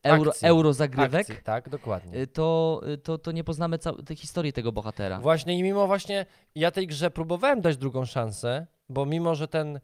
euro, 0.02 0.30
Akcji. 0.30 0.48
euro 0.48 0.72
zagrywek, 0.72 1.20
Akcji, 1.30 1.44
tak, 1.44 1.68
dokładnie. 1.68 2.18
y, 2.20 2.26
to, 2.26 2.80
y, 2.88 2.98
to, 2.98 3.18
to 3.18 3.32
nie 3.32 3.44
poznamy 3.44 3.78
tej 4.06 4.16
historii 4.16 4.52
tego 4.52 4.72
bohatera. 4.72 5.20
Właśnie 5.20 5.58
i 5.58 5.62
mimo 5.62 5.86
właśnie, 5.86 6.26
ja 6.54 6.70
tej 6.70 6.86
grze 6.86 7.10
próbowałem 7.10 7.60
dać 7.60 7.76
drugą 7.76 8.04
szansę, 8.04 8.66
bo 8.88 9.06
mimo, 9.06 9.34
że 9.34 9.48
ten, 9.48 9.80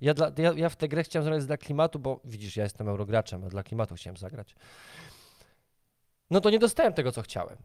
ja, 0.00 0.14
dla, 0.14 0.30
ja, 0.38 0.52
ja 0.56 0.68
w 0.68 0.76
tę 0.76 0.88
grę 0.88 1.02
chciałem 1.04 1.24
zagrać 1.24 1.46
dla 1.46 1.56
klimatu, 1.56 1.98
bo 1.98 2.20
widzisz, 2.24 2.56
ja 2.56 2.62
jestem 2.62 2.88
eurograczem, 2.88 3.44
a 3.44 3.48
dla 3.48 3.62
klimatu 3.62 3.94
chciałem 3.94 4.16
zagrać. 4.16 4.54
No 6.30 6.40
to 6.40 6.50
nie 6.50 6.58
dostałem 6.58 6.92
tego, 6.92 7.12
co 7.12 7.22
chciałem. 7.22 7.56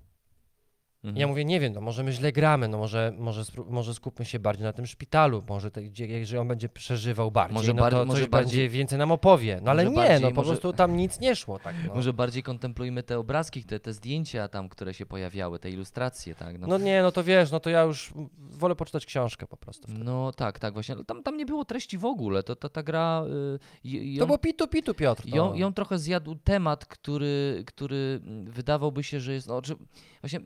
Mhm. 1.04 1.18
Ja 1.22 1.28
mówię, 1.28 1.45
nie 1.45 1.60
wiem, 1.60 1.74
no 1.74 1.82
może 1.82 2.04
my 2.04 2.12
źle 2.12 2.32
gramy, 2.32 2.68
no 2.68 2.78
może, 2.78 3.14
może, 3.18 3.43
może 3.70 3.93
skupmy 3.93 4.26
się 4.26 4.39
bardziej 4.39 4.64
na 4.64 4.74
tym 4.74 4.86
szpitalu, 4.86 5.43
może 5.50 5.72
te, 5.72 5.84
gdzie, 5.84 6.08
jeżeli 6.08 6.39
on 6.39 6.47
będzie 6.47 6.70
przeżywał 6.70 7.32
bardziej, 7.32 7.54
Może 7.54 7.74
no 7.74 7.82
bar- 7.82 7.91
to 7.93 8.06
może 8.06 8.22
coś 8.22 8.30
bardziej- 8.30 8.70
więcej 8.70 8.97
nam 9.00 9.12
opowie. 9.12 9.60
No 9.64 9.72
ale 9.72 9.86
nie, 9.86 9.95
bardziej- 9.95 10.22
no 10.22 10.30
po 10.30 10.36
może- 10.36 10.50
prostu 10.52 10.74
tam 10.74 10.97
nic 10.97 11.20
nie 11.20 11.36
szło. 11.36 11.60
Tak, 11.60 11.76
no. 11.88 11.95
Może 11.95 12.14
bardziej 12.14 12.43
kontemplujmy 12.43 13.04
te 13.04 13.20
obrazki, 13.20 13.64
te, 13.64 13.80
te 13.80 13.93
zdjęcia 13.93 14.47
tam, 14.47 14.70
które 14.70 14.93
się 14.93 15.06
pojawiały, 15.06 15.60
te 15.60 15.70
ilustracje, 15.72 16.36
tak? 16.36 16.60
No, 16.60 16.68
no 16.68 16.78
nie, 16.78 17.02
no 17.04 17.12
to 17.12 17.24
wiesz, 17.24 17.52
no 17.52 17.60
to 17.60 17.70
ja 17.70 17.82
już 17.84 18.14
wolę 18.38 18.76
poczytać 18.76 19.06
książkę 19.06 19.47
po 19.47 19.58
prostu. 19.58 19.88
wtedy. 19.88 20.04
no 20.04 20.32
tak, 20.32 20.60
tak, 20.60 20.74
właśnie. 20.74 20.95
Tam, 21.08 21.24
tam 21.24 21.38
nie 21.38 21.45
było 21.45 21.66
treści 21.66 21.97
w 21.97 22.06
ogóle. 22.06 22.43
To, 22.43 22.56
to 22.56 22.70
ta 22.70 22.84
gra. 22.84 23.24
Y, 23.56 23.60
i- 23.84 24.16
To 24.16 24.20
ją, 24.20 24.26
było 24.26 24.38
pitu, 24.38 24.68
pitu, 24.68 24.93
Piotr. 24.93 25.24
no. 25.28 25.36
ją, 25.38 25.54
ją 25.54 25.74
trochę 25.74 26.00
zjadł 26.00 26.36
temat, 26.36 26.86
który, 26.86 27.64
który 27.68 28.22
mm, 28.24 28.45
wydawał 28.52 29.04
się, 29.04 29.20
że 29.20 29.34
jest. 29.34 29.47
No, 29.47 29.62
czy, 29.62 29.76
właśnie 30.22 30.39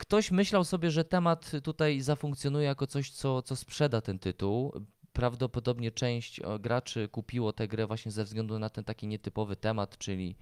ktoś 0.00 0.30
myślał 0.30 0.64
sobie, 0.64 0.90
że 0.90 1.04
temat 1.04 1.52
tutaj 1.62 2.00
zafunkcjonuje 2.00 2.66
jako 2.66 2.86
coś, 2.86 3.10
co, 3.10 3.42
co 3.42 3.56
sprzeda 3.56 4.00
ten 4.00 4.18
tytuł. 4.18 4.72
Prawdopodobnie 5.12 5.90
część 5.92 6.40
e, 6.40 6.58
graczy 6.58 7.08
kupiło 7.08 7.52
tę 7.52 7.68
grę 7.68 7.86
właśnie 7.86 8.12
ze 8.12 8.24
względu 8.24 8.58
na 8.58 8.70
ten 8.70 8.84
taki 8.84 9.06
nietypowy 9.06 9.56
temat, 9.56 9.98
czyli 9.98 10.36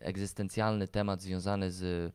egzystencjalny 0.00 0.88
temat 0.88 1.22
związany 1.22 1.72
z 1.72 2.12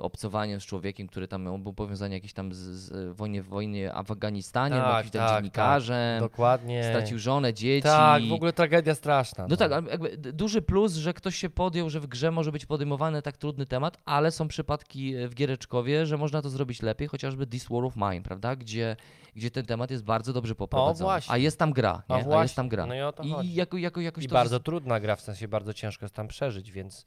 obcowaniem 0.00 0.60
z 0.60 0.64
człowiekiem, 0.64 1.06
który 1.06 1.28
tam 1.28 1.46
on 1.46 1.62
był 1.62 1.72
powiązany 1.74 2.14
jakieś 2.14 2.32
tam 2.32 2.52
z, 2.52 2.56
z 2.58 3.16
wojnie, 3.16 3.42
w 3.42 3.46
wojnie 3.48 3.92
w 4.04 4.10
Afganistanie, 4.10 4.76
Tak, 4.76 4.94
jakimś 4.96 5.10
tam 5.12 5.20
tak, 5.20 5.28
tak. 5.30 5.38
dziennikarzem, 5.38 6.20
Dokładnie. 6.20 6.84
stracił 6.84 7.18
żonę, 7.18 7.54
dzieci. 7.54 7.82
Tak, 7.88 8.22
w 8.28 8.32
ogóle 8.32 8.52
tragedia 8.52 8.94
straszna. 8.94 9.46
No 9.48 9.56
tak, 9.56 9.72
ale 9.72 9.90
jakby 9.90 10.16
duży 10.16 10.62
plus, 10.62 10.94
że 10.94 11.14
ktoś 11.14 11.36
się 11.36 11.50
podjął, 11.50 11.90
że 11.90 12.00
w 12.00 12.06
grze 12.06 12.30
może 12.30 12.52
być 12.52 12.66
podejmowany 12.66 13.22
tak 13.22 13.36
trudny 13.36 13.66
temat, 13.66 13.98
ale 14.04 14.30
są 14.30 14.48
przypadki 14.48 15.14
e, 15.16 15.28
w 15.28 15.34
Giereczkowie, 15.34 16.06
że 16.06 16.16
można 16.16 16.42
to 16.42 16.50
zrobić 16.50 16.82
lepiej, 16.82 17.08
chociażby 17.08 17.46
This 17.46 17.66
War 17.70 17.84
of 17.84 17.96
Mine, 17.96 18.22
prawda? 18.22 18.56
Gdzie, 18.56 18.96
gdzie 19.36 19.50
ten 19.50 19.66
temat 19.66 19.90
jest 19.90 20.04
bardzo 20.04 20.32
dobrze 20.32 20.54
poprowadzony. 20.54 21.04
właśnie. 21.04 21.32
A 21.34 21.36
jest 21.36 21.58
tam 21.58 21.72
gra, 21.72 22.02
A 22.08 22.16
nie? 22.16 22.22
właśnie, 22.24 22.38
A 22.40 22.42
jest 22.42 22.56
tam 22.56 22.68
gra. 22.68 22.86
no 22.86 22.94
i 22.94 23.00
o 23.00 23.12
to 23.12 23.22
I 23.22 23.54
jako, 23.54 23.76
jako, 23.76 24.00
jakoś 24.00 24.24
I 24.24 24.28
to 24.28 24.34
bardzo 24.34 24.60
trudna 24.60 25.00
gra, 25.00 25.16
w 25.16 25.20
sensie 25.20 25.48
bardzo 25.48 25.74
ciężko 25.74 26.04
jest 26.04 26.14
tam 26.14 26.28
przeżyć, 26.28 26.72
więc 26.72 27.00
e, 27.00 27.06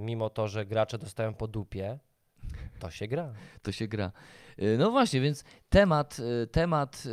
mimo 0.00 0.30
to, 0.30 0.48
że 0.48 0.66
gracze 0.66 0.98
dostają 0.98 1.34
po 1.34 1.48
dupie, 1.48 1.98
to 2.78 2.90
się 2.90 3.08
gra. 3.08 3.32
to 3.62 3.72
się 3.72 3.88
gra. 3.88 4.12
Y, 4.62 4.76
No 4.78 4.90
właśnie, 4.90 5.20
więc 5.20 5.44
temat, 5.68 6.18
y, 6.42 6.46
temat 6.46 7.04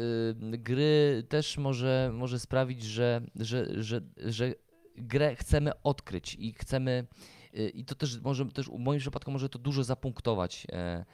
gry 0.42 1.24
też 1.30 1.58
może, 1.58 2.12
może 2.14 2.40
sprawić, 2.40 2.84
że, 2.84 3.22
że, 3.36 3.84
że, 3.84 4.02
że 4.18 4.54
grę 4.96 5.36
chcemy 5.36 5.82
odkryć 5.84 6.36
i 6.40 6.54
chcemy 6.54 7.08
i 7.74 7.86
to 7.86 7.96
też 7.96 8.22
może 8.22 8.46
też 8.46 8.70
w 8.70 8.80
moim 8.80 9.00
przypadku 9.00 9.32
może 9.32 9.50
to 9.50 9.60
dużo 9.60 9.84
zapunktować. 9.84 10.68
E, 10.72 11.06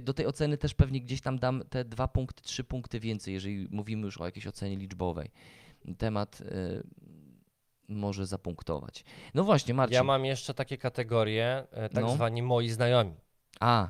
do 0.00 0.14
tej 0.14 0.26
oceny 0.26 0.58
też 0.58 0.74
pewnie 0.74 1.00
gdzieś 1.00 1.20
tam 1.20 1.38
dam 1.38 1.62
te 1.70 1.84
dwa 1.84 2.08
punkty, 2.08 2.42
trzy 2.42 2.64
punkty 2.64 3.00
więcej, 3.00 3.34
jeżeli 3.34 3.68
mówimy 3.70 4.04
już 4.04 4.20
o 4.20 4.24
jakiejś 4.24 4.46
ocenie 4.46 4.76
liczbowej. 4.76 5.30
Temat 5.98 6.42
może 7.90 8.26
zapunktować. 8.26 9.04
No 9.34 9.44
właśnie, 9.44 9.74
Marcin. 9.74 9.94
Ja 9.94 10.04
mam 10.04 10.24
jeszcze 10.24 10.54
takie 10.54 10.78
kategorie, 10.78 11.66
e, 11.70 11.88
tak 11.88 12.04
No. 12.04 12.10
zwani 12.14 12.42
moi 12.42 12.68
znajomi. 12.68 13.14
A, 13.60 13.88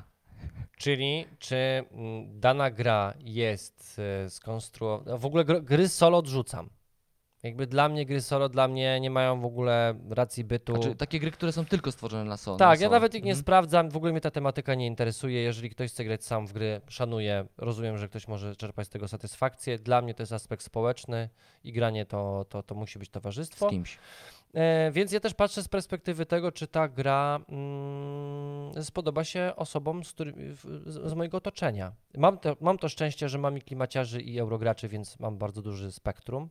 Czyli 0.77 1.25
czy 1.39 1.55
mm, 1.91 2.39
dana 2.39 2.71
gra 2.71 3.13
jest 3.19 3.99
e, 4.25 4.29
skonstruowana. 4.29 5.17
W 5.17 5.25
ogóle 5.25 5.45
gr- 5.45 5.63
gry 5.63 5.87
solo 5.89 6.17
odrzucam. 6.17 6.69
Jakby 7.43 7.67
dla 7.67 7.89
mnie 7.89 8.05
gry 8.05 8.21
solo 8.21 8.49
dla 8.49 8.67
mnie 8.67 8.99
nie 8.99 9.09
mają 9.09 9.41
w 9.41 9.45
ogóle 9.45 9.93
racji 10.09 10.43
bytu. 10.43 10.73
znaczy 10.75 10.95
takie 10.95 11.19
gry, 11.19 11.31
które 11.31 11.51
są 11.51 11.65
tylko 11.65 11.91
stworzone 11.91 12.23
na 12.23 12.37
solo. 12.37 12.57
Tak, 12.57 12.67
na 12.67 12.73
ja 12.73 12.79
solo. 12.79 12.91
nawet 12.91 13.15
ich 13.15 13.23
nie 13.23 13.31
Mhm. 13.31 13.41
sprawdzam, 13.41 13.89
w 13.89 13.97
ogóle 13.97 14.11
mnie 14.11 14.21
ta 14.21 14.31
tematyka 14.31 14.75
nie 14.75 14.87
interesuje. 14.87 15.41
Jeżeli 15.41 15.69
ktoś 15.69 15.91
chce 15.91 16.03
grać 16.03 16.23
sam 16.25 16.47
w 16.47 16.53
gry, 16.53 16.81
szanuję, 16.89 17.45
rozumiem, 17.57 17.97
że 17.97 18.07
ktoś 18.09 18.27
może 18.27 18.55
czerpać 18.55 18.87
z 18.87 18.89
tego 18.89 19.07
satysfakcję. 19.07 19.79
Dla 19.79 20.01
mnie 20.01 20.13
to 20.13 20.23
jest 20.23 20.33
aspekt 20.33 20.63
społeczny 20.63 21.29
i 21.63 21.73
granie 21.73 22.05
to, 22.05 22.45
to, 22.49 22.63
to 22.63 22.75
musi 22.75 22.99
być 22.99 23.09
towarzystwo. 23.09 23.67
Z 23.67 23.69
kimś. 23.69 23.97
E, 24.53 24.91
więc 24.91 25.11
ja 25.11 25.19
też 25.19 25.33
patrzę 25.33 25.63
z 25.63 25.67
perspektywy 25.67 26.25
tego, 26.25 26.51
czy 26.51 26.67
ta 26.67 26.87
gra 26.87 27.39
mm, 27.49 28.83
spodoba 28.83 29.23
się 29.23 29.53
osobom 29.55 30.03
z, 30.03 30.13
którymi, 30.13 30.55
z, 30.85 31.09
z 31.09 31.13
mojego 31.13 31.37
otoczenia. 31.37 31.91
Mam 32.17 32.37
to, 32.37 32.57
mam 32.61 32.77
to 32.77 32.89
szczęście, 32.89 33.29
że 33.29 33.37
mam 33.37 33.57
i 33.57 33.61
klimaciarzy, 33.61 34.21
i 34.21 34.39
eurograczy, 34.39 34.87
więc 34.87 35.19
mam 35.19 35.37
bardzo 35.37 35.61
duży 35.61 35.91
spektrum 35.91 36.49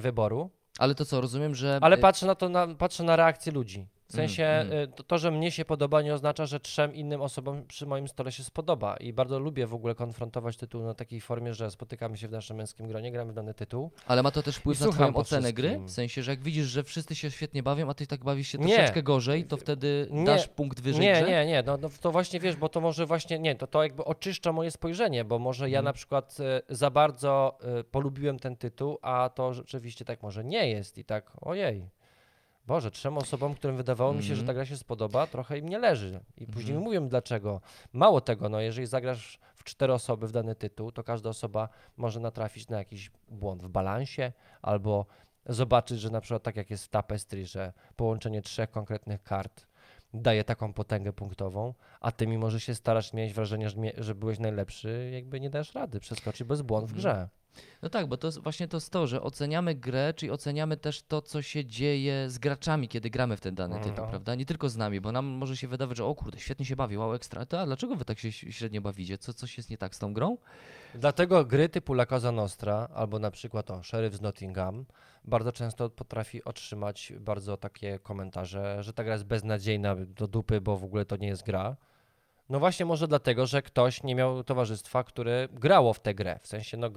wyboru. 0.00 0.50
Ale 0.78 0.94
to 0.94 1.04
co, 1.04 1.20
rozumiem, 1.20 1.54
że... 1.54 1.78
Ale 1.82 1.96
y, 1.96 2.00
patrzę 2.00 2.26
na 2.26 2.34
to, 2.34 2.48
na, 2.48 2.74
patrzę 2.74 3.04
na 3.04 3.16
reakcję 3.16 3.52
ludzi. 3.52 3.86
W 4.08 4.14
Mm, 4.14 4.28
sensie 4.28 4.44
mm. 4.46 4.72
y, 4.78 4.88
to, 4.88 5.02
to, 5.02 5.18
że 5.18 5.30
mnie 5.30 5.50
się 5.50 5.64
podoba, 5.64 6.02
nie 6.02 6.14
oznacza, 6.14 6.46
że 6.46 6.60
trzem 6.60 6.94
innym 6.94 7.22
osobom 7.22 7.66
przy 7.66 7.86
moim 7.86 8.08
stole 8.08 8.32
się 8.32 8.44
spodoba. 8.44 8.96
I 8.96 9.12
bardzo 9.12 9.38
lubię 9.38 9.66
w 9.66 9.74
ogóle 9.74 9.94
konfrontować 9.94 10.56
tytuł 10.56 10.82
na 10.82 10.94
takiej 10.94 11.20
formie, 11.20 11.54
że 11.54 11.70
spotykamy 11.70 12.16
się 12.16 12.28
w 12.28 12.30
naszym 12.30 12.56
męskim 12.56 12.88
gronie, 12.88 13.12
gramy 13.12 13.32
w 13.32 13.34
dany 13.34 13.54
tytuł. 13.54 13.90
Ale 14.06 14.22
ma 14.22 14.30
to 14.30 14.42
też 14.42 14.56
wpływ 14.56 14.80
I 14.80 14.84
na 14.84 14.90
twoją 14.92 15.14
ocenę 15.14 15.52
gry? 15.52 15.78
W 15.84 15.90
sensie, 15.90 16.22
że 16.22 16.30
jak 16.32 16.42
widzisz, 16.42 16.66
że 16.66 16.82
wszyscy 16.82 17.14
się 17.14 17.30
świetnie 17.30 17.62
bawią, 17.62 17.90
a 17.90 17.94
ty 17.94 18.06
tak 18.06 18.24
bawisz 18.24 18.48
się 18.48 18.58
Nie. 18.58 18.74
troszeczkę 18.74 19.02
gorzej, 19.02 19.44
to 19.44 19.56
wtedy 19.56 20.08
Nie. 20.10 20.24
dasz 20.24 20.48
punkt 20.48 20.80
wyżej 20.80 21.00
Nie, 21.02 21.12
grze? 21.12 21.26
nie, 21.30 21.46
nie, 21.46 21.62
no, 21.66 21.76
no 21.76 21.88
to 22.00 22.12
właśnie 22.12 22.40
wiesz, 22.40 22.56
bo 22.56 22.68
to 22.68 22.80
może 22.80 23.06
właśnie, 23.06 23.38
nie, 23.38 23.54
to, 23.54 23.66
to 23.66 23.82
jakby 23.82 24.04
oczyszcza 24.04 24.52
moje 24.52 24.70
spojrzenie, 24.70 25.24
bo 25.24 25.38
może 25.38 25.70
ja 25.70 25.78
Mhm. 25.78 25.84
na 25.84 25.92
przykład 25.92 26.36
e, 26.40 26.62
za 26.74 26.90
bardzo 26.90 27.58
e, 27.80 27.84
polubiłem 27.84 28.38
ten 28.38 28.56
tytuł, 28.56 28.98
a 29.02 29.30
to 29.34 29.54
rzeczywiście 29.54 30.04
tak 30.04 30.22
może 30.22 30.44
nie 30.44 30.68
jest 30.70 30.98
i 30.98 31.04
tak, 31.04 31.32
ojej. 31.40 31.88
Boże, 32.66 32.90
trzem 32.90 33.18
osobom, 33.18 33.54
którym 33.54 33.76
wydawało 33.76 34.12
mi 34.14 34.22
się, 34.22 34.34
że 34.34 34.42
ta 34.42 34.52
Mhm. 34.52 34.56
gra 34.56 34.64
się 34.66 34.76
spodoba, 34.76 35.26
trochę 35.26 35.58
im 35.58 35.68
nie 35.68 35.78
leży. 35.78 36.20
I 36.38 36.46
później 36.46 36.62
Mhm. 36.76 36.78
mi 36.78 36.84
mówią 36.84 37.08
dlaczego. 37.08 37.60
Mało 37.92 38.20
tego, 38.20 38.48
no 38.48 38.60
jeżeli 38.60 38.86
zagrasz 38.86 39.38
w 39.54 39.64
cztery 39.64 39.92
osoby 39.92 40.28
w 40.28 40.32
dany 40.32 40.54
tytuł, 40.54 40.92
to 40.92 41.04
każda 41.04 41.30
osoba 41.30 41.68
może 41.96 42.20
natrafić 42.20 42.68
na 42.68 42.78
jakiś 42.78 43.10
błąd 43.28 43.62
w 43.62 43.68
balansie 43.68 44.32
albo 44.62 45.06
zobaczyć, 45.46 46.00
że 46.00 46.10
na 46.10 46.20
przykład 46.20 46.42
tak 46.42 46.56
jak 46.56 46.70
jest 46.70 46.84
w 46.84 46.88
Tapestry, 46.88 47.46
że 47.46 47.72
połączenie 47.96 48.42
trzech 48.42 48.70
konkretnych 48.70 49.22
kart 49.22 49.66
daje 50.14 50.44
taką 50.44 50.72
potęgę 50.72 51.12
punktową, 51.12 51.74
a 52.00 52.12
ty 52.12 52.26
mimo, 52.26 52.50
że 52.50 52.60
się 52.60 52.74
starasz, 52.74 53.12
mieć 53.12 53.32
wrażenie, 53.32 53.70
że, 53.70 53.76
że 53.98 54.14
byłeś 54.14 54.38
najlepszy, 54.38 55.10
jakby 55.14 55.40
nie 55.40 55.50
dasz 55.50 55.74
rady 55.74 56.00
przeskoczyć 56.00 56.44
bez 56.44 56.62
błąd 56.62 56.86
w 56.86 56.96
Mhm. 56.96 56.98
grze. 56.98 57.28
No 57.82 57.88
tak, 57.88 58.06
bo 58.06 58.16
to 58.16 58.28
jest 58.28 58.38
właśnie 58.42 58.68
to 58.68 58.76
jest 58.76 58.90
to, 58.90 59.06
że 59.06 59.22
oceniamy 59.22 59.74
grę, 59.74 60.14
czyli 60.16 60.32
oceniamy 60.32 60.76
też 60.76 61.02
to, 61.02 61.22
co 61.22 61.42
się 61.42 61.64
dzieje 61.64 62.30
z 62.30 62.38
graczami, 62.38 62.88
kiedy 62.88 63.10
gramy 63.10 63.36
w 63.36 63.40
ten 63.40 63.54
dany 63.54 63.80
tytuł, 63.80 64.04
No. 64.04 64.10
prawda? 64.10 64.34
Nie 64.34 64.46
tylko 64.46 64.68
z 64.68 64.76
nami, 64.76 65.00
bo 65.00 65.12
nam 65.12 65.26
może 65.26 65.56
się 65.56 65.68
wydawać, 65.68 65.96
że 65.96 66.04
o 66.04 66.14
kurde, 66.14 66.38
świetnie 66.38 66.66
się 66.66 66.76
bawi, 66.76 66.96
wow, 66.96 67.14
ekstra. 67.14 67.46
To, 67.46 67.60
a 67.60 67.66
dlaczego 67.66 67.96
wy 67.96 68.04
tak 68.04 68.18
się 68.18 68.32
średnio 68.32 68.80
bawicie? 68.80 69.18
Co, 69.18 69.34
coś 69.34 69.56
jest 69.56 69.70
nie 69.70 69.78
tak 69.78 69.94
z 69.94 69.98
tą 69.98 70.12
grą? 70.12 70.36
Dlatego 70.94 71.44
gry 71.44 71.68
typu 71.68 71.92
La 71.92 72.06
Cosa 72.06 72.32
Nostra 72.32 72.88
albo 72.94 73.18
na 73.18 73.30
przykład 73.30 73.70
o 73.70 73.82
Sheriff 73.82 74.16
z 74.16 74.20
Nottingham 74.20 74.84
bardzo 75.24 75.52
często 75.52 75.90
potrafi 75.90 76.44
otrzymać 76.44 77.12
bardzo 77.20 77.56
takie 77.56 77.98
komentarze, 77.98 78.82
że 78.82 78.92
ta 78.92 79.04
gra 79.04 79.12
jest 79.12 79.24
beznadziejna 79.24 79.96
do 79.96 80.28
dupy, 80.28 80.60
bo 80.60 80.76
w 80.76 80.84
ogóle 80.84 81.04
to 81.04 81.16
nie 81.16 81.28
jest 81.28 81.42
gra. 81.46 81.76
No 82.48 82.58
właśnie 82.58 82.86
może 82.86 83.08
dlatego, 83.08 83.46
że 83.46 83.62
ktoś 83.62 84.02
nie 84.02 84.14
miał 84.14 84.44
towarzystwa, 84.44 85.04
które 85.04 85.48
grało 85.52 85.92
w 85.92 86.00
tę 86.00 86.14
grę. 86.14 86.38
W 86.42 86.46
sensie 86.48 86.76
no, 86.76 86.90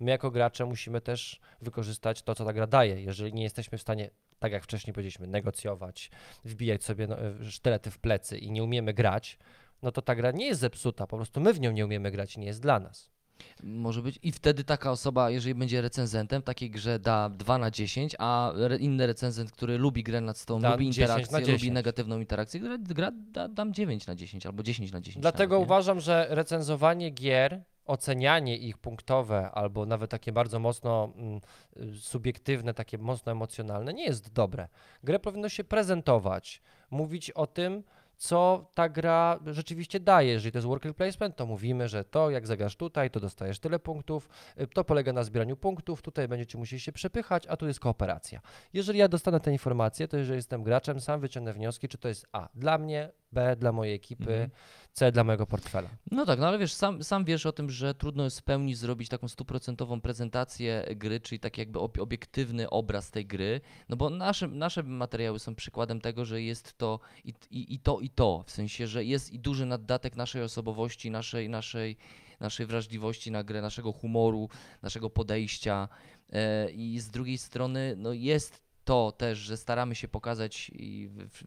my 0.00 0.10
jako 0.10 0.30
gracze 0.30 0.66
musimy 0.66 1.00
też 1.00 1.40
wykorzystać 1.62 2.22
to, 2.22 2.34
co 2.34 2.44
ta 2.44 2.52
gra 2.52 2.66
daje. 2.66 3.02
Jeżeli 3.02 3.34
nie 3.34 3.42
jesteśmy 3.42 3.78
w 3.78 3.82
stanie, 3.82 4.10
tak 4.38 4.52
jak 4.52 4.64
wcześniej 4.64 4.94
powiedzieliśmy, 4.94 5.26
negocjować, 5.26 6.10
wbijać 6.44 6.84
sobie 6.84 7.06
no, 7.06 7.20
e, 7.20 7.44
sztylety 7.50 7.90
w 7.90 7.98
plecy 7.98 8.38
i 8.38 8.50
nie 8.50 8.64
umiemy 8.64 8.94
grać, 8.94 9.38
no 9.82 9.92
to 9.92 10.02
ta 10.02 10.14
gra 10.14 10.30
nie 10.30 10.46
jest 10.46 10.60
zepsuta, 10.60 11.06
po 11.06 11.16
prostu 11.16 11.40
my 11.40 11.52
w 11.52 11.60
nią 11.60 11.72
nie 11.72 11.84
umiemy 11.84 12.10
grać 12.10 12.36
i 12.36 12.40
nie 12.40 12.46
jest 12.46 12.62
dla 12.62 12.80
nas. 12.80 13.15
Może 13.62 14.02
być. 14.02 14.18
I 14.22 14.32
wtedy 14.32 14.64
taka 14.64 14.90
osoba, 14.90 15.30
jeżeli 15.30 15.54
będzie 15.54 15.80
recenzentem 15.80 16.42
w 16.42 16.44
takiej 16.44 16.70
grze, 16.70 16.98
da 16.98 17.28
2 17.28 17.58
na 17.58 17.70
10, 17.70 18.16
a 18.18 18.52
re, 18.54 18.76
inny 18.76 19.06
recenzent, 19.06 19.52
który 19.52 19.78
lubi 19.78 20.02
grę 20.02 20.20
nad 20.20 20.38
stołem, 20.38 20.62
Da 20.62 20.72
lubi 20.72 20.90
10 20.90 20.98
na 20.98 21.04
interakcję, 21.04 21.38
10. 21.38 21.62
lubi 21.62 21.72
negatywną 21.72 22.20
interakcję, 22.20 22.60
gra, 22.60 22.78
gra 22.78 23.12
da, 23.32 23.48
dam 23.48 23.74
9 23.74 24.06
na 24.06 24.14
10 24.14 24.46
albo 24.46 24.62
10 24.62 24.92
na 24.92 25.00
10. 25.00 25.22
Dlatego 25.22 25.54
nawet, 25.54 25.60
nie? 25.60 25.64
uważam, 25.64 26.00
że 26.00 26.26
recenzowanie 26.30 27.10
gier, 27.10 27.62
ocenianie 27.86 28.56
ich 28.56 28.78
punktowe 28.78 29.50
albo 29.50 29.86
nawet 29.86 30.10
takie 30.10 30.32
bardzo 30.32 30.58
mocno 30.58 31.12
mm, 31.16 31.40
y, 31.76 32.00
subiektywne, 32.00 32.74
takie 32.74 32.98
mocno 32.98 33.32
emocjonalne 33.32 33.92
nie 33.92 34.04
jest 34.04 34.32
dobre. 34.32 34.68
Grę 35.04 35.18
powinno 35.18 35.48
się 35.48 35.64
prezentować, 35.64 36.62
mówić 36.90 37.30
o 37.30 37.46
tym, 37.46 37.82
co 38.16 38.70
ta 38.74 38.88
gra 38.88 39.38
rzeczywiście 39.46 40.00
daje. 40.00 40.32
Jeżeli 40.32 40.52
to 40.52 40.58
jest 40.58 40.68
worker 40.68 40.94
placement, 40.94 41.36
to 41.36 41.46
mówimy, 41.46 41.88
że 41.88 42.04
to 42.04 42.30
jak 42.30 42.46
zagrasz 42.46 42.76
tutaj, 42.76 43.10
to 43.10 43.20
dostajesz 43.20 43.58
tyle 43.58 43.78
punktów, 43.78 44.28
y, 44.60 44.66
to 44.66 44.84
polega 44.84 45.12
na 45.12 45.24
zbieraniu 45.24 45.56
punktów, 45.56 46.02
tutaj 46.02 46.28
będziecie 46.28 46.58
musieli 46.58 46.80
się 46.80 46.92
przepychać, 46.92 47.46
a 47.46 47.56
tu 47.56 47.66
jest 47.66 47.80
kooperacja. 47.80 48.40
Jeżeli 48.72 48.98
ja 48.98 49.08
dostanę 49.08 49.40
te 49.40 49.52
informacje, 49.52 50.08
to 50.08 50.16
jeżeli 50.16 50.36
jestem 50.36 50.62
graczem, 50.62 51.00
sam 51.00 51.20
wyciągnę 51.20 51.52
wnioski, 51.52 51.88
czy 51.88 51.98
to 51.98 52.08
jest 52.08 52.26
A 52.32 52.48
dla 52.54 52.78
mnie, 52.78 53.10
B 53.32 53.56
dla 53.56 53.72
mojej 53.72 53.94
ekipy, 53.94 54.32
Mhm. 54.32 54.50
C 54.98 55.12
dla 55.12 55.24
mojego 55.24 55.46
portfela. 55.46 55.90
No 56.10 56.26
tak, 56.26 56.38
no 56.38 56.48
ale 56.48 56.58
wiesz, 56.58 56.72
sam, 56.72 57.04
sam 57.04 57.24
wiesz 57.24 57.46
o 57.46 57.52
tym, 57.52 57.70
że 57.70 57.94
trudno 57.94 58.24
jest 58.24 58.40
w 58.40 58.42
pełni 58.42 58.74
zrobić 58.74 59.08
taką 59.08 59.28
stuprocentową 59.28 60.00
prezentację 60.00 60.84
gry, 60.96 61.20
czyli 61.20 61.40
taki 61.40 61.60
jakby 61.60 61.78
ob- 61.78 61.98
obiektywny 61.98 62.70
obraz 62.70 63.10
tej 63.10 63.26
gry, 63.26 63.60
no 63.88 63.96
bo 63.96 64.10
nasze, 64.10 64.48
nasze 64.48 64.82
materiały 64.82 65.38
są 65.38 65.54
przykładem 65.54 66.00
tego, 66.00 66.24
że 66.24 66.42
jest 66.42 66.78
to 66.78 67.00
i, 67.24 67.34
i, 67.50 67.74
i 67.74 67.78
to 67.78 68.00
i 68.00 68.10
to, 68.10 68.44
w 68.46 68.50
sensie, 68.50 68.86
że 68.86 69.04
jest 69.04 69.32
i 69.32 69.38
duży 69.38 69.66
naddatek 69.66 70.16
naszej 70.16 70.42
osobowości, 70.42 71.10
naszej, 71.10 71.48
naszej, 71.48 71.96
naszej 72.40 72.66
wrażliwości 72.66 73.30
na 73.30 73.44
grę, 73.44 73.62
naszego 73.62 73.92
humoru, 73.92 74.48
naszego 74.82 75.10
podejścia 75.10 75.88
e, 76.32 76.70
i 76.70 77.00
z 77.00 77.08
drugiej 77.08 77.38
strony 77.38 77.94
no 77.96 78.12
jest 78.12 78.62
to 78.84 79.12
też, 79.12 79.38
że 79.38 79.56
staramy 79.56 79.94
się 79.94 80.08
pokazać 80.08 80.70
i 80.74 81.08
w, 81.08 81.28
w, 81.28 81.44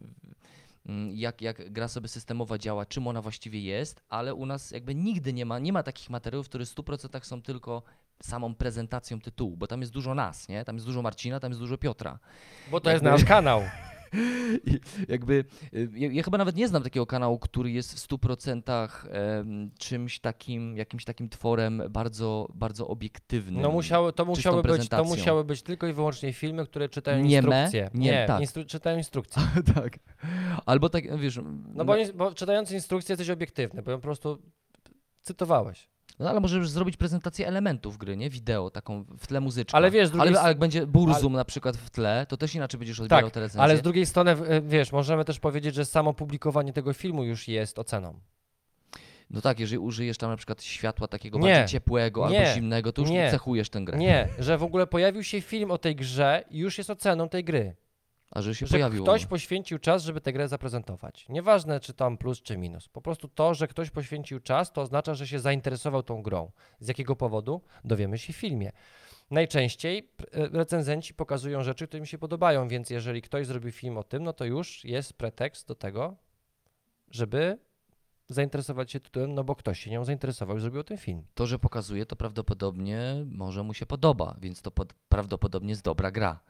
jak, 1.14 1.42
jak 1.42 1.72
gra 1.72 1.88
sobie 1.88 2.08
systemowa 2.08 2.58
działa, 2.58 2.86
czym 2.86 3.06
ona 3.06 3.22
właściwie 3.22 3.60
jest, 3.60 4.02
ale 4.08 4.34
u 4.34 4.46
nas 4.46 4.70
jakby 4.70 4.94
nigdy 4.94 5.32
nie 5.32 5.46
ma, 5.46 5.58
nie 5.58 5.72
ma 5.72 5.82
takich 5.82 6.10
materiałów, 6.10 6.48
które 6.48 6.64
w 6.64 6.68
100% 6.68 7.24
są 7.24 7.42
tylko 7.42 7.82
samą 8.22 8.54
prezentacją 8.54 9.20
tytułu, 9.20 9.56
bo 9.56 9.66
tam 9.66 9.80
jest 9.80 9.92
dużo 9.92 10.14
nas, 10.14 10.48
nie? 10.48 10.64
Tam 10.64 10.76
jest 10.76 10.86
dużo 10.86 11.02
Marcina, 11.02 11.40
tam 11.40 11.50
jest 11.50 11.60
dużo 11.60 11.78
Piotra. 11.78 12.18
Bo 12.70 12.80
to 12.80 12.90
jest 12.90 13.04
nasz 13.04 13.24
kanał. 13.24 13.62
I 14.66 14.80
jakby, 15.08 15.44
y, 15.74 15.88
ja, 15.94 16.12
ja 16.12 16.22
chyba 16.22 16.38
nawet 16.38 16.56
nie 16.56 16.68
znam 16.68 16.82
takiego 16.82 17.06
kanału, 17.06 17.38
który 17.38 17.70
jest 17.70 17.94
w 17.94 18.08
100% 18.08 18.88
em, 19.10 19.70
czymś 19.78 20.20
takim, 20.20 20.76
jakimś 20.76 21.04
takim 21.04 21.28
tworem 21.28 21.82
bardzo, 21.90 22.48
bardzo 22.54 22.88
obiektywnym. 22.88 23.62
No 23.62 23.70
musiały, 23.70 24.12
to, 24.12 24.24
musiały 24.24 24.62
być, 24.62 24.88
to 24.88 25.04
musiały 25.04 25.44
być 25.44 25.62
tylko 25.62 25.86
i 25.86 25.92
wyłącznie 25.92 26.32
filmy, 26.32 26.66
które 26.66 26.88
czytają 26.88 27.24
instrukcje. 27.24 27.90
Nie, 27.94 28.10
Nie, 28.10 28.24
tak. 28.26 28.40
instru- 28.42 28.66
czytają 28.66 28.98
instrukcje. 28.98 29.42
tak. 29.74 29.98
Albo 30.66 30.88
tak, 30.88 31.18
wiesz... 31.18 31.40
No 31.74 31.84
bo, 31.84 31.94
ins- 31.94 32.12
bo 32.12 32.34
czytając 32.34 32.72
instrukcję 32.72 33.12
jesteś 33.12 33.30
obiektywny, 33.30 33.82
bo 33.82 33.90
po 33.92 33.98
prostu 34.02 34.38
cytowałeś. 35.22 35.88
No 36.20 36.30
ale 36.30 36.40
możesz 36.40 36.68
zrobić 36.68 36.96
prezentację 36.96 37.46
elementów 37.48 37.98
gry, 37.98 38.16
nie? 38.16 38.30
Wideo, 38.30 38.70
taką 38.70 39.04
w 39.18 39.26
tle 39.26 39.40
muzyczkę. 39.40 39.76
Ale 39.76 39.90
wiesz, 39.90 40.10
drugiej 40.10 40.28
ale, 40.28 40.40
ale 40.40 40.48
jak 40.48 40.58
będzie 40.58 40.86
Burzum 40.86 41.32
na 41.32 41.44
przykład 41.44 41.76
w 41.76 41.90
tle, 41.90 42.26
to 42.28 42.36
też 42.36 42.54
inaczej 42.54 42.78
będziesz 42.78 43.00
odbierał 43.00 43.24
Tak, 43.24 43.34
te 43.34 43.40
recenzje. 43.40 43.62
Ale 43.62 43.76
z 43.76 43.82
drugiej 43.82 44.06
strony, 44.06 44.30
e, 44.30 44.60
wiesz, 44.60 44.92
możemy 44.92 45.24
też 45.24 45.38
powiedzieć, 45.40 45.74
że 45.74 45.84
samo 45.84 46.14
publikowanie 46.14 46.72
tego 46.72 46.92
filmu 46.92 47.24
już 47.24 47.48
jest 47.48 47.78
oceną. 47.78 48.20
No 49.30 49.40
tak, 49.40 49.60
jeżeli 49.60 49.78
użyjesz 49.78 50.18
tam 50.18 50.30
na 50.30 50.36
przykład 50.36 50.62
światła 50.62 51.08
takiego 51.08 51.38
Nie. 51.38 51.44
bardziej 51.44 51.66
ciepłego 51.66 52.30
Nie. 52.30 52.40
albo 52.40 52.54
zimnego, 52.54 52.92
to 52.92 53.02
już 53.02 53.10
Nie. 53.10 53.30
cechujesz 53.30 53.70
tę 53.70 53.80
grę. 53.80 53.98
Nie, 53.98 54.28
że 54.38 54.58
w 54.58 54.62
ogóle 54.62 54.86
pojawił 54.86 55.24
się 55.24 55.40
film 55.40 55.70
o 55.70 55.78
tej 55.78 55.96
grze 55.96 56.44
i 56.50 56.58
już 56.58 56.78
jest 56.78 56.90
oceną 56.90 57.28
tej 57.28 57.44
gry. 57.44 57.76
A 58.30 58.42
że 58.42 58.54
się 58.54 58.66
że 58.66 58.72
pojawiło. 58.74 59.04
ktoś 59.04 59.26
poświęcił 59.26 59.78
czas, 59.78 60.04
żeby 60.04 60.20
tę 60.20 60.32
grę 60.32 60.48
zaprezentować. 60.48 61.28
Nieważne, 61.28 61.80
czy 61.80 61.94
tam 61.94 62.18
plus, 62.18 62.42
czy 62.42 62.58
minus. 62.58 62.88
Po 62.88 63.02
prostu 63.02 63.28
to, 63.28 63.54
że 63.54 63.68
ktoś 63.68 63.90
poświęcił 63.90 64.40
czas, 64.40 64.72
to 64.72 64.82
oznacza, 64.82 65.14
że 65.14 65.26
się 65.26 65.40
zainteresował 65.40 66.02
tą 66.02 66.22
grą. 66.22 66.50
Z 66.80 66.88
jakiego 66.88 67.16
powodu? 67.16 67.60
Dowiemy 67.84 68.18
się 68.18 68.32
w 68.32 68.36
filmie. 68.36 68.72
Najczęściej 69.30 70.10
e, 70.32 70.48
recenzenci 70.48 71.14
pokazują 71.14 71.62
rzeczy, 71.62 71.86
które 71.86 71.98
im 71.98 72.06
się 72.06 72.18
podobają, 72.18 72.68
więc 72.68 72.90
jeżeli 72.90 73.22
ktoś 73.22 73.46
zrobił 73.46 73.72
film 73.72 73.98
o 73.98 74.02
tym, 74.04 74.22
no 74.22 74.32
to 74.32 74.44
już 74.44 74.84
jest 74.84 75.12
pretekst 75.12 75.68
do 75.68 75.74
tego, 75.74 76.16
żeby 77.10 77.58
zainteresować 78.28 78.92
się 78.92 79.00
tytułem, 79.00 79.34
no 79.34 79.44
bo 79.44 79.56
ktoś 79.56 79.80
się 79.80 79.90
nią 79.90 80.04
zainteresował 80.04 80.56
i 80.56 80.60
zrobił 80.60 80.84
tym 80.84 80.98
film. 80.98 81.22
To, 81.34 81.46
że 81.46 81.58
pokazuje, 81.58 82.06
to 82.06 82.16
prawdopodobnie 82.16 83.24
może 83.26 83.62
mu 83.62 83.74
się 83.74 83.86
podoba, 83.86 84.36
więc 84.40 84.62
to 84.62 84.70
pod, 84.70 84.92
prawdopodobnie 85.08 85.70
jest 85.70 85.82
dobra 85.82 86.10
gra. 86.10 86.40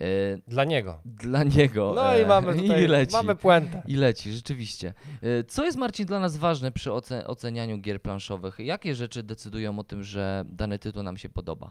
E, 0.00 0.04
Dla 0.48 0.64
niego. 0.64 1.00
dla 1.04 1.44
niego. 1.44 1.92
No 1.96 2.16
i 2.18 2.20
e, 2.20 2.26
mamy 2.26 2.54
tutaj, 2.62 2.84
I 2.84 2.86
leci. 2.86 3.12
mamy 3.12 3.36
puentę. 3.36 3.82
I 3.86 3.94
leci, 3.96 4.32
rzeczywiście. 4.32 4.94
E, 5.22 5.44
Co 5.44 5.64
jest, 5.64 5.78
Marcin, 5.78 6.06
dla 6.06 6.20
nas 6.20 6.36
ważne 6.36 6.72
przy 6.72 6.90
oce- 6.92 7.26
ocenianiu 7.26 7.78
gier 7.78 8.02
planszowych? 8.02 8.58
Jakie 8.58 8.94
rzeczy 8.94 9.22
decydują 9.22 9.78
o 9.78 9.84
tym, 9.84 10.02
że 10.02 10.44
dany 10.48 10.78
tytuł 10.78 11.02
nam 11.02 11.16
się 11.16 11.28
podoba? 11.28 11.70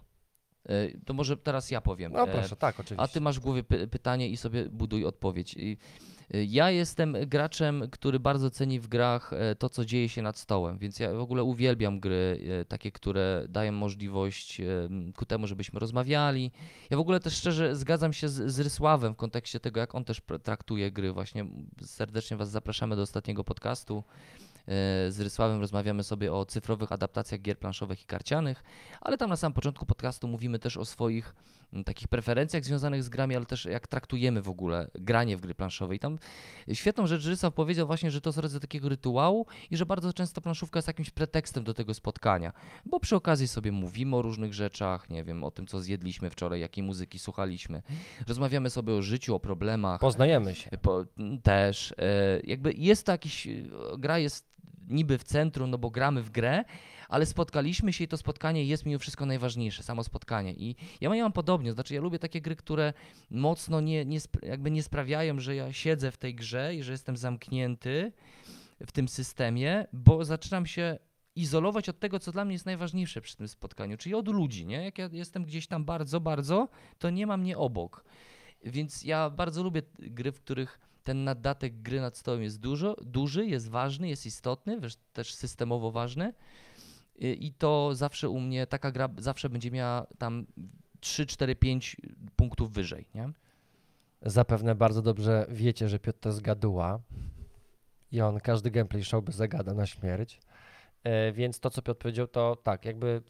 E, 0.69 0.99
To 1.05 1.13
może 1.13 1.37
teraz 1.37 1.71
ja 1.71 1.81
powiem. 1.81 2.11
No 2.11 2.23
E, 2.23 2.27
proszę, 2.31 2.55
tak, 2.55 2.79
oczywiście. 2.79 3.01
A 3.03 3.07
ty 3.07 3.21
masz 3.21 3.39
w 3.39 3.43
głowie 3.43 3.63
py- 3.63 3.87
pytanie 3.87 4.29
i 4.29 4.37
sobie 4.37 4.65
buduj 4.65 5.05
odpowiedź. 5.05 5.53
I, 5.53 5.71
y, 5.71 5.77
Ja 6.33 6.71
jestem 6.71 7.17
graczem, 7.27 7.83
który 7.91 8.19
bardzo 8.19 8.49
ceni 8.49 8.79
w 8.79 8.87
grach 8.87 9.33
e, 9.33 9.55
to, 9.55 9.69
co 9.69 9.85
dzieje 9.85 10.09
się 10.09 10.21
nad 10.21 10.37
stołem, 10.37 10.77
więc 10.77 10.99
ja 10.99 11.13
w 11.13 11.19
ogóle 11.19 11.43
uwielbiam 11.43 11.99
gry 11.99 12.39
e, 12.61 12.65
takie, 12.65 12.91
które 12.91 13.45
dają 13.49 13.71
możliwość 13.71 14.61
e, 14.61 14.65
ku 15.15 15.25
temu, 15.25 15.47
żebyśmy 15.47 15.79
rozmawiali. 15.79 16.51
Ja 16.89 16.97
w 16.97 16.99
ogóle 16.99 17.19
też 17.19 17.33
szczerze 17.33 17.75
zgadzam 17.75 18.13
się 18.13 18.29
z, 18.29 18.51
z 18.51 18.59
Rysławem 18.59 19.13
w 19.13 19.17
kontekście 19.17 19.59
tego, 19.59 19.79
jak 19.79 19.95
on 19.95 20.05
też 20.05 20.21
traktuje 20.43 20.91
gry. 20.91 21.13
Właśnie 21.13 21.45
serdecznie 21.81 22.37
Was 22.37 22.49
zapraszamy 22.49 22.95
do 22.95 23.01
ostatniego 23.01 23.43
podcastu. 23.43 24.03
Z 25.09 25.19
Rysławem 25.19 25.59
rozmawiamy 25.59 26.03
sobie 26.03 26.33
o 26.33 26.45
cyfrowych 26.45 26.91
adaptacjach 26.91 27.41
gier 27.41 27.59
planszowych 27.59 28.01
i 28.01 28.05
karcianych, 28.05 28.63
ale 29.01 29.17
tam 29.17 29.29
na 29.29 29.35
samym 29.35 29.53
początku 29.53 29.85
podcastu 29.85 30.27
mówimy 30.27 30.59
też 30.59 30.77
o 30.77 30.85
swoich 30.85 31.35
takich 31.85 32.07
preferencjach 32.07 32.63
związanych 32.65 33.03
z 33.03 33.09
grami, 33.09 33.35
ale 33.35 33.45
też 33.45 33.65
jak 33.65 33.87
traktujemy 33.87 34.41
w 34.41 34.49
ogóle 34.49 34.87
granie 34.95 35.37
w 35.37 35.41
gry 35.41 35.55
planszowe. 35.55 35.95
I 35.95 35.99
tam 35.99 36.19
świetną 36.73 37.07
rzecz 37.07 37.25
Rysław 37.25 37.53
powiedział 37.53 37.87
właśnie, 37.87 38.11
że 38.11 38.21
to 38.21 38.29
jest 38.29 38.39
rodzaj 38.39 38.59
takiego 38.61 38.89
rytuału 38.89 39.45
i 39.71 39.77
że 39.77 39.85
bardzo 39.85 40.13
często 40.13 40.41
planszówka 40.41 40.77
jest 40.77 40.87
jakimś 40.87 41.09
pretekstem 41.09 41.63
do 41.63 41.73
tego 41.73 41.93
spotkania, 41.93 42.53
bo 42.85 42.99
przy 42.99 43.15
okazji 43.15 43.47
sobie 43.47 43.71
mówimy 43.71 44.15
o 44.15 44.21
różnych 44.21 44.53
rzeczach, 44.53 45.09
nie 45.09 45.23
wiem, 45.23 45.43
o 45.43 45.51
tym, 45.51 45.67
co 45.67 45.79
zjedliśmy 45.81 46.29
wczoraj, 46.29 46.59
jakiej 46.59 46.83
muzyki 46.83 47.19
słuchaliśmy. 47.19 47.81
Rozmawiamy 48.27 48.69
sobie 48.69 48.93
o 48.93 49.01
życiu, 49.01 49.35
o 49.35 49.39
problemach. 49.39 49.99
Poznajemy 49.99 50.55
się. 50.55 50.69
Po, 50.81 51.05
m, 51.17 51.41
też. 51.41 51.91
E, 51.97 52.39
jakby 52.43 52.73
jest 52.73 53.05
to 53.05 53.11
jakiś. 53.11 53.47
e, 53.47 53.51
Gra 53.97 54.19
jest 54.19 54.49
niby 54.87 55.17
w 55.17 55.23
centrum, 55.23 55.69
no 55.69 55.77
bo 55.77 55.89
gramy 55.89 56.23
w 56.23 56.29
grę, 56.29 56.63
ale 57.09 57.25
spotkaliśmy 57.25 57.93
się 57.93 58.03
i 58.03 58.07
to 58.07 58.17
spotkanie 58.17 58.65
jest 58.65 58.85
mimo 58.85 58.99
wszystko 58.99 59.25
najważniejsze, 59.25 59.83
samo 59.83 60.03
spotkanie. 60.03 60.53
I 60.53 60.75
ja 61.01 61.09
mam 61.09 61.31
podobnie, 61.31 61.73
znaczy 61.73 61.93
ja 61.93 62.01
lubię 62.01 62.19
takie 62.19 62.41
gry, 62.41 62.55
które 62.55 62.93
mocno 63.29 63.81
nie, 63.81 64.05
nie, 64.05 64.19
jakby 64.43 64.71
nie 64.71 64.83
sprawiają, 64.83 65.39
że 65.39 65.55
ja 65.55 65.73
siedzę 65.73 66.11
w 66.11 66.17
tej 66.17 66.35
grze 66.35 66.75
i 66.75 66.83
że 66.83 66.91
jestem 66.91 67.17
zamknięty 67.17 68.11
w 68.85 68.91
tym 68.91 69.07
systemie, 69.07 69.87
bo 69.93 70.25
zaczynam 70.25 70.65
się 70.65 70.97
izolować 71.35 71.89
od 71.89 71.99
tego, 71.99 72.19
co 72.19 72.31
dla 72.31 72.45
mnie 72.45 72.53
jest 72.53 72.65
najważniejsze 72.65 73.21
przy 73.21 73.37
tym 73.37 73.47
spotkaniu, 73.47 73.97
czyli 73.97 74.15
od 74.15 74.27
ludzi, 74.27 74.65
nie? 74.65 74.83
Jak 74.83 74.97
ja 74.97 75.09
jestem 75.11 75.45
gdzieś 75.45 75.67
tam 75.67 75.85
bardzo, 75.85 76.19
bardzo, 76.19 76.69
to 76.99 77.09
nie 77.09 77.27
ma 77.27 77.37
mnie 77.37 77.57
obok. 77.57 78.03
Więc 78.63 79.03
ja 79.03 79.29
bardzo 79.29 79.63
lubię 79.63 79.81
gry, 79.99 80.31
w 80.31 80.41
których 80.41 80.79
ten 81.03 81.23
naddatek 81.23 81.81
gry 81.81 82.01
nad 82.01 82.17
stołem 82.17 82.43
jest 82.43 82.59
dużo, 82.59 82.95
duży, 83.01 83.45
jest 83.45 83.69
ważny, 83.69 84.09
jest 84.09 84.25
istotny, 84.25 84.79
też 85.13 85.33
systemowo 85.33 85.91
ważny. 85.91 86.33
I 87.19 87.45
i 87.47 87.53
to 87.53 87.95
zawsze 87.95 88.29
u 88.29 88.39
mnie, 88.39 88.67
taka 88.67 88.91
gra 88.91 89.09
zawsze 89.17 89.49
będzie 89.49 89.71
miała 89.71 90.07
tam 90.17 90.45
3, 90.99 91.25
4, 91.25 91.55
5 91.55 91.97
punktów 92.35 92.71
wyżej, 92.71 93.05
nie? 93.15 93.29
Zapewne 94.21 94.75
bardzo 94.75 95.01
dobrze 95.01 95.45
wiecie, 95.49 95.89
że 95.89 95.99
Piotr 95.99 96.19
to 96.19 96.29
jest 96.29 96.41
gaduła 96.41 96.99
i 98.11 98.21
on 98.21 98.39
każdy 98.39 98.71
gameplay 98.71 99.03
show 99.03 99.23
by 99.23 99.31
zagada 99.31 99.73
na 99.73 99.85
śmierć. 99.85 100.39
E, 101.09 101.31
więc 101.31 101.59
to, 101.59 101.69
co 101.69 101.81
Piotr 101.81 101.99
powiedział, 102.01 102.27
to 102.27 102.55
tak, 102.63 102.85
jakby 102.85 103.21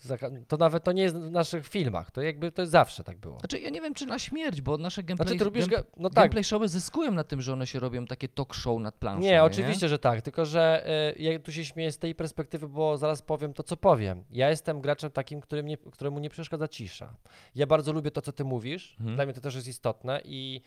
to 0.48 0.58
nawet 0.58 0.84
to 0.84 0.92
nie 0.92 1.04
jest 1.04 1.16
w 1.18 1.32
naszych 1.32 1.68
filmach, 1.68 2.12
to 2.12 2.22
jakby 2.22 2.52
to 2.52 2.66
zawsze 2.66 3.04
tak 3.04 3.18
było. 3.18 3.40
Znaczy 3.40 3.60
ja 3.60 3.70
nie 3.70 3.82
wiem, 3.82 3.94
czy 3.94 4.06
na 4.06 4.20
śmierć, 4.20 4.62
bo 4.62 4.78
nasze 4.78 5.04
gameplay, 5.04 5.28
Znaczy, 5.28 5.40
ty 5.40 5.46
lubisz, 5.46 5.66
game- 5.66 5.78
ga- 5.82 5.84
no 5.98 6.10
tak, 6.10 6.16
gameplay 6.16 6.44
showy 6.44 6.68
zyskują 6.68 7.12
na 7.12 7.24
tym, 7.24 7.42
że 7.42 7.54
one 7.54 7.68
się 7.68 7.80
robią 7.80 8.06
takie 8.06 8.28
talk 8.28 8.54
show 8.54 8.80
nad 8.82 8.96
planszą. 8.96 9.22
nie, 9.22 9.44
oczywiście, 9.44 9.90
że 9.90 10.00
tak, 10.00 10.22
tylko 10.22 10.46
że 10.46 10.88
e, 10.88 11.14
ja 11.14 11.40
tu 11.40 11.52
się 11.52 11.66
śmieję 11.66 11.92
z 11.92 11.98
tej 11.98 12.16
perspektywy, 12.16 12.68
bo 12.68 12.98
zaraz 12.98 13.22
powiem 13.22 13.54
to, 13.54 13.64
co 13.64 13.78
powiem. 13.78 14.24
Ja 14.32 14.50
jestem 14.50 14.82
graczem 14.82 15.12
takim, 15.12 15.42
którym 15.42 15.66
nie, 15.68 15.78
któremu 15.78 16.20
nie 16.20 16.30
przeszkadza 16.30 16.68
cisza. 16.68 17.14
Ja 17.56 17.68
bardzo 17.68 17.94
lubię 17.94 18.12
to, 18.12 18.22
co 18.22 18.32
ty 18.32 18.44
mówisz, 18.44 18.96
Mhm. 19.00 19.16
dla 19.16 19.26
mnie 19.26 19.34
to 19.34 19.42
też 19.42 19.56
jest 19.56 19.68
istotne 19.68 20.22
i, 20.26 20.62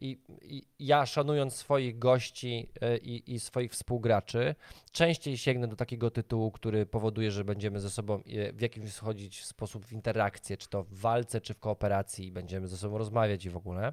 i, 0.00 0.18
i 0.42 0.64
ja 0.78 1.06
szanując 1.06 1.54
swoich 1.54 1.98
gości 1.98 2.68
y, 2.82 2.98
i, 2.98 3.34
i 3.34 3.40
swoich 3.40 3.72
współgraczy, 3.72 4.54
częściej 4.92 5.38
sięgnę 5.38 5.68
do 5.68 5.76
takiego 5.76 6.10
tytułu, 6.10 6.50
który 6.50 6.86
powoduje, 6.86 7.30
że 7.30 7.44
będziemy 7.44 7.80
ze 7.80 7.90
sobą 7.90 8.22
y, 8.26 8.52
w 8.52 8.60
jakimś 8.60 8.90
wchodzić 8.90 9.40
w 9.40 9.44
sposób 9.44 9.86
w 9.86 9.92
interakcję, 9.92 10.56
czy 10.56 10.68
to 10.68 10.82
w 10.82 10.94
walce, 10.94 11.40
czy 11.40 11.54
w 11.54 11.58
kooperacji, 11.58 12.26
i 12.26 12.32
będziemy 12.32 12.68
ze 12.68 12.76
sobą 12.76 12.98
rozmawiać 12.98 13.44
i 13.44 13.50
w 13.50 13.56
ogóle. 13.56 13.92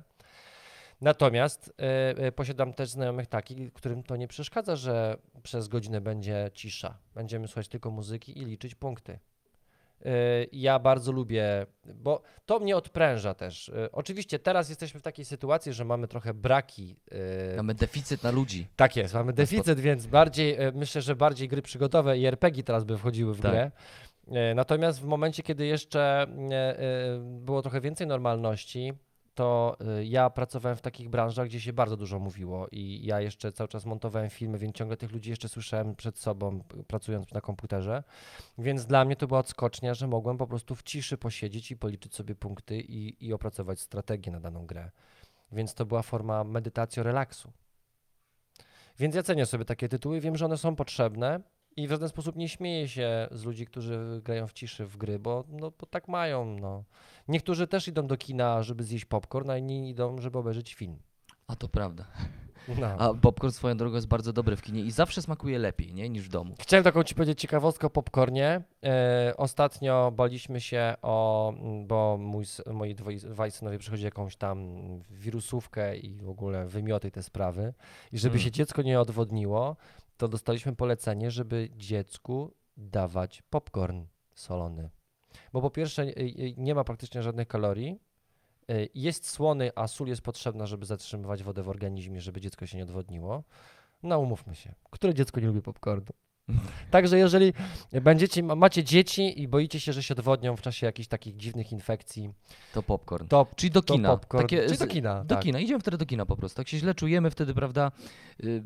Natomiast 1.01 1.73
y, 2.19 2.25
y, 2.25 2.31
posiadam 2.31 2.73
też 2.73 2.89
znajomych 2.89 3.27
takich, 3.27 3.73
którym 3.73 4.03
to 4.03 4.15
nie 4.15 4.27
przeszkadza, 4.27 4.75
że 4.75 5.17
przez 5.43 5.67
godzinę 5.67 6.01
będzie 6.01 6.51
cisza. 6.53 6.97
Będziemy 7.15 7.47
słuchać 7.47 7.67
tylko 7.67 7.91
muzyki 7.91 8.39
i 8.39 8.45
liczyć 8.45 8.75
punkty. 8.75 9.19
Y, 10.05 10.09
Ja 10.51 10.79
bardzo 10.79 11.11
lubię, 11.11 11.65
bo 11.95 12.21
to 12.45 12.59
mnie 12.59 12.77
odpręża 12.77 13.33
też. 13.33 13.69
Y, 13.69 13.89
Oczywiście 13.91 14.39
teraz 14.39 14.69
jesteśmy 14.69 14.99
w 14.99 15.03
takiej 15.03 15.25
sytuacji, 15.25 15.73
że 15.73 15.85
mamy 15.85 16.07
trochę 16.07 16.33
braki. 16.33 16.95
y, 17.53 17.57
Mamy 17.57 17.73
deficyt 17.75 18.23
na 18.23 18.31
ludzi. 18.31 18.67
Tak 18.75 18.95
jest, 18.95 19.13
mamy 19.13 19.33
deficyt, 19.33 19.79
więc 19.79 20.05
bardziej, 20.07 20.57
myślę, 20.73 21.01
że 21.01 21.15
bardziej 21.15 21.47
gry 21.47 21.61
przygodowe 21.61 22.17
i 22.17 22.25
RPG 22.25 22.63
teraz 22.63 22.83
by 22.83 22.97
wchodziły 22.97 23.33
w 23.33 23.41
Tak. 23.41 23.51
grę. 23.51 23.71
Natomiast 24.55 25.01
w 25.01 25.05
momencie, 25.05 25.43
kiedy 25.43 25.65
jeszcze 25.65 26.27
było 27.21 27.61
trochę 27.61 27.81
więcej 27.81 28.07
normalności, 28.07 28.93
to 29.37 29.77
e, 29.79 30.05
ja 30.05 30.29
pracowałem 30.29 30.77
w 30.77 30.81
takich 30.81 31.09
branżach, 31.09 31.47
gdzie 31.47 31.61
się 31.61 31.73
bardzo 31.73 31.97
dużo 31.97 32.19
mówiło 32.19 32.67
i 32.71 33.05
ja 33.05 33.21
jeszcze 33.21 33.51
cały 33.51 33.67
czas 33.67 33.85
montowałem 33.85 34.29
filmy, 34.29 34.57
więc 34.57 34.75
ciągle 34.75 34.97
tych 34.97 35.11
ludzi 35.11 35.29
jeszcze 35.29 35.49
słyszałem 35.49 35.95
przed 35.95 36.19
sobą, 36.19 36.63
pracując 36.87 37.31
na 37.31 37.41
komputerze. 37.41 38.03
Więc 38.57 38.85
dla 38.85 39.05
mnie 39.05 39.15
to 39.15 39.27
była 39.27 39.39
odskocznia, 39.39 39.93
że 39.93 40.07
mogłem 40.07 40.37
po 40.37 40.47
prostu 40.47 40.75
w 40.75 40.83
ciszy 40.83 41.17
posiedzieć 41.17 41.71
i 41.71 41.77
policzyć 41.77 42.15
sobie 42.15 42.35
punkty 42.35 42.79
i, 42.81 43.27
i 43.27 43.33
opracować 43.33 43.79
strategię 43.79 44.31
na 44.31 44.39
daną 44.39 44.65
grę. 44.65 44.91
Więc 45.51 45.73
to 45.73 45.85
była 45.85 46.01
forma 46.01 46.43
medytacji, 46.43 47.03
relaksu. 47.03 47.51
Więc 48.99 49.15
ja 49.15 49.23
cenię 49.23 49.45
sobie 49.45 49.65
takie 49.65 49.89
tytuły, 49.89 50.19
wiem, 50.19 50.37
że 50.37 50.45
one 50.45 50.57
są 50.57 50.75
potrzebne 50.75 51.39
i 51.77 51.87
w 51.87 51.89
żaden 51.89 52.09
sposób 52.09 52.35
nie 52.35 52.49
śmieję 52.49 52.87
się 52.87 53.27
z 53.31 53.43
ludzi, 53.43 53.65
którzy 53.65 54.21
grają 54.23 54.47
w 54.47 54.53
ciszy 54.53 54.85
w 54.85 54.97
gry, 54.97 55.19
bo, 55.19 55.43
no, 55.49 55.71
bo 55.79 55.85
tak 55.85 56.07
mają. 56.07 56.45
No. 56.45 56.83
Niektórzy 57.27 57.67
też 57.67 57.87
idą 57.87 58.07
do 58.07 58.17
kina, 58.17 58.63
żeby 58.63 58.83
zjeść 58.83 59.05
popcorn, 59.05 59.49
a 59.49 59.57
inni 59.57 59.89
idą, 59.89 60.21
żeby 60.21 60.37
obejrzeć 60.37 60.73
film. 60.73 60.99
A 61.47 61.55
to 61.55 61.69
prawda. 61.69 62.05
No. 62.79 62.87
A 62.87 63.13
popcorn 63.13 63.51
swoją 63.53 63.77
drogą 63.77 63.95
jest 63.95 64.07
bardzo 64.07 64.33
dobry 64.33 64.55
w 64.55 64.61
kinie 64.61 64.81
i 64.81 64.91
zawsze 64.91 65.21
smakuje 65.21 65.59
lepiej, 65.59 65.93
nie? 65.93 66.09
Niż 66.09 66.23
w 66.23 66.29
domu. 66.29 66.55
Chciałem 66.59 66.83
taką 66.83 67.03
ci 67.03 67.15
powiedzieć 67.15 67.39
ciekawostkę 67.39 67.87
o 67.87 67.89
popcornie. 67.89 68.61
E, 68.85 69.33
ostatnio 69.37 70.11
baliśmy 70.15 70.61
się 70.61 70.95
o, 71.01 71.53
bo 71.85 72.17
mój, 72.17 72.45
moi 72.73 72.95
dwaj 72.95 73.51
synowie 73.51 73.77
przychodzi 73.77 74.03
jakąś 74.03 74.35
tam 74.35 74.67
wirusówkę 75.09 75.97
i 75.97 76.13
w 76.15 76.29
ogóle 76.29 76.67
wymioty 76.67 77.11
te 77.11 77.23
sprawy. 77.23 77.73
I 78.11 78.17
żeby 78.19 78.33
Hmm. 78.33 78.43
się 78.43 78.51
dziecko 78.51 78.81
nie 78.81 78.99
odwodniło, 78.99 79.75
to 80.17 80.27
dostaliśmy 80.27 80.75
polecenie, 80.75 81.31
żeby 81.31 81.69
dziecku 81.75 82.53
dawać 82.77 83.41
popcorn 83.49 84.05
solony. 84.35 84.89
Bo 85.53 85.61
po 85.61 85.69
pierwsze 85.69 86.03
y, 86.03 86.19
y, 86.19 86.53
nie 86.57 86.75
ma 86.75 86.83
praktycznie 86.83 87.23
żadnych 87.23 87.47
kalorii, 87.47 87.99
y, 88.71 88.89
jest 88.95 89.29
słony, 89.29 89.71
a 89.75 89.87
sól 89.87 90.07
jest 90.07 90.21
potrzebna, 90.21 90.65
żeby 90.65 90.85
zatrzymywać 90.85 91.43
wodę 91.43 91.63
w 91.63 91.69
organizmie, 91.69 92.21
żeby 92.21 92.41
dziecko 92.41 92.65
się 92.65 92.77
nie 92.77 92.83
odwodniło. 92.83 93.43
No 94.03 94.19
umówmy 94.19 94.55
się, 94.55 94.73
które 94.91 95.13
dziecko 95.13 95.39
nie 95.39 95.47
lubi 95.47 95.61
popcornu? 95.61 96.13
Także 96.91 97.17
jeżeli 97.17 97.53
będziecie, 98.01 98.43
ma- 98.43 98.55
macie 98.55 98.83
dzieci 98.83 99.41
i 99.41 99.47
boicie 99.47 99.79
się, 99.79 99.93
że 99.93 100.03
się 100.03 100.13
odwodnią 100.13 100.55
w 100.55 100.61
czasie 100.61 100.85
jakichś 100.85 101.07
takich 101.07 101.35
dziwnych 101.37 101.71
infekcji, 101.71 102.29
To 102.73 102.83
popcorn. 102.83 103.27
to, 103.27 103.47
Czyli 103.55 103.71
do 103.71 103.81
to 103.81 103.93
kina. 103.93 104.09
popcorn. 104.09 104.43
Takie 104.43 104.67
Czy 104.67 104.75
z- 104.75 104.79
do 104.79 104.87
kina, 104.87 105.23
Do 105.23 105.35
tak. 105.35 105.43
kina, 105.43 105.59
idziemy 105.59 105.79
wtedy 105.79 105.97
do 105.97 106.05
kina 106.05 106.25
po 106.25 106.37
prostu. 106.37 106.57
Tak 106.57 106.67
się 106.67 106.77
źle 106.77 106.95
czujemy, 106.95 107.31
wtedy, 107.31 107.53
prawda, 107.53 107.91
y, 108.43 108.63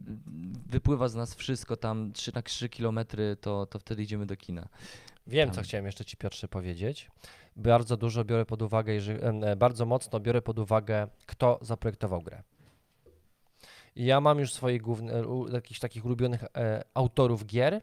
wypływa 0.68 1.08
z 1.10 1.16
nas 1.16 1.36
wszystko 1.36 1.78
tam 1.78 2.12
3 2.14 2.32
na 2.36 2.42
3 2.42 2.70
kilometry, 2.70 3.38
to, 3.42 3.66
to 3.66 3.80
wtedy 3.80 4.04
idziemy 4.04 4.26
do 4.26 4.36
kina. 4.36 4.68
Wiem, 5.28 5.50
co 5.50 5.56
Tam. 5.56 5.64
chciałem 5.64 5.86
jeszcze 5.86 6.06
Ci 6.06 6.18
Piotrze 6.18 6.48
powiedzieć. 6.48 7.12
Bardzo 7.56 7.98
dużo 7.98 8.26
biorę 8.26 8.46
pod 8.46 8.62
uwagę, 8.62 8.94
e, 9.44 9.56
bardzo 9.56 9.86
mocno 9.86 10.20
biorę 10.20 10.42
pod 10.42 10.60
uwagę, 10.60 11.08
kto 11.26 11.60
zaprojektował 11.62 12.22
grę. 12.22 12.44
Ja 13.96 14.22
mam 14.22 14.40
już 14.40 14.54
swoich 14.54 14.82
głównych, 14.82 15.30
u- 15.30 15.48
jakichś 15.48 15.80
takich 15.80 16.06
ulubionych 16.06 16.44
e, 16.44 16.84
autorów 16.94 17.46
gier 17.46 17.74
e, 17.74 17.82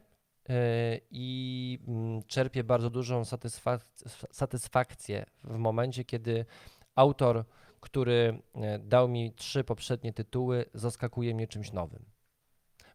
i 1.11 1.79
mm, 1.87 2.23
czerpię 2.23 2.63
bardzo 2.63 2.89
dużą 2.89 3.25
satysfak 3.25 3.85
satysfakcję 4.31 5.25
w 5.43 5.57
momencie, 5.57 6.03
kiedy 6.05 6.45
autor, 6.95 7.43
który 7.79 8.41
e, 8.55 8.79
dał 8.79 9.07
mi 9.07 9.33
trzy 9.33 9.63
poprzednie 9.63 10.13
tytuły, 10.13 10.65
zaskakuje 10.73 11.35
mnie 11.35 11.47
czymś 11.47 11.71
nowym. 11.71 12.05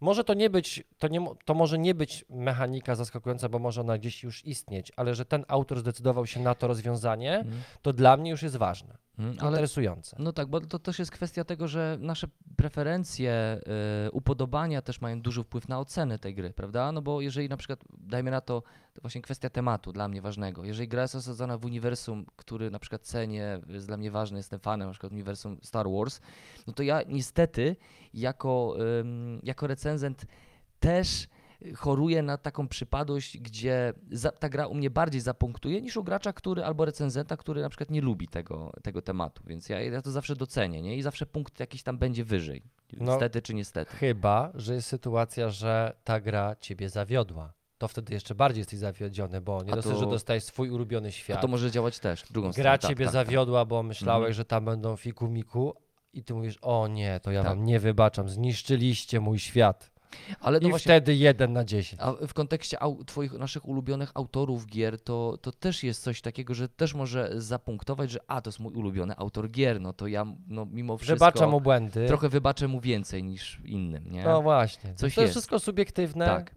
Może 0.00 0.24
to 0.24 0.34
nie 0.34 0.50
być, 0.50 0.84
to, 0.98 1.08
nie, 1.08 1.26
to 1.44 1.54
może 1.54 1.78
nie 1.78 1.94
być 1.94 2.24
mechanika 2.30 2.94
zaskakująca, 2.94 3.48
bo 3.48 3.58
może 3.58 3.80
ona 3.80 3.98
gdzieś 3.98 4.22
już 4.22 4.44
istnieć, 4.44 4.92
ale 4.96 5.14
że 5.14 5.24
ten 5.24 5.44
autor 5.48 5.80
zdecydował 5.80 6.26
się 6.26 6.40
na 6.40 6.54
to 6.54 6.66
rozwiązanie, 6.66 7.36
Mhm. 7.38 7.62
to 7.82 7.92
dla 7.92 8.16
mnie 8.16 8.30
już 8.30 8.42
jest 8.42 8.56
ważne, 8.56 8.96
Ale 9.18 9.50
interesujące. 9.50 10.16
No 10.18 10.32
tak, 10.32 10.48
bo 10.48 10.60
to 10.60 10.78
też 10.78 10.98
jest 10.98 11.10
kwestia 11.10 11.44
tego, 11.44 11.68
że 11.68 11.98
nasze 12.00 12.28
preferencje, 12.56 13.60
y, 14.06 14.10
upodobania 14.10 14.82
też 14.82 15.00
mają 15.00 15.20
duży 15.20 15.42
wpływ 15.42 15.68
na 15.68 15.80
ocenę 15.80 16.18
tej 16.18 16.34
gry, 16.34 16.50
prawda? 16.50 16.92
No 16.92 17.02
bo 17.02 17.20
jeżeli 17.20 17.48
na 17.48 17.56
przykład, 17.56 17.84
dajmy 17.98 18.30
na 18.30 18.40
to, 18.40 18.62
to 18.94 19.00
właśnie 19.00 19.22
kwestia 19.22 19.50
tematu 19.50 19.92
dla 19.92 20.08
mnie 20.08 20.22
ważnego. 20.22 20.64
Jeżeli 20.64 20.88
gra 20.88 21.02
jest 21.02 21.14
osadzona 21.14 21.58
w 21.58 21.64
uniwersum, 21.64 22.26
który 22.36 22.70
na 22.70 22.78
przykład 22.78 23.02
cenię, 23.02 23.60
jest 23.68 23.86
dla 23.86 23.96
mnie 23.96 24.10
ważny, 24.10 24.38
jestem 24.38 24.60
fanem 24.60 24.88
na 24.88 24.92
przykład 24.92 25.12
uniwersum 25.12 25.58
Star 25.62 25.86
Wars, 25.90 26.20
no 26.66 26.72
to 26.72 26.82
ja 26.82 27.02
niestety 27.08 27.76
jako, 28.14 28.76
ym, 29.00 29.40
jako 29.42 29.66
recenzent 29.66 30.26
też 30.80 31.28
choruję 31.76 32.22
na 32.22 32.38
taką 32.38 32.68
przypadłość, 32.68 33.38
gdzie 33.38 33.92
za, 34.10 34.30
ta 34.30 34.48
gra 34.48 34.66
u 34.66 34.74
mnie 34.74 34.90
bardziej 34.90 35.20
zapunktuje 35.20 35.80
niż 35.82 35.96
u 35.96 36.04
gracza, 36.04 36.32
który 36.32 36.64
albo 36.64 36.84
recenzenta, 36.84 37.36
który 37.36 37.62
na 37.62 37.68
przykład 37.68 37.90
nie 37.90 38.00
lubi 38.00 38.28
tego, 38.28 38.72
tego 38.82 39.02
tematu. 39.02 39.42
Więc 39.46 39.68
ja, 39.68 39.80
ja 39.80 40.02
to 40.02 40.10
zawsze 40.10 40.36
docenię, 40.36 40.82
nie? 40.82 40.96
I 40.96 41.02
zawsze 41.02 41.26
punkt 41.26 41.60
jakiś 41.60 41.82
tam 41.82 41.98
będzie 41.98 42.24
wyżej. 42.24 42.62
No. 42.92 43.12
Niestety 43.12 43.42
czy 43.42 43.54
niestety. 43.54 43.96
Chyba, 43.96 44.50
że 44.54 44.74
jest 44.74 44.88
sytuacja, 44.88 45.50
że 45.50 45.96
ta 46.04 46.20
gra 46.20 46.56
ciebie 46.60 46.88
zawiodła. 46.88 47.52
To 47.78 47.88
wtedy 47.88 48.14
jeszcze 48.14 48.34
bardziej 48.34 48.60
jesteś 48.60 48.78
zawiedziony, 48.78 49.40
bo 49.40 49.62
nie 49.62 49.72
A 49.72 49.76
dosyć, 49.76 49.98
że 49.98 50.06
dostajesz 50.06 50.44
swój 50.44 50.70
ulubiony 50.70 51.08
A 51.08 51.10
świat. 51.10 51.40
to 51.40 51.48
może 51.48 51.70
działać 51.70 51.98
też 51.98 52.22
w 52.22 52.32
drugą 52.32 52.48
Gra 52.48 52.52
stronę. 52.52 52.78
tak, 52.78 52.90
ciebie 52.90 53.04
tak, 53.04 53.14
tak. 53.14 53.26
zawiodła, 53.26 53.64
bo 53.64 53.82
myślałeś, 53.82 54.20
Mhm. 54.20 54.34
że 54.34 54.44
tam 54.44 54.64
będą 54.64 54.96
fiku 54.96 55.28
miku 55.28 55.74
i 56.12 56.24
ty 56.24 56.34
mówisz, 56.34 56.58
o 56.62 56.88
nie, 56.88 57.20
to 57.20 57.30
ja 57.30 57.42
Tak. 57.42 57.48
wam 57.56 57.64
nie 57.64 57.80
wybaczam, 57.80 58.28
zniszczyliście 58.28 59.20
mój 59.20 59.38
świat. 59.38 59.90
Ale 60.40 60.60
no 60.60 60.68
I 60.68 60.70
właśnie, 60.70 60.88
wtedy 60.92 61.14
jeden 61.14 61.52
na 61.52 61.64
dziesięć. 61.64 62.02
a 62.02 62.12
w 62.26 62.34
kontekście 62.34 62.82
au, 62.82 63.04
twoich, 63.04 63.32
naszych 63.32 63.68
ulubionych 63.68 64.10
autorów 64.14 64.66
gier, 64.66 65.00
to, 65.00 65.38
to 65.42 65.52
też 65.52 65.82
jest 65.84 66.02
coś 66.02 66.20
takiego, 66.20 66.54
że 66.54 66.68
też 66.68 66.94
może 66.94 67.30
zapunktować, 67.36 68.10
że 68.10 68.18
a, 68.28 68.40
to 68.40 68.48
jest 68.48 68.60
mój 68.60 68.74
ulubiony 68.74 69.16
autor 69.16 69.50
gier, 69.50 69.80
no 69.80 69.92
to 69.92 70.06
ja 70.06 70.26
no, 70.48 70.66
mimo 70.66 70.98
wszystko 70.98 71.14
Wybaczam 71.14 71.50
mu 71.50 71.60
błędy. 71.60 72.06
trochę 72.06 72.28
wybaczę 72.28 72.68
mu 72.68 72.80
więcej 72.80 73.24
niż 73.24 73.60
innym, 73.64 74.10
nie? 74.10 74.24
No 74.24 74.42
właśnie. 74.42 74.90
Coś 74.94 74.98
to 75.00 75.06
jest 75.06 75.18
jest. 75.18 75.30
wszystko 75.32 75.58
subiektywne. 75.58 76.26
Tak. 76.26 76.54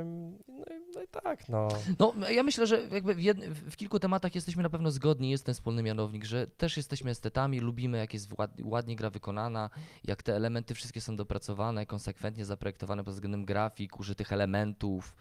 Ym, 0.00 0.38
no, 0.58 0.64
i- 0.64 0.94
no 0.94 1.02
i 1.02 1.08
tak, 1.08 1.48
no. 1.48 1.68
No, 1.98 2.14
ja 2.30 2.42
myślę, 2.42 2.66
że 2.66 2.88
jakby 2.92 3.14
w, 3.14 3.70
w 3.70 3.76
kilku 3.76 3.98
tematach 3.98 4.34
jesteśmy 4.34 4.62
na 4.62 4.70
pewno 4.70 4.90
zgodni, 4.90 5.30
jest 5.30 5.46
ten 5.46 5.54
wspólny 5.54 5.82
mianownik, 5.82 6.24
że 6.24 6.46
też 6.46 6.76
jesteśmy 6.76 7.10
estetami, 7.10 7.60
lubimy 7.60 7.98
jak 7.98 8.14
jest 8.14 8.38
ład, 8.38 8.50
ładnie 8.62 8.96
gra 8.96 9.10
wykonana, 9.10 9.70
jak 10.04 10.22
te 10.22 10.36
elementy 10.36 10.74
wszystkie 10.74 11.00
są 11.00 11.16
dopracowane, 11.16 11.86
konsekwentnie 11.86 12.44
zaprojektowane 12.44 13.04
pod 13.04 13.14
względem 13.14 13.44
grafik, 13.44 14.00
użytych 14.00 14.32
elementów. 14.32 15.14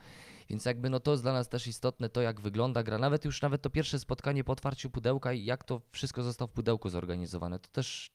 Więc 0.49 0.65
jakby 0.65 0.89
no 0.89 0.99
to 0.99 1.11
jest 1.11 1.23
dla 1.23 1.33
nas 1.33 1.49
też 1.49 1.67
istotne 1.67 2.09
to, 2.09 2.21
jak 2.21 2.41
wygląda 2.41 2.83
gra. 2.83 2.97
Nawet 2.97 3.25
już 3.25 3.41
nawet 3.41 3.61
to 3.61 3.69
pierwsze 3.69 3.99
spotkanie 3.99 4.43
po 4.43 4.51
otwarciu 4.51 4.89
pudełka 4.89 5.33
i 5.33 5.45
jak 5.45 5.63
to 5.63 5.81
wszystko 5.91 6.23
zostało 6.23 6.47
w 6.47 6.51
pudełku 6.51 6.89
zorganizowane, 6.89 7.59
to 7.59 7.69
też 7.71 8.11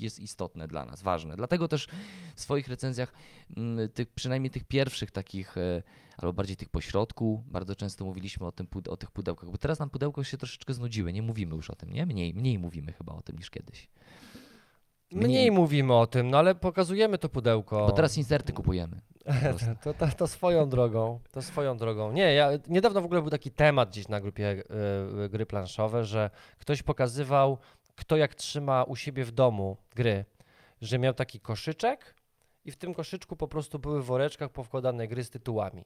jest 0.00 0.18
istotne 0.18 0.68
dla 0.68 0.84
nas, 0.84 1.02
ważne. 1.02 1.36
Dlatego 1.36 1.68
też 1.68 1.88
w 2.34 2.40
swoich 2.40 2.68
recenzjach, 2.68 3.12
mm, 3.56 3.88
tych, 3.88 4.08
przynajmniej 4.08 4.50
tych 4.50 4.64
pierwszych 4.64 5.10
takich, 5.10 5.58
e, 5.58 5.82
albo 6.18 6.32
bardziej 6.32 6.56
tych 6.56 6.68
pośrodku, 6.68 7.44
bardzo 7.46 7.76
często 7.76 8.04
mówiliśmy 8.04 8.46
o, 8.46 8.52
tym, 8.52 8.66
o 8.88 8.96
tych 8.96 9.10
pudełkach, 9.10 9.50
bo 9.50 9.58
teraz 9.58 9.78
nam 9.78 9.90
pudełko 9.90 10.24
się 10.24 10.36
troszeczkę 10.36 10.74
znudziły, 10.74 11.12
nie 11.12 11.22
mówimy 11.22 11.56
już 11.56 11.70
o 11.70 11.76
tym, 11.76 11.92
nie? 11.92 12.06
Mniej, 12.06 12.34
mniej 12.34 12.58
mówimy 12.58 12.92
chyba 12.92 13.12
o 13.12 13.22
tym 13.22 13.36
niż 13.36 13.50
kiedyś. 13.50 13.88
Mniej, 15.12 15.28
Mniej. 15.28 15.50
mówimy 15.50 15.94
o 15.94 16.06
tym, 16.06 16.30
no 16.30 16.38
ale 16.38 16.54
pokazujemy 16.54 17.18
to 17.18 17.28
pudełko. 17.28 17.86
Bo 17.86 17.92
teraz 17.92 18.18
inserty 18.18 18.52
kupujemy. 18.52 19.00
To, 19.84 19.94
to, 19.94 20.06
to 20.16 20.26
swoją 20.26 20.68
drogą, 20.68 21.20
to 21.32 21.42
swoją 21.42 21.76
drogą. 21.76 22.12
Nie, 22.12 22.34
ja 22.34 22.50
niedawno 22.68 23.00
w 23.00 23.04
ogóle 23.04 23.20
był 23.20 23.30
taki 23.30 23.50
temat 23.50 23.90
gdzieś 23.90 24.08
na 24.08 24.20
grupie 24.20 24.62
e, 25.24 25.28
gry 25.28 25.46
planszowe, 25.46 26.04
że 26.04 26.30
ktoś 26.58 26.82
pokazywał, 26.82 27.58
kto 28.00 28.16
jak 28.16 28.34
trzyma 28.34 28.84
u 28.84 28.96
siebie 28.96 29.24
w 29.24 29.32
domu 29.32 29.76
gry, 29.94 30.24
że 30.82 30.98
miał 30.98 31.14
taki 31.14 31.40
koszyczek 31.40 32.14
i 32.64 32.70
w 32.70 32.76
tym 32.76 32.94
koszyczku 32.94 33.36
po 33.36 33.48
prostu 33.48 33.78
były 33.78 34.02
w 34.02 34.04
woreczkach 34.06 34.50
powkładane 34.50 35.08
gry 35.08 35.24
z 35.24 35.30
tytułami. 35.30 35.84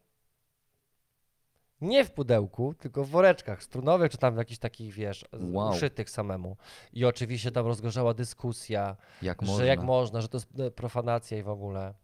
Nie 1.80 2.04
w 2.04 2.10
pudełku, 2.10 2.74
tylko 2.74 3.04
w 3.04 3.08
woreczkach 3.08 3.62
strunowych, 3.62 4.12
czy 4.12 4.18
tam 4.18 4.34
w 4.34 4.36
jakichś 4.38 4.58
takich, 4.58 4.95
wiesz, 4.95 5.24
Wow. 5.53 5.70
uszytych 5.72 6.11
samemu. 6.11 6.57
I 6.92 7.04
oczywiście 7.04 7.50
tam 7.53 7.66
rozgorzała 7.66 8.14
dyskusja, 8.14 8.96
Jak 9.22 9.42
że 9.42 9.46
można. 9.49 9.64
jak 9.64 9.82
można, 9.82 10.20
że 10.20 10.28
to 10.28 10.36
jest 10.36 10.61
e, 10.61 10.70
profanacja 10.70 11.38
i 11.38 11.42
w 11.42 11.49
ogóle. 11.49 11.95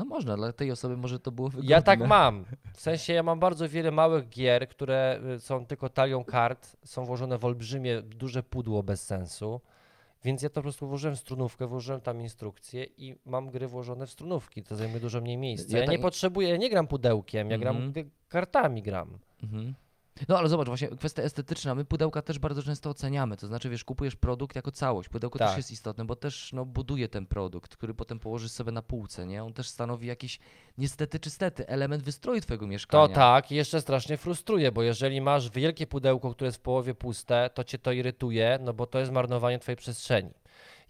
No 0.00 0.06
można, 0.06 0.36
dla 0.36 0.52
tej 0.52 0.70
osoby 0.70 0.96
może 0.96 1.18
to 1.20 1.32
było 1.32 1.48
wygodne. 1.48 1.70
Ja 1.70 1.82
tak 1.82 2.00
mam. 2.00 2.44
W 2.74 2.80
sensie 2.80 3.12
ja 3.12 3.22
mam 3.22 3.40
bardzo 3.40 3.68
wiele 3.68 3.90
małych 3.90 4.28
gier, 4.28 4.68
które 4.68 5.20
y, 5.36 5.40
są 5.40 5.66
tylko 5.66 5.88
talią 5.88 6.24
kart, 6.24 6.76
są 6.84 7.04
włożone 7.04 7.38
w 7.38 7.44
olbrzymie, 7.44 8.02
duże 8.02 8.42
pudło 8.42 8.82
bez 8.82 9.02
sensu. 9.06 9.60
Więc 10.24 10.42
ja 10.42 10.48
to 10.48 10.54
po 10.54 10.62
prostu 10.62 10.86
włożyłem 10.88 11.16
strunówkę, 11.16 11.66
włożyłem 11.66 12.00
tam 12.00 12.20
instrukcje 12.20 12.84
i 12.84 13.14
mam 13.26 13.50
gry 13.50 13.68
włożone 13.68 14.06
w 14.06 14.10
strunówki. 14.10 14.62
To 14.62 14.76
zajmuje 14.76 15.00
dużo 15.00 15.20
mniej 15.20 15.36
miejsca. 15.36 15.76
Ja 15.78 15.84
Ja, 15.84 15.90
nie 15.90 15.96
tak- 15.98 16.02
potrzebuję, 16.02 16.48
ja 16.48 16.56
nie 16.56 16.70
gram 16.70 16.86
pudełkiem, 16.86 17.50
ja 17.50 17.58
gram 17.58 17.76
Mhm. 17.76 17.92
gdy- 17.92 18.10
kartami 18.28 18.82
gram. 18.82 19.18
Mhm. 19.42 19.74
No 20.28 20.38
ale 20.38 20.48
zobacz, 20.48 20.66
właśnie 20.66 20.88
kwestia 20.88 21.22
estetyczna, 21.22 21.74
my 21.74 21.84
pudełka 21.84 22.22
też 22.22 22.38
bardzo 22.38 22.62
często 22.62 22.90
oceniamy, 22.90 23.36
to 23.36 23.46
znaczy 23.46 23.70
wiesz, 23.70 23.84
kupujesz 23.84 24.16
produkt 24.16 24.56
jako 24.56 24.70
całość, 24.70 25.08
pudełko 25.08 25.38
też 25.38 25.48
Tak. 25.48 25.56
jest 25.56 25.70
istotne, 25.70 26.04
bo 26.04 26.16
też 26.16 26.52
no, 26.52 26.64
buduje 26.64 27.08
ten 27.08 27.26
produkt, 27.26 27.76
który 27.76 27.94
potem 27.94 28.18
położysz 28.18 28.50
sobie 28.50 28.72
na 28.72 28.82
półce, 28.82 29.26
nie? 29.26 29.44
On 29.44 29.52
też 29.52 29.68
stanowi 29.68 30.06
jakiś 30.06 30.38
niestety 30.78 31.20
czy 31.20 31.30
stety 31.30 31.68
element 31.68 32.02
wystroju 32.02 32.40
twojego 32.40 32.66
mieszkania. 32.66 33.08
To 33.08 33.14
tak, 33.14 33.52
i 33.52 33.54
jeszcze 33.54 33.80
strasznie 33.80 34.16
frustruje, 34.16 34.72
bo 34.72 34.82
jeżeli 34.82 35.20
masz 35.20 35.50
wielkie 35.50 35.86
pudełko, 35.86 36.30
które 36.34 36.48
jest 36.48 36.58
w 36.58 36.62
połowie 36.62 36.94
puste, 36.94 37.50
to 37.54 37.64
cię 37.64 37.78
to 37.78 37.92
irytuje, 37.92 38.58
no 38.62 38.72
bo 38.72 38.86
to 38.86 38.98
jest 38.98 39.12
marnowanie 39.12 39.58
twojej 39.58 39.76
przestrzeni. 39.76 40.30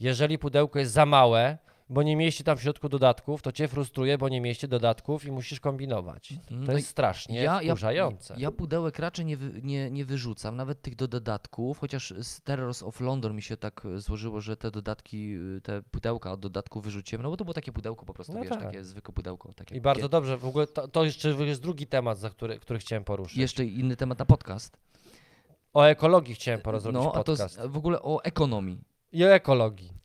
Jeżeli 0.01 0.39
pudełko 0.39 0.79
jest 0.79 0.93
za 0.93 1.07
małe, 1.07 1.59
bo 1.91 2.03
nie 2.03 2.17
mieści 2.17 2.45
tam 2.45 2.57
w 2.57 2.63
środku 2.63 2.89
dodatków, 2.89 3.43
to 3.43 3.53
cię 3.53 3.69
frustruje, 3.69 4.19
bo 4.19 4.29
nie 4.29 4.41
mieści 4.41 4.69
dodatków 4.69 5.25
i 5.25 5.33
musisz 5.33 5.61
kombinować. 5.61 6.33
Mhm, 6.33 6.61
To 6.67 6.73
no 6.73 6.79
jest 6.79 6.89
strasznie 6.89 7.43
ja, 7.43 7.63
ja, 7.63 7.75
wkurzające. 7.75 8.35
ja 8.39 8.51
pudełek 8.51 8.99
raczej 8.99 9.25
nie, 9.25 9.37
wy, 9.37 9.61
nie, 9.63 9.91
nie 9.91 10.05
wyrzucam, 10.05 10.57
nawet 10.57 10.83
tych 10.83 10.97
do 10.97 11.09
dodatków, 11.09 11.79
chociaż 11.79 12.15
z 12.23 12.43
Terrors 12.43 12.83
of 12.83 13.01
London 13.01 13.35
mi 13.35 13.43
się 13.43 13.57
tak 13.57 13.83
e, 13.97 14.01
złożyło, 14.01 14.41
że 14.41 14.57
te 14.57 14.71
dodatki, 14.71 15.35
y, 15.57 15.61
te 15.61 15.83
pudełka 15.83 16.33
od 16.33 16.41
dodatków 16.41 16.85
wyrzuciłem, 16.85 17.23
no 17.23 17.31
bo 17.31 17.37
to 17.37 17.45
było 17.45 17.55
takie 17.55 17.73
pudełko 17.73 18.07
po 18.07 18.15
prostu, 18.15 18.33
No 18.33 18.41
wiesz, 18.41 18.49
tak. 18.49 18.63
takie 18.63 18.85
zwykłe 18.85 19.15
pudełko. 19.15 19.53
Takie 19.53 19.77
I 19.77 19.81
bardzo 19.81 20.09
dobrze, 20.09 20.39
w 20.39 20.47
ogóle 20.47 20.67
to, 20.67 20.89
to 20.89 21.05
jeszcze 21.05 21.31
jest 21.31 21.63
drugi 21.63 21.87
temat, 21.87 22.19
za 22.19 22.31
który, 22.31 22.59
który 22.59 22.79
chciałem 22.79 23.05
poruszyć. 23.05 23.39
Jeszcze 23.39 23.65
inny 23.65 23.97
temat 23.97 24.19
na 24.19 24.25
podcast. 24.25 24.77
O 25.73 25.83
ekologii 25.85 26.35
chciałem 26.35 26.61
porozmawiać 26.61 27.03
No, 27.05 27.11
a 27.11 27.25
to 27.25 27.25
podcast. 27.25 27.55
z, 27.55 27.67
w 27.67 27.77
ogóle 27.77 28.03
o 28.03 28.25
ekonomii. 28.25 28.90
I 29.13 29.25
o 29.25 29.35
ekologii. 29.35 29.91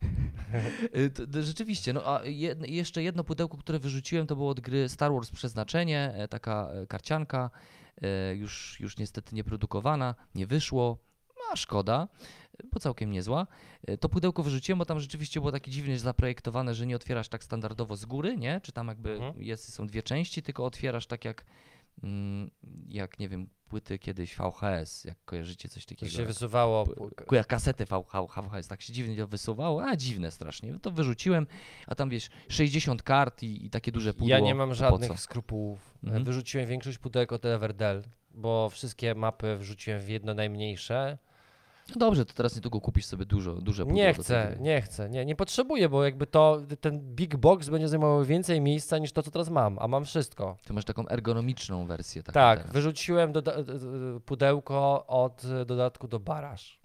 Y, 1.35 1.43
Rzeczywiście, 1.43 1.93
no 1.93 2.01
a 2.05 2.21
jeszcze 2.67 3.03
jedno 3.03 3.23
pudełko, 3.23 3.57
które 3.57 3.79
wyrzuciłem, 3.79 4.27
to 4.27 4.35
było 4.35 4.49
od 4.49 4.59
gry 4.59 4.89
Star 4.89 5.11
Wars 5.13 5.31
Przeznaczenie, 5.31 6.13
e, 6.15 6.27
taka 6.27 6.69
e, 6.71 6.87
karcianka, 6.87 7.49
e, 8.01 8.35
już, 8.35 8.79
już 8.79 8.97
niestety 8.97 9.35
nieprodukowana, 9.35 10.15
nie 10.35 10.47
wyszło, 10.47 10.97
a 11.51 11.55
szkoda, 11.55 12.07
bo 12.73 12.79
całkiem 12.79 13.11
niezła. 13.11 13.47
To 13.99 14.09
pudełko 14.09 14.43
wyrzuciłem, 14.43 14.79
bo 14.79 14.85
tam 14.85 14.99
rzeczywiście 14.99 15.39
było 15.39 15.51
takie 15.51 15.71
dziwnie 15.71 15.99
zaprojektowane, 15.99 16.75
że 16.75 16.85
nie 16.85 16.95
otwierasz 16.95 17.29
tak 17.29 17.43
standardowo 17.43 17.95
z 17.95 18.05
góry, 18.05 18.37
nie? 18.37 18.61
Czy 18.63 18.71
tam 18.71 18.87
jakby 18.87 19.11
Mhm. 19.13 19.43
jest, 19.43 19.73
są 19.73 19.87
dwie 19.87 20.03
części, 20.03 20.43
tylko 20.43 20.65
otwierasz 20.65 21.07
tak 21.07 21.25
jak, 21.25 21.45
jak 22.87 23.19
nie 23.19 23.29
wiem, 23.29 23.49
płyty 23.67 23.99
kiedyś 23.99 24.35
VHS, 24.35 25.03
jak 25.05 25.17
kojarzycie 25.25 25.69
coś 25.69 25.85
To 25.85 25.89
takiego. 25.89 26.11
się 26.11 26.17
jak- 26.19 26.27
wysuwało. 26.27 26.85
Jak 27.31 27.47
kasety 27.47 27.85
VH, 27.85 28.11
VHS, 28.27 28.67
tak 28.67 28.81
się 28.81 28.93
dziwnie 28.93 29.17
to 29.17 29.27
wysuwało, 29.27 29.83
a 29.85 29.95
dziwne 29.95 30.31
strasznie. 30.31 30.79
To 30.79 30.91
wyrzuciłem, 30.91 31.47
a 31.87 31.95
tam 31.95 32.09
wiesz, 32.09 32.29
60 32.49 33.03
kart 33.03 33.43
i, 33.43 33.65
i 33.65 33.69
takie 33.69 33.91
duże 33.91 34.13
pudło. 34.13 34.27
Ja 34.29 34.39
nie 34.39 34.55
mam 34.55 34.69
to 34.69 34.75
żadnych 34.75 35.19
skrupułów. 35.19 35.97
Mhm. 36.03 36.23
Wyrzuciłem 36.23 36.67
większość 36.67 36.97
pudełek 36.97 37.31
od 37.31 37.45
Everdell, 37.45 38.03
bo 38.31 38.69
wszystkie 38.69 39.15
mapy 39.15 39.57
wrzuciłem 39.57 40.01
w 40.01 40.09
jedno 40.09 40.33
najmniejsze. 40.33 41.17
No 41.89 41.95
dobrze, 41.99 42.25
to 42.25 42.33
teraz 42.33 42.55
niedługo 42.55 42.81
kupisz 42.81 43.05
sobie 43.05 43.25
dużo, 43.25 43.53
duże 43.53 43.85
Nie 43.85 44.13
chcę, 44.13 44.57
nie 44.59 44.81
chcę, 44.81 45.09
nie, 45.09 45.25
nie 45.25 45.35
potrzebuję, 45.35 45.89
bo 45.89 46.03
jakby 46.03 46.27
to, 46.27 46.61
ten 46.81 46.99
big 47.15 47.35
box 47.35 47.69
będzie 47.69 47.87
zajmował 47.87 48.25
więcej 48.25 48.61
miejsca 48.61 48.97
niż 48.97 49.11
to, 49.11 49.23
co 49.23 49.31
teraz 49.31 49.49
mam, 49.49 49.79
a 49.79 49.87
mam 49.87 50.05
wszystko. 50.05 50.57
Ty 50.65 50.73
masz 50.73 50.85
taką 50.85 51.07
ergonomiczną 51.07 51.87
wersję. 51.87 52.23
Taką 52.23 52.33
Tak, 52.33 52.59
teraz. 52.59 52.73
wyrzuciłem 52.73 53.33
pudełko 54.25 55.07
od 55.07 55.43
dodatku 55.65 56.07
do 56.07 56.19
Baraż. 56.19 56.79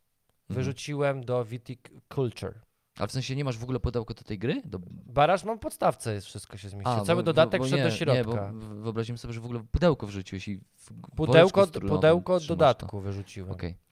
Mhm. 0.50 0.54
Wyrzuciłem 0.54 1.24
do 1.24 1.44
Viticulture. 1.44 2.54
Ale 2.98 3.08
w 3.08 3.12
sensie 3.12 3.36
nie 3.36 3.44
masz 3.44 3.58
w 3.58 3.62
ogóle 3.62 3.80
pudełka 3.80 4.14
do 4.14 4.22
tej 4.22 4.38
gry? 4.38 4.62
Do... 4.64 4.78
Baraż 5.06 5.44
mam 5.44 5.56
w 5.56 5.60
podstawce, 5.60 6.14
jest 6.14 6.26
wszystko 6.26 6.56
się 6.56 6.68
zmieści. 6.68 6.92
A, 6.92 7.00
Cały 7.00 7.16
bo- 7.16 7.22
dodatek 7.22 7.62
wszedł 7.64 7.76
nie, 7.76 7.84
do 7.84 7.90
środka. 7.90 8.14
Nie, 8.14 8.24
bo 8.24 8.66
w- 8.66 8.82
wyobraźmy 8.82 9.18
sobie, 9.18 9.34
że 9.34 9.40
w 9.40 9.44
ogóle 9.44 9.60
pudełko 9.72 10.06
wyrzuciłeś 10.06 10.48
i 10.48 10.60
w 10.74 10.92
Pudełko, 11.16 11.66
pudełko 11.66 12.34
od 12.34 12.46
dodatku 12.46 13.00
wyrzuciłem. 13.00 13.48
To. 13.48 13.54
Okej. 13.54 13.70
E, 13.70 13.89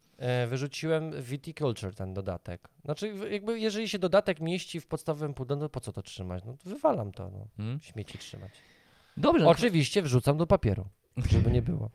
Wyrzuciłem 0.48 1.22
Viticulture, 1.22 1.94
ten 1.94 2.14
dodatek. 2.14 2.68
Znaczy, 2.84 3.14
jakby 3.30 3.60
jeżeli 3.60 3.88
się 3.88 3.98
dodatek 3.98 4.40
mieści 4.40 4.80
w 4.80 4.86
podstawowym 4.86 5.34
pudełku, 5.34 5.62
no 5.62 5.68
po 5.68 5.80
co 5.80 5.92
to 5.92 6.02
trzymać? 6.02 6.44
No 6.44 6.56
to 6.56 6.70
wywalam 6.70 7.12
to, 7.12 7.30
no. 7.30 7.46
Mhm. 7.58 7.80
Śmieci 7.80 8.18
trzymać. 8.18 8.52
Dobrze. 9.16 9.44
no 9.44 9.50
Oczywiście 9.50 10.02
wrzucam 10.02 10.36
do 10.36 10.46
papieru, 10.46 10.86
żeby 11.30 11.50
nie 11.50 11.62
było. 11.62 11.90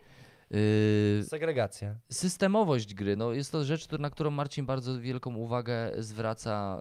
Yy, 0.52 1.24
Segregacja. 1.30 1.96
Systemowość 2.12 2.94
gry, 2.94 3.16
no 3.16 3.34
jest 3.34 3.52
to 3.52 3.64
rzecz, 3.64 3.92
na 3.92 4.10
którą 4.10 4.32
Marcin 4.32 4.66
bardzo 4.66 5.02
wielką 5.02 5.36
uwagę 5.36 5.92
zwraca, 5.98 6.80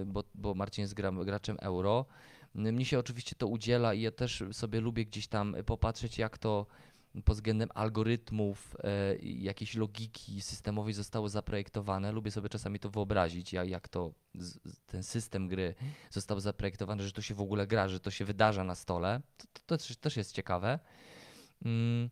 e, 0.00 0.04
bo, 0.04 0.24
bo 0.34 0.54
Marcin 0.54 0.82
jest 0.82 0.94
gra, 0.94 1.12
graczem 1.12 1.56
euro. 1.60 2.06
Mnie 2.54 2.84
się 2.84 2.98
oczywiście 2.98 3.36
to 3.38 3.46
udziela 3.46 3.94
i 3.94 4.00
ja 4.00 4.10
też 4.10 4.44
sobie 4.52 4.80
lubię 4.80 5.04
gdzieś 5.04 5.28
tam 5.28 5.56
popatrzeć, 5.66 6.18
jak 6.18 6.38
to 6.38 6.66
pod 7.24 7.36
względem 7.36 7.68
algorytmów, 7.74 8.76
e, 8.84 9.16
jakiejś 9.22 9.74
logiki 9.74 10.42
systemowej 10.42 10.92
zostało 10.92 11.28
zaprojektowane. 11.28 12.12
Lubię 12.12 12.30
sobie 12.30 12.48
czasami 12.48 12.78
to 12.78 12.90
wyobrazić, 12.90 13.52
jak, 13.52 13.88
to 13.88 14.12
ten 14.86 15.02
system 15.02 15.48
gry 15.48 15.74
został 16.10 16.40
zaprojektowany, 16.40 17.02
że 17.02 17.12
to 17.12 17.22
się 17.22 17.34
w 17.34 17.40
ogóle 17.40 17.66
gra, 17.66 17.88
że 17.88 18.00
to 18.00 18.10
się 18.10 18.24
wydarza 18.24 18.64
na 18.64 18.74
stole. 18.74 19.20
To, 19.36 19.46
to, 19.52 19.60
to 19.66 19.78
też, 19.78 19.96
też 19.96 20.16
jest 20.16 20.32
ciekawe. 20.32 20.78
Mm. 21.64 22.10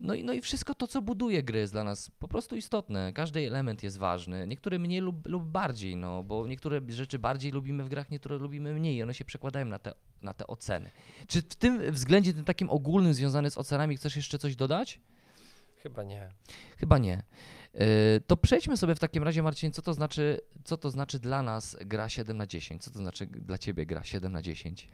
No 0.00 0.14
i, 0.14 0.24
no 0.24 0.32
i 0.32 0.40
wszystko 0.40 0.74
to, 0.74 0.86
co 0.86 1.02
buduje 1.02 1.42
gry, 1.42 1.58
jest 1.58 1.72
dla 1.72 1.84
nas 1.84 2.10
po 2.10 2.28
prostu 2.28 2.56
istotne. 2.56 3.12
Każdy 3.12 3.46
element 3.46 3.82
jest 3.82 3.98
ważny. 3.98 4.46
Niektóre 4.46 4.78
mniej 4.78 5.00
lub, 5.00 5.26
lub 5.26 5.44
bardziej, 5.44 5.96
no, 5.96 6.22
bo 6.22 6.46
niektóre 6.46 6.80
rzeczy 6.88 7.18
bardziej 7.18 7.52
lubimy 7.52 7.84
w 7.84 7.88
grach, 7.88 8.10
niektóre 8.10 8.36
lubimy 8.36 8.74
mniej. 8.74 9.02
One 9.02 9.14
się 9.14 9.24
przekładają 9.24 9.66
na 9.66 9.78
te, 9.78 9.94
na 10.22 10.34
te 10.34 10.46
oceny. 10.46 10.90
Czy 11.26 11.42
w 11.42 11.56
tym 11.56 11.92
względzie, 11.92 12.34
tym 12.34 12.44
takim 12.44 12.70
ogólnym, 12.70 13.14
związanym 13.14 13.50
z 13.50 13.58
ocenami, 13.58 13.96
chcesz 13.96 14.16
jeszcze 14.16 14.38
coś 14.38 14.56
dodać? 14.56 15.00
Chyba 15.82 16.02
nie. 16.02 16.28
Chyba 16.76 16.98
nie. 16.98 17.22
Y, 17.74 18.20
To 18.26 18.36
przejdźmy 18.36 18.76
sobie 18.76 18.94
w 18.94 18.98
takim 18.98 19.22
razie, 19.22 19.42
Marcin, 19.42 19.72
co 19.72 19.82
to 19.82 19.94
znaczy, 19.94 20.40
co 20.64 20.76
to 20.76 20.90
znaczy 20.90 21.18
dla 21.18 21.42
nas 21.42 21.76
gra 21.80 22.08
7 22.08 22.36
na 22.36 22.46
10? 22.46 22.84
Co 22.84 22.90
to 22.90 22.98
znaczy 22.98 23.26
dla 23.26 23.58
ciebie 23.58 23.86
gra 23.86 24.04
7 24.04 24.32
na 24.32 24.42
10? 24.42 24.88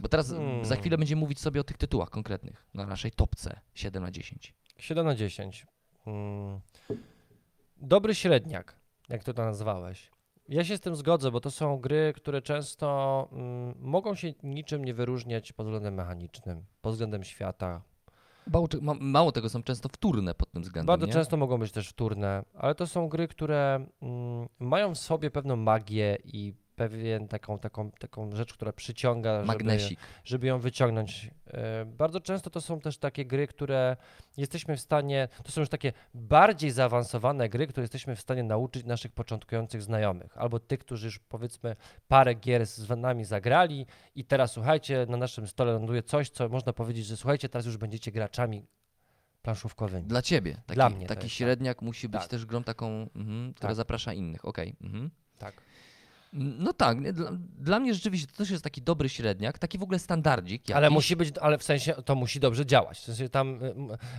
Bo 0.00 0.08
teraz 0.08 0.30
Hmm. 0.30 0.64
za 0.64 0.76
chwilę 0.76 0.98
będziemy 0.98 1.20
mówić 1.20 1.40
sobie 1.40 1.60
o 1.60 1.64
tych 1.64 1.76
tytułach 1.76 2.10
konkretnych 2.10 2.66
na 2.74 2.86
naszej 2.86 3.12
topce 3.12 3.60
7 3.74 4.02
na 4.02 4.10
10. 4.10 4.54
7 4.78 5.06
na 5.06 5.14
10. 5.14 5.66
Mm. 6.06 6.60
Dobry 7.76 8.14
średniak, 8.14 8.76
jak 9.08 9.24
to 9.24 9.32
nazwałeś. 9.32 10.10
Ja 10.48 10.64
się 10.64 10.76
z 10.76 10.80
tym 10.80 10.96
zgodzę, 10.96 11.30
bo 11.30 11.40
to 11.40 11.50
są 11.50 11.78
gry, 11.78 12.12
które 12.16 12.42
często 12.42 13.28
mm, 13.32 13.74
mogą 13.80 14.14
się 14.14 14.34
niczym 14.42 14.84
nie 14.84 14.94
wyróżniać 14.94 15.52
pod 15.52 15.66
względem 15.66 15.94
mechanicznym, 15.94 16.64
pod 16.80 16.92
względem 16.92 17.24
świata. 17.24 17.82
Mało, 18.52 18.68
mało 19.00 19.32
tego 19.32 19.48
są 19.48 19.62
często 19.62 19.88
wtórne 19.88 20.34
pod 20.34 20.50
tym 20.50 20.62
względem. 20.62 20.86
Bardzo 20.86 21.06
nie? 21.06 21.12
często 21.12 21.36
mogą 21.36 21.58
być 21.58 21.72
też 21.72 21.88
wtórne, 21.88 22.44
ale 22.54 22.74
to 22.74 22.86
są 22.86 23.08
gry, 23.08 23.28
które 23.28 23.86
mm, 24.02 24.48
mają 24.58 24.94
w 24.94 24.98
sobie 24.98 25.30
pewną 25.30 25.56
magię 25.56 26.18
i 26.24 26.54
pewien 26.78 27.28
taką, 27.28 27.58
taką, 27.58 27.90
taką 27.90 28.36
rzecz, 28.36 28.54
która 28.54 28.72
przyciąga, 28.72 29.34
żeby, 29.36 29.46
Magnesik. 29.46 30.00
żeby 30.24 30.46
ją 30.46 30.58
wyciągnąć. 30.60 31.30
E, 31.46 31.84
Bardzo 31.84 32.20
często 32.20 32.50
to 32.50 32.60
są 32.60 32.80
też 32.80 32.98
takie 32.98 33.24
gry, 33.26 33.46
które 33.46 33.96
jesteśmy 34.36 34.76
w 34.76 34.80
stanie, 34.80 35.28
to 35.44 35.52
są 35.52 35.60
już 35.60 35.68
takie 35.70 35.92
bardziej 36.14 36.70
zaawansowane 36.70 37.48
gry, 37.48 37.66
które 37.66 37.82
jesteśmy 37.84 38.16
w 38.16 38.20
stanie 38.20 38.42
nauczyć 38.42 38.84
naszych 38.84 39.12
początkujących 39.12 39.82
znajomych, 39.82 40.38
albo 40.38 40.60
tych, 40.60 40.78
którzy 40.80 41.06
już 41.06 41.18
powiedzmy 41.18 41.76
parę 42.08 42.34
gier 42.34 42.66
z 42.66 42.88
nami 42.96 43.24
zagrali 43.24 43.86
i 44.14 44.24
teraz 44.24 44.52
słuchajcie, 44.52 45.06
na 45.08 45.16
naszym 45.16 45.46
stole 45.46 45.72
ląduje 45.72 46.02
coś, 46.02 46.30
co 46.30 46.48
można 46.48 46.72
powiedzieć, 46.72 47.06
że 47.06 47.16
słuchajcie, 47.16 47.48
teraz 47.48 47.66
już 47.66 47.76
będziecie 47.76 48.12
graczami 48.12 48.66
planszówkowymi. 49.42 50.06
Dla 50.06 50.22
ciebie. 50.22 50.54
Taki, 50.54 50.74
Dla 50.74 50.90
mnie 50.90 51.06
taki 51.06 51.20
tak. 51.22 51.30
średniak 51.30 51.82
musi 51.82 52.08
być 52.08 52.20
Tak. 52.20 52.30
też 52.30 52.46
grą 52.46 52.64
taką, 52.64 52.86
mhm, 53.16 53.54
która 53.54 53.68
Tak. 53.68 53.76
zaprasza 53.76 54.12
innych. 54.12 54.44
Okej. 54.44 54.76
mhm. 54.82 55.10
Tak. 55.38 55.62
No 56.32 56.72
tak, 56.72 57.12
dla, 57.12 57.30
dla 57.58 57.80
mnie 57.80 57.94
rzeczywiście 57.94 58.26
to 58.26 58.36
też 58.36 58.50
jest 58.50 58.64
taki 58.64 58.82
dobry 58.82 59.08
średniak, 59.08 59.58
taki 59.58 59.78
w 59.78 59.82
ogóle 59.82 59.98
standardzik. 59.98 60.70
Ale 60.70 60.84
jakiś. 60.84 60.94
musi 60.94 61.16
być, 61.16 61.38
ale 61.38 61.58
w 61.58 61.62
sensie 61.62 61.94
to 62.04 62.14
musi 62.14 62.40
dobrze 62.40 62.66
działać. 62.66 62.98
W 62.98 63.02
sensie 63.04 63.28
tam 63.28 63.62
y, 63.64 63.72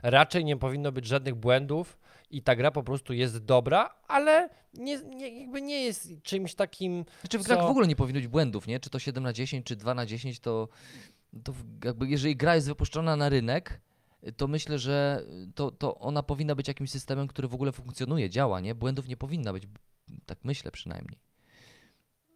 raczej 0.03 0.45
nie 0.45 0.57
powinno 0.57 0.91
być 0.91 1.05
żadnych 1.05 1.35
błędów 1.35 1.99
i 2.31 2.41
ta 2.43 2.55
gra 2.55 2.71
po 2.71 2.83
prostu 2.83 3.13
jest 3.13 3.37
dobra, 3.37 3.95
ale 4.07 4.49
nie, 4.73 4.97
nie, 5.03 5.39
jakby 5.39 5.61
nie 5.61 5.83
jest 5.83 6.13
czymś 6.23 6.55
takim. 6.55 7.05
Znaczy 7.21 7.39
w 7.39 7.43
grach 7.43 7.59
co- 7.59 7.67
w 7.67 7.71
ogóle 7.71 7.87
nie 7.87 7.95
powinno 7.95 8.19
być 8.19 8.27
błędów, 8.27 8.67
nie? 8.67 8.79
Czy 8.79 8.89
to 8.89 8.99
7 8.99 9.23
na 9.23 9.33
10, 9.33 9.65
czy 9.65 9.75
2 9.75 9.93
na 9.93 10.05
10, 10.05 10.39
to, 10.39 10.67
to 11.43 11.53
jakby 11.85 12.07
jeżeli 12.07 12.35
gra 12.35 12.55
jest 12.55 12.67
wypuszczona 12.67 13.15
na 13.15 13.29
rynek, 13.29 13.81
to 14.37 14.47
myślę, 14.47 14.79
że 14.79 15.23
to, 15.55 15.71
to 15.71 15.99
ona 15.99 16.23
powinna 16.23 16.55
być 16.55 16.67
jakimś 16.67 16.91
systemem, 16.91 17.27
który 17.27 17.47
w 17.47 17.53
ogóle 17.53 17.71
funkcjonuje, 17.71 18.29
działa, 18.29 18.59
nie? 18.59 18.75
Błędów 18.75 19.07
nie 19.07 19.17
powinna 19.17 19.53
być, 19.53 19.63
tak 20.25 20.37
myślę 20.43 20.71
przynajmniej. 20.71 21.28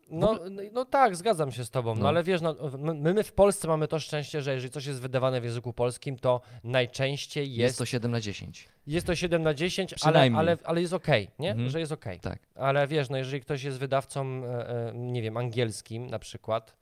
No, 0.09 0.39
no, 0.71 0.85
tak, 0.85 1.15
zgadzam 1.15 1.51
się 1.51 1.65
z 1.65 1.69
tobą, 1.69 1.95
no, 1.95 2.01
No. 2.01 2.07
ale 2.09 2.23
wiesz, 2.23 2.41
no, 2.41 2.55
my, 2.77 3.13
my 3.13 3.23
w 3.23 3.31
Polsce 3.34 3.67
mamy 3.67 3.88
to 3.88 3.99
szczęście, 3.99 4.41
że 4.41 4.53
jeżeli 4.53 4.71
coś 4.71 4.85
jest 4.85 5.01
wydawane 5.01 5.41
w 5.41 5.43
języku 5.43 5.73
polskim, 5.73 6.19
to 6.19 6.41
najczęściej 6.63 7.47
Jest, 7.49 7.57
jest, 7.59 7.77
to 7.77 7.85
7 7.85 8.11
na 8.11 8.21
10. 8.21 8.69
jest 8.88 9.07
to 9.07 9.15
7 9.15 9.43
na 9.43 9.53
10, 9.53 9.93
ale, 9.93 9.97
Przynajmniej. 9.97 10.39
ale, 10.39 10.57
ale 10.63 10.81
jest 10.81 10.93
okej, 10.93 11.27
nie? 11.39 11.51
Mhm. 11.51 11.69
Że 11.69 11.80
jest 11.80 11.91
okej. 11.91 12.19
Tak. 12.19 12.39
Ale 12.55 12.88
wiesz, 12.88 13.09
no 13.09 13.17
jeżeli 13.17 13.41
ktoś 13.41 13.63
jest 13.63 13.80
wydawcą, 13.80 14.43
e, 14.45 14.69
e, 14.89 14.91
nie 14.95 15.21
wiem, 15.21 15.38
angielskim 15.38 16.07
na 16.07 16.19
przykład, 16.19 16.75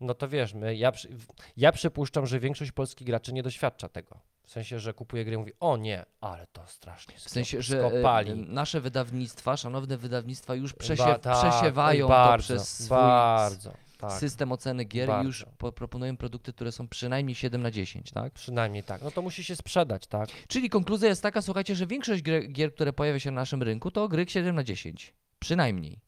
no 0.00 0.14
to 0.14 0.28
wiesz, 0.28 0.54
my, 0.54 0.76
ja, 0.76 0.92
przy- 0.92 1.08
w- 1.08 1.26
ja 1.56 1.72
przypuszczam, 1.72 2.26
że 2.26 2.40
większość 2.40 2.72
polskich 2.72 3.06
graczy 3.06 3.32
nie 3.32 3.42
doświadcza 3.42 3.88
tego. 3.88 4.20
W 4.48 4.50
sensie, 4.50 4.78
że 4.80 4.94
kupuje 4.94 5.24
grę 5.24 5.34
i 5.34 5.38
mówi, 5.38 5.52
o 5.60 5.76
nie, 5.76 6.04
ale 6.20 6.46
to 6.46 6.66
strasznie 6.66 7.14
W 7.18 7.30
sensie, 7.30 7.62
że 7.62 7.86
e, 7.86 7.90
skopali. 7.90 8.34
nasze 8.34 8.80
wydawnictwa, 8.80 9.56
szanowne 9.56 9.96
wydawnictwa 9.96 10.54
już 10.54 10.72
przesie, 10.72 11.04
Ba- 11.04 11.18
tak, 11.18 11.38
przesiewają 11.50 12.08
bardzo, 12.08 12.54
to 12.54 12.60
przez 12.60 12.84
swój 12.84 12.88
bardzo, 12.98 13.72
tak, 13.98 14.12
system 14.12 14.52
oceny 14.52 14.84
gier 14.84 15.08
i 15.08 15.24
już 15.24 15.38
Bardzo. 15.44 15.56
po, 15.58 15.72
proponują 15.72 16.16
produkty, 16.16 16.52
które 16.52 16.72
są 16.72 16.88
przynajmniej 16.88 17.34
7 17.34 17.62
na 17.62 17.70
10, 17.70 18.10
tak? 18.12 18.32
przynajmniej 18.32 18.82
tak. 18.82 19.02
No 19.02 19.10
to 19.10 19.22
musi 19.22 19.44
się 19.44 19.56
sprzedać, 19.56 20.06
tak? 20.06 20.28
Czyli 20.48 20.70
konkluzja 20.70 21.08
jest 21.08 21.22
taka, 21.22 21.42
słuchajcie, 21.42 21.74
że 21.74 21.86
większość 21.86 22.22
gier, 22.22 22.48
gier 22.52 22.74
które 22.74 22.92
pojawia 22.92 23.20
się 23.20 23.30
na 23.30 23.40
naszym 23.40 23.62
rynku, 23.62 23.90
to 23.90 24.08
gry 24.08 24.26
7 24.28 24.56
na 24.56 24.64
10. 24.64 25.14
Przynajmniej. 25.38 26.00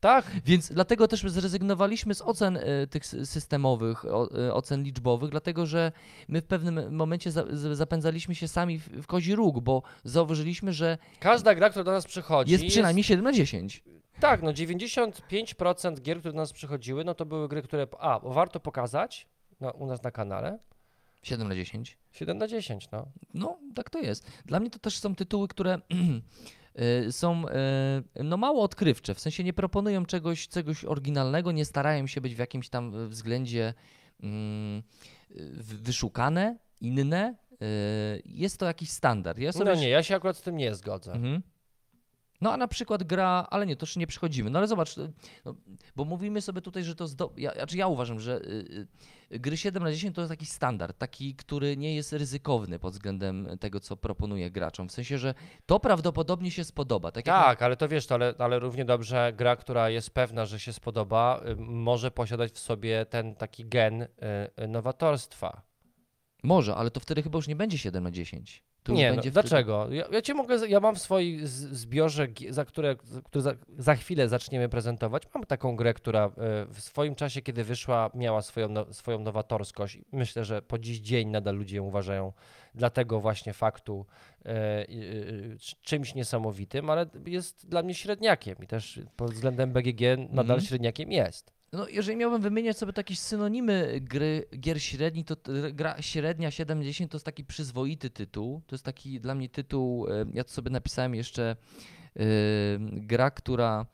Tak, 0.00 0.30
Więc 0.44 0.72
dlatego 0.72 1.08
też 1.08 1.22
zrezygnowaliśmy 1.26 2.14
z 2.14 2.22
ocen 2.22 2.56
e, 2.56 2.86
tych 2.86 3.06
systemowych, 3.06 4.04
e, 4.04 4.54
ocen 4.54 4.82
liczbowych, 4.82 5.30
dlatego 5.30 5.66
że 5.66 5.92
my 6.28 6.40
w 6.40 6.46
pewnym 6.46 6.94
momencie 6.96 7.30
zapędzaliśmy 7.72 8.34
się 8.34 8.48
sami 8.48 8.78
w, 8.78 9.06
kozi 9.06 9.34
róg, 9.34 9.60
bo 9.60 9.82
zauważyliśmy, 10.04 10.72
że 10.72 10.98
każda 11.20 11.54
gra, 11.54 11.70
która 11.70 11.84
do 11.84 11.92
nas 11.92 12.06
przychodzi 12.06 12.52
jest 12.52 12.64
przynajmniej 12.64 13.04
7 13.04 13.24
na 13.24 13.32
10. 13.32 13.82
Tak, 14.20 14.42
no 14.42 14.52
95% 14.52 16.00
gier, 16.00 16.18
które 16.18 16.32
do 16.32 16.38
nas 16.38 16.52
przychodziły, 16.52 17.04
no 17.04 17.14
to 17.14 17.26
były 17.26 17.48
gry, 17.48 17.62
które, 17.62 17.86
a, 17.98 18.20
warto 18.22 18.60
pokazać 18.60 19.26
na, 19.60 19.70
u 19.70 19.86
nas 19.86 20.02
na 20.02 20.10
kanale, 20.10 20.58
7 21.22 21.48
na 21.48 21.54
10. 21.54 21.98
7 22.12 22.38
na 22.38 22.48
10, 22.48 22.90
no. 22.92 23.06
No, 23.34 23.58
tak 23.74 23.90
to 23.90 23.98
jest. 23.98 24.26
Dla 24.44 24.60
mnie 24.60 24.70
to 24.70 24.78
też 24.78 24.98
są 24.98 25.14
tytuły, 25.14 25.48
które 25.48 25.78
są 27.10 27.44
y, 27.48 28.24
no 28.24 28.36
mało 28.36 28.62
odkrywcze, 28.62 29.14
w 29.14 29.20
sensie 29.20 29.44
nie 29.44 29.52
proponują 29.52 30.06
czegoś, 30.06 30.48
czegoś 30.48 30.84
oryginalnego, 30.84 31.52
nie 31.52 31.64
starają 31.64 32.06
się 32.06 32.20
być 32.20 32.34
w 32.34 32.38
jakimś 32.38 32.68
tam 32.68 33.08
względzie 33.08 33.74
mm, 34.22 34.82
wyszukane, 35.82 36.58
inne. 36.80 37.34
Y, 37.52 38.22
Jest 38.24 38.58
to 38.58 38.66
jakiś 38.66 38.90
standard. 38.90 39.38
Ja 39.38 39.52
sobie 39.52 39.64
No 39.64 39.74
nie, 39.74 39.88
ja 39.88 40.02
się 40.02 40.16
akurat 40.16 40.36
z 40.36 40.42
tym 40.42 40.56
nie 40.56 40.74
zgodzę. 40.74 41.12
Mhm. 41.12 41.42
No 42.40 42.52
a 42.52 42.56
na 42.56 42.68
przykład 42.68 43.02
gra, 43.02 43.46
ale 43.50 43.66
nie, 43.66 43.76
to 43.76 43.86
już 43.86 43.96
nie 43.96 44.06
przychodzimy. 44.06 44.50
No 44.50 44.58
ale 44.58 44.68
zobacz, 44.68 44.98
y, 44.98 45.12
no, 45.44 45.54
bo 45.96 46.04
mówimy 46.04 46.40
sobie 46.40 46.60
tutaj, 46.60 46.84
że 46.84 46.94
to 46.94 47.06
zdo... 47.06 47.32
ja, 47.36 47.52
znaczy 47.54 47.76
ja 47.76 47.86
uważam, 47.86 48.20
że 48.20 48.40
y, 48.44 48.88
gry 49.30 49.56
7 49.56 49.82
na 49.82 49.92
10 49.92 50.14
to 50.14 50.20
jest 50.20 50.30
taki 50.30 50.46
standard, 50.46 50.98
taki, 50.98 51.34
który 51.34 51.76
nie 51.76 51.94
jest 51.94 52.12
ryzykowny 52.12 52.78
pod 52.78 52.92
względem 52.92 53.48
tego, 53.60 53.80
co 53.80 53.96
proponuje 53.96 54.50
graczom. 54.50 54.88
W 54.88 54.92
sensie, 54.92 55.18
że 55.18 55.34
to 55.66 55.80
prawdopodobnie 55.80 56.50
się 56.50 56.64
spodoba. 56.64 57.12
Tak, 57.12 57.26
jak 57.26 57.36
Tak, 57.36 57.62
ale 57.62 57.76
to 57.76 57.88
wiesz, 57.88 58.06
to, 58.06 58.14
ale, 58.14 58.34
ale 58.38 58.58
równie 58.58 58.84
dobrze 58.84 59.32
gra, 59.36 59.56
która 59.56 59.90
jest 59.90 60.10
pewna, 60.10 60.46
że 60.46 60.60
się 60.60 60.72
spodoba, 60.72 61.40
y, 61.48 61.56
może 61.56 62.10
posiadać 62.10 62.52
w 62.52 62.58
sobie 62.58 63.06
ten 63.06 63.34
taki 63.34 63.64
gen 63.64 64.02
y, 64.02 64.08
nowatorstwa. 64.68 65.62
Może, 66.42 66.74
ale 66.74 66.90
to 66.90 67.00
wtedy 67.00 67.22
chyba 67.22 67.38
już 67.38 67.48
nie 67.48 67.56
będzie 67.56 67.78
7 67.78 68.04
na 68.04 68.10
10. 68.10 68.69
Nie, 68.88 69.08
no, 69.08 69.14
będzie 69.14 69.30
wtedy- 69.30 69.48
dlaczego? 69.48 69.88
Ja, 69.92 70.04
ja 70.12 70.22
ci 70.22 70.34
mogę, 70.34 70.68
ja 70.68 70.80
mam 70.80 70.94
w 70.94 70.98
swoim 70.98 71.46
zbiorze, 71.46 72.26
za 72.50 72.64
które, 72.64 72.96
które 73.24 73.42
za, 73.42 73.54
za 73.78 73.94
chwilę 73.94 74.28
zaczniemy 74.28 74.68
prezentować, 74.68 75.22
mam 75.34 75.44
taką 75.44 75.76
grę, 75.76 75.94
która 75.94 76.26
y, 76.26 76.30
w 76.74 76.80
swoim 76.80 77.14
czasie, 77.14 77.42
kiedy 77.42 77.64
wyszła, 77.64 78.10
miała 78.14 78.42
swoją, 78.42 78.68
no, 78.68 78.92
swoją 78.92 79.18
nowatorskość. 79.18 79.98
Myślę, 80.12 80.44
że 80.44 80.62
po 80.62 80.78
dziś 80.78 80.98
dzień 80.98 81.28
nadal 81.28 81.56
ludzie 81.56 81.76
ją 81.76 81.84
uważają 81.84 82.32
dla 82.74 82.90
tego 82.90 83.20
właśnie 83.20 83.52
faktu 83.52 84.06
y, 84.46 84.50
y, 84.90 85.56
czymś 85.82 86.14
niesamowitym, 86.14 86.90
ale 86.90 87.06
jest 87.26 87.68
dla 87.68 87.82
mnie 87.82 87.94
średniakiem 87.94 88.56
i 88.62 88.66
też 88.66 89.00
pod 89.16 89.30
względem 89.34 89.72
BGG 89.72 90.00
nadal 90.18 90.40
Mhm. 90.56 90.60
średniakiem 90.60 91.12
jest. 91.12 91.59
No, 91.72 91.88
jeżeli 91.88 92.16
miałbym 92.16 92.42
wymieniać 92.42 92.76
sobie 92.78 92.92
jakieś 92.96 93.18
synonimy 93.18 94.00
gry, 94.00 94.44
gier 94.60 94.82
średni, 94.82 95.24
to 95.24 95.36
gra 95.72 96.02
średnia 96.02 96.50
70 96.50 97.10
to 97.10 97.16
jest 97.16 97.26
taki 97.26 97.44
przyzwoity 97.44 98.10
tytuł. 98.10 98.62
To 98.66 98.74
jest 98.74 98.84
taki 98.84 99.20
dla 99.20 99.34
mnie 99.34 99.48
tytuł, 99.48 100.06
e, 100.08 100.26
ja 100.34 100.44
to 100.44 100.50
sobie 100.50 100.70
napisałem 100.70 101.14
jeszcze, 101.14 101.56
e, 102.16 102.24
gra, 102.80 103.30
która, 103.30 103.86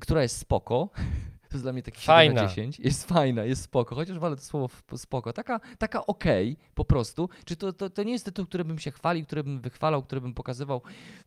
która 0.00 0.22
jest 0.22 0.38
spoko. 0.38 0.90
Jest 1.54 1.64
dla 1.64 1.72
mnie 1.72 1.82
taki 1.82 2.00
7 2.00 2.06
Fajna. 2.16 2.42
na 2.42 2.48
10. 2.48 2.80
Jest 2.80 3.08
fajna, 3.08 3.44
jest 3.44 3.62
spoko, 3.62 3.94
chociaż 3.94 4.18
wolę 4.18 4.36
to 4.36 4.42
słowo 4.42 4.68
spoko. 4.96 5.32
Taka, 5.32 5.60
taka 5.78 6.06
okej 6.06 6.56
po 6.74 6.84
prostu. 6.84 7.28
Czy 7.44 7.56
to, 7.56 7.72
to, 7.72 7.90
to 7.90 8.02
nie 8.02 8.12
jest 8.12 8.24
tytuł, 8.24 8.46
który 8.46 8.64
bym 8.64 8.78
się 8.78 8.90
chwalił, 8.90 9.26
który 9.26 9.44
bym 9.44 9.60
wychwalał, 9.60 10.02
który 10.02 10.20
bym 10.20 10.34
pokazywał 10.34 10.82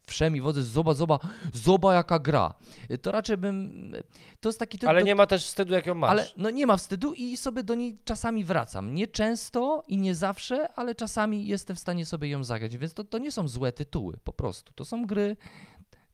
wszemi 0.06 0.41
wodzy, 0.41 0.64
zoba, 0.64 0.94
zoba, 0.94 1.20
zoba 1.54 1.94
jaka 1.94 2.20
gra. 2.20 2.54
To 3.02 3.12
raczej 3.12 3.38
bym, 3.38 3.91
to 4.40 4.49
jest 4.49 4.60
taki 4.60 4.78
tytuł, 4.78 4.90
Ale 4.90 5.04
nie 5.04 5.16
ma 5.16 5.28
też 5.28 5.45
wstydu, 5.45 5.74
jak 5.74 5.86
ją 5.86 5.95
masz. 5.95 6.10
ale 6.12 6.28
no 6.38 6.49
nie 6.49 6.68
ma 6.68 6.78
wstydu 6.78 7.14
i 7.14 7.38
sobie 7.38 7.64
do 7.64 7.76
niej 7.76 7.98
czasami 8.04 8.44
wracam. 8.44 8.94
Nie 8.94 9.08
często 9.08 9.84
i 9.88 9.98
nie 9.98 10.16
zawsze, 10.16 10.74
ale 10.74 10.95
czasami 10.95 11.48
jestem 11.48 11.76
w 11.76 11.80
stanie 11.80 12.06
sobie 12.06 12.30
ją 12.30 12.44
zagrać. 12.44 12.78
Więc 12.78 12.94
to, 12.94 13.04
to 13.04 13.18
nie 13.18 13.32
są 13.32 13.48
złe 13.48 13.72
tytuły, 13.72 14.18
po 14.24 14.34
prostu. 14.34 14.74
To 14.74 14.86
są 14.86 15.06
gry, 15.06 15.38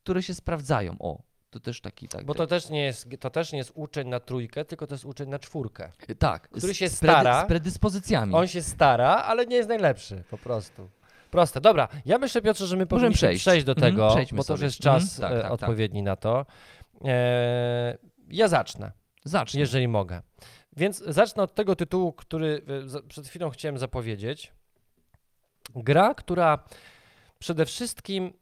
które 0.04 0.24
się 0.24 0.34
sprawdzają. 0.34 0.96
O, 1.00 1.20
to 1.54 1.60
też 1.60 1.82
taki 1.82 2.08
tak. 2.08 2.26
Bo 2.26 2.34
to 2.36 2.48
też, 2.48 2.70
nie 2.70 2.84
jest, 2.84 3.08
to 3.20 3.30
też 3.30 3.52
nie 3.52 3.58
jest 3.58 3.72
uczeń 3.76 4.08
na 4.08 4.20
trójkę, 4.20 4.66
tylko 4.66 4.88
to 4.88 4.94
jest 4.94 5.06
uczeń 5.06 5.30
na 5.30 5.40
czwórkę. 5.40 5.92
tak, 6.20 6.50
który 6.50 6.76
się 6.76 6.90
z 6.90 6.96
stara. 6.98 7.46
Z 7.46 7.48
predyspozycjami. 7.48 8.34
On 8.36 8.48
się 8.48 8.62
stara, 8.62 9.10
ale 9.10 9.46
nie 9.46 9.56
jest 9.56 9.70
najlepszy, 9.70 10.24
po 10.30 10.38
prostu. 10.38 10.90
Proste. 11.32 11.62
Dobra, 11.62 11.88
ja 12.06 12.18
myślę, 12.18 12.42
Piotrze, 12.42 12.68
że 12.68 12.78
my 12.78 12.86
powinniśmy 12.86 13.16
przejść. 13.18 13.44
przejść, 13.44 13.66
do 13.66 13.72
Mhm, 13.72 13.92
tego, 13.94 14.10
przejdźmy 14.10 14.38
bo 14.38 14.44
to 14.44 14.54
już 14.54 14.62
jest 14.62 14.80
czas 14.80 15.04
Mhm, 15.04 15.22
tak, 15.22 15.32
tak, 15.32 15.42
tak. 15.42 15.52
odpowiedni 15.52 16.04
na 16.04 16.16
to. 16.16 16.46
E, 17.06 17.98
ja 18.30 18.48
zacznę, 18.48 18.92
Zacznij. 19.24 19.60
jeżeli 19.60 19.88
mogę. 19.88 20.22
Więc 20.78 20.98
zacznę 21.08 21.44
od 21.44 21.56
tego 21.56 21.76
tytułu, 21.76 22.14
który 22.14 22.62
e, 22.98 23.08
przed 23.08 23.28
chwilą 23.28 23.50
chciałem 23.50 23.78
zapowiedzieć. 23.78 24.52
Gra, 25.76 26.14
która 26.14 26.64
przede 27.40 27.66
wszystkim 27.66 28.34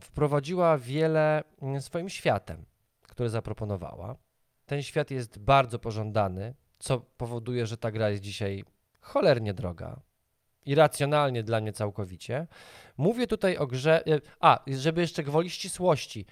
wprowadziła 0.00 0.78
wiele 0.78 1.44
m, 1.62 1.80
swoim 1.82 2.08
światem, 2.08 2.64
który 3.02 3.28
zaproponowała. 3.28 4.16
Ten 4.66 4.82
świat 4.82 5.10
jest 5.10 5.38
bardzo 5.38 5.78
pożądany, 5.78 6.54
co 6.78 7.00
powoduje, 7.00 7.66
że 7.66 7.76
ta 7.76 7.90
gra 7.90 8.10
jest 8.10 8.22
dzisiaj 8.22 8.64
cholernie 9.00 9.54
droga. 9.54 10.00
Irracjonalnie 10.66 11.42
dla 11.42 11.60
mnie 11.60 11.72
całkowicie. 11.72 12.46
Mówię 12.96 13.26
tutaj 13.26 13.56
o 13.56 13.66
grze. 13.66 14.06
e, 14.06 14.20
A, 14.40 14.64
żeby 14.66 15.00
jeszcze 15.00 15.22
gwoli 15.22 15.50
ścisłości. 15.50 16.26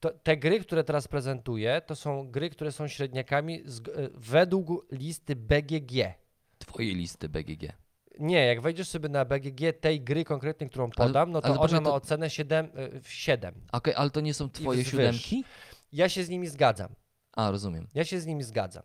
To, 0.00 0.10
te 0.10 0.36
gry, 0.36 0.60
które 0.60 0.84
teraz 0.84 1.08
prezentuję, 1.08 1.82
to 1.86 1.96
są 1.96 2.30
gry, 2.30 2.50
które 2.50 2.72
są 2.72 2.88
średniakami 2.88 3.62
z, 3.64 3.80
e, 3.80 3.82
według 4.14 4.92
listy 4.92 5.36
BGG. 5.36 6.14
Twojej 6.58 6.94
listy 6.94 7.28
BGG. 7.28 7.81
Nie, 8.20 8.46
jak 8.46 8.60
wejdziesz 8.60 8.88
sobie 8.88 9.08
na 9.08 9.24
BGG 9.24 9.72
tej 9.80 10.00
gry 10.00 10.24
konkretnej, 10.24 10.70
którą 10.70 10.90
podam, 10.90 11.30
no 11.30 11.40
to 11.40 11.46
ale 11.46 11.54
ona 11.54 11.62
poczekaj, 11.62 11.84
ma 11.84 11.90
to- 11.90 11.94
ocenę 11.96 12.30
7, 12.30 12.70
e, 12.74 13.00
w 13.00 13.08
7. 13.12 13.54
Okej, 13.72 13.94
ale 13.94 14.10
to 14.10 14.20
nie 14.20 14.34
są 14.34 14.50
twoje 14.50 14.82
wzwyż. 14.82 14.90
siódemki? 14.90 15.44
Ja 15.92 16.08
się 16.08 16.24
z 16.24 16.28
nimi 16.28 16.46
zgadzam. 16.48 16.94
A, 17.32 17.50
rozumiem. 17.50 17.88
Ja 17.94 18.04
się 18.04 18.20
z 18.20 18.26
nimi 18.26 18.42
zgadzam. 18.42 18.82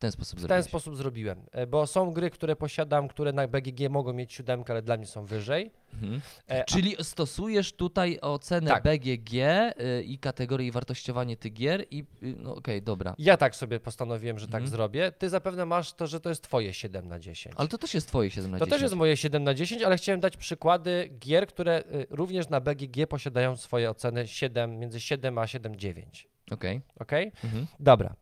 W 0.00 0.02
ten 0.02 0.12
sposób 0.12 0.38
W 0.38 0.42
ten 0.42 0.48
zrobiłeś. 0.48 0.66
sposób 0.66 0.96
zrobiłem, 0.96 1.42
e, 1.52 1.66
bo 1.66 1.86
są 1.86 2.12
gry, 2.12 2.30
które 2.30 2.56
posiadam, 2.56 3.08
które 3.08 3.32
na 3.32 3.48
BGG 3.48 3.88
mogą 3.90 4.12
mieć 4.12 4.32
siódemkę, 4.32 4.72
ale 4.72 4.82
dla 4.82 4.96
mnie 4.96 5.06
są 5.06 5.24
wyżej. 5.26 5.70
Mhm. 5.94 6.20
E, 6.50 6.60
a- 6.60 6.64
Czyli 6.64 6.96
stosujesz 7.00 7.72
tutaj 7.72 8.18
ocenę 8.20 8.70
Tak. 8.70 8.82
BGG 8.84 9.34
y, 9.34 10.02
i 10.02 10.18
kategorię 10.18 10.66
i 10.66 10.70
wartościowanie 10.70 11.36
tych 11.36 11.52
gier 11.52 11.84
i 11.90 12.04
y, 12.22 12.34
no 12.38 12.54
okej, 12.54 12.82
dobra. 12.82 13.14
Ja 13.18 13.36
tak 13.36 13.56
sobie 13.56 13.80
postanowiłem, 13.80 14.38
że 14.38 14.46
tak 14.46 14.54
Mhm. 14.54 14.70
zrobię. 14.70 15.12
Ty 15.12 15.28
zapewne 15.28 15.66
masz 15.66 15.92
to, 15.92 16.06
że 16.06 16.20
to 16.20 16.28
jest 16.28 16.42
twoje 16.44 16.74
7 16.74 17.08
na 17.08 17.18
10. 17.18 17.54
Ale 17.58 17.68
to 17.68 17.78
też 17.78 17.94
jest 17.94 18.08
twoje 18.08 18.30
7 18.30 18.50
na 18.50 18.58
To 18.58 18.64
10. 18.64 18.70
też 18.76 18.82
jest 18.82 18.94
moje 18.94 19.16
7 19.16 19.44
na 19.44 19.54
10, 19.54 19.82
ale 19.82 19.96
chciałem 19.96 20.20
dać 20.20 20.36
przykłady 20.36 21.10
gier, 21.18 21.46
które 21.46 21.78
y, 21.80 22.06
również 22.10 22.48
na 22.48 22.60
BGG 22.60 23.06
posiadają 23.06 23.56
swoje 23.56 23.90
oceny 23.90 24.28
7, 24.28 24.78
między 24.78 25.00
7 25.00 25.38
a 25.38 25.44
7,9. 25.46 26.26
Okej. 26.50 26.80
Ok? 27.00 27.12
Mhm. 27.44 27.66
Dobra. 27.80 28.14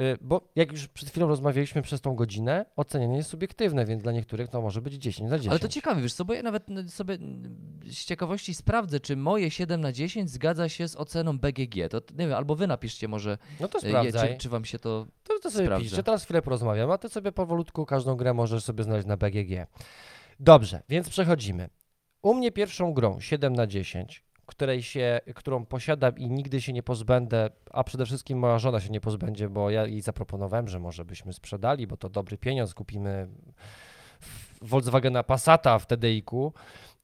Y, 0.00 0.18
Bo 0.20 0.48
jak 0.56 0.72
już 0.72 0.88
przed 0.88 1.10
chwilą 1.10 1.28
rozmawialiśmy 1.28 1.82
przez 1.82 2.00
tą 2.00 2.14
godzinę, 2.14 2.64
ocenianie 2.76 3.16
jest 3.16 3.30
subiektywne, 3.30 3.84
więc 3.84 4.02
dla 4.02 4.12
niektórych 4.12 4.48
to 4.50 4.60
może 4.62 4.82
być 4.82 4.94
10 4.94 5.30
na 5.30 5.36
10. 5.38 5.50
Ale 5.50 5.58
to 5.60 5.68
ciekawe, 5.68 6.02
wiesz 6.02 6.12
co, 6.14 6.24
bo 6.24 6.34
ja 6.34 6.42
nawet 6.42 6.68
n- 6.70 6.88
sobie 6.88 7.14
n- 7.14 7.56
z 7.86 8.04
ciekawości 8.04 8.54
sprawdzę, 8.54 9.00
czy 9.00 9.16
moje 9.16 9.50
7 9.50 9.80
na 9.80 9.92
10 9.92 10.30
zgadza 10.30 10.68
się 10.68 10.88
z 10.88 10.96
oceną 10.96 11.38
BGG. 11.38 11.88
To 11.90 12.00
nie 12.10 12.26
wiem, 12.28 12.32
albo 12.36 12.56
wy 12.56 12.66
napiszcie 12.66 13.08
może, 13.08 13.38
No 13.60 13.68
to 13.68 13.78
y, 13.78 13.82
je, 13.82 13.88
sprawdzaj. 13.88 14.32
czy, 14.32 14.38
czy 14.38 14.48
wam 14.48 14.64
się 14.64 14.78
to... 14.78 15.06
To, 15.24 15.38
to 15.42 15.50
sobie 15.50 15.64
Sprawdzę. 15.64 15.84
piszcie, 15.84 16.02
teraz 16.02 16.24
chwilę 16.24 16.42
porozmawiam, 16.42 16.90
a 16.90 16.98
ty 16.98 17.08
sobie 17.08 17.32
powolutku 17.32 17.86
każdą 17.86 18.14
grę 18.16 18.34
możesz 18.34 18.64
sobie 18.64 18.84
znaleźć 18.84 19.06
na 19.06 19.16
BGG. 19.16 19.66
Dobrze, 20.40 20.82
więc 20.88 21.08
przechodzimy. 21.10 21.68
U 22.22 22.34
mnie 22.34 22.52
pierwszą 22.52 22.92
grą 22.92 23.20
7 23.20 23.52
na 23.52 23.66
10, 23.66 24.24
której 24.48 24.82
się, 24.82 25.20
którą 25.34 25.66
posiadam 25.66 26.18
i 26.18 26.30
nigdy 26.30 26.60
się 26.60 26.72
nie 26.72 26.82
pozbędę, 26.82 27.50
a 27.70 27.84
przede 27.84 28.06
wszystkim 28.06 28.38
moja 28.38 28.58
żona 28.58 28.80
się 28.80 28.90
nie 28.90 29.00
pozbędzie, 29.00 29.48
bo 29.48 29.70
ja 29.70 29.86
jej 29.86 30.00
zaproponowałem, 30.00 30.68
że 30.68 30.78
może 30.78 31.04
byśmy 31.04 31.32
sprzedali, 31.32 31.86
bo 31.86 31.96
to 31.96 32.08
dobry 32.08 32.38
pieniądz, 32.38 32.74
kupimy 32.74 33.28
Volkswagena 34.62 35.22
Passata 35.22 35.78
w 35.78 35.86
TDI-ku. 35.86 36.52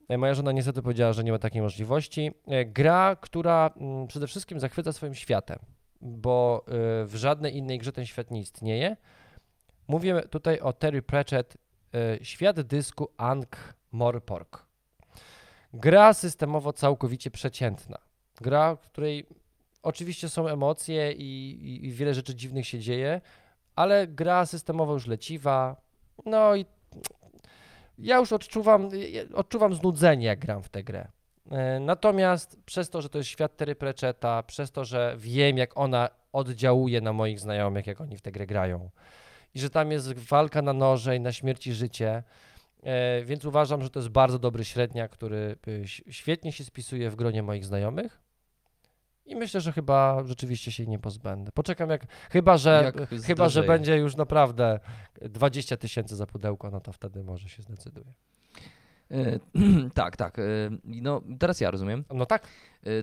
E, 0.08 0.18
Moja 0.18 0.34
żona 0.34 0.52
niestety 0.52 0.82
powiedziała, 0.82 1.12
że 1.12 1.24
nie 1.24 1.32
ma 1.32 1.38
takiej 1.38 1.62
możliwości. 1.62 2.30
E, 2.46 2.64
Gra, 2.64 3.16
która 3.20 3.70
mm, 3.76 4.06
przede 4.06 4.26
wszystkim 4.26 4.60
zachwyca 4.60 4.92
swoim 4.92 5.14
światem, 5.14 5.58
bo 6.00 6.64
y, 6.68 7.06
w 7.06 7.14
żadnej 7.14 7.56
innej 7.56 7.78
grze 7.78 7.92
ten 7.92 8.06
świat 8.06 8.30
nie 8.30 8.40
istnieje. 8.40 8.96
Mówię 9.88 10.22
tutaj 10.30 10.60
o 10.60 10.72
Terry 10.72 11.02
Pratchett 11.02 11.56
e, 11.94 12.24
Świat 12.24 12.60
dysku 12.60 13.08
Ankh 13.16 13.74
Morpork. 13.92 14.63
Gra 15.74 16.14
systemowo 16.14 16.72
całkowicie 16.72 17.30
przeciętna. 17.30 17.98
Gra, 18.40 18.76
w 18.76 18.86
której 18.86 19.26
oczywiście 19.82 20.28
są 20.28 20.48
emocje 20.48 21.12
i, 21.12 21.50
i, 21.62 21.86
i 21.86 21.92
wiele 21.92 22.14
rzeczy 22.14 22.34
dziwnych 22.34 22.66
się 22.66 22.78
dzieje, 22.78 23.20
ale 23.76 24.06
gra 24.06 24.46
systemowo 24.46 24.92
już 24.92 25.06
leciwa. 25.06 25.76
No 26.26 26.56
i 26.56 26.66
ja 27.98 28.16
już 28.16 28.32
odczuwam, 28.32 28.88
odczuwam 29.34 29.74
znudzenie, 29.74 30.26
jak 30.26 30.38
gram 30.38 30.62
w 30.62 30.68
tę 30.68 30.84
grę. 30.84 31.08
E, 31.50 31.80
Natomiast 31.80 32.56
przez 32.66 32.90
to, 32.90 33.02
że 33.02 33.08
to 33.08 33.18
jest 33.18 33.30
świat 33.30 33.56
Terry 33.56 33.74
Pratchetta, 33.74 34.42
przez 34.42 34.70
to, 34.72 34.84
że 34.84 35.14
wiem, 35.18 35.58
jak 35.58 35.78
ona 35.78 36.08
oddziałuje 36.32 37.00
na 37.00 37.12
moich 37.12 37.40
znajomych, 37.40 37.86
jak 37.86 38.00
oni 38.00 38.16
w 38.16 38.22
tę 38.22 38.32
grę 38.32 38.46
grają 38.46 38.90
i 39.54 39.60
że 39.60 39.70
tam 39.70 39.90
jest 39.90 40.12
walka 40.12 40.62
na 40.62 40.72
noże 40.72 41.16
i 41.16 41.20
na 41.20 41.32
śmierć 41.32 41.66
i 41.66 41.72
życie, 41.72 42.22
więc 43.24 43.44
uważam, 43.44 43.82
że 43.82 43.90
to 43.90 43.98
jest 44.00 44.08
bardzo 44.08 44.38
dobry 44.38 44.64
średniak, 44.64 45.10
który 45.10 45.56
ś- 45.66 46.02
świetnie 46.10 46.52
się 46.52 46.64
spisuje 46.64 47.10
w 47.10 47.16
gronie 47.16 47.42
moich 47.42 47.64
znajomych. 47.64 48.20
I 49.26 49.36
myślę, 49.36 49.60
że 49.60 49.72
chyba 49.72 50.22
rzeczywiście 50.26 50.72
się 50.72 50.86
nie 50.86 50.98
pozbędę. 50.98 51.50
Poczekam 51.54 51.90
jak, 51.90 52.06
chyba 52.30 52.56
że, 52.58 52.82
Jak 52.84 53.08
chyba, 53.24 53.48
że 53.48 53.60
będzie 53.68 53.96
już 53.96 54.16
naprawdę 54.16 54.80
20 55.22 55.76
tysięcy 55.76 56.16
za 56.16 56.26
pudełko, 56.26 56.70
no 56.70 56.80
to 56.80 56.92
wtedy 56.92 57.24
może 57.24 57.48
się 57.48 57.62
zdecyduje. 57.62 58.12
E, 59.10 59.38
tak, 59.94 60.16
tak. 60.16 60.38
e, 60.38 60.42
No, 60.84 61.22
teraz 61.38 61.60
ja 61.60 61.70
rozumiem. 61.70 62.04
No 62.14 62.26
tak, 62.26 62.42
E, 62.42 62.48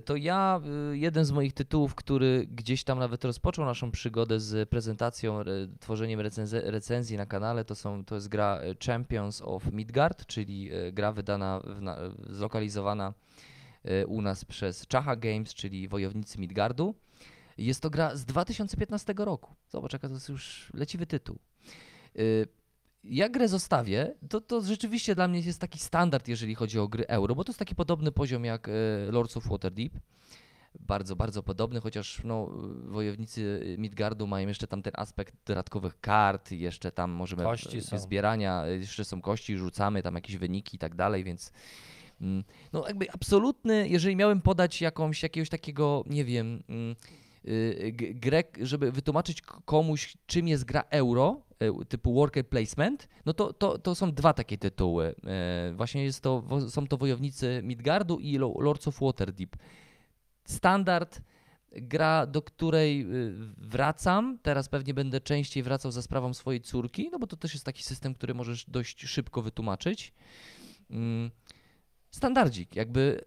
To 0.05 0.15
ja, 0.15 0.61
e, 0.91 0.97
jeden 0.97 1.25
z 1.25 1.31
moich 1.31 1.53
tytułów, 1.53 1.95
który 1.95 2.47
gdzieś 2.51 2.83
tam 2.83 2.99
nawet 2.99 3.25
rozpoczął 3.25 3.65
naszą 3.65 3.91
przygodę 3.91 4.39
z 4.39 4.69
prezentacją, 4.69 5.39
e, 5.39 5.45
tworzeniem 5.79 6.19
recenze- 6.19 6.61
recenzji 6.63 7.17
na 7.17 7.25
kanale, 7.25 7.65
to, 7.65 7.75
są, 7.75 8.05
to 8.05 8.15
jest 8.15 8.27
gra 8.27 8.59
e, 8.59 8.75
Champions 8.85 9.41
of 9.41 9.71
Midgard, 9.71 10.25
czyli 10.25 10.71
e, 10.73 10.91
gra 10.91 11.11
wydana, 11.11 11.61
zlokalizowana 12.29 13.13
e, 13.83 14.07
u 14.07 14.21
nas 14.21 14.45
przez 14.45 14.87
Czacha 14.87 15.15
Games, 15.15 15.53
czyli 15.53 15.87
Wojownicy 15.87 16.39
Midgardu. 16.39 16.95
Jest 17.57 17.81
to 17.81 17.89
gra 17.89 18.15
z 18.15 18.25
2015 18.25 19.13
roku. 19.17 19.55
Zobacz, 19.69 19.93
jaka 19.93 20.07
to 20.07 20.13
jest 20.13 20.29
już 20.29 20.71
leciwy 20.73 21.07
tytuł. 21.07 21.39
Jak 23.03 23.31
grę 23.31 23.47
zostawię, 23.47 24.13
to, 24.29 24.41
to 24.41 24.61
rzeczywiście 24.61 25.15
dla 25.15 25.27
mnie 25.27 25.39
jest 25.39 25.61
taki 25.61 25.79
standard, 25.79 26.27
jeżeli 26.27 26.55
chodzi 26.55 26.79
o 26.79 26.87
gry 26.87 27.07
euro, 27.07 27.35
bo 27.35 27.43
to 27.43 27.51
jest 27.51 27.59
taki 27.59 27.75
podobny 27.75 28.11
poziom 28.11 28.45
jak 28.45 28.69
e, 28.69 28.71
Lords 29.11 29.37
of 29.37 29.47
Waterdeep. 29.47 29.93
Bardzo, 30.79 31.15
bardzo 31.15 31.43
podobny, 31.43 31.81
chociaż 31.81 32.21
no, 32.23 32.49
wojownicy 32.85 33.75
Midgardu 33.77 34.27
mają 34.27 34.47
jeszcze 34.47 34.67
tam 34.67 34.81
ten 34.81 34.93
aspekt 34.95 35.35
dodatkowych 35.45 35.99
kart, 36.01 36.51
jeszcze 36.51 36.91
tam 36.91 37.11
możemy 37.11 37.43
Kości 37.43 37.77
e, 37.77 37.81
są. 37.81 37.99
zbierania, 37.99 38.63
e, 38.65 38.77
jeszcze 38.77 39.05
są 39.05 39.21
kości, 39.21 39.57
rzucamy 39.57 40.03
tam 40.03 40.15
jakieś 40.15 40.37
wyniki 40.37 40.75
i 40.75 40.79
tak 40.79 40.95
dalej, 40.95 41.23
więc 41.23 41.51
mm, 42.21 42.43
no 42.73 42.87
jakby 42.87 43.11
absolutny, 43.11 43.89
jeżeli 43.89 44.15
miałem 44.15 44.41
podać 44.41 44.81
jakąś, 44.81 45.23
jakiegoś 45.23 45.49
takiego, 45.49 46.03
nie 46.07 46.25
wiem, 46.25 46.63
mm, 46.69 46.95
y, 47.47 47.93
grę, 48.15 48.43
żeby 48.61 48.91
wytłumaczyć 48.91 49.41
komuś, 49.41 50.17
czym 50.25 50.47
jest 50.47 50.65
gra 50.65 50.83
euro, 50.89 51.41
typu 51.89 52.13
worker 52.13 52.49
placement, 52.49 53.07
no 53.25 53.33
to, 53.33 53.53
to, 53.53 53.77
to 53.77 53.95
są 53.95 54.11
dwa 54.11 54.33
takie 54.33 54.57
tytuły. 54.57 55.15
E, 55.25 55.73
Właśnie 55.75 56.03
jest 56.03 56.21
to, 56.21 56.43
są 56.69 56.87
to 56.87 56.97
Wojownicy 56.97 57.61
Midgardu 57.63 58.19
i 58.19 58.37
Lo- 58.37 58.55
Lords 58.61 58.87
of 58.87 58.99
Waterdeep. 59.01 59.55
Standard, 60.45 61.21
gra, 61.71 62.25
do 62.27 62.41
której 62.41 63.01
y, 63.01 63.33
wracam, 63.57 64.39
teraz 64.41 64.69
pewnie 64.69 64.93
będę 64.93 65.21
częściej 65.21 65.63
wracał 65.63 65.91
za 65.91 66.01
sprawą 66.01 66.33
swojej 66.33 66.61
córki, 66.61 67.09
no 67.11 67.19
bo 67.19 67.27
to 67.27 67.37
też 67.37 67.53
jest 67.53 67.65
taki 67.65 67.83
system, 67.83 68.13
który 68.15 68.33
możesz 68.33 68.65
dość 68.65 69.01
szybko 69.07 69.41
wytłumaczyć. 69.41 70.13
Mm, 70.89 71.31
Standardzik, 72.11 72.75
jakby 72.75 73.21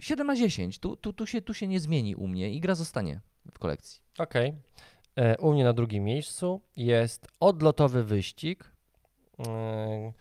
7 0.00 0.26
na 0.26 0.36
10, 0.36 0.78
tu, 0.78 0.96
tu, 0.96 1.12
tu, 1.12 1.26
się, 1.26 1.42
tu 1.42 1.54
się 1.54 1.68
nie 1.68 1.80
zmieni 1.80 2.14
u 2.16 2.28
mnie 2.28 2.50
i 2.54 2.60
gra 2.60 2.74
zostanie 2.74 3.20
w 3.52 3.58
kolekcji. 3.58 4.00
okej. 4.18 4.48
E, 4.48 4.54
U 5.38 5.52
mnie 5.52 5.64
na 5.64 5.72
drugim 5.72 6.04
miejscu 6.04 6.60
jest 6.76 7.26
odlotowy 7.40 8.04
wyścig. 8.04 8.72
E, 9.46 10.12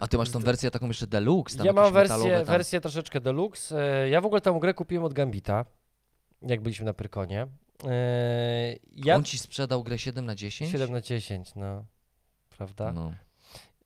A 0.00 0.08
ty 0.08 0.18
masz 0.18 0.30
tą 0.30 0.38
wersję 0.40 0.70
taką 0.70 0.88
jeszcze 0.88 1.06
deluxe, 1.06 1.56
tam 1.56 1.66
Ja 1.66 1.72
mam 1.72 1.92
wersję, 1.92 2.36
tam. 2.36 2.44
wersję 2.44 2.80
troszeczkę 2.80 3.20
deluxe. 3.20 4.02
E, 4.04 4.08
Ja 4.08 4.20
w 4.20 4.26
ogóle 4.26 4.40
tę 4.40 4.58
grę 4.60 4.74
kupiłem 4.74 5.04
od 5.04 5.12
Gambita, 5.12 5.64
jak 6.42 6.60
byliśmy 6.60 6.86
na 6.86 6.94
Prykonie. 6.94 7.46
E, 7.84 8.76
Ja 8.92 9.16
On 9.16 9.24
ci 9.24 9.38
sprzedał 9.38 9.82
grę 9.84 9.98
7 9.98 10.26
na 10.26 10.34
10? 10.34 10.70
7 10.72 10.92
na 10.92 11.00
10, 11.00 11.54
no. 11.54 11.84
Prawda? 12.56 12.92
No. 12.92 13.12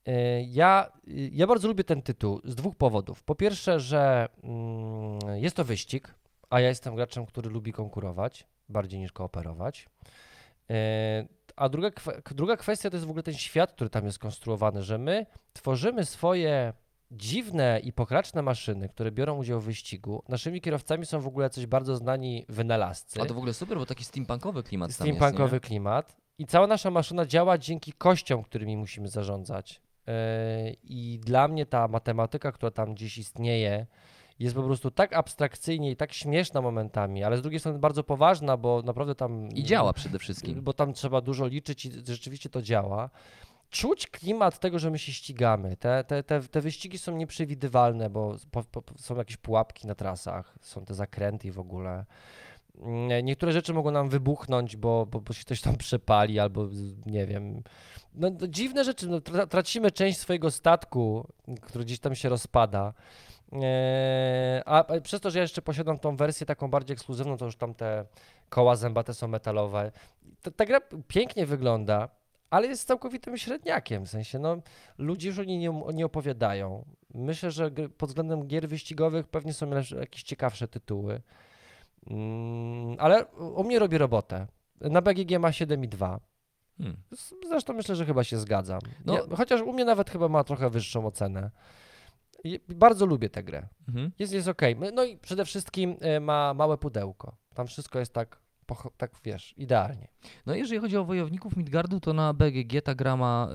E, 0.06 0.42
Ja, 0.42 0.92
ja 1.32 1.46
bardzo 1.46 1.68
lubię 1.68 1.84
ten 1.84 2.02
tytuł 2.02 2.40
z 2.44 2.54
dwóch 2.54 2.76
powodów. 2.76 3.22
Po 3.22 3.34
pierwsze, 3.34 3.80
że 3.80 4.28
mm, 4.42 5.18
jest 5.42 5.56
to 5.56 5.64
wyścig, 5.64 6.14
a 6.50 6.60
ja 6.60 6.68
jestem 6.68 6.96
graczem, 6.96 7.26
który 7.26 7.50
lubi 7.50 7.72
konkurować 7.72 8.46
bardziej 8.68 9.00
niż 9.00 9.12
kooperować. 9.12 9.88
E, 10.70 11.26
A 11.56 11.68
druga, 11.68 11.90
druga 12.30 12.56
kwestia 12.56 12.90
to 12.90 12.96
jest 12.96 13.06
w 13.06 13.10
ogóle 13.10 13.22
ten 13.22 13.34
świat, 13.34 13.72
który 13.72 13.90
tam 13.90 14.06
jest 14.06 14.18
konstruowany, 14.18 14.82
że 14.82 14.98
my 14.98 15.26
tworzymy 15.52 16.04
swoje 16.04 16.72
dziwne 17.10 17.80
i 17.82 17.92
pokraczne 17.92 18.42
maszyny, 18.42 18.88
które 18.88 19.12
biorą 19.12 19.36
udział 19.36 19.60
w 19.60 19.64
wyścigu. 19.64 20.22
Naszymi 20.28 20.60
kierowcami 20.60 21.06
są 21.06 21.20
w 21.20 21.26
ogóle 21.26 21.50
coś 21.50 21.66
bardzo 21.66 21.96
znani 21.96 22.46
wynalazcy 22.48 23.20
A 23.22 23.26
to 23.26 23.34
w 23.34 23.38
ogóle 23.38 23.54
super, 23.54 23.78
bo 23.78 23.86
taki 23.86 24.04
steampunkowy 24.04 24.62
klimat 24.62 24.90
tam 24.90 24.94
steampunkowy 24.94 25.56
jest, 25.56 25.66
klimat. 25.66 26.16
I 26.38 26.46
cała 26.46 26.66
nasza 26.66 26.90
maszyna 26.90 27.26
działa 27.26 27.58
dzięki 27.58 27.92
kościom, 27.92 28.42
którymi 28.42 28.76
musimy 28.76 29.08
zarządzać. 29.08 29.80
Yy, 30.06 30.12
I 30.82 31.20
dla 31.24 31.48
mnie 31.48 31.66
ta 31.66 31.88
matematyka, 31.88 32.52
która 32.52 32.70
tam 32.70 32.94
gdzieś 32.94 33.18
istnieje, 33.18 33.86
jest 34.38 34.54
po 34.54 34.62
prostu 34.62 34.90
tak 34.90 35.12
abstrakcyjnie 35.12 35.90
i 35.90 35.96
tak 35.96 36.12
śmieszna 36.12 36.60
momentami, 36.60 37.24
ale 37.24 37.36
z 37.36 37.42
drugiej 37.42 37.60
strony 37.60 37.78
bardzo 37.78 38.04
poważna, 38.04 38.56
bo 38.56 38.82
naprawdę 38.82 39.14
tam. 39.14 39.48
I 39.48 39.64
działa 39.64 39.92
przede 39.92 40.18
wszystkim. 40.18 40.62
Bo 40.62 40.72
tam 40.72 40.92
trzeba 40.92 41.20
dużo 41.20 41.46
liczyć 41.46 41.86
i 41.86 41.92
rzeczywiście 42.06 42.48
to 42.48 42.62
działa. 42.62 43.10
Czuć 43.70 44.06
klimat 44.06 44.58
tego, 44.58 44.78
że 44.78 44.90
my 44.90 44.98
się 44.98 45.12
ścigamy. 45.12 45.76
Te, 45.76 46.04
te, 46.04 46.22
te, 46.22 46.40
te 46.40 46.60
wyścigi 46.60 46.98
są 46.98 47.16
nieprzewidywalne, 47.16 48.10
bo 48.10 48.36
po, 48.50 48.62
po, 48.62 48.82
są 48.98 49.16
jakieś 49.16 49.36
pułapki 49.36 49.86
na 49.86 49.94
trasach, 49.94 50.54
są 50.60 50.84
te 50.84 50.94
zakręty 50.94 51.52
w 51.52 51.58
ogóle. 51.58 52.04
Niektóre 53.22 53.52
rzeczy 53.52 53.74
mogą 53.74 53.90
nam 53.90 54.08
wybuchnąć, 54.08 54.76
bo, 54.76 55.06
bo, 55.06 55.20
bo 55.20 55.32
się 55.32 55.44
coś 55.44 55.60
tam 55.60 55.76
przepali, 55.76 56.40
albo 56.40 56.68
nie 57.06 57.26
wiem. 57.26 57.62
No, 58.14 58.30
no, 58.40 58.46
dziwne 58.46 58.84
rzeczy. 58.84 59.08
No, 59.08 59.18
tra- 59.18 59.46
tracimy 59.46 59.90
część 59.90 60.18
swojego 60.18 60.50
statku, 60.50 61.26
który 61.62 61.84
gdzieś 61.84 61.98
tam 61.98 62.14
się 62.14 62.28
rozpada. 62.28 62.94
Eee, 63.54 64.62
a 64.66 64.84
przez 65.02 65.20
to, 65.20 65.30
że 65.30 65.38
ja 65.38 65.42
jeszcze 65.42 65.62
posiadam 65.62 65.98
tą 65.98 66.16
wersję 66.16 66.46
taką 66.46 66.70
bardziej 66.70 66.94
ekskluzywną, 66.94 67.36
to 67.36 67.44
już 67.44 67.56
tam 67.56 67.74
te 67.74 68.04
koła 68.48 68.76
zębate 68.76 69.14
są 69.14 69.28
metalowe. 69.28 69.92
Ta, 70.42 70.50
ta 70.50 70.66
gra 70.66 70.80
pięknie 71.08 71.46
wygląda, 71.46 72.08
ale 72.50 72.66
jest 72.66 72.88
całkowitym 72.88 73.38
średniakiem. 73.38 74.04
W 74.04 74.10
sensie, 74.10 74.38
no, 74.38 74.56
ludzie 74.98 75.28
już 75.28 75.38
o 75.38 75.44
niej 75.44 75.58
nie, 75.58 75.82
nie 75.94 76.06
opowiadają. 76.06 76.84
Myślę, 77.14 77.50
że 77.50 77.70
pod 77.70 78.08
względem 78.08 78.46
gier 78.46 78.68
wyścigowych 78.68 79.28
pewnie 79.28 79.52
są 79.54 79.70
jakieś 80.00 80.22
ciekawsze 80.22 80.68
tytuły. 80.68 81.22
Mm, 82.10 82.96
ale 82.98 83.24
u 83.26 83.64
mnie 83.64 83.78
robi 83.78 83.98
robotę. 83.98 84.46
Na 84.80 85.02
BGG 85.02 85.38
ma 85.38 85.50
7,2. 85.50 86.18
Hmm. 86.78 86.96
Zresztą 87.48 87.72
myślę, 87.72 87.96
że 87.96 88.06
chyba 88.06 88.24
się 88.24 88.38
zgadzam. 88.38 88.80
No. 89.04 89.14
Ja, 89.14 89.20
chociaż 89.36 89.60
u 89.60 89.72
mnie 89.72 89.84
nawet 89.84 90.10
chyba 90.10 90.28
ma 90.28 90.44
trochę 90.44 90.70
wyższą 90.70 91.06
ocenę. 91.06 91.50
Bardzo 92.68 93.06
lubię 93.06 93.30
tę 93.30 93.42
grę. 93.42 93.68
Mhm. 93.88 94.12
Jest, 94.18 94.32
jest 94.32 94.48
okej. 94.48 94.76
No 94.94 95.04
i 95.04 95.18
przede 95.18 95.44
wszystkim 95.44 95.96
e, 96.00 96.20
ma 96.20 96.54
małe 96.54 96.78
pudełko. 96.78 97.36
Tam 97.54 97.66
wszystko 97.66 97.98
jest 97.98 98.12
tak, 98.12 98.40
tak 98.96 99.10
wiesz, 99.24 99.54
idealnie. 99.56 100.08
No 100.46 100.54
jeżeli 100.54 100.80
chodzi 100.80 100.96
o 100.96 101.04
wojowników 101.04 101.56
Midgardu, 101.56 102.00
to 102.00 102.12
na 102.12 102.32
BGG 102.32 102.82
ta 102.82 102.94
gra 102.94 103.16
ma 103.16 103.48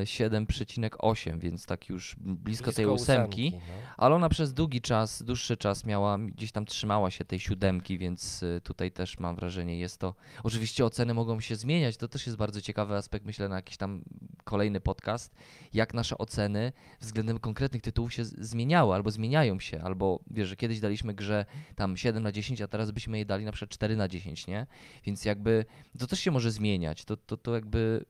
e, 0.00 0.04
7,8, 0.04 1.38
więc 1.38 1.66
tak 1.66 1.88
już 1.88 2.16
blisko, 2.20 2.72
tej 2.72 2.86
ósemki. 2.86 3.52
no. 3.54 3.58
Ale 3.96 4.14
ona 4.14 4.28
przez 4.28 4.54
długi 4.54 4.80
czas, 4.80 5.22
dłuższy 5.22 5.56
czas 5.56 5.84
miała, 5.84 6.18
gdzieś 6.18 6.52
tam 6.52 6.66
trzymała 6.66 7.10
się 7.10 7.24
tej 7.24 7.40
siódemki, 7.40 7.98
więc 7.98 8.42
y, 8.42 8.60
tutaj 8.64 8.92
też 8.92 9.18
mam 9.18 9.36
wrażenie, 9.36 9.78
jest 9.78 9.98
to. 10.00 10.14
Oczywiście 10.42 10.84
oceny 10.84 11.14
mogą 11.14 11.40
się 11.40 11.56
zmieniać, 11.56 11.96
to 11.96 12.08
też 12.08 12.26
jest 12.26 12.38
bardzo 12.38 12.60
ciekawy 12.60 12.96
aspekt, 12.96 13.26
myślę, 13.26 13.48
na 13.48 13.56
jakiś 13.56 13.76
tam 13.76 14.02
kolejny 14.44 14.80
podcast, 14.80 15.34
jak 15.74 15.94
nasze 15.94 16.18
oceny 16.18 16.72
względem 17.00 17.38
konkretnych 17.38 17.82
tytułów 17.82 18.14
się 18.14 18.24
zmieniały, 18.24 18.94
albo 18.94 19.10
zmieniają 19.10 19.60
się, 19.60 19.82
albo 19.82 20.20
wiesz, 20.30 20.48
że 20.48 20.56
kiedyś 20.56 20.80
daliśmy 20.80 21.14
grze 21.14 21.46
tam 21.76 21.96
7 21.96 22.22
na 22.22 22.32
10, 22.32 22.60
a 22.60 22.68
teraz 22.68 22.90
byśmy 22.90 23.16
jej 23.16 23.26
dali 23.26 23.44
na 23.44 23.52
przykład 23.52 23.70
4 23.70 23.96
na 23.96 24.08
10, 24.08 24.46
nie? 24.46 24.55
Więc 25.04 25.24
jakby 25.24 25.64
to 25.98 26.06
też 26.06 26.20
się 26.20 26.30
może 26.30 26.50
zmieniać, 26.50 27.04
to, 27.04 27.16
to, 27.16 27.36
to 27.36 27.54
jakby, 27.54 28.04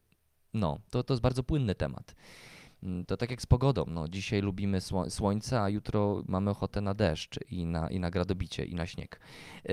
no, 0.54 0.78
to, 0.90 1.02
to 1.04 1.14
jest 1.14 1.22
bardzo 1.22 1.42
płynny 1.42 1.74
temat. 1.74 2.14
Mm, 2.82 3.04
To 3.04 3.16
tak 3.16 3.30
jak 3.30 3.42
z 3.42 3.46
pogodą. 3.46 3.84
No, 3.88 4.08
dzisiaj 4.08 4.42
lubimy 4.42 4.78
sło- 4.80 5.10
słońce, 5.10 5.60
a 5.62 5.68
jutro 5.68 6.22
mamy 6.28 6.50
ochotę 6.50 6.80
na 6.80 6.94
deszcz 6.94 7.38
i 7.50 7.66
na, 7.66 7.90
i 7.90 8.00
na 8.00 8.10
gradobicie, 8.10 8.64
i 8.64 8.74
na 8.74 8.86
śnieg. 8.86 9.20
E, 9.68 9.70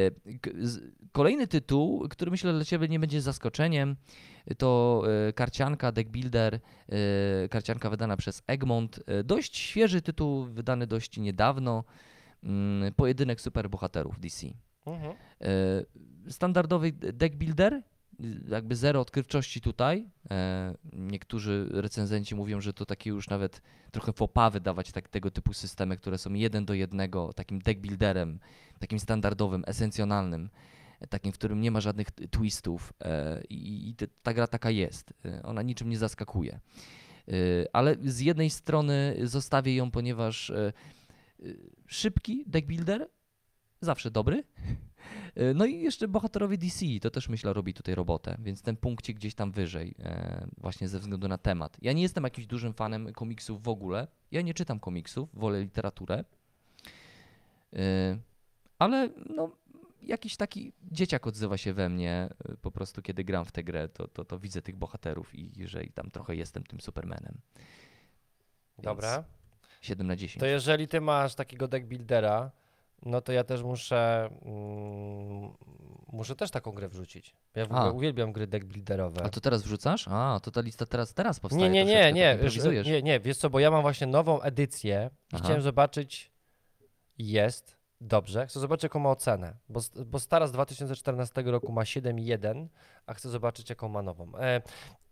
Kolejny 1.11 1.47
tytuł, 1.47 2.07
który 2.09 2.31
myślę 2.31 2.53
dla 2.53 2.65
Ciebie 2.65 2.87
nie 2.87 2.99
będzie 2.99 3.21
zaskoczeniem, 3.21 3.95
to 4.57 5.03
e, 5.27 5.33
karcianka 5.33 5.91
Deck 5.91 6.09
Builder, 6.09 6.59
e, 6.89 7.49
karcianka 7.49 7.89
wydana 7.89 8.17
przez 8.17 8.43
Egmont. 8.47 8.99
Dość 9.23 9.57
świeży 9.57 10.01
tytuł, 10.01 10.45
wydany 10.45 10.87
dość 10.87 11.17
niedawno. 11.17 11.83
Mm, 12.43 12.93
Pojedynek 12.93 13.41
superbohaterów 13.41 14.19
DC. 14.19 14.47
Mhm. 14.85 15.15
E, 15.41 15.85
Standardowy 16.29 16.91
deck 16.91 17.35
builder, 17.35 17.81
jakby 18.49 18.75
zero 18.75 18.99
odkrywczości 18.99 19.61
tutaj. 19.61 20.09
E, 20.31 20.75
Niektórzy 20.93 21.67
recenzenci 21.71 22.35
mówią, 22.35 22.61
że 22.61 22.73
to 22.73 22.85
takie 22.85 23.09
już 23.09 23.29
nawet 23.29 23.61
trochę 23.91 24.13
fopa 24.13 24.49
wydawać 24.49 24.91
tak, 24.91 25.09
tego 25.09 25.31
typu 25.31 25.53
systemy, 25.53 25.97
które 25.97 26.17
są 26.17 26.33
jeden 26.33 26.65
do 26.65 26.73
jednego, 26.73 27.33
takim 27.33 27.59
deck 27.59 27.79
builderem, 27.79 28.39
takim 28.79 28.99
standardowym, 28.99 29.63
esencjonalnym, 29.67 30.49
takim, 31.09 31.31
w 31.31 31.35
którym 31.35 31.61
nie 31.61 31.71
ma 31.71 31.81
żadnych 31.81 32.11
twistów 32.11 32.93
e, 33.01 33.41
i, 33.49 33.95
ta 34.23 34.33
gra 34.33 34.47
taka 34.47 34.69
jest. 34.69 35.13
Ona 35.43 35.61
niczym 35.61 35.89
nie 35.89 35.97
zaskakuje. 35.97 36.59
Ale 37.73 37.95
z 38.03 38.19
jednej 38.19 38.49
strony 38.49 39.15
zostawię 39.23 39.75
ją, 39.75 39.91
ponieważ 39.91 40.51
szybki 41.87 42.43
deck 42.47 42.67
builder, 42.67 43.09
zawsze 43.83 44.11
dobry. 44.11 44.43
E, 45.35 45.53
No 45.53 45.65
i 45.65 45.81
jeszcze 45.81 46.07
bohaterowie 46.07 46.57
DC, 46.57 46.85
to 47.01 47.11
też 47.11 47.29
myślę 47.29 47.53
robi 47.53 47.73
tutaj 47.73 47.95
robotę, 47.95 48.37
więc 48.39 48.61
ten 48.61 48.77
punkcik 48.77 49.17
gdzieś 49.17 49.35
tam 49.35 49.51
wyżej, 49.51 49.95
e, 49.99 50.47
właśnie 50.57 50.87
ze 50.87 50.99
względu 50.99 51.27
na 51.27 51.37
temat. 51.37 51.77
Ja 51.81 51.93
nie 51.93 52.01
jestem 52.01 52.23
jakimś 52.23 52.47
dużym 52.47 52.73
fanem 52.73 53.13
komiksów 53.13 53.63
w 53.63 53.67
ogóle, 53.67 54.07
ja 54.31 54.41
nie 54.41 54.53
czytam 54.53 54.79
komiksów, 54.79 55.29
wolę 55.33 55.61
literaturę, 55.61 56.23
E, 57.75 58.17
ale 58.79 59.09
no, 59.35 59.51
jakiś 60.01 60.37
taki 60.37 60.73
dzieciak 60.91 61.27
odzywa 61.27 61.57
się 61.57 61.73
we 61.73 61.89
mnie 61.89 62.29
po 62.61 62.71
prostu, 62.71 63.01
kiedy 63.01 63.23
gram 63.23 63.45
w 63.45 63.51
tę 63.51 63.63
grę, 63.63 63.89
to, 63.89 64.07
to, 64.07 64.25
to 64.25 64.39
widzę 64.39 64.61
tych 64.61 64.75
bohaterów 64.75 65.35
i 65.35 65.67
że 65.67 65.83
i 65.83 65.91
tam 65.91 66.11
trochę 66.11 66.35
jestem 66.35 66.63
tym 66.63 66.81
Supermanem. 66.81 67.37
Więc 68.77 68.83
Dobra. 68.83 69.23
7 69.81 70.07
na 70.07 70.15
10. 70.15 70.39
To 70.39 70.45
jeżeli 70.45 70.87
ty 70.87 71.01
masz 71.01 71.35
takiego 71.35 71.67
deck 71.67 71.85
buildera, 71.85 72.51
no 73.05 73.21
to 73.21 73.31
ja 73.31 73.43
też 73.43 73.63
muszę 73.63 74.29
mm, 74.45 75.53
muszę 76.13 76.35
też 76.35 76.51
taką 76.51 76.71
grę 76.71 76.87
wrzucić. 76.87 77.35
Ja 77.55 77.65
w 77.65 77.71
ogóle 77.71 77.91
uwielbiam 77.91 78.33
gry 78.33 78.47
deck 78.47 78.65
builderowe. 78.65 79.23
A 79.23 79.29
to 79.29 79.41
teraz 79.41 79.63
wrzucasz? 79.63 80.07
A, 80.07 80.39
to 80.43 80.51
ta 80.51 80.61
lista 80.61 80.85
teraz, 80.85 81.13
teraz 81.13 81.39
powstaje 81.39 81.69
Nie, 81.69 81.85
nie, 81.85 82.13
nie, 82.13 82.37
troszeczkę, 82.39 82.69
nie, 82.69 82.77
tak 82.77 82.85
nie, 82.85 83.01
nie, 83.01 83.19
wiesz 83.19 83.37
co, 83.37 83.49
bo 83.49 83.59
ja 83.59 83.71
mam 83.71 83.81
właśnie 83.81 84.07
nową 84.07 84.41
edycję 84.41 85.09
i 85.13 85.35
Aha. 85.35 85.43
chciałem 85.43 85.61
zobaczyć, 85.61 86.31
jest, 87.17 87.77
dobrze, 88.01 88.47
chcę 88.47 88.59
zobaczyć 88.59 88.83
jaką 88.83 88.99
ma 88.99 89.09
ocenę, 89.09 89.57
bo, 89.69 89.79
bo 90.05 90.19
stara 90.19 90.47
z 90.47 90.51
2014 90.51 91.41
roku 91.41 91.71
ma 91.71 91.81
7,1, 91.81 92.67
a 93.05 93.13
chcę 93.13 93.29
zobaczyć 93.29 93.69
jaką 93.69 93.89
ma 93.89 94.01
nową. 94.01 94.31
E, 94.37 94.61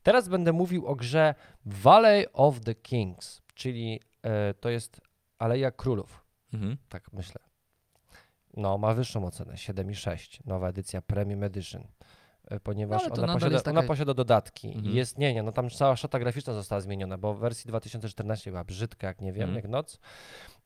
teraz 0.03 0.27
będę 0.27 0.53
mówił 0.53 0.88
o 0.88 0.95
grze 0.95 1.35
Valley 1.65 2.26
of 2.34 2.59
the 2.59 2.76
Kings, 2.76 3.41
czyli 3.53 3.99
e, 4.23 4.53
to 4.53 4.69
jest 4.69 5.01
Aleja 5.39 5.72
Królów, 5.72 6.26
Mhm. 6.53 6.77
tak 6.89 7.13
myślę. 7.13 7.51
No, 8.57 8.78
ma 8.78 8.94
wyższą 8.94 9.26
ocenę, 9.26 9.53
7,6, 9.53 10.40
nowa 10.45 10.69
edycja 10.69 11.02
Premium 11.02 11.44
Edition. 11.44 11.84
e, 12.48 12.60
Ponieważ 12.60 13.03
No, 13.03 13.15
to 13.15 13.23
ona, 13.23 13.34
posiada, 13.34 13.57
taka- 13.61 13.80
ona 13.80 13.84
posiada 13.88 14.14
dodatki 14.14 14.68
Mhm. 14.68 14.95
jest, 14.95 15.18
nie, 15.18 15.34
nie, 15.34 15.44
no 15.44 15.52
tam 15.52 15.69
cała 15.69 15.95
szata 15.95 16.19
graficzna 16.19 16.53
została 16.53 16.82
zmieniona, 16.82 17.18
bo 17.18 17.34
w 17.34 17.40
wersji 17.40 17.68
2014 17.68 18.52
była 18.52 18.64
brzydka, 18.64 19.07
jak 19.07 19.22
nie 19.22 19.34
wiem, 19.34 19.44
Mhm. 19.49 19.56
jak 19.56 19.68
noc, 19.72 19.99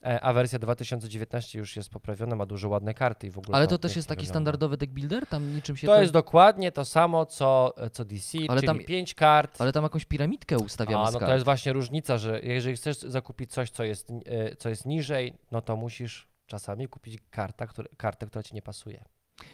e, 0.05 0.21
a 0.21 0.33
wersja 0.33 0.59
2019 0.59 1.59
już 1.59 1.75
jest 1.75 1.89
poprawiona, 1.89 2.35
ma 2.35 2.45
dużo 2.45 2.69
ładne 2.69 2.93
karty 2.93 3.27
i 3.27 3.31
w 3.31 3.37
ogóle 3.37 3.57
Ale 3.57 3.67
to 3.67 3.77
też 3.77 3.95
jest 3.95 4.07
taki 4.07 4.19
wygląda. 4.19 4.33
standardowy 4.33 4.77
deck 4.77 4.91
builder? 4.93 5.27
Tam 5.27 5.55
niczym 5.55 5.77
się 5.77 5.87
To 5.87 6.01
jest 6.01 6.13
dokładnie 6.13 6.71
to 6.71 6.85
samo, 6.85 7.25
co, 7.25 7.73
co 7.91 8.05
DC, 8.05 8.37
Ale 8.49 8.59
czyli 8.61 8.67
tam- 8.67 8.79
5 8.79 9.13
kart. 9.13 9.61
Ale 9.61 9.71
tam 9.71 9.83
jakąś 9.83 10.05
piramidkę 10.05 10.57
ustawiamy 10.57 11.05
A, 11.05 11.11
no 11.11 11.19
to 11.19 11.33
jest 11.33 11.45
właśnie 11.45 11.73
różnica, 11.73 12.17
że 12.17 12.39
jeżeli 12.43 12.75
chcesz 12.75 12.97
zakupić 12.97 13.51
coś, 13.51 13.69
co 13.69 13.83
jest, 13.83 14.07
e, 14.25 14.55
co 14.55 14.69
jest 14.69 14.85
niżej, 14.85 15.33
no 15.51 15.61
to 15.61 15.75
musisz 15.75 16.27
czasami 16.45 16.87
kupić 16.87 17.19
karta, 17.29 17.67
które, 17.67 17.89
kartę, 17.97 18.27
która 18.27 18.43
ci 18.43 18.55
nie 18.55 18.61
pasuje. 18.61 19.05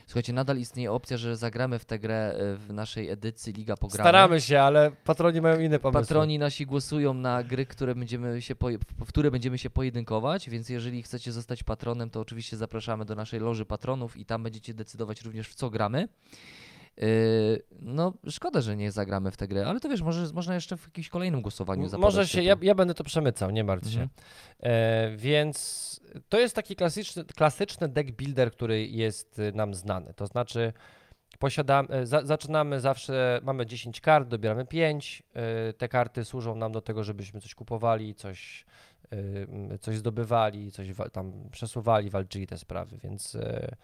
Słuchajcie, 0.05 0.33
nadal 0.33 0.57
istnieje 0.57 0.91
opcja, 0.91 1.17
że 1.17 1.37
zagramy 1.37 1.79
w 1.79 1.85
tę 1.85 1.99
grę 1.99 2.33
e, 2.33 2.55
w 2.55 2.73
naszej 2.73 3.09
edycji 3.09 3.53
Liga 3.53 3.77
Pogramy. 3.77 4.03
Staramy 4.03 4.41
się, 4.41 4.61
ale 4.61 4.91
patroni 4.91 5.41
mają 5.41 5.59
inne 5.59 5.79
pomysły. 5.79 6.01
Patroni 6.01 6.39
nasi 6.39 6.65
głosują 6.65 7.13
na 7.13 7.43
gry, 7.43 7.65
które 7.65 7.95
będziemy 7.95 8.41
się 8.41 8.55
w 9.05 9.07
które 9.07 9.31
będziemy 9.31 9.57
się 9.57 9.69
pojedynkować, 9.69 10.49
więc 10.49 10.69
jeżeli 10.69 11.03
chcecie 11.03 11.31
zostać 11.31 11.63
patronem, 11.63 12.09
to 12.09 12.19
oczywiście 12.19 12.57
zapraszamy 12.57 13.05
do 13.05 13.15
naszej 13.15 13.39
loży 13.39 13.65
patronów 13.65 14.17
i 14.17 14.25
tam 14.25 14.43
będziecie 14.43 14.73
decydować 14.73 15.21
również 15.21 15.49
w 15.49 15.55
co 15.55 15.69
gramy. 15.69 16.07
Yy, 16.97 17.63
no, 17.79 18.13
szkoda, 18.29 18.61
że 18.61 18.77
nie 18.77 18.91
zagramy 18.91 19.31
w 19.31 19.37
tę 19.37 19.47
grę, 19.47 19.65
ale 19.67 19.79
to 19.79 19.89
wiesz, 19.89 20.01
może, 20.01 20.33
można 20.33 20.55
jeszcze 20.55 20.77
w 20.77 20.83
jakimś 20.83 21.09
kolejnym 21.09 21.41
głosowaniu 21.41 21.87
zapadać 21.87 22.03
Może 22.03 22.27
się, 22.27 22.43
ja, 22.43 22.55
ja 22.61 22.75
będę 22.75 22.93
to 22.93 23.03
przemycał, 23.03 23.51
nie 23.51 23.63
martw 23.63 23.89
się. 23.89 24.01
Mhm. 24.01 24.09
E, 24.59 25.17
więc 25.17 26.01
to 26.29 26.39
jest 26.39 26.55
taki 26.55 26.75
klasyczny, 26.75 27.25
klasyczny 27.25 27.87
deck 27.89 28.11
builder, 28.11 28.51
który 28.51 28.87
jest 28.87 29.39
y, 29.39 29.51
nam 29.55 29.73
znany. 29.73 30.13
To 30.13 30.27
znaczy 30.27 30.73
posiadamy, 31.39 31.89
e, 31.89 32.05
za, 32.05 32.25
zaczynamy 32.25 32.79
zawsze, 32.79 33.39
mamy 33.43 33.65
10 33.65 34.01
kart, 34.01 34.27
dobieramy 34.27 34.65
5. 34.65 35.23
E, 35.33 35.73
te 35.73 35.89
karty 35.89 36.25
służą 36.25 36.55
nam 36.55 36.71
do 36.71 36.81
tego, 36.81 37.03
żebyśmy 37.03 37.41
coś 37.41 37.55
kupowali, 37.55 38.15
coś, 38.15 38.65
e, 39.71 39.77
coś 39.77 39.97
zdobywali, 39.97 40.71
coś 40.71 40.93
wa- 40.93 41.09
tam 41.09 41.49
przesuwali, 41.51 42.09
walczyli 42.09 42.47
te 42.47 42.57
sprawy, 42.57 42.97
więc... 43.03 43.35
E, 43.35 43.75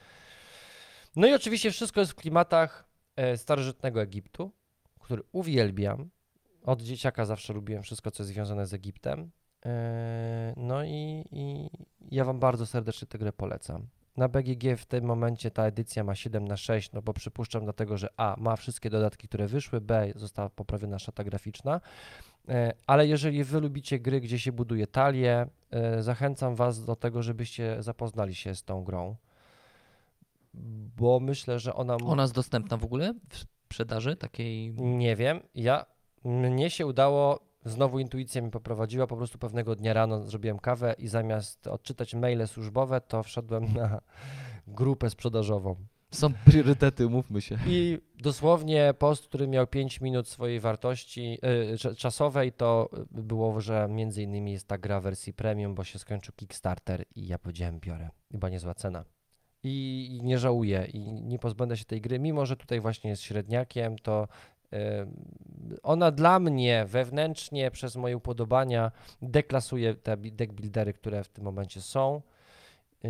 no 1.16 1.28
i 1.28 1.34
oczywiście 1.34 1.72
wszystko 1.72 2.00
jest 2.00 2.12
w 2.12 2.16
klimatach 2.16 2.88
starożytnego 3.36 4.02
Egiptu, 4.02 4.52
który 5.00 5.24
uwielbiam. 5.32 6.10
Od 6.64 6.82
dzieciaka 6.82 7.26
zawsze 7.26 7.54
lubiłem 7.54 7.84
wszystko, 7.84 8.12
co 8.12 8.24
jest 8.24 8.34
związane 8.34 8.68
z 8.68 8.74
Egiptem. 8.74 9.32
E, 9.66 10.54
No 10.58 10.84
i, 10.84 11.26
i 11.32 11.70
ja 12.12 12.26
Wam 12.26 12.40
bardzo 12.40 12.66
serdecznie 12.66 13.08
tę 13.08 13.18
grę 13.18 13.34
polecam. 13.34 13.88
Na 14.18 14.28
BGG 14.28 14.78
w 14.78 14.86
tym 14.86 15.06
momencie 15.06 15.52
ta 15.52 15.64
edycja 15.64 16.04
ma 16.04 16.16
7 16.16 16.48
na 16.48 16.58
6, 16.58 16.92
no 16.92 17.02
bo 17.02 17.14
przypuszczam 17.14 17.64
dlatego, 17.64 17.98
że 17.98 18.10
A 18.18 18.36
ma 18.38 18.56
wszystkie 18.56 18.90
dodatki, 18.90 19.28
które 19.28 19.48
wyszły, 19.48 19.82
B 19.82 20.12
została 20.16 20.50
poprawiona 20.50 21.00
szata 21.00 21.24
graficzna. 21.24 21.82
E, 22.50 22.74
Ale 22.88 23.08
jeżeli 23.08 23.44
Wy 23.44 23.60
lubicie 23.60 24.00
gry, 24.00 24.22
gdzie 24.22 24.40
się 24.40 24.52
buduje 24.52 24.88
talię, 24.88 25.48
e, 25.72 26.04
zachęcam 26.04 26.56
Was 26.56 26.86
do 26.86 26.96
tego, 26.96 27.24
żebyście 27.24 27.84
zapoznali 27.84 28.36
się 28.36 28.56
z 28.56 28.64
tą 28.64 28.84
grą. 28.84 29.16
Bo 30.98 31.20
myślę, 31.20 31.60
że 31.60 31.74
ona. 31.76 31.98
Ona 32.06 32.24
jest 32.24 32.34
dostępna 32.34 32.78
w 32.78 32.84
ogóle 32.84 33.14
w 33.30 33.38
sprzedaży 33.38 34.16
takiej... 34.16 34.74
Nie 34.74 35.16
wiem. 35.16 35.40
Ja 35.56 35.86
mnie 36.24 36.70
się 36.70 36.86
udało, 36.86 37.40
znowu 37.66 38.00
intuicja 38.00 38.42
mi 38.42 38.52
poprowadziła, 38.52 39.08
po 39.08 39.18
prostu 39.18 39.38
pewnego 39.38 39.76
dnia 39.76 39.94
rano 39.94 40.24
zrobiłem 40.24 40.60
kawę 40.60 40.96
i 40.98 41.08
zamiast 41.08 41.68
odczytać 41.68 42.14
maile 42.16 42.48
służbowe, 42.48 43.02
to 43.02 43.24
wszedłem 43.24 43.74
na 43.74 44.02
grupę 44.68 45.10
sprzedażową. 45.10 45.76
Są 46.12 46.34
priorytety, 46.46 47.08
umówmy 47.08 47.42
się. 47.42 47.58
I 47.68 48.00
dosłownie 48.16 48.94
post, 49.00 49.28
który 49.28 49.48
miał 49.48 49.68
5 49.68 50.02
minut 50.02 50.28
swojej 50.28 50.60
wartości 50.60 51.40
y, 51.74 51.76
cza- 51.76 51.96
czasowej, 51.96 52.52
to 52.54 52.90
było, 53.12 53.62
że 53.62 53.88
między 53.90 54.24
innymi 54.24 54.52
jest 54.52 54.68
ta 54.68 54.78
gra 54.78 55.00
wersji 55.00 55.34
premium, 55.34 55.76
bo 55.76 55.84
się 55.84 56.00
skończył 56.00 56.34
Kickstarter 56.36 57.06
i 57.16 57.28
ja 57.28 57.40
powiedziałem 57.40 57.80
biorę. 57.80 58.10
Chyba 58.32 58.50
niezła 58.50 58.74
cena. 58.74 59.06
I, 59.68 60.20
nie 60.24 60.40
żałuję 60.40 60.88
i 60.94 61.00
nie 61.14 61.40
pozbędę 61.40 61.78
się 61.78 61.86
tej 61.86 62.02
gry, 62.02 62.20
mimo 62.20 62.46
że 62.46 62.58
tutaj 62.58 62.80
właśnie 62.80 63.10
jest 63.10 63.24
średniakiem, 63.24 64.00
to 64.00 64.28
ona 65.84 66.12
dla 66.12 66.40
mnie 66.40 66.86
wewnętrznie 66.86 67.72
przez 67.72 67.96
moje 67.96 68.18
upodobania 68.18 68.92
deklasuje 69.22 69.96
te 69.96 70.18
deck 70.18 70.54
buildery, 70.54 70.94
które 70.94 71.24
w 71.24 71.30
tym 71.30 71.44
momencie 71.44 71.82
są. 71.82 72.22
Y, 73.06 73.10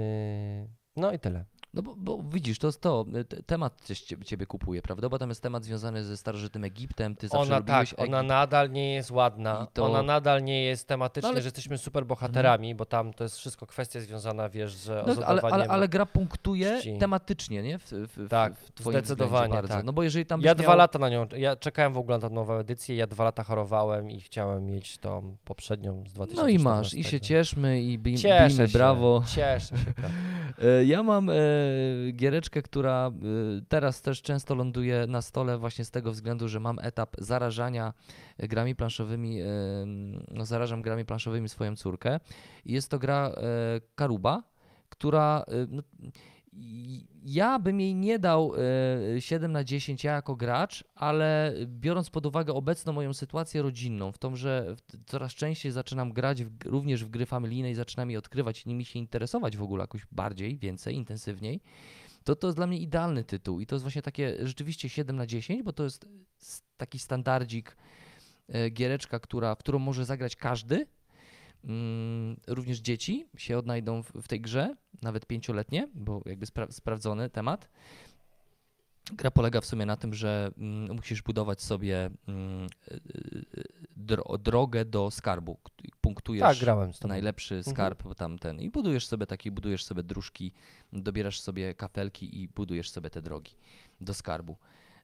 no 0.96 1.12
i 1.12 1.20
tyle. 1.20 1.46
No 1.78 1.84
bo, 1.84 1.96
bo 1.98 2.24
widzisz, 2.24 2.60
to 2.60 2.68
jest 2.68 2.82
to, 2.82 3.06
te- 3.30 3.44
temat 3.44 3.88
ciebie 4.26 4.46
kupuje, 4.46 4.82
prawda? 4.82 5.10
Bo 5.10 5.20
tam 5.20 5.30
jest 5.30 5.42
temat 5.42 5.64
związany 5.64 6.04
ze 6.04 6.18
starożytnym 6.18 6.64
Egiptem, 6.64 7.16
ty 7.16 7.28
zawsze 7.28 7.42
Ona 7.56 7.62
tak, 7.62 7.68
lubiłeś 7.68 7.94
ona 8.10 8.18
Egipt. 8.18 8.30
nadal 8.30 8.72
nie 8.72 8.94
jest 8.94 9.12
ładna, 9.12 9.68
to- 9.74 9.86
ona 9.86 10.04
nadal 10.04 10.44
nie 10.44 10.64
jest 10.64 10.88
tematycznie, 10.88 11.28
No 11.28 11.32
ale- 11.34 11.42
że 11.42 11.48
jesteśmy 11.48 11.78
super 11.78 12.06
bohaterami, 12.06 12.76
bo 12.76 12.86
tam 12.86 13.14
to 13.14 13.24
jest 13.24 13.38
wszystko 13.38 13.66
kwestia 13.68 14.00
związana, 14.00 14.50
wiesz, 14.50 14.72
że 14.72 15.04
No, 15.08 15.16
z 15.16 15.20
ale, 15.20 15.42
ale, 15.42 15.68
ale 15.68 15.88
gra 15.88 16.06
punktuje 16.06 16.80
czci. 16.80 16.98
tematycznie, 16.98 17.64
nie? 17.64 17.80
W, 17.80 17.92
w, 17.92 18.28
Tak, 18.30 18.54
w, 18.60 18.82
zdecydowanie 18.82 19.54
bardzo. 19.54 19.74
tak. 19.74 19.86
No 19.86 19.94
bo 19.94 20.04
jeżeli 20.04 20.26
tam 20.26 20.42
Ja 20.42 20.56
dwa 20.56 20.68
miał... 20.70 20.78
lata 20.78 21.00
na 21.00 21.10
nią, 21.10 21.28
ja 21.38 21.56
czekałem 21.56 21.94
w 21.94 21.98
ogóle 21.98 22.18
na 22.18 22.30
tę 22.30 22.36
nową 22.36 22.54
edycję, 22.54 22.96
ja 22.96 23.08
dwa 23.08 23.24
lata 23.24 23.44
chorowałem 23.44 24.12
i 24.12 24.22
chciałem 24.22 24.66
mieć 24.66 24.98
tą 24.98 25.38
poprzednią 25.46 26.04
z 26.08 26.14
2014. 26.14 26.42
No 26.42 26.48
i 26.50 26.60
masz, 26.60 26.94
i 26.94 27.04
się 27.04 27.20
cieszmy, 27.20 27.82
i 27.82 27.98
bij, 27.98 28.16
bijmy 28.50 28.68
brawo. 28.68 29.24
Cieszę 29.28 29.60
się, 29.78 29.94
tak. 29.94 30.12
E, 30.64 30.84
Ja 30.86 31.04
mam 31.04 31.30
e, 31.30 31.34
giereczkę, 32.14 32.62
która 32.62 33.12
y, 33.58 33.66
teraz 33.70 34.02
też 34.02 34.22
często 34.22 34.56
ląduje 34.56 35.08
na 35.08 35.22
stole 35.22 35.58
właśnie 35.58 35.86
z 35.86 35.92
tego 35.92 36.12
względu, 36.12 36.48
że 36.48 36.60
mam 36.60 36.80
etap 36.82 37.16
zarażania 37.18 37.94
grami 38.40 38.76
planszowymi, 38.76 39.42
y, 39.42 39.46
no 40.32 40.46
zarażam 40.46 40.82
grami 40.82 41.06
planszowymi 41.06 41.50
swoją 41.50 41.76
córkę. 41.76 42.20
Jest 42.66 42.92
to 42.92 43.00
gra 43.00 43.30
y, 43.30 43.82
Karuba, 43.96 44.44
która 44.90 45.46
no, 45.70 45.84
ja 47.24 47.60
bym 47.60 47.80
jej 47.80 47.96
nie 47.96 48.20
dał 48.20 48.54
e, 49.16 49.22
7 49.22 49.52
na 49.52 49.64
10 49.64 50.04
ja 50.04 50.14
jako 50.14 50.36
gracz, 50.36 50.84
ale 50.96 51.54
biorąc 51.66 52.10
pod 52.10 52.26
uwagę 52.26 52.54
obecną 52.54 52.94
moją 52.94 53.14
sytuację 53.14 53.62
rodzinną, 53.62 54.12
w 54.12 54.18
tom, 54.18 54.36
że 54.38 54.76
coraz 55.06 55.34
częściej 55.34 55.72
zaczynam 55.72 56.14
grać 56.14 56.44
w, 56.44 56.66
również 56.66 57.06
w 57.06 57.10
gry 57.10 57.26
familijne 57.26 57.72
i 57.72 57.76
zaczynam 57.76 58.12
je 58.12 58.20
odkrywać 58.20 58.66
i 58.66 58.70
nimi 58.70 58.86
się 58.86 59.00
interesować 59.00 59.58
w 59.58 59.62
ogóle 59.62 59.84
jakoś 59.84 60.06
bardziej, 60.12 60.58
więcej, 60.58 60.96
intensywniej, 60.96 61.62
to 62.24 62.36
to 62.36 62.48
jest 62.48 62.58
dla 62.58 62.68
mnie 62.68 62.78
idealny 62.78 63.24
tytuł. 63.24 63.60
I 63.60 63.66
to 63.66 63.76
jest 63.76 63.84
właśnie 63.84 64.02
takie 64.02 64.48
rzeczywiście 64.48 64.90
7 64.90 65.16
na 65.16 65.26
10, 65.26 65.64
bo 65.64 65.74
to 65.74 65.84
jest 65.84 66.06
taki 66.78 67.00
standardzik, 67.00 67.78
e, 68.48 68.70
giereczka, 68.70 69.20
która, 69.20 69.56
w 69.56 69.58
którą 69.58 69.80
może 69.80 70.06
zagrać 70.06 70.36
każdy. 70.36 70.88
Mm, 71.64 72.38
również 72.48 72.80
dzieci 72.80 73.28
się 73.38 73.58
odnajdą 73.58 74.04
w, 74.04 74.28
tej 74.28 74.42
grze, 74.42 74.76
nawet 75.02 75.26
pięcioletnie, 75.26 75.88
bo 75.94 76.22
jakby 76.26 76.46
spra- 76.46 76.72
sprawdzony 76.72 77.30
temat. 77.30 77.70
Gra 79.14 79.32
polega 79.32 79.62
w 79.62 79.66
sumie 79.66 79.86
na 79.86 79.98
tym, 79.98 80.14
że 80.14 80.52
mm, 80.58 80.96
musisz 80.96 81.22
budować 81.22 81.62
sobie 81.62 82.10
mm, 82.28 82.68
y, 82.92 82.96
y, 83.58 83.66
dro- 83.98 84.38
drogę 84.38 84.86
do 84.86 85.12
skarbu. 85.12 85.58
Punktujesz 86.02 86.42
Tak, 86.42 86.58
grałem 86.58 86.94
z 86.94 87.00
tobą. 87.00 87.10
najlepszy 87.10 87.64
skarb 87.64 88.04
bo 88.04 88.16
tam 88.16 88.40
ten 88.40 88.62
i 88.62 88.70
budujesz 88.70 89.08
sobie 89.08 89.26
taki, 89.26 89.52
budujesz 89.52 89.84
sobie 89.84 90.04
dróżki, 90.04 90.54
dobierasz 90.94 91.40
sobie 91.40 91.74
kafelki 91.74 92.42
i 92.42 92.48
budujesz 92.48 92.90
sobie 92.90 93.10
te 93.10 93.22
drogi 93.22 93.56
do 94.02 94.14
skarbu. 94.14 94.58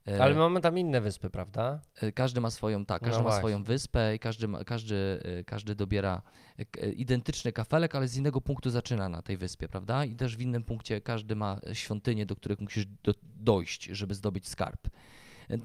E, 0.07 0.23
Ale 0.23 0.33
my 0.33 0.39
mamy 0.39 0.61
tam 0.61 0.77
inne 0.77 1.01
wyspy, 1.01 1.29
prawda? 1.29 1.81
E, 2.01 2.11
Każdy 2.11 2.41
ma 2.41 2.49
swoją, 2.51 2.85
tak, 2.85 3.01
No 3.01 3.05
każdy 3.07 3.17
ma 3.19 3.23
właśnie. 3.23 3.39
swoją 3.39 3.63
wyspę 3.63 4.15
i 4.15 4.19
każdy, 4.19 4.47
ma, 4.47 4.63
każdy, 4.63 5.19
e, 5.23 5.43
każdy 5.43 5.75
dobiera 5.75 6.21
identyczny 6.95 7.51
kafelek, 7.51 7.95
ale 7.95 8.07
z 8.07 8.17
innego 8.17 8.41
punktu 8.41 8.69
zaczyna 8.69 9.09
na 9.09 9.21
tej 9.21 9.37
wyspie, 9.37 9.67
prawda? 9.67 10.05
I 10.05 10.15
też 10.15 10.37
w 10.37 10.41
innym 10.41 10.63
punkcie 10.63 11.01
każdy 11.01 11.35
ma 11.35 11.59
świątynie, 11.73 12.25
do 12.25 12.35
których 12.35 12.59
musisz 12.61 12.85
do, 13.03 13.13
dojść, 13.35 13.83
żeby 13.85 14.15
zdobyć 14.15 14.47
skarb. 14.47 14.87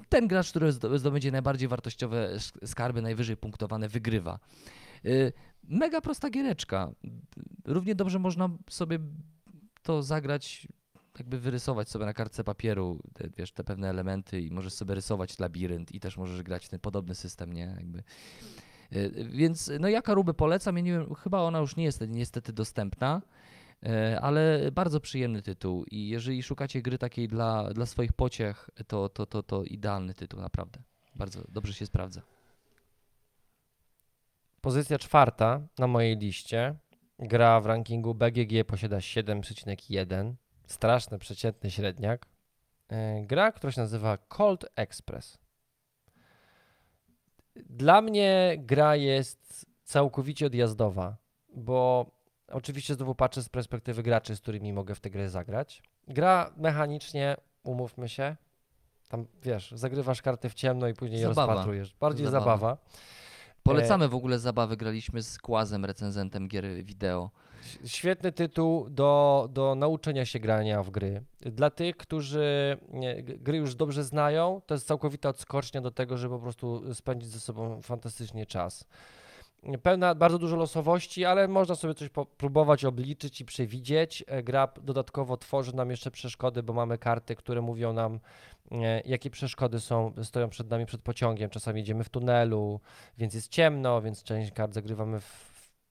Ten 0.09 0.27
gracz, 0.27 0.49
który 0.49 0.71
zdo- 0.71 0.97
zdobędzie 0.97 1.31
najbardziej 1.31 1.67
wartościowe 1.67 2.29
sk- 2.35 2.67
skarby, 2.67 3.01
najwyżej 3.01 3.37
punktowane, 3.37 3.89
wygrywa. 3.89 4.39
Mega 5.63 6.01
prosta 6.01 6.29
giereczka. 6.29 6.91
Równie 7.65 7.95
dobrze 7.95 8.19
można 8.19 8.49
sobie 8.69 8.99
to 9.83 10.03
zagrać 10.03 10.67
jakby 11.19 11.39
wyrysować 11.39 11.89
sobie 11.89 12.05
na 12.05 12.13
kartce 12.13 12.43
papieru 12.43 12.99
te, 13.13 13.29
wiesz, 13.37 13.51
te 13.51 13.63
pewne 13.63 13.89
elementy 13.89 14.41
i 14.41 14.51
możesz 14.51 14.73
sobie 14.73 14.95
rysować 14.95 15.39
labirynt 15.39 15.91
i 15.91 15.99
też 15.99 16.17
możesz 16.17 16.43
grać 16.43 16.65
w 16.65 16.69
ten 16.69 16.79
podobny 16.79 17.15
system, 17.15 17.53
nie? 17.53 17.75
Jakby. 17.77 18.03
Y, 18.93 19.27
Więc 19.29 19.71
no 19.79 19.87
ja 19.87 20.01
Karubę 20.01 20.33
polecam, 20.33 20.77
ja 20.77 20.83
nie 20.83 20.91
wiem, 20.91 21.15
chyba 21.15 21.41
ona 21.41 21.59
już 21.59 21.75
nie 21.75 21.83
jest 21.83 22.01
niestety 22.07 22.53
dostępna, 22.53 23.21
y, 23.83 24.19
ale 24.19 24.71
bardzo 24.71 24.99
przyjemny 24.99 25.41
tytuł 25.41 25.85
i 25.91 26.07
jeżeli 26.07 26.43
szukacie 26.43 26.81
gry 26.81 26.97
takiej 26.97 27.27
dla, 27.27 27.73
dla 27.73 27.85
swoich 27.85 28.13
pociech, 28.13 28.69
to, 28.87 29.09
to, 29.09 29.25
to, 29.25 29.43
to 29.43 29.63
idealny 29.63 30.13
tytuł, 30.13 30.41
naprawdę. 30.41 30.79
Bardzo 31.15 31.43
dobrze 31.49 31.73
się 31.73 31.85
sprawdza. 31.85 32.21
Pozycja 34.61 34.97
czwarta 34.97 35.61
na 35.77 35.87
mojej 35.87 36.17
liście. 36.17 36.75
Gra 37.19 37.61
w 37.61 37.65
rankingu 37.65 38.15
BGG 38.15 38.63
posiada 38.67 38.97
7,1. 38.97 40.33
Straszny, 40.69 41.19
przeciętny 41.19 41.71
średniak. 41.71 42.25
E, 42.89 43.23
Gra, 43.25 43.51
która 43.51 43.71
się 43.71 43.81
nazywa 43.81 44.17
Cold 44.17 44.65
Express. 44.75 45.37
Dla 47.55 48.01
mnie 48.01 48.55
gra 48.57 48.95
jest 48.95 49.65
całkowicie 49.83 50.45
odjazdowa, 50.45 51.17
bo 51.55 52.05
oczywiście 52.47 52.95
znowu 52.95 53.15
patrzę 53.15 53.43
z 53.43 53.49
perspektywy 53.49 54.03
graczy, 54.03 54.35
z 54.35 54.41
którymi 54.41 54.73
mogę 54.73 54.95
w 54.95 54.99
tę 54.99 55.09
grę 55.09 55.29
zagrać. 55.29 55.83
Gra 56.07 56.53
mechanicznie, 56.57 57.37
umówmy 57.63 58.09
się, 58.09 58.35
tam 59.07 59.25
wiesz, 59.43 59.71
zagrywasz 59.71 60.21
karty 60.21 60.49
w 60.49 60.53
ciemno 60.53 60.87
i 60.87 60.93
później 60.93 61.21
je 61.21 61.27
Zabawa. 61.27 61.53
rozpatrujesz. 61.53 61.95
Bardziej 61.99 62.25
Zabawa. 62.27 62.45
zabawa. 62.57 62.77
Polecamy 63.63 64.07
w 64.09 64.15
ogóle 64.15 64.39
zabawy, 64.39 64.77
graliśmy 64.77 65.23
z 65.23 65.37
Kłazem, 65.39 65.85
recenzentem 65.85 66.47
gier 66.47 66.83
wideo. 66.83 67.31
Świetny 67.85 68.31
tytuł 68.31 68.89
do, 68.89 69.47
do 69.51 69.75
nauczenia 69.75 70.25
się 70.25 70.39
grania 70.39 70.83
w 70.83 70.89
gry. 70.89 71.23
Dla 71.41 71.69
tych, 71.69 71.97
którzy 71.97 72.77
gry 73.21 73.57
już 73.57 73.75
dobrze 73.75 74.03
znają, 74.03 74.61
to 74.65 74.75
jest 74.75 74.87
całkowita 74.87 75.29
odskocznia 75.29 75.81
do 75.81 75.91
tego, 75.91 76.17
żeby 76.17 76.35
po 76.35 76.41
prostu 76.41 76.93
spędzić 76.93 77.29
ze 77.29 77.39
sobą 77.39 77.81
fantastycznie 77.81 78.45
czas. 78.45 78.85
Pełna 79.83 80.15
bardzo 80.15 80.39
dużo 80.39 80.55
losowości, 80.55 81.25
ale 81.25 81.47
można 81.47 81.75
sobie 81.75 81.93
coś 81.93 82.09
próbować 82.37 82.85
obliczyć 82.85 83.41
i 83.41 83.45
przewidzieć. 83.45 84.23
E, 84.27 84.43
Gra 84.43 84.67
dodatkowo 84.81 85.37
tworzy 85.37 85.75
nam 85.75 85.89
jeszcze 85.89 86.11
przeszkody, 86.11 86.63
bo 86.63 86.73
mamy 86.73 86.97
karty, 86.97 87.35
które 87.35 87.61
mówią 87.61 87.93
nam, 87.93 88.19
e, 88.71 89.01
jakie 89.05 89.29
przeszkody 89.29 89.79
są, 89.79 90.13
stoją 90.23 90.49
przed 90.49 90.69
nami 90.69 90.85
przed 90.85 91.01
pociągiem. 91.01 91.49
Czasami 91.49 91.81
idziemy 91.81 92.03
w 92.03 92.09
tunelu, 92.09 92.79
więc 93.17 93.33
jest 93.33 93.51
ciemno, 93.51 94.01
więc 94.01 94.23
część 94.23 94.51
kart 94.51 94.73
zagrywamy 94.73 95.19
w 95.19 95.48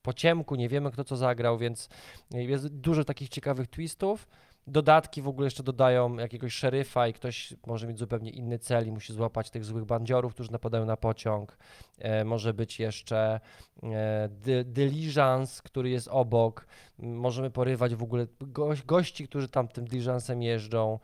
po 0.08 0.12
ciemku, 0.12 0.54
nie 0.54 0.68
wiemy 0.68 0.90
kto 0.90 1.04
co 1.04 1.16
zagrał, 1.16 1.58
więc 1.58 1.88
jest 2.30 2.68
dużo 2.68 3.04
takich 3.04 3.28
ciekawych 3.28 3.66
twistów. 3.66 4.28
Dodatki 4.66 5.22
w 5.22 5.28
ogóle 5.28 5.46
jeszcze 5.46 5.62
dodają 5.62 6.16
jakiegoś 6.16 6.52
szeryfa 6.52 7.08
i 7.08 7.12
ktoś 7.12 7.54
może 7.66 7.86
mieć 7.86 7.98
zupełnie 7.98 8.30
inny 8.30 8.58
cel 8.58 8.86
i 8.86 8.90
musi 8.90 9.12
złapać 9.12 9.50
tych 9.50 9.64
złych 9.64 9.84
bandziorów, 9.84 10.34
którzy 10.34 10.52
napadają 10.52 10.84
na 10.86 10.96
pociąg. 10.96 11.58
E, 11.98 12.24
może 12.24 12.54
być 12.54 12.80
jeszcze 12.80 13.40
e, 13.82 14.28
dy, 14.28 14.64
dyliżans, 14.64 15.62
który 15.62 15.90
jest 15.90 16.08
obok. 16.08 16.66
Możemy 16.98 17.50
porywać 17.50 17.94
w 17.94 18.02
ogóle 18.02 18.26
goś, 18.40 18.82
gości, 18.82 19.28
którzy 19.28 19.48
tam 19.48 19.68
tym 19.68 19.84
dyliżansem 19.84 20.42
jeżdżą. 20.42 20.98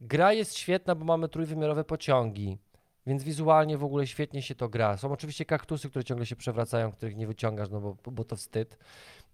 Gra 0.00 0.32
jest 0.32 0.56
świetna, 0.56 0.94
bo 0.94 1.04
mamy 1.04 1.28
trójwymiarowe 1.28 1.84
pociągi. 1.84 2.58
Więc 3.06 3.24
wizualnie 3.24 3.78
w 3.78 3.84
ogóle 3.84 4.06
świetnie 4.06 4.42
się 4.42 4.54
to 4.54 4.68
gra. 4.68 4.96
Są 4.96 5.12
oczywiście 5.12 5.44
kaktusy, 5.44 5.90
które 5.90 6.04
ciągle 6.04 6.26
się 6.26 6.36
przewracają, 6.36 6.92
których 6.92 7.16
nie 7.16 7.26
wyciągasz, 7.26 7.70
no 7.70 7.80
bo, 7.80 8.10
bo 8.10 8.24
to 8.24 8.36
wstyd. 8.36 8.78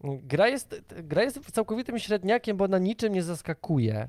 Gra 0.05 0.49
jest, 0.49 0.85
gra 1.03 1.23
jest 1.23 1.51
całkowitym 1.51 1.99
średniakiem, 1.99 2.57
bo 2.57 2.69
na 2.69 2.78
niczym 2.78 3.12
nie 3.12 3.23
zaskakuje. 3.23 4.09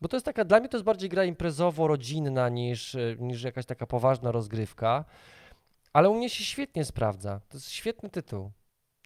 Bo 0.00 0.08
to 0.08 0.16
jest 0.16 0.26
taka, 0.26 0.44
dla 0.44 0.60
mnie 0.60 0.68
to 0.68 0.76
jest 0.76 0.84
bardziej 0.84 1.08
gra 1.08 1.24
imprezowo-rodzinna 1.24 2.48
niż, 2.52 2.96
niż 3.18 3.42
jakaś 3.42 3.66
taka 3.66 3.86
poważna 3.86 4.32
rozgrywka. 4.32 5.04
Ale 5.92 6.10
u 6.10 6.14
mnie 6.14 6.30
się 6.30 6.44
świetnie 6.44 6.84
sprawdza. 6.84 7.40
To 7.48 7.56
jest 7.56 7.70
świetny 7.70 8.10
tytuł. 8.10 8.50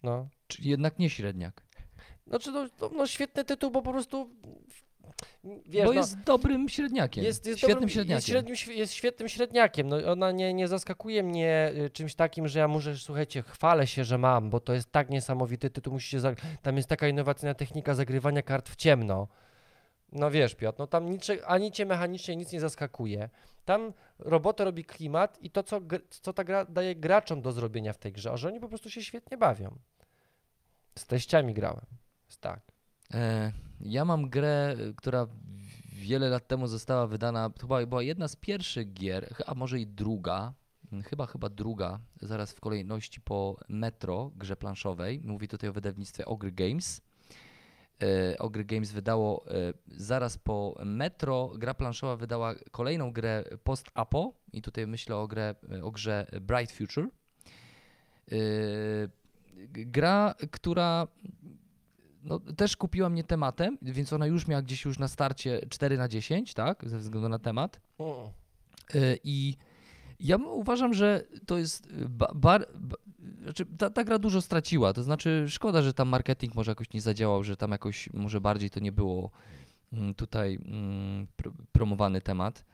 No. 0.03 0.27
Czyli 0.47 0.69
jednak 0.69 0.99
nie 0.99 1.09
średniak. 1.09 1.63
Znaczy, 2.27 2.51
no, 2.51 2.67
no, 2.81 2.89
no 2.93 3.07
świetny 3.07 3.45
tytuł, 3.45 3.71
bo 3.71 3.81
po 3.81 3.91
prostu 3.91 4.29
wiesz, 5.65 5.85
bo 5.85 5.93
no, 5.93 5.99
jest 5.99 6.19
dobrym 6.19 6.69
średniakiem. 6.69 7.23
jest, 7.23 7.45
jest 7.45 7.59
świetnym 7.59 7.75
dobrym, 7.75 7.89
średniakiem. 7.89 8.15
Jest, 8.15 8.27
średnim, 8.27 8.77
jest 8.77 8.93
świetnym 8.93 9.29
średniakiem. 9.29 9.87
No, 9.87 9.97
ona 10.11 10.31
nie, 10.31 10.53
nie 10.53 10.67
zaskakuje 10.67 11.23
mnie 11.23 11.71
y, 11.85 11.89
czymś 11.89 12.15
takim, 12.15 12.47
że 12.47 12.59
ja 12.59 12.67
muszę, 12.67 12.97
słuchajcie, 12.97 13.41
chwalę 13.41 13.87
się, 13.87 14.03
że 14.03 14.17
mam, 14.17 14.49
bo 14.49 14.59
to 14.59 14.73
jest 14.73 14.91
tak 14.91 15.09
niesamowity 15.09 15.69
tytuł. 15.69 15.93
Musicie 15.93 16.19
tam 16.61 16.77
jest 16.77 16.89
taka 16.89 17.07
innowacyjna 17.07 17.53
technika 17.53 17.93
zagrywania 17.93 18.41
kart 18.41 18.69
w 18.69 18.75
ciemno. 18.75 19.27
No 20.11 20.31
wiesz, 20.31 20.55
Piotr, 20.55 20.79
no 20.79 20.87
tam 20.87 21.09
nicze, 21.09 21.47
ani 21.47 21.71
cię 21.71 21.85
mechanicznie 21.85 22.35
nic 22.35 22.51
nie 22.51 22.59
zaskakuje. 22.59 23.29
Tam 23.65 23.93
robotę 24.19 24.65
robi 24.65 24.85
klimat 24.85 25.37
i 25.41 25.51
to, 25.51 25.63
co, 25.63 25.81
co 26.09 26.33
ta 26.33 26.43
gra 26.43 26.65
daje 26.65 26.95
graczom 26.95 27.41
do 27.41 27.51
zrobienia 27.51 27.93
w 27.93 27.97
tej 27.97 28.11
grze, 28.11 28.31
a 28.31 28.37
że 28.37 28.47
oni 28.47 28.59
po 28.59 28.69
prostu 28.69 28.89
się 28.89 29.03
świetnie 29.03 29.37
bawią. 29.37 29.77
Z 30.97 31.05
teściami 31.05 31.53
grałem. 31.53 31.85
Jest 32.27 32.41
tak. 32.41 32.76
E, 33.13 33.51
ja 33.81 34.05
mam 34.05 34.29
grę, 34.29 34.75
która 34.95 35.27
wiele 35.93 36.29
lat 36.29 36.47
temu 36.47 36.67
została 36.67 37.07
wydana, 37.07 37.51
chyba 37.61 37.85
była 37.85 38.03
jedna 38.03 38.27
z 38.27 38.35
pierwszych 38.35 38.93
gier, 38.93 39.35
a 39.45 39.55
może 39.55 39.79
i 39.79 39.87
druga, 39.87 40.53
mm, 40.91 41.03
chyba 41.03 41.25
chyba 41.25 41.49
druga, 41.49 41.99
zaraz 42.21 42.53
w 42.53 42.59
kolejności 42.59 43.21
po 43.21 43.59
Metro, 43.69 44.31
grze 44.35 44.55
planszowej. 44.55 45.21
Mówię 45.23 45.47
tutaj 45.47 45.69
o 45.69 45.73
wydawnictwie 45.73 46.25
Ogry 46.25 46.51
Games. 46.51 47.01
E, 48.01 48.37
Ogry 48.37 48.65
Games 48.65 48.91
wydało 48.91 49.45
e, 49.47 49.73
zaraz 49.87 50.37
po 50.37 50.75
Metro, 50.85 51.51
gra 51.57 51.73
planszowa 51.73 52.15
wydała 52.15 52.55
kolejną 52.71 53.11
grę 53.11 53.43
post-apo 53.63 54.33
i 54.53 54.61
tutaj 54.61 54.87
myślę 54.87 55.15
o, 55.15 55.27
grę, 55.27 55.55
o 55.83 55.91
grze 55.91 56.27
Bright 56.41 56.71
Future. 56.71 57.07
Gra, 59.71 60.35
która 60.51 61.07
no, 62.27 62.39
też 62.39 62.77
kupiła 62.77 63.09
mnie 63.09 63.23
tematem, 63.23 63.77
więc 63.81 64.13
ona 64.13 64.27
już 64.27 64.47
miała 64.47 64.61
gdzieś 64.61 64.85
już 64.85 64.99
na 64.99 65.07
starcie 65.07 65.61
4 65.69 65.97
na 65.97 66.07
10, 66.07 66.53
tak, 66.53 66.89
ze 66.89 66.97
względu 66.97 67.29
na 67.29 67.39
temat. 67.39 67.79
Mm. 67.99 68.15
Y, 68.95 69.19
I 69.23 69.55
ja 70.19 70.37
uważam, 70.37 70.93
że 70.93 71.23
to 71.45 71.57
jest 71.57 71.93
ba, 72.09 72.31
bar, 72.35 72.67
ba, 72.75 72.95
znaczy 73.43 73.65
ta, 73.77 73.89
ta 73.89 74.03
gra 74.03 74.19
dużo 74.19 74.41
straciła. 74.41 74.93
To 74.93 75.03
znaczy, 75.03 75.45
szkoda, 75.49 75.81
że 75.81 75.93
tam 75.93 76.07
marketing 76.07 76.55
może 76.55 76.71
jakoś 76.71 76.93
nie 76.93 77.01
zadziałał, 77.01 77.43
że 77.43 77.57
tam 77.57 77.71
jakoś 77.71 78.13
może 78.13 78.41
bardziej 78.41 78.69
to 78.69 78.79
nie 78.79 78.91
było 78.91 79.31
mm, 79.93 80.13
tutaj 80.13 80.59
mm, 80.65 81.27
pr- 81.37 81.53
promowany 81.71 82.21
temat, 82.21 82.65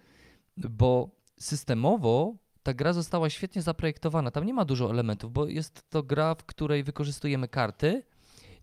bo 0.57 1.09
systemowo 1.39 2.35
ta 2.63 2.73
gra 2.73 2.93
została 2.93 3.30
świetnie 3.30 3.61
zaprojektowana. 3.61 4.31
Tam 4.31 4.45
nie 4.45 4.53
ma 4.53 4.65
dużo 4.65 4.89
elementów, 4.89 5.34
bo 5.34 5.47
jest 5.47 5.89
to 5.89 6.03
gra, 6.03 6.35
w 6.35 6.43
której 6.43 6.84
wykorzystujemy 6.84 7.47
karty. 7.47 8.03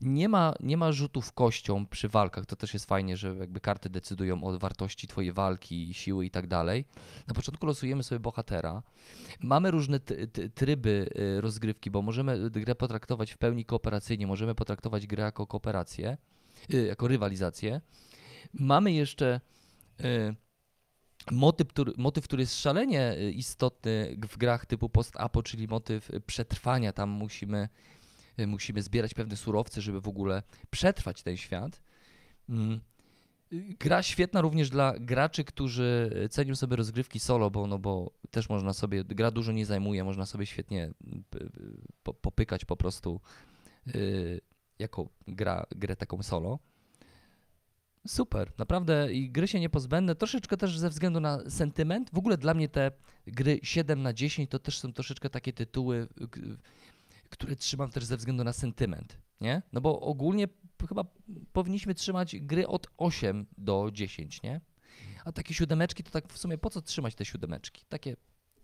Nie 0.01 0.28
ma, 0.28 0.55
nie 0.60 0.77
ma 0.77 0.93
rzutów 0.93 1.32
kością 1.32 1.86
przy 1.86 2.09
walkach. 2.09 2.47
To 2.47 2.56
też 2.56 2.74
jest 2.74 2.86
fajnie, 2.86 3.16
że 3.16 3.36
jakby 3.36 3.60
karty 3.60 3.90
decydują 3.90 4.44
o 4.44 4.59
wartości 4.59 5.06
twojej 5.06 5.32
walki, 5.32 5.94
siły 5.94 6.27
i 6.27 6.31
tak 6.31 6.47
dalej. 6.47 6.85
Na 7.27 7.35
początku 7.35 7.66
losujemy 7.66 8.02
sobie 8.02 8.18
bohatera. 8.18 8.82
Mamy 9.40 9.70
różne 9.70 10.01
tryby 10.55 11.10
y, 11.16 11.40
rozgrywki, 11.40 11.90
bo 11.90 12.02
możemy 12.02 12.51
grę 12.51 12.74
potraktować 12.74 13.32
w 13.32 13.39
pełni 13.39 13.64
kooperacyjnie, 13.64 14.27
możemy 14.27 14.55
potraktować 14.55 15.06
grę 15.06 15.24
jako 15.24 15.47
kooperację, 15.47 16.16
y, 16.74 16.86
jako 16.86 17.09
rywalizację. 17.09 17.81
Mamy 18.55 18.93
jeszcze 18.93 19.40
y, 20.01 20.35
motyw, 21.31 21.68
który, 21.68 21.93
motyw, 21.97 22.24
który 22.24 22.43
jest 22.43 22.60
szalenie 22.60 23.16
istotny 23.35 24.16
w 24.31 24.36
grach 24.39 24.66
typu 24.66 24.89
post-apo, 24.89 25.43
czyli 25.43 25.68
motyw 25.68 26.10
przetrwania. 26.27 26.93
Tam 26.93 27.10
musimy, 27.10 27.68
musimy 28.46 28.82
zbierać 28.82 29.14
pewne 29.14 29.36
surowce, 29.36 29.80
żeby 29.80 30.00
w 30.00 30.08
ogóle 30.08 30.42
przetrwać 30.70 31.22
ten 31.22 31.36
świat. 31.36 31.80
Mm. 32.48 32.80
Y, 33.52 33.76
Gra 33.80 34.02
świetna 34.02 34.40
również 34.40 34.70
dla 34.70 34.94
graczy, 34.98 35.44
którzy 35.44 36.10
y, 36.24 36.28
cenią 36.28 36.56
sobie 36.56 36.76
rozgrywki 36.76 37.20
solo, 37.20 37.50
bo, 37.50 37.66
no 37.66 37.78
bo 37.78 38.10
też 38.30 38.48
można 38.48 38.72
sobie, 38.72 39.04
gra 39.04 39.30
dużo 39.30 39.52
nie 39.52 39.66
zajmuje, 39.66 40.04
można 40.04 40.26
sobie 40.26 40.46
świetnie 40.46 40.84
y, 40.86 41.38
y, 41.38 41.50
po, 42.02 42.14
popykać 42.14 42.64
po 42.64 42.76
prostu 42.76 43.20
y, 43.94 44.40
jako 44.78 45.08
gra, 45.28 45.66
grę 45.70 45.96
taką 45.96 46.22
solo. 46.22 46.58
Super, 48.06 48.52
naprawdę 48.58 49.12
i 49.12 49.30
gry 49.30 49.48
się 49.48 49.60
niepozbędne, 49.60 50.14
troszeczkę 50.14 50.56
też 50.56 50.78
ze 50.78 50.90
względu 50.90 51.20
na 51.20 51.50
sentyment. 51.50 52.10
W 52.12 52.18
ogóle 52.18 52.38
dla 52.38 52.54
mnie 52.54 52.68
te 52.68 52.92
gry 53.26 53.60
7 53.62 54.02
na 54.02 54.12
10 54.12 54.50
to 54.50 54.58
też 54.58 54.78
są 54.78 54.92
troszeczkę 54.92 55.30
takie 55.30 55.52
tytuły, 55.52 56.08
które 57.40 57.56
trzymam 57.56 57.90
też 57.90 58.04
ze 58.04 58.16
względu 58.16 58.44
na 58.44 58.52
sentyment, 58.52 59.18
nie? 59.40 59.62
No 59.72 59.80
bo 59.80 60.00
ogólnie 60.00 60.48
chyba 60.88 61.04
powinniśmy 61.52 61.94
trzymać 61.94 62.36
gry 62.36 62.68
od 62.68 62.86
8 62.96 63.46
do 63.58 63.88
10, 63.92 64.42
nie? 64.42 64.60
A 65.24 65.32
takie 65.32 65.54
siódemeczki 65.54 66.02
to 66.02 66.10
tak 66.10 66.32
w 66.32 66.38
sumie 66.38 66.58
po 66.58 66.70
co 66.70 66.82
trzymać 66.82 67.14
te 67.14 67.24
siódemeczki? 67.24 67.84
Takie 67.88 68.16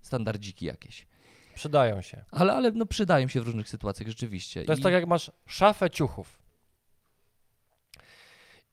standardziki 0.02 0.66
jakieś. 0.66 1.06
Przydają 1.54 2.02
się. 2.02 2.24
Ale, 2.30 2.52
ale 2.52 2.70
no 2.70 2.86
przydają 2.86 3.28
się 3.28 3.40
w 3.40 3.44
różnych 3.46 3.68
sytuacjach 3.68 4.08
rzeczywiście. 4.08 4.64
To 4.64 4.72
jest 4.72 4.80
I- 4.80 4.82
tak, 4.82 4.92
jak 4.92 5.06
masz 5.06 5.30
szafę 5.46 5.90
ciuchów. 5.90 6.38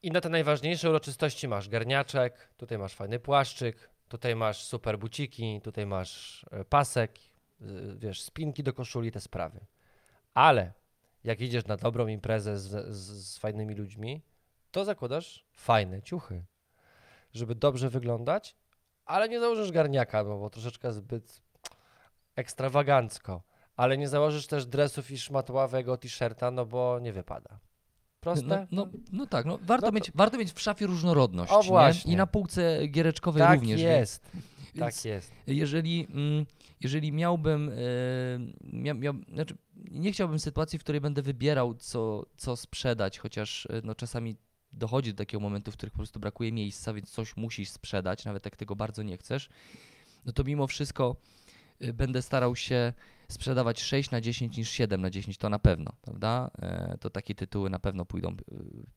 I 0.01 0.11
na 0.11 0.21
te 0.21 0.29
najważniejsze 0.29 0.89
uroczystości 0.89 1.47
masz 1.47 1.69
garniaczek, 1.69 2.49
tutaj 2.57 2.77
masz 2.77 2.93
fajny 2.93 3.19
płaszczyk, 3.19 3.89
tutaj 4.07 4.35
masz 4.35 4.63
super 4.63 4.99
buciki, 4.99 5.61
tutaj 5.63 5.85
masz 5.85 6.45
e, 6.51 6.65
pasek, 6.65 7.19
y, 7.61 7.95
wiesz, 7.97 8.21
spinki 8.21 8.63
do 8.63 8.73
koszuli, 8.73 9.11
te 9.11 9.21
sprawy. 9.21 9.59
Ale 10.33 10.73
jak 11.23 11.41
idziesz 11.41 11.65
na 11.65 11.77
dobrą 11.77 12.07
imprezę 12.07 12.59
z, 12.59 12.95
z, 12.95 13.27
z 13.27 13.37
fajnymi 13.37 13.75
ludźmi, 13.75 14.21
to 14.71 14.85
zakładasz 14.85 15.45
fajne 15.51 16.01
ciuchy, 16.01 16.45
żeby 17.33 17.55
dobrze 17.55 17.89
wyglądać, 17.89 18.55
ale 19.05 19.29
nie 19.29 19.39
założysz 19.39 19.71
garniaka, 19.71 20.23
no 20.23 20.37
bo 20.39 20.49
troszeczkę 20.49 20.93
zbyt 20.93 21.41
ekstrawagancko. 22.35 23.41
Ale 23.75 23.97
nie 23.97 24.07
założysz 24.09 24.47
też 24.47 24.65
dresów 24.65 25.11
i 25.11 25.17
szmatławego 25.17 25.97
t-shirta, 25.97 26.51
no 26.51 26.65
bo 26.65 26.99
nie 26.99 27.13
wypada. 27.13 27.59
Proste? 28.19 28.67
No, 28.71 28.85
no, 28.85 28.91
no 29.11 29.25
tak, 29.27 29.45
no, 29.45 29.59
warto, 29.61 29.85
No 29.85 29.91
to- 29.91 29.95
mieć, 29.95 30.11
warto 30.15 30.37
mieć 30.37 30.51
w 30.51 30.61
szafie 30.61 30.87
różnorodność. 30.87 31.51
O. 31.51 31.89
I 32.05 32.15
na 32.15 32.27
półce 32.27 32.87
giereczkowej 32.87 33.43
tak 33.43 33.59
również. 33.59 33.81
jest. 33.81 34.31
Więc 34.75 34.95
Tak 34.95 35.05
jest. 35.05 35.31
jeżeli, 35.47 36.07
mm, 36.09 36.45
jeżeli 36.83 37.11
miałbym, 37.11 37.69
e, 37.69 37.73
mia, 38.61 38.93
miał, 38.93 39.13
znaczy 39.33 39.57
nie 39.75 40.11
chciałbym 40.11 40.39
sytuacji, 40.39 40.79
w 40.79 40.83
której 40.83 41.01
będę 41.01 41.21
wybierał, 41.21 41.73
co, 41.73 42.25
co 42.37 42.55
sprzedać, 42.55 43.19
chociaż 43.19 43.65
e, 43.65 43.81
no, 43.83 43.95
czasami 43.95 44.35
dochodzi 44.73 45.13
do 45.13 45.17
takiego 45.17 45.41
momentu, 45.41 45.71
w 45.71 45.77
których 45.77 45.93
po 45.93 45.97
prostu 45.97 46.19
brakuje 46.19 46.51
miejsca, 46.51 46.93
więc 46.93 47.09
coś 47.09 47.37
musisz 47.37 47.69
sprzedać, 47.69 48.25
nawet 48.25 48.45
jak 48.45 48.55
tego 48.55 48.75
bardzo 48.75 49.03
nie 49.03 49.17
chcesz, 49.17 49.49
no 50.25 50.33
to 50.33 50.43
mimo 50.43 50.67
wszystko 50.67 51.15
e, 51.79 51.93
będę 51.93 52.21
starał 52.21 52.55
się 52.55 52.93
sprzedawać 53.33 53.81
6 53.81 54.11
na 54.11 54.21
10 54.21 54.57
niż 54.57 54.69
7 54.69 55.01
na 55.01 55.09
10, 55.09 55.37
to 55.37 55.49
na 55.49 55.59
pewno, 55.59 55.91
prawda? 56.01 56.51
E, 56.61 56.97
To 56.99 57.09
takie 57.09 57.35
tytuły 57.35 57.69
na 57.69 57.79
pewno 57.79 58.05
pójdą 58.05 58.29
e, 58.29 58.35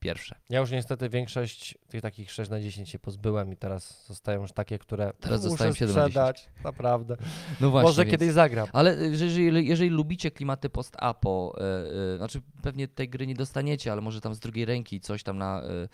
pierwsze. 0.00 0.36
Ja 0.50 0.60
już 0.60 0.70
niestety 0.70 1.08
większość 1.08 1.78
tych 1.88 2.02
takich 2.02 2.32
6 2.32 2.50
na 2.50 2.60
10 2.60 2.88
się 2.88 2.98
pozbyłem 2.98 3.52
i 3.52 3.56
teraz 3.56 4.06
zostają 4.06 4.40
już 4.42 4.52
takie, 4.52 4.78
które 4.78 5.12
Teraz 5.20 5.40
muszę 5.40 5.48
zostają 5.50 5.72
7 5.72 5.88
na 5.96 6.08
10. 6.08 6.12
sprzedać. 6.12 6.48
Naprawdę. 6.64 7.16
No 7.60 7.70
właśnie, 7.70 7.88
Może 7.88 8.04
więc- 8.04 8.10
kiedyś 8.10 8.32
zagram. 8.32 8.68
Ale 8.72 9.16
że 9.16 9.24
jeżeli, 9.24 9.68
jeżeli 9.68 9.90
lubicie 9.90 10.30
klimaty 10.30 10.70
post-apo, 10.70 11.56
y, 11.58 12.14
y, 12.14 12.16
znaczy 12.16 12.40
pewnie 12.62 12.88
tej 12.88 13.08
gry 13.08 13.26
nie 13.26 13.34
dostaniecie, 13.34 13.92
ale 13.92 14.00
może 14.00 14.20
tam 14.20 14.34
z 14.34 14.38
drugiej 14.40 14.64
ręki 14.64 15.00
coś 15.00 15.22
tam 15.22 15.38
na, 15.38 15.62
y, 15.64 15.88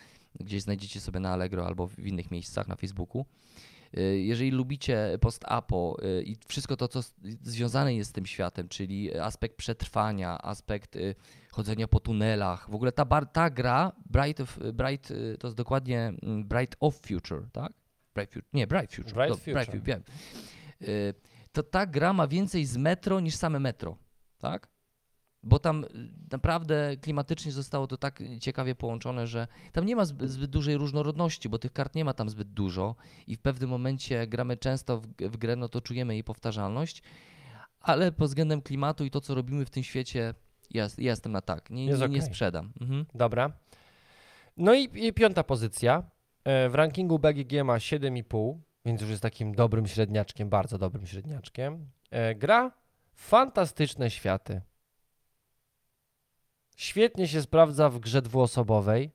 gdzieś 0.44 0.62
znajdziecie 0.62 1.00
sobie 1.00 1.20
na 1.20 1.30
Allegro 1.32 1.66
albo 1.66 1.86
w 1.86 1.98
innych 1.98 2.30
miejscach 2.30 2.68
na 2.68 2.76
Facebooku. 2.76 3.24
Y, 3.98 4.18
Jeżeli 4.20 4.50
lubicie 4.50 5.18
post-apo 5.20 5.96
y, 6.18 6.22
i 6.22 6.36
wszystko 6.48 6.76
to, 6.76 6.88
co 6.88 7.00
związane 7.42 7.94
jest 7.94 8.10
z 8.10 8.12
tym 8.12 8.26
światem, 8.26 8.68
czyli 8.68 9.18
aspekt 9.18 9.56
przetrwania, 9.56 10.38
aspekt 10.42 10.96
y, 10.96 11.14
chodzenia 11.50 11.88
po 11.88 12.00
tunelach, 12.00 12.70
w 12.70 12.74
ogóle 12.74 12.92
ta, 12.92 13.04
bar, 13.04 13.26
ta 13.26 13.50
gra, 13.50 13.92
Bright, 14.10 14.40
of, 14.40 14.58
Bright 14.72 15.10
y, 15.10 15.36
to 15.40 15.46
jest 15.46 15.56
dokładnie 15.56 16.12
mm, 16.22 16.44
Bright 16.44 16.76
of 16.80 17.00
Future, 17.00 17.42
tak? 17.52 17.72
Bright 18.14 18.32
Future, 18.32 18.48
nie, 18.52 18.66
Bright 18.66 18.92
Future. 18.94 19.14
Bright 19.14 19.28
Future. 19.44 19.54
Fu- 19.80 19.84
wiem. 19.84 20.02
Y, 20.82 21.14
to 21.52 21.62
ta 21.62 21.86
gra 21.86 22.12
ma 22.12 22.28
więcej 22.28 22.64
z 22.66 22.76
metro 22.76 23.20
niż 23.20 23.34
same 23.36 23.58
metro, 23.60 23.96
tak? 24.38 24.68
Bo 25.42 25.58
tam 25.58 25.84
y, 25.84 25.88
naprawdę 26.32 26.96
klimatycznie 26.96 27.52
zostało 27.52 27.86
to 27.86 27.96
tak 27.96 28.22
ciekawie 28.40 28.74
połączone, 28.74 29.26
że 29.26 29.46
tam 29.72 29.86
nie 29.86 29.96
ma 29.96 30.04
zbyt, 30.04 30.30
zbyt 30.30 30.50
dużej 30.50 30.76
różnorodności, 30.76 31.48
bo 31.48 31.58
tych 31.58 31.72
kart 31.72 31.94
nie 31.94 32.04
ma 32.04 32.14
tam 32.14 32.28
zbyt 32.28 32.48
dużo 32.48 32.94
i 33.26 33.36
w 33.36 33.40
pewnym 33.40 33.70
momencie 33.70 34.26
gramy 34.26 34.56
często 34.56 34.98
w, 34.98 35.06
w 35.20 35.36
grę, 35.36 35.56
no 35.56 35.68
to 35.68 35.80
czujemy 35.80 36.14
jej 36.14 36.24
powtarzalność, 36.24 37.02
ale 37.80 38.12
pod 38.12 38.28
względem 38.28 38.62
klimatu 38.62 39.04
i 39.04 39.10
to, 39.10 39.20
co 39.20 39.34
robimy 39.34 39.64
w 39.64 39.70
tym 39.70 39.82
świecie, 39.82 40.34
ja, 40.70 40.84
ja 40.98 41.10
jestem 41.10 41.32
na 41.32 41.40
tak, 41.40 41.70
nie, 41.70 41.86
nie, 41.86 41.92
nie 41.92 42.04
okej. 42.04 42.22
sprzedam. 42.22 42.72
Mhm. 42.80 43.06
Dobra. 43.14 43.52
No 44.56 44.74
i, 44.74 44.88
i 45.06 45.12
piąta 45.12 45.44
pozycja. 45.44 46.02
E, 46.44 46.68
W 46.68 46.74
rankingu 46.74 47.18
BGG 47.18 47.64
ma 47.64 47.76
7,5, 47.76 48.58
więc 48.84 49.00
już 49.00 49.10
jest 49.10 49.22
takim 49.22 49.54
dobrym 49.54 49.86
średniaczkiem, 49.86 50.48
bardzo 50.48 50.78
dobrym 50.78 51.06
średniaczkiem. 51.06 51.90
E, 52.10 52.34
Gra 52.34 52.72
Fantastyczne 53.14 54.10
Światy. 54.10 54.60
Świetnie 56.82 57.28
się 57.28 57.42
sprawdza 57.42 57.88
w 57.88 57.98
grze 57.98 58.22
dwuosobowej, 58.22 59.10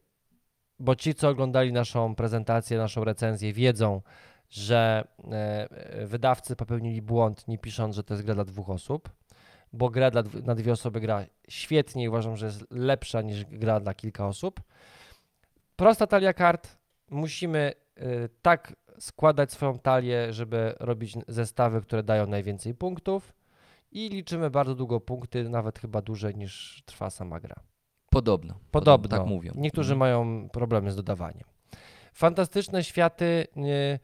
bo 0.79 0.95
ci, 0.95 1.15
co 1.15 1.29
oglądali 1.29 1.73
naszą 1.73 2.15
prezentację, 2.15 2.77
naszą 2.77 3.03
recenzję, 3.03 3.53
wiedzą, 3.53 4.01
że 4.49 5.07
e, 5.31 5.69
e, 5.71 6.05
wydawcy 6.05 6.55
popełnili 6.55 7.01
błąd, 7.01 7.47
nie 7.47 7.57
pisząc, 7.57 7.95
że 7.95 8.03
to 8.03 8.13
jest 8.13 8.25
gra 8.25 8.35
dla 8.35 8.43
dwóch 8.45 8.69
osób, 8.69 9.09
bo 9.73 9.89
gra 9.89 10.11
dla, 10.11 10.23
na 10.45 10.55
dwie 10.55 10.71
osoby 10.71 10.99
gra 10.99 11.25
świetnie 11.49 12.03
i 12.03 12.09
uważam, 12.09 12.37
że 12.37 12.45
jest 12.45 12.65
lepsza 12.71 13.21
niż 13.21 13.45
gra 13.45 13.79
dla 13.79 13.93
kilka 13.93 14.27
osób. 14.27 14.61
Prosta 15.75 16.07
talia 16.07 16.33
kart. 16.33 16.77
Musimy 17.09 17.73
y, 17.97 18.29
tak 18.41 18.75
składać 18.99 19.51
swoją 19.51 19.79
talię, 19.79 20.33
żeby 20.33 20.75
robić 20.79 21.13
zestawy, 21.27 21.81
które 21.81 22.03
dają 22.03 22.27
najwięcej 22.27 22.75
punktów 22.75 23.36
i 23.91 24.09
liczymy 24.09 24.49
bardzo 24.49 24.75
długo 24.75 24.99
punkty, 24.99 25.49
nawet 25.49 25.79
chyba 25.79 26.01
dłużej 26.01 26.35
niż 26.35 26.83
trwa 26.85 27.09
sama 27.09 27.39
gra. 27.39 27.55
Podobno, 28.09 28.59
Podobno. 28.71 29.17
Tak 29.17 29.27
mówią. 29.27 29.51
Niektórzy 29.55 29.93
Mhm. 29.93 29.99
mają 29.99 30.49
problemy 30.49 30.91
z 30.91 30.95
dodawaniem. 30.95 31.43
Fantastyczne 32.13 32.83
światy. 32.83 33.47
y, 33.57 33.99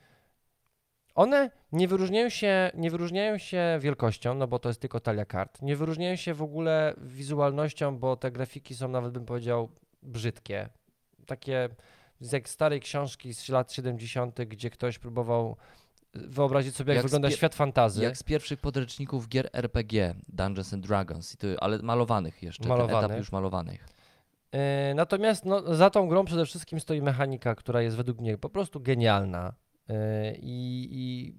One 1.16 1.52
nie 1.72 1.88
wyróżniają, 1.88 2.30
się, 2.30 2.72
nie 2.76 2.92
wyróżniają 2.92 3.38
się 3.38 3.78
wielkością, 3.82 4.34
no 4.34 4.48
bo 4.48 4.60
to 4.60 4.70
jest 4.70 4.82
tylko 4.82 5.00
talia 5.00 5.26
kart. 5.26 5.62
Nie 5.62 5.76
wyróżniają 5.76 6.16
się 6.16 6.34
w 6.34 6.42
ogóle 6.42 6.94
wizualnością, 6.98 7.98
bo 7.98 8.16
te 8.16 8.32
grafiki 8.32 8.76
są 8.76 8.88
nawet 8.88 9.14
bym 9.14 9.26
powiedział 9.26 9.70
brzydkie. 10.04 10.70
Takie 11.26 11.70
z 12.20 12.32
jak 12.32 12.50
starej 12.50 12.80
książki 12.80 13.34
z 13.34 13.50
lat 13.50 13.74
70., 13.74 14.46
gdzie 14.46 14.70
ktoś 14.70 15.00
próbował 15.00 15.58
wyobrazić 16.14 16.76
sobie, 16.76 16.94
jak, 16.94 16.98
Jak 16.98 17.04
wygląda 17.06 17.32
świat 17.32 17.56
fantazy. 17.56 18.04
Jak 18.04 18.18
z 18.18 18.24
pierwszych 18.24 18.60
podręczników 18.60 19.30
gier 19.30 19.50
RPG, 19.54 20.16
Dungeons 20.28 20.74
and 20.74 20.88
Dragons, 20.88 21.38
ale 21.60 21.78
malowanych 21.80 22.44
jeszcze, 22.44 22.64
ten 22.64 22.72
etap 22.72 22.88
Malowanych. 22.88 23.18
już 23.18 23.32
malowanych. 23.32 23.88
E, 24.52 24.94
Natomiast 24.96 25.46
no, 25.46 25.76
za 25.76 25.90
tą 25.90 26.08
grą 26.08 26.26
przede 26.26 26.46
wszystkim 26.46 26.80
stoi 26.80 27.02
mechanika, 27.02 27.56
która 27.56 27.82
jest 27.82 27.98
według 27.98 28.20
mnie 28.20 28.38
po 28.38 28.50
prostu 28.50 28.80
genialna. 28.80 29.54
E, 29.90 30.36
i, 30.36 30.88
i, 30.92 31.34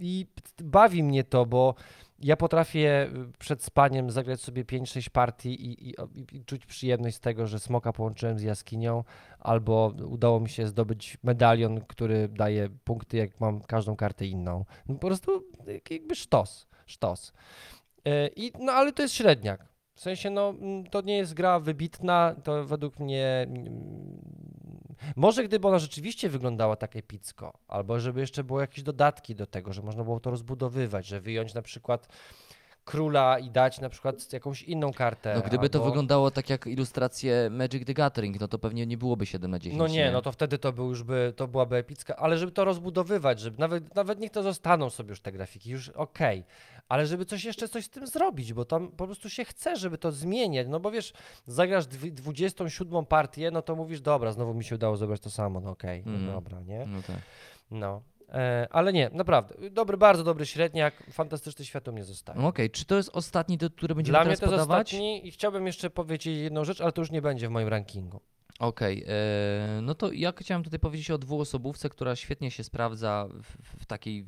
i 0.00 0.26
bawi 0.62 1.02
mnie 1.02 1.24
to, 1.24 1.46
bo 1.46 1.74
Ja 2.20 2.36
potrafię 2.36 3.10
y, 3.28 3.38
przed 3.38 3.64
spaniem 3.64 4.10
zagrać 4.10 4.40
sobie 4.40 4.64
5-6 4.64 5.10
partii 5.10 5.66
i, 5.66 5.88
i, 5.88 5.94
i, 6.32 6.44
czuć 6.44 6.66
przyjemność 6.66 7.16
z 7.16 7.20
tego, 7.20 7.46
że 7.46 7.58
smoka 7.58 7.92
połączyłem 7.92 8.38
z 8.38 8.42
jaskinią, 8.42 9.04
albo 9.38 9.94
udało 10.08 10.40
mi 10.40 10.48
się 10.48 10.66
zdobyć 10.66 11.18
medalion, 11.22 11.80
który 11.80 12.28
daje 12.28 12.68
punkty, 12.84 13.16
jak 13.16 13.40
mam 13.40 13.60
każdą 13.60 13.96
kartę 13.96 14.26
inną. 14.26 14.64
No, 14.88 14.94
po 14.94 15.06
prostu 15.06 15.44
jak- 15.66 15.90
jakby 15.90 16.14
sztos, 16.14 16.66
sztos. 16.86 17.32
Y, 18.08 18.30
I, 18.36 18.52
no 18.60 18.72
ale 18.72 18.92
to 18.92 19.02
jest 19.02 19.14
średniak. 19.14 19.69
W 20.00 20.02
sensie, 20.02 20.30
no, 20.30 20.48
mm, 20.48 20.86
to 20.86 21.00
nie 21.00 21.16
jest 21.16 21.34
gra 21.34 21.60
wybitna, 21.60 22.34
to 22.44 22.64
według 22.64 22.98
mnie. 22.98 23.46
mm, 23.48 24.22
Może 25.16 25.44
gdyby 25.44 25.68
ona 25.68 25.78
rzeczywiście 25.78 26.28
wyglądała 26.28 26.76
tak 26.76 26.96
epicko, 26.96 27.58
albo 27.68 28.00
żeby 28.00 28.20
jeszcze 28.20 28.44
było 28.44 28.60
jakieś 28.60 28.84
dodatki 28.84 29.34
do 29.34 29.46
tego, 29.46 29.72
że 29.72 29.82
można 29.82 30.04
było 30.04 30.20
to 30.20 30.30
rozbudowywać, 30.30 31.06
że 31.06 31.20
wyjąć 31.20 31.54
na 31.54 31.62
przykład 31.62 32.08
króla 32.84 33.38
i 33.38 33.50
dać 33.50 33.80
na 33.80 33.88
przykład 33.88 34.32
jakąś 34.32 34.62
inną 34.62 34.92
kartę. 34.92 35.34
No 35.36 35.42
gdyby 35.42 35.68
to 35.70 35.78
albo- 35.78 35.88
wyglądało 35.90 36.30
tak 36.30 36.50
jak 36.50 36.66
ilustracje 36.66 37.48
Magic 37.50 37.86
the 37.86 37.94
Gathering, 37.94 38.40
no 38.40 38.48
to 38.48 38.58
pewnie 38.58 38.86
nie 38.86 38.98
byłoby 38.98 39.26
7 39.26 39.50
na 39.50 39.58
10. 39.58 39.78
No 39.78 39.86
nie, 39.88 40.10
no 40.10 40.22
to 40.22 40.32
wtedy 40.32 40.58
to 40.58 40.72
był 40.72 40.88
już 40.88 41.02
by, 41.02 41.32
to 41.36 41.48
byłaby 41.48 41.76
epicka, 41.76 42.16
ale 42.16 42.38
żeby 42.38 42.52
to 42.52 42.64
rozbudowywać, 42.64 43.40
żeby 43.40 43.58
nawet, 43.58 43.94
nawet 43.94 44.20
niech 44.20 44.30
to 44.30 44.42
zostaną 44.42 44.90
sobie 44.90 45.10
już 45.10 45.20
te 45.20 45.32
grafiki, 45.32 45.70
już 45.70 45.88
okej, 45.88 46.44
ale 46.88 47.06
żeby 47.06 47.24
coś 47.24 47.44
jeszcze 47.44 47.68
coś 47.68 47.84
z 47.84 47.90
tym 47.90 48.06
zrobić, 48.06 48.52
bo 48.52 48.64
tam 48.64 48.88
po 48.88 49.06
prostu 49.06 49.30
się 49.30 49.44
chce, 49.44 49.76
żeby 49.76 49.98
to 49.98 50.12
zmieniać, 50.12 50.66
no 50.70 50.80
bo 50.80 50.90
wiesz, 50.90 51.12
zagrasz 51.46 51.86
dwi- 51.86 52.12
27 52.12 53.06
partię, 53.06 53.50
no 53.50 53.62
to 53.62 53.76
mówisz, 53.76 54.00
dobra, 54.00 54.32
znowu 54.32 54.54
mi 54.54 54.64
się 54.64 54.74
udało 54.74 54.96
zebrać 54.96 55.20
to 55.20 55.30
samo, 55.30 55.60
no 55.60 55.70
okej, 55.70 55.98
Mhm. 55.98 56.26
no 56.26 56.32
dobra, 56.32 56.60
nie? 56.60 56.86
No 56.86 57.02
tak. 57.06 57.16
No, 57.70 58.02
ale 58.70 58.92
nie, 58.92 59.10
naprawdę, 59.12 59.70
dobry, 59.70 59.96
bardzo 59.96 60.24
dobry 60.24 60.46
średniak, 60.46 60.94
fantastyczny 61.12 61.64
świat 61.64 61.88
u 61.88 61.92
mnie 61.92 62.04
zostaje. 62.04 62.40
Okej, 62.40 62.70
czy 62.70 62.84
to 62.84 62.96
jest 62.96 63.10
ostatni, 63.12 63.58
do- 63.58 63.70
który 63.70 63.94
będziemy 63.94 64.12
Dla 64.18 64.24
mnie 64.24 64.36
teraz 64.36 64.40
to 64.40 64.56
jest 64.56 64.62
podawać? 64.64 64.86
ostatni 64.86 65.28
i 65.28 65.30
chciałbym 65.30 65.66
jeszcze 65.66 65.90
powiedzieć 65.90 66.26
jedną 66.42 66.64
rzecz, 66.64 66.80
ale 66.80 66.92
to 66.92 67.00
już 67.02 67.10
nie 67.10 67.22
będzie 67.22 67.48
w 67.48 67.50
moim 67.50 67.68
rankingu. 67.68 68.20
Okej, 68.58 69.04
e, 69.08 69.80
no 69.82 69.94
to 69.94 70.12
ja 70.12 70.32
chciałem 70.38 70.64
tutaj 70.64 70.80
powiedzieć 70.80 71.10
o 71.10 71.18
dwuosobówce, 71.18 71.88
która 71.88 72.16
świetnie 72.16 72.50
się 72.50 72.64
sprawdza 72.64 73.28
w, 73.42 73.80
w 73.82 73.86
takiej 73.86 74.26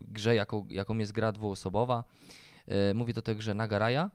grze, 0.00 0.34
jaką, 0.34 0.66
jaką 0.70 0.98
jest 0.98 1.12
gra 1.12 1.32
dwuosobowa. 1.32 2.04
E, 2.68 2.94
mówię 2.94 3.14
to 3.14 3.18
o 3.18 3.22
tej 3.22 3.36
grze 3.36 3.54
Nagaraya. 3.54 4.10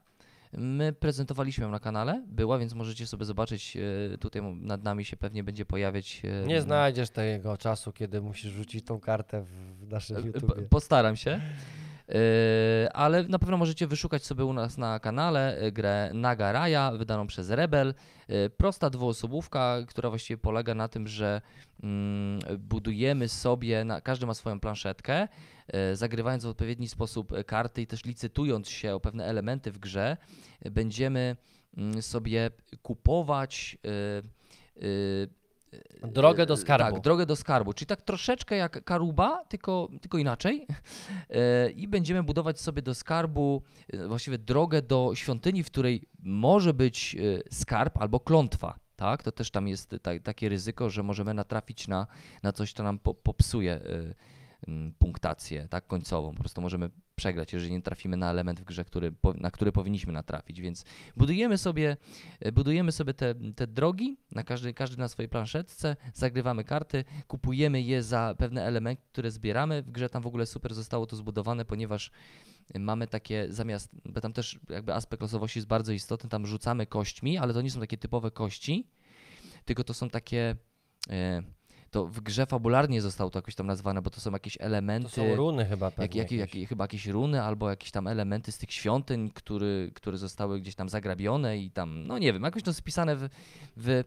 My 0.52 0.92
prezentowaliśmy 0.92 1.64
ją 1.64 1.70
na 1.70 1.80
kanale, 1.80 2.22
była, 2.26 2.58
więc 2.58 2.74
możecie 2.74 3.06
sobie 3.06 3.24
zobaczyć, 3.24 3.76
e, 4.14 4.18
tutaj 4.18 4.42
nad 4.42 4.82
nami 4.82 5.04
się 5.04 5.16
pewnie 5.16 5.44
będzie 5.44 5.64
pojawiać. 5.66 6.22
e, 6.42 6.46
Nie 6.46 6.62
znajdziesz 6.62 7.10
tego 7.10 7.56
czasu, 7.56 7.92
kiedy 7.92 8.20
musisz 8.20 8.52
rzucić 8.52 8.84
tą 8.84 9.00
kartę 9.00 9.44
w 9.80 9.88
naszym 9.90 10.16
E, 10.16 10.20
YouTubie. 10.20 10.46
po- 10.62 10.62
Postaram 10.68 11.16
się. 11.16 11.40
Ale 12.94 13.22
na 13.24 13.38
pewno 13.38 13.56
możecie 13.56 13.86
wyszukać 13.86 14.24
sobie 14.26 14.44
u 14.44 14.52
nas 14.52 14.78
na 14.78 15.00
kanale 15.00 15.58
grę 15.72 16.10
Nagaraya, 16.14 16.92
wydaną 16.98 17.26
przez 17.26 17.50
Rebel. 17.50 17.94
Prosta 18.56 18.90
dwuosobówka, 18.90 19.76
która 19.88 20.08
właściwie 20.10 20.38
polega 20.38 20.74
na 20.74 20.88
tym, 20.88 21.08
że 21.08 21.40
mm, 21.82 22.40
budujemy 22.58 23.28
sobie, 23.28 23.86
każdy 24.02 24.26
ma 24.26 24.34
swoją 24.34 24.60
planszetkę, 24.60 25.28
zagrywając 25.94 26.44
w 26.44 26.48
odpowiedni 26.48 26.88
sposób 26.88 27.32
e, 27.32 27.44
karty 27.44 27.82
i 27.82 27.86
też 27.86 28.04
licytując 28.04 28.68
się 28.68 28.94
o 28.94 29.00
pewne 29.00 29.24
elementy 29.24 29.72
w 29.72 29.78
grze, 29.78 30.16
e, 30.62 30.70
będziemy 30.70 31.36
mm, 31.76 32.02
sobie 32.02 32.50
kupować. 32.82 33.78
e, 33.84 34.22
e, 34.82 35.40
Drogę 36.02 36.46
do 36.46 36.54
e, 36.54 36.56
skarbu. 36.56 36.92
Tak, 36.92 37.02
drogę 37.02 37.26
do 37.26 37.36
skarbu. 37.36 37.72
Czyli 37.72 37.86
tak 37.86 38.02
troszeczkę 38.02 38.56
jak 38.56 38.84
Karuba, 38.84 39.44
tylko, 39.44 39.88
tylko 40.00 40.18
inaczej. 40.18 40.66
E, 41.30 41.70
I 41.70 41.88
będziemy 41.88 42.22
budować 42.22 42.60
sobie 42.60 42.82
do 42.82 42.94
skarbu 42.94 43.62
e, 43.92 44.08
właściwie 44.08 44.38
drogę 44.38 44.82
do 44.82 45.10
świątyni, 45.14 45.62
w 45.62 45.66
której 45.66 46.02
może 46.22 46.74
być 46.74 47.16
e, 47.16 47.54
skarb 47.54 47.98
albo 47.98 48.20
klątwa. 48.20 48.78
Tak? 48.96 49.22
To 49.22 49.32
też 49.32 49.50
tam 49.50 49.68
jest 49.68 49.94
ta, 50.02 50.18
takie 50.18 50.48
ryzyko, 50.48 50.90
że 50.90 51.02
możemy 51.02 51.34
natrafić 51.34 51.88
na, 51.88 52.06
na 52.42 52.52
coś, 52.52 52.72
co 52.72 52.82
nam 52.82 52.98
po, 52.98 53.14
popsuje 53.14 53.72
e, 53.74 53.80
punktację 54.98 55.68
tak, 55.68 55.86
końcową. 55.86 56.32
Po 56.32 56.40
prostu 56.40 56.60
możemy 56.60 56.90
przegrać, 57.14 57.52
jeżeli 57.52 57.72
nie 57.72 57.82
trafimy 57.82 58.16
na 58.16 58.30
element 58.30 58.60
w 58.60 58.64
grze, 58.64 58.84
który, 58.84 59.12
na 59.34 59.50
który 59.50 59.72
powinniśmy 59.72 60.12
natrafić. 60.12 60.60
Więc 60.60 60.84
budujemy 61.16 61.58
sobie, 61.58 61.96
e, 62.40 62.52
budujemy 62.52 62.92
sobie 62.92 63.14
te, 63.14 63.34
te 63.56 63.66
drogi, 63.66 64.16
na 64.32 64.44
każdy, 64.44 64.74
każdy 64.74 64.96
na 64.96 65.08
swojej 65.08 65.28
planszetce, 65.28 65.96
zagrywamy 66.14 66.64
karty, 66.64 67.04
kupujemy 67.26 67.82
je 67.82 68.02
za 68.02 68.34
pewne 68.38 68.64
elementy, 68.64 69.02
które 69.12 69.30
zbieramy. 69.30 69.82
W 69.82 69.90
grze 69.90 70.08
tam 70.08 70.22
w 70.22 70.26
ogóle 70.26 70.46
super 70.46 70.74
zostało 70.74 71.06
to 71.06 71.16
zbudowane, 71.16 71.64
ponieważ 71.64 72.10
mamy 72.78 73.06
takie 73.06 73.46
zamiast, 73.48 73.90
bo 74.04 74.20
tam 74.20 74.32
też 74.32 74.58
jakby 74.68 74.94
aspekt 74.94 75.22
losowości 75.22 75.58
jest 75.58 75.68
bardzo 75.68 75.92
istotny, 75.92 76.30
tam 76.30 76.46
rzucamy 76.46 76.86
kośćmi, 76.86 77.38
ale 77.38 77.54
to 77.54 77.62
nie 77.62 77.70
są 77.70 77.80
takie 77.80 77.98
typowe 77.98 78.30
kości, 78.30 78.88
tylko 79.64 79.84
to 79.84 79.94
są 79.94 80.10
takie, 80.10 80.56
e, 81.10 81.42
to 81.90 82.06
w 82.06 82.20
grze 82.20 82.46
fabularnie 82.46 83.02
zostało 83.02 83.30
to 83.30 83.38
jakoś 83.38 83.54
tam 83.54 83.66
nazwane, 83.66 84.02
bo 84.02 84.10
to 84.10 84.20
są 84.20 84.30
jakieś 84.30 84.56
To 84.56 84.64
elementy, 84.64 85.10
są 85.10 85.36
runy 85.36 85.66
chyba 85.66 85.86
jak, 85.86 85.94
pewnie 85.94 86.18
jak, 86.18 86.32
jakieś. 86.32 86.54
jak, 86.54 86.68
chyba 86.68 86.84
jakieś 86.84 87.06
runy 87.06 87.42
albo 87.42 87.70
jakieś 87.70 87.90
tam 87.90 88.06
elementy 88.06 88.52
z 88.52 88.58
tych 88.58 88.72
świątyń, 88.72 89.30
który, 89.30 89.90
które 89.94 90.18
zostały 90.18 90.60
gdzieś 90.60 90.74
tam 90.74 90.88
zagrabione 90.88 91.58
i 91.58 91.70
tam, 91.70 92.06
no 92.06 92.18
nie 92.18 92.32
wiem, 92.32 92.42
jakoś 92.42 92.62
to 92.62 92.74
spisane 92.74 93.16
w, 93.16 93.28
w 93.76 94.04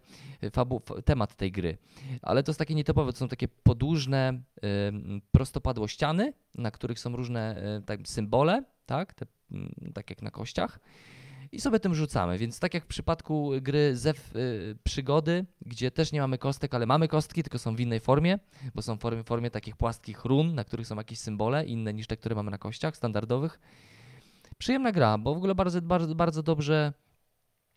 fabu, 0.53 0.81
temat 1.05 1.35
tej 1.35 1.51
gry. 1.51 1.77
Ale 2.21 2.43
to 2.43 2.51
jest 2.51 2.59
takie 2.59 2.75
nietypowe, 2.75 3.11
to 3.13 3.17
są 3.17 3.27
takie 3.27 3.47
podłużne, 3.47 4.41
prostopadło 5.31 5.87
ściany, 5.87 6.33
na 6.55 6.71
których 6.71 6.99
są 6.99 7.15
różne 7.15 7.63
y, 7.77 7.81
tak, 7.81 7.99
symbole, 8.07 8.63
tak, 8.85 9.13
Te, 9.13 9.25
mm, 9.51 9.91
tak 9.93 10.09
jak 10.09 10.21
na 10.21 10.31
kościach. 10.31 10.79
I 11.53 11.61
sobie 11.61 11.79
tym 11.79 11.95
rzucamy, 11.95 12.37
więc 12.37 12.59
tak 12.59 12.73
jak 12.73 12.83
w 12.83 12.87
przypadku 12.87 13.51
gry 13.61 13.97
Zew 13.97 14.35
y, 14.35 14.77
Przygody, 14.83 15.45
gdzie 15.65 15.91
też 15.91 16.11
nie 16.11 16.21
mamy 16.21 16.37
kostek, 16.37 16.73
ale 16.73 16.85
mamy 16.85 17.07
kostki, 17.07 17.43
tylko 17.43 17.59
są 17.59 17.75
w 17.75 17.79
innej 17.79 17.99
formie, 17.99 18.39
bo 18.75 18.81
są 18.81 18.95
w 18.97 18.99
formie, 18.99 19.23
formie 19.23 19.51
takich 19.51 19.75
płaskich 19.75 20.25
run, 20.25 20.55
na 20.55 20.63
których 20.63 20.87
są 20.87 20.95
jakieś 20.95 21.19
symbole, 21.19 21.65
inne 21.65 21.93
niż 21.93 22.07
te, 22.07 22.17
które 22.17 22.35
mamy 22.35 22.51
na 22.51 22.57
kościach 22.57 22.97
standardowych. 22.97 23.59
Przyjemna 24.57 24.91
gra, 24.91 25.17
bo 25.17 25.33
w 25.33 25.37
ogóle 25.37 25.55
bardzo, 25.55 25.81
bardzo, 25.81 26.15
bardzo 26.15 26.43
dobrze 26.43 26.93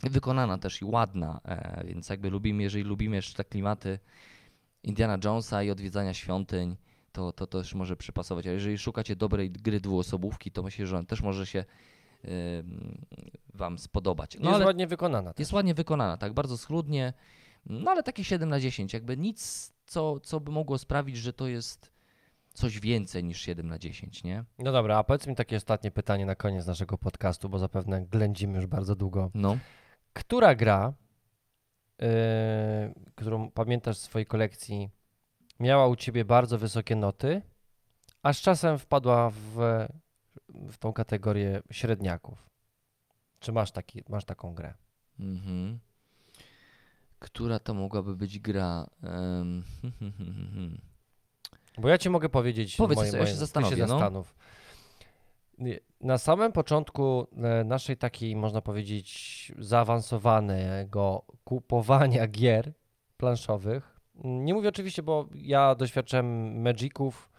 wykonana 0.02 0.58
też 0.58 0.82
i 0.82 0.84
ładna, 0.84 1.40
e, 1.44 1.84
więc 1.86 2.08
jakby 2.08 2.30
lubimy, 2.30 2.62
jeżeli 2.62 2.84
lubimy 2.84 3.16
jeszcze 3.16 3.34
te 3.34 3.44
klimaty 3.44 3.98
Indiana 4.82 5.18
Jonesa 5.24 5.62
i 5.62 5.70
odwiedzania 5.70 6.14
świątyń, 6.14 6.76
to, 7.12 7.32
to 7.32 7.46
też 7.46 7.74
może 7.74 7.96
przypasować. 7.96 8.46
A 8.46 8.50
jeżeli 8.50 8.78
szukacie 8.78 9.16
dobrej 9.16 9.50
gry 9.50 9.80
dwuosobówki, 9.80 10.50
to 10.50 10.62
myślę, 10.62 10.86
że 10.86 10.98
on 10.98 11.06
też 11.06 11.22
może 11.22 11.46
się 11.46 11.64
Wam 13.54 13.78
spodobać. 13.78 14.34
jest 14.34 14.44
No 14.44 14.54
ale 14.54 14.64
ładnie 14.64 14.86
wykonana. 14.86 15.32
Też. 15.32 15.38
jest 15.38 15.52
ładnie 15.52 15.74
wykonana, 15.74 16.16
tak, 16.16 16.32
bardzo 16.32 16.58
schludnie, 16.58 17.12
no 17.66 17.90
ale 17.90 18.02
takie 18.02 18.24
7 18.24 18.48
na 18.48 18.60
10, 18.60 18.92
jakby 18.92 19.16
nic, 19.16 19.72
co, 19.86 20.20
co 20.20 20.40
by 20.40 20.52
mogło 20.52 20.78
sprawić, 20.78 21.16
że 21.16 21.32
to 21.32 21.48
jest 21.48 21.92
coś 22.54 22.80
więcej 22.80 23.24
niż 23.24 23.40
7 23.40 23.68
na 23.68 23.78
10, 23.78 24.24
nie? 24.24 24.44
No 24.58 24.72
dobra, 24.72 24.98
a 24.98 25.04
powiedz 25.04 25.26
mi 25.26 25.34
takie 25.34 25.56
ostatnie 25.56 25.90
pytanie 25.90 26.26
na 26.26 26.34
koniec 26.34 26.66
naszego 26.66 26.98
podcastu, 26.98 27.48
bo 27.48 27.58
zapewne 27.58 28.06
ględzimy 28.06 28.56
już 28.56 28.66
bardzo 28.66 28.96
długo. 28.96 29.30
No. 29.34 29.58
Która 30.12 30.54
gra, 30.54 30.92
yy, 31.98 32.06
którą 33.14 33.50
pamiętasz 33.50 33.96
z 33.96 34.02
swojej 34.02 34.26
kolekcji, 34.26 34.90
miała 35.60 35.86
u 35.86 35.96
ciebie 35.96 36.24
bardzo 36.24 36.58
wysokie 36.58 36.96
noty, 36.96 37.42
a 38.22 38.32
z 38.32 38.40
czasem 38.40 38.78
wpadła 38.78 39.30
w, 39.30 39.86
w 40.48 40.76
tą 40.78 40.92
kategorię 40.92 41.62
średniaków? 41.70 42.50
Czy 43.40 43.52
masz, 43.52 43.70
taki, 43.70 44.02
masz 44.08 44.24
taką 44.24 44.54
grę? 44.54 44.74
Mhm. 45.20 45.78
Która 47.18 47.58
to 47.58 47.74
mogłaby 47.74 48.16
być 48.16 48.38
gra? 48.38 48.86
Em, 49.02 49.64
Bo 51.78 51.88
ja 51.88 51.98
ci 51.98 52.10
mogę 52.10 52.28
powiedzieć. 52.28 52.76
Powiedz, 52.76 52.96
moje, 52.96 53.10
ja 53.10 53.18
moje, 53.18 53.30
się 53.30 53.34
zastanowię, 53.36 53.76
no. 53.76 53.88
zastanów. 53.88 54.34
Nie, 55.58 55.80
Na 56.00 56.18
samym 56.18 56.52
początku 56.52 57.26
e, 57.36 57.64
naszej 57.64 57.96
takiej, 57.96 58.36
można 58.36 58.62
powiedzieć, 58.62 59.52
zaawansowanego 59.58 61.22
kupowania 61.44 62.26
gier 62.26 62.72
planszowych, 63.16 64.00
nie 64.24 64.54
mówię 64.54 64.68
oczywiście, 64.68 65.02
bo 65.02 65.28
ja 65.34 65.74
doświadczyłem 65.74 66.60
Magiców, 66.62 67.30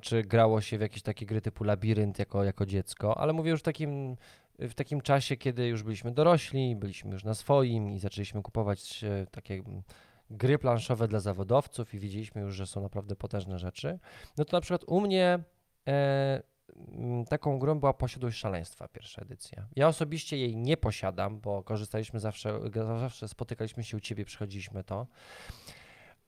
czy 0.00 0.22
grało 0.22 0.60
się 0.60 0.78
w 0.78 0.80
jakieś 0.80 1.02
takie 1.02 1.26
gry 1.26 1.40
typu 1.40 1.64
Labirynt 1.64 2.18
jako, 2.18 2.44
jako 2.44 2.66
dziecko, 2.66 3.18
ale 3.18 3.32
mówię 3.32 3.50
już 3.50 3.60
w 3.60 3.62
takim, 3.62 4.16
w 4.58 4.74
takim 4.74 5.00
czasie, 5.00 5.36
kiedy 5.36 5.68
już 5.68 5.82
byliśmy 5.82 6.10
dorośli, 6.10 6.76
byliśmy 6.76 7.12
już 7.12 7.24
na 7.24 7.34
swoim 7.34 7.90
i 7.90 7.98
zaczęliśmy 7.98 8.42
kupować 8.42 9.04
e, 9.04 9.26
takie 9.26 9.54
mm, 9.54 9.82
gry 10.30 10.58
planszowe 10.58 11.08
dla 11.08 11.20
zawodowców 11.20 11.94
i 11.94 11.98
widzieliśmy 11.98 12.42
już, 12.42 12.54
że 12.54 12.66
są 12.66 12.80
naprawdę 12.80 13.16
potężne 13.16 13.58
rzeczy. 13.58 13.98
No 14.36 14.44
to 14.44 14.56
na 14.56 14.60
przykład 14.60 14.84
u 14.86 15.00
mnie 15.00 15.38
e, 15.88 16.42
mm, 16.76 17.24
taką 17.24 17.58
grą 17.58 17.80
była 17.80 17.92
Posiadłość 17.92 18.38
Szaleństwa, 18.38 18.88
pierwsza 18.88 19.22
edycja. 19.22 19.66
Ja 19.76 19.88
osobiście 19.88 20.38
jej 20.38 20.56
nie 20.56 20.76
posiadam, 20.76 21.40
bo 21.40 21.62
korzystaliśmy 21.62 22.20
zawsze, 22.20 22.60
zawsze 22.74 23.28
spotykaliśmy 23.28 23.84
się 23.84 23.96
u 23.96 24.00
ciebie, 24.00 24.24
przychodziliśmy 24.24 24.84
to. 24.84 25.06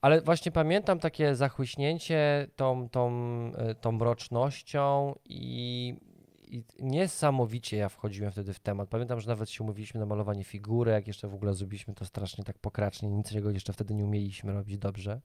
Ale 0.01 0.21
właśnie 0.21 0.51
pamiętam 0.51 0.99
takie 0.99 1.35
zachłyśnięcie 1.35 2.47
tą, 2.55 2.89
tą, 2.89 3.11
e, 3.57 3.75
tą 3.75 3.91
mrocznością 3.91 5.15
i 5.25 5.95
i 6.49 6.63
niesamowicie 6.79 7.77
ja 7.77 7.89
wchodziłem 7.89 8.31
wtedy 8.31 8.53
w 8.53 8.59
temat. 8.59 8.89
Pamiętam, 8.89 9.21
że 9.21 9.27
nawet 9.27 9.49
się 9.49 9.63
umówiliśmy 9.63 9.99
na 9.99 10.05
malowanie 10.05 10.43
figurek, 10.43 11.07
jeszcze 11.07 11.27
w 11.27 11.33
ogóle 11.33 11.53
zrobiliśmy 11.53 11.93
to 11.93 12.05
strasznie 12.05 12.43
tak 12.43 12.57
pokracznie, 12.57 13.09
niczego 13.09 13.51
jeszcze 13.51 13.73
wtedy 13.73 13.93
nie 13.93 14.05
umieliśmy 14.05 14.53
robić 14.53 14.77
dobrze. 14.77 15.21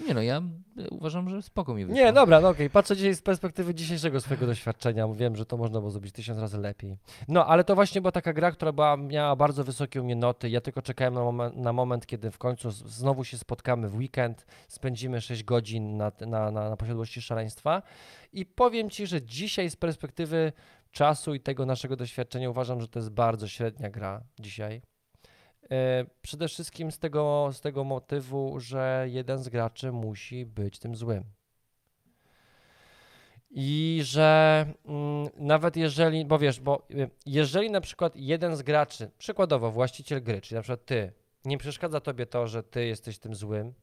Nie 0.00 0.14
no, 0.14 0.22
ja 0.22 0.42
y, 0.78 0.90
uważam, 0.90 1.30
że 1.30 1.42
spoko 1.42 1.74
mi 1.74 1.84
wyszło. 1.84 2.04
Nie, 2.04 2.12
dobra, 2.12 2.40
no 2.40 2.48
okej, 2.48 2.70
patrzę 2.70 2.96
dzisiaj 2.96 3.14
z 3.14 3.22
perspektywy 3.22 3.74
dzisiejszego 3.74 4.20
swojego 4.20 4.46
doświadczenia, 4.46 5.08
wiem, 5.08 5.36
że 5.36 5.46
to 5.46 5.56
można 5.56 5.78
było 5.78 5.90
zrobić 5.90 6.12
tysiąc 6.12 6.38
razy 6.38 6.58
lepiej. 6.58 6.96
No, 7.28 7.46
ale 7.46 7.64
to 7.64 7.74
właśnie 7.74 8.00
była 8.00 8.12
taka 8.12 8.32
gra, 8.32 8.52
która 8.52 8.72
była, 8.72 8.96
miała 8.96 9.36
bardzo 9.36 9.64
wysokie 9.64 10.00
u 10.00 10.04
mnie 10.04 10.16
noty, 10.16 10.50
ja 10.50 10.60
tylko 10.60 10.82
czekałem 10.82 11.14
na 11.14 11.20
moment, 11.20 11.56
na 11.56 11.72
moment 11.72 12.06
kiedy 12.06 12.30
w 12.30 12.38
końcu 12.38 12.70
znowu 12.70 13.24
się 13.24 13.38
spotkamy 13.38 13.88
w 13.88 13.96
weekend, 13.96 14.46
spędzimy 14.68 15.20
6 15.20 15.44
godzin 15.44 15.96
na, 15.96 16.12
na, 16.20 16.50
na, 16.50 16.70
na 16.70 16.76
posiadłości 16.76 17.22
szaleństwa 17.22 17.82
i 18.32 18.46
powiem 18.46 18.90
Ci, 18.90 19.06
że 19.06 19.22
dzisiaj 19.22 19.70
z 19.70 19.76
perspektywy 19.76 20.52
czasu 20.90 21.34
i 21.34 21.40
tego 21.40 21.66
naszego 21.66 21.96
doświadczenia 21.96 22.50
uważam, 22.50 22.80
że 22.80 22.88
to 22.88 22.98
jest 22.98 23.10
bardzo 23.10 23.48
średnia 23.48 23.90
gra 23.90 24.20
dzisiaj. 24.40 24.82
E, 25.70 26.04
Przede 26.22 26.48
wszystkim 26.48 26.90
z 26.92 26.98
tego, 26.98 27.50
z 27.52 27.60
tego 27.60 27.84
motywu, 27.84 28.60
że 28.60 29.06
jeden 29.08 29.38
z 29.38 29.48
graczy 29.48 29.92
musi 29.92 30.46
być 30.46 30.78
tym 30.78 30.96
złym. 30.96 31.24
I 33.50 34.00
że 34.04 34.66
mm, 34.86 35.28
nawet 35.36 35.76
jeżeli, 35.76 36.24
bo 36.24 36.38
wiesz, 36.38 36.60
bo 36.60 36.86
y, 36.90 37.10
jeżeli 37.26 37.70
na 37.70 37.80
przykład 37.80 38.16
jeden 38.16 38.56
z 38.56 38.62
graczy, 38.62 39.10
przykładowo 39.18 39.70
właściciel 39.70 40.22
gry, 40.22 40.40
czyli 40.40 40.56
na 40.56 40.62
przykład 40.62 40.84
ty, 40.84 41.12
nie 41.44 41.58
przeszkadza 41.58 42.00
tobie 42.00 42.26
to, 42.26 42.46
że 42.46 42.62
ty 42.62 42.86
jesteś 42.86 43.18
tym 43.18 43.34
złym 43.34 43.74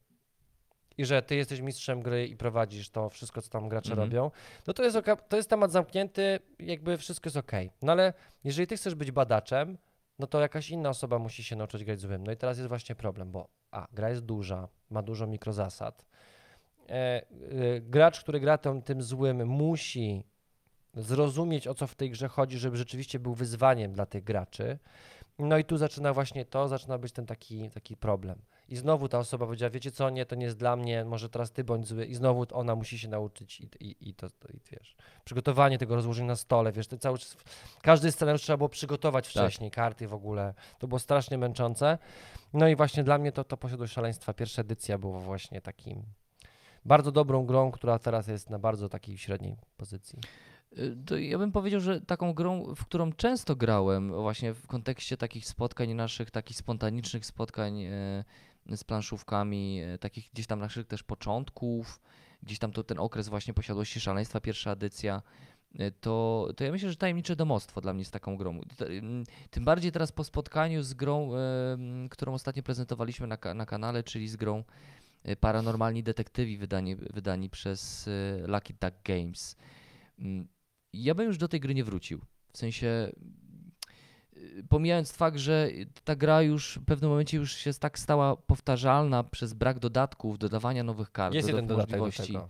i 0.98 1.04
że 1.04 1.22
ty 1.22 1.34
jesteś 1.36 1.60
mistrzem 1.60 2.02
gry 2.02 2.26
i 2.26 2.36
prowadzisz 2.36 2.90
to 2.90 3.08
wszystko, 3.10 3.42
co 3.42 3.50
tam 3.50 3.68
gracze 3.68 3.90
Mhm. 3.90 4.08
robią, 4.08 4.30
no 4.66 4.72
to 4.74 4.84
jest, 4.84 4.96
to 5.28 5.36
jest 5.36 5.50
temat 5.50 5.72
zamknięty, 5.72 6.38
jakby 6.58 6.98
wszystko 6.98 7.26
jest 7.28 7.36
okej. 7.36 7.70
No 7.82 7.92
ale 7.92 8.12
jeżeli 8.44 8.66
ty 8.66 8.76
chcesz 8.76 8.94
być 8.94 9.10
badaczem, 9.10 9.78
no 10.18 10.26
to 10.26 10.40
jakaś 10.40 10.70
inna 10.70 10.88
osoba 10.88 11.18
musi 11.18 11.44
się 11.44 11.56
nauczyć 11.56 11.84
grać 11.84 12.00
złym. 12.00 12.24
No 12.24 12.32
i 12.32 12.36
teraz 12.36 12.58
jest 12.58 12.68
właśnie 12.68 12.94
problem, 12.94 13.32
bo 13.32 13.48
a, 13.70 13.86
gra 13.92 14.10
jest 14.10 14.22
duża, 14.22 14.68
ma 14.90 15.02
dużo 15.02 15.26
mikrozasad. 15.26 16.06
E, 16.88 16.92
e, 16.92 17.24
gracz, 17.80 18.20
który 18.20 18.40
gra 18.40 18.58
tym, 18.58 18.82
tym 18.82 19.02
złym, 19.02 19.46
musi 19.46 20.24
zrozumieć, 20.94 21.68
o 21.68 21.74
co 21.74 21.86
w 21.86 21.94
tej 21.94 22.10
grze 22.10 22.28
chodzi, 22.28 22.58
żeby 22.58 22.76
rzeczywiście 22.76 23.18
był 23.18 23.34
wyzwaniem 23.34 23.92
dla 23.92 24.06
tych 24.06 24.24
graczy. 24.24 24.78
No 25.38 25.58
i 25.58 25.64
tu 25.64 25.76
zaczyna 25.76 26.12
właśnie 26.12 26.44
to, 26.44 26.68
zaczyna 26.68 26.98
być 26.98 27.12
ten 27.12 27.26
taki, 27.26 27.70
taki 27.70 27.96
problem. 27.96 28.42
I 28.72 28.76
znowu 28.76 29.08
ta 29.08 29.18
osoba 29.18 29.46
powiedziała, 29.46 29.70
wiecie 29.70 29.90
co, 29.90 30.10
nie, 30.10 30.26
to 30.26 30.34
nie 30.34 30.44
jest 30.44 30.58
dla 30.58 30.76
mnie, 30.76 31.04
może 31.04 31.28
teraz 31.28 31.52
ty 31.52 31.64
bądź 31.64 31.86
zły. 31.86 32.06
I 32.06 32.14
znowu 32.14 32.46
ona 32.52 32.74
musi 32.74 32.98
się 32.98 33.08
nauczyć 33.08 33.60
i, 33.60 33.68
i, 33.80 34.08
i 34.08 34.14
to, 34.14 34.30
to 34.30 34.48
i 34.48 34.60
wiesz, 34.70 34.96
przygotowanie 35.24 35.78
tego 35.78 35.94
rozłożenia 35.94 36.28
na 36.28 36.36
stole, 36.36 36.72
wiesz, 36.72 36.86
to 36.86 36.98
cały 36.98 37.18
czas, 37.18 37.36
każdy 37.82 38.12
scenariusz 38.12 38.42
trzeba 38.42 38.56
było 38.56 38.68
przygotować 38.68 39.28
wcześniej, 39.28 39.70
karty 39.70 40.08
w 40.08 40.14
ogóle. 40.14 40.54
To 40.78 40.88
było 40.88 40.98
strasznie 40.98 41.38
męczące. 41.38 41.98
No 42.52 42.68
i 42.68 42.76
właśnie 42.76 43.04
dla 43.04 43.18
mnie 43.18 43.32
to, 43.32 43.44
to 43.44 43.56
Posiadłość 43.56 43.92
Szaleństwa, 43.92 44.34
pierwsza 44.34 44.62
edycja 44.62 44.98
była 44.98 45.20
właśnie 45.20 45.60
takim 45.60 46.02
bardzo 46.84 47.12
dobrą 47.12 47.46
grą, 47.46 47.70
która 47.70 47.98
teraz 47.98 48.28
jest 48.28 48.50
na 48.50 48.58
bardzo 48.58 48.88
takiej 48.88 49.18
średniej 49.18 49.56
pozycji. 49.76 50.18
Y, 50.78 50.96
To 51.06 51.16
ja 51.16 51.38
bym 51.38 51.52
powiedział, 51.52 51.80
że 51.80 52.00
taką 52.00 52.34
grą, 52.34 52.74
w 52.74 52.84
którą 52.84 53.12
często 53.12 53.56
grałem, 53.56 54.12
właśnie 54.12 54.54
w 54.54 54.66
kontekście 54.66 55.16
takich 55.16 55.46
spotkań 55.46 55.94
naszych, 55.94 56.30
takich 56.30 56.56
spontanicznych 56.56 57.26
spotkań 57.26 57.82
e, 57.82 58.24
z 58.76 58.84
planszówkami, 58.84 59.80
e, 59.82 59.98
takich 59.98 60.30
gdzieś 60.32 60.46
tam 60.46 60.60
naszych 60.60 60.86
też 60.86 61.02
początków, 61.02 62.00
gdzieś 62.42 62.58
tam 62.58 62.72
to 62.72 62.84
ten 62.84 62.98
okres 62.98 63.28
właśnie 63.28 63.54
posiadłości 63.54 64.00
szaleństwa, 64.00 64.40
pierwsza 64.40 64.70
edycja, 64.70 65.22
e, 65.78 65.90
to, 65.90 66.48
to 66.56 66.64
ja 66.64 66.72
myślę, 66.72 66.90
że 66.90 66.96
tajemnicze 66.96 67.36
domostwo 67.36 67.80
dla 67.80 67.92
mnie 67.92 68.00
jest 68.00 68.12
taką 68.12 68.36
grą. 68.36 68.60
Tym 69.50 69.64
bardziej 69.64 69.92
teraz 69.92 70.12
po 70.12 70.24
spotkaniu 70.24 70.82
z 70.82 70.94
grą, 70.94 71.34
e, 71.34 71.78
którą 72.10 72.34
ostatnio 72.34 72.62
prezentowaliśmy 72.62 73.26
na, 73.26 73.38
na 73.54 73.66
kanale, 73.66 74.02
czyli 74.02 74.28
z 74.28 74.36
grą 74.36 74.64
Paranormalni 75.40 76.02
Detektywi 76.02 76.58
wydani, 76.58 76.96
wydani 76.96 77.50
przez 77.50 78.08
Lucky 78.46 78.74
Duck 78.80 79.02
Games. 79.04 79.56
Ja 80.92 81.14
bym 81.14 81.26
już 81.26 81.38
do 81.38 81.48
tej 81.48 81.60
gry 81.60 81.74
nie 81.74 81.84
wrócił. 81.84 82.20
W 82.52 82.58
sensie, 82.58 83.12
pomijając 84.68 85.12
fakt, 85.12 85.38
że 85.38 85.68
ta 86.04 86.16
gra 86.16 86.42
już 86.42 86.78
w 86.82 86.84
pewnym 86.84 87.10
momencie 87.10 87.36
już 87.36 87.52
się 87.56 87.74
tak 87.74 87.98
stała 87.98 88.36
powtarzalna 88.36 89.24
przez 89.24 89.52
brak 89.52 89.78
dodatków, 89.78 90.38
dodawania 90.38 90.84
nowych 90.84 91.12
kart, 91.12 91.34
Jest 91.34 91.48
jeden 91.48 91.66
dodatek 91.66 91.90
do 91.90 92.04
możliwości. 92.04 92.32
tego, 92.32 92.48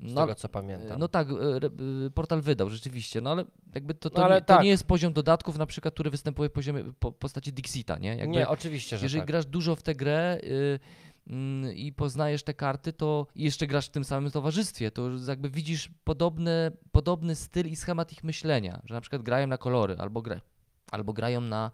z 0.00 0.14
No, 0.14 0.20
tego 0.20 0.34
co 0.34 0.48
pamiętam. 0.48 0.98
no 0.98 1.08
tak, 1.08 1.28
re- 1.30 1.70
y, 2.06 2.10
portal 2.10 2.40
wydał 2.40 2.70
rzeczywiście, 2.70 3.20
no 3.20 3.30
ale 3.30 3.44
jakby 3.74 3.94
to, 3.94 4.10
to, 4.10 4.18
No 4.18 4.24
ale 4.24 4.34
nie, 4.34 4.40
to 4.40 4.46
tak. 4.46 4.62
nie 4.62 4.68
jest 4.68 4.84
poziom 4.86 5.12
dodatków, 5.12 5.58
na 5.58 5.66
przykład, 5.66 5.94
który 5.94 6.10
występuje 6.10 6.48
w 6.48 6.52
poziomie, 6.52 6.84
po, 6.98 7.12
postaci 7.12 7.52
Dixita, 7.52 7.98
nie? 7.98 8.08
Jakby, 8.16 8.36
nie, 8.36 8.48
oczywiście, 8.48 8.98
że 8.98 9.04
jeżeli 9.06 9.20
tak. 9.20 9.26
grasz 9.26 9.46
dużo 9.46 9.76
w 9.76 9.82
tę 9.82 9.94
grę 9.94 10.38
y, 10.44 10.78
mm, 11.26 11.72
i 11.74 11.92
poznajesz 11.92 12.42
te 12.42 12.54
karty, 12.54 12.92
to 12.92 13.26
jeszcze 13.36 13.66
grasz 13.66 13.86
w 13.86 13.90
tym 13.90 14.04
samym 14.04 14.30
towarzystwie, 14.30 14.90
to 14.90 15.10
jakby 15.28 15.50
widzisz 15.50 15.90
podobne, 16.04 16.70
podobny 16.92 17.34
styl 17.34 17.66
i 17.66 17.76
schemat 17.76 18.12
ich 18.12 18.24
myślenia, 18.24 18.82
że 18.84 18.94
na 18.94 19.00
przykład 19.00 19.22
grają 19.22 19.46
na 19.46 19.58
kolory 19.58 19.96
albo, 19.98 20.22
gra, 20.22 20.40
albo 20.90 21.12
grają 21.12 21.40
na, 21.40 21.70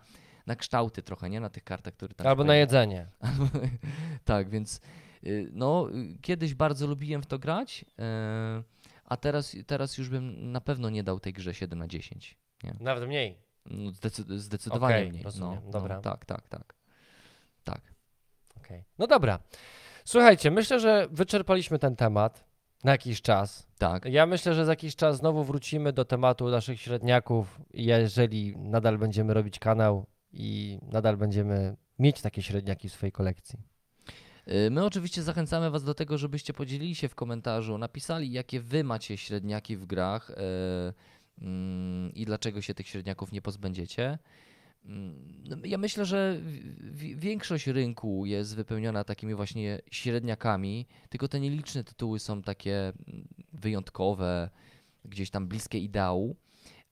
na 0.47 0.57
kształty 0.57 1.03
trochę, 1.03 1.31
nie? 1.31 1.41
Na 1.41 1.51
tych 1.51 1.65
kartach, 1.65 1.95
które 1.95 2.15
tam 2.15 2.27
Albo 2.27 2.45
na 2.45 2.57
jedzenie. 2.57 3.07
Tak, 4.25 4.51
więc 4.51 4.81
y, 5.25 5.49
no, 5.53 5.89
kiedyś 6.23 6.55
bardzo 6.55 6.87
lubiłem 6.87 7.23
w 7.23 7.27
to 7.27 7.39
grać, 7.39 7.85
y, 7.85 8.65
a 9.05 9.17
teraz, 9.17 9.57
teraz 9.67 9.99
już 9.99 10.09
bym 10.09 10.53
na 10.53 10.61
pewno 10.61 10.91
nie 10.91 11.03
dał 11.03 11.21
tej 11.21 11.33
grze 11.33 11.55
7 11.55 11.79
na 11.79 11.89
10. 11.89 12.39
Nawet 12.81 13.09
mniej. 13.09 13.39
No, 13.67 13.91
zdecy- 13.91 14.39
zdecydowanie 14.39 14.97
Okej, 14.97 15.11
mniej. 15.11 15.23
rozumiem, 15.23 15.61
no, 15.65 15.71
dobra. 15.71 15.97
No, 15.97 16.03
tak, 16.03 16.25
tak, 16.25 16.49
tak. 16.49 16.75
Tak. 17.65 17.81
Okej. 18.57 18.85
No 18.99 19.07
dobra. 19.07 19.39
Słuchajcie, 20.05 20.51
myślę, 20.51 20.81
że 20.81 21.09
wyczerpaliśmy 21.11 21.79
ten 21.79 21.97
temat 21.97 22.45
na 22.85 22.93
jakiś 22.93 23.23
czas. 23.23 23.67
Tak. 23.79 24.05
Ja 24.05 24.27
myślę, 24.27 24.55
że 24.55 24.65
za 24.65 24.73
jakiś 24.73 24.97
czas 24.97 25.17
znowu 25.17 25.45
wrócimy 25.45 25.93
do 25.93 26.05
tematu 26.05 26.49
naszych 26.49 26.81
średniaków, 26.81 27.61
jeżeli 27.75 28.57
nadal 28.57 28.99
będziemy 28.99 29.35
robić 29.35 29.59
kanał 29.59 30.07
i 30.33 30.79
nadal 30.93 31.17
będziemy 31.17 31.77
mieć 31.99 32.23
takie 32.23 32.43
średniaki 32.43 32.89
w 32.89 32.93
swojej 32.93 33.13
kolekcji. 33.13 33.59
Y, 34.49 34.71
My 34.71 34.85
oczywiście 34.85 35.23
zachęcamy 35.23 35.71
Was 35.71 35.85
do 35.85 35.95
tego, 35.95 36.19
żebyście 36.19 36.53
podzielili 36.53 36.95
się 36.95 37.09
w 37.09 37.15
komentarzu, 37.15 37.79
napisali, 37.79 38.33
jakie 38.33 38.61
Wy 38.61 38.85
macie 38.85 39.17
średniaki 39.17 39.77
w 39.77 39.87
grach 39.87 40.31
e, 40.31 40.35
mm, 41.41 42.15
i 42.15 42.25
dlaczego 42.25 42.63
się 42.63 42.75
tych 42.75 42.89
średniaków 42.89 43.33
nie 43.33 43.43
pozbędziecie. 43.43 44.19
Mm, 44.85 45.43
no, 45.49 45.57
Ja 45.65 45.79
myślę, 45.79 46.05
że 46.05 46.41
większość 47.17 47.67
rynku 47.67 48.27
jest 48.27 48.57
wypełniona 48.57 49.05
takimi 49.05 49.35
właśnie 49.35 49.81
średniakami, 49.91 50.87
tylko 51.09 51.29
te 51.29 51.41
nieliczne 51.41 51.85
tytuły 51.85 52.19
są 52.19 52.43
takie 52.43 52.79
mm, 53.09 53.29
wyjątkowe, 53.53 54.51
gdzieś 55.05 55.31
tam 55.31 55.49
bliskie 55.49 55.79
ideału. 55.79 56.37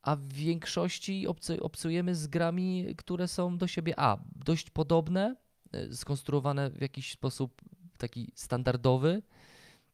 A 0.02 0.16
w 0.16 0.28
większości 0.28 1.28
obcu- 1.28 1.60
obcujemy 1.60 2.14
z 2.14 2.27
grami, 2.27 2.94
które 2.97 3.28
są 3.28 3.59
do 3.59 3.66
siebie 3.66 3.94
A, 3.97 4.19
dość 4.44 4.70
podobne, 4.70 5.36
e, 5.73 5.93
skonstruowane 5.94 6.70
w 6.70 6.81
jakiś 6.81 7.12
sposób 7.12 7.62
taki 7.98 8.32
standardowy, 8.35 9.23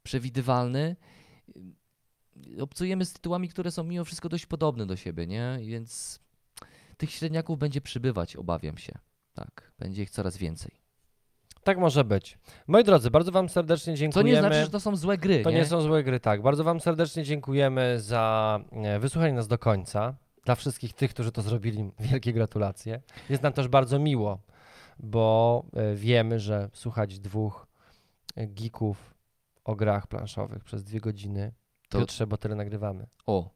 przewidywalny. 0.02 0.96
Y, 2.56 2.62
Obcujemy 2.62 3.04
z 3.04 3.12
tytułami, 3.12 3.48
które 3.48 3.70
są 3.70 3.84
mimo 3.84 4.04
wszystko 4.04 4.28
dość 4.28 4.46
podobne 4.46 4.86
do 4.86 4.96
siebie, 4.96 5.26
nie? 5.26 5.58
Więc 5.62 6.20
tych 6.98 7.10
średniaków 7.10 7.58
będzie 7.58 7.80
przybywać, 7.80 8.36
obawiam 8.36 8.78
się. 8.78 8.92
Tak, 9.34 9.72
będzie 9.78 10.02
ich 10.02 10.10
coraz 10.10 10.36
więcej. 10.36 10.70
Tak 11.64 11.78
może 11.78 12.04
być. 12.04 12.38
Moi 12.66 12.84
drodzy, 12.84 13.10
bardzo 13.10 13.32
Wam 13.32 13.48
serdecznie 13.48 13.94
dziękujemy. 13.94 14.30
nie 14.32 14.38
znaczy, 14.38 14.64
że 14.64 14.70
to 14.70 14.80
są 14.80 14.96
złe 14.96 15.18
gry, 15.18 15.42
To 15.42 15.50
nie? 15.50 15.56
nie 15.56 15.64
są 15.66 15.80
złe 15.80 16.02
gry, 16.04 16.20
tak. 16.20 16.42
Bardzo 16.42 16.64
Wam 16.64 16.80
serdecznie 16.80 17.24
dziękujemy 17.24 18.00
za 18.00 18.58
e, 18.72 18.98
wysłuchanie 18.98 19.32
nas 19.32 19.48
do 19.48 19.58
końca. 19.58 20.14
Dla 20.44 20.54
wszystkich 20.54 20.92
tych, 20.92 21.10
którzy 21.10 21.32
to 21.32 21.42
zrobili, 21.42 21.90
wielkie 22.00 22.32
gratulacje. 22.32 23.00
Jest 23.30 23.42
nam 23.42 23.52
też 23.52 23.68
bardzo 23.68 23.98
miło, 23.98 24.38
bo 24.98 25.64
e, 25.72 25.94
wiemy, 25.94 26.40
że 26.40 26.68
słuchać 26.72 27.18
dwóch 27.20 27.66
e, 28.36 28.46
geeków 28.46 29.14
o 29.64 29.76
grach 29.76 30.06
planszowych 30.06 30.64
przez 30.64 30.84
dwie 30.84 31.00
godziny, 31.00 31.52
To- 31.88 31.88
to 31.88 31.98
Piotrze, 31.98 32.26
bo 32.26 32.36
tyle 32.36 32.54
nagrywamy. 32.54 33.06
O, 33.26 33.50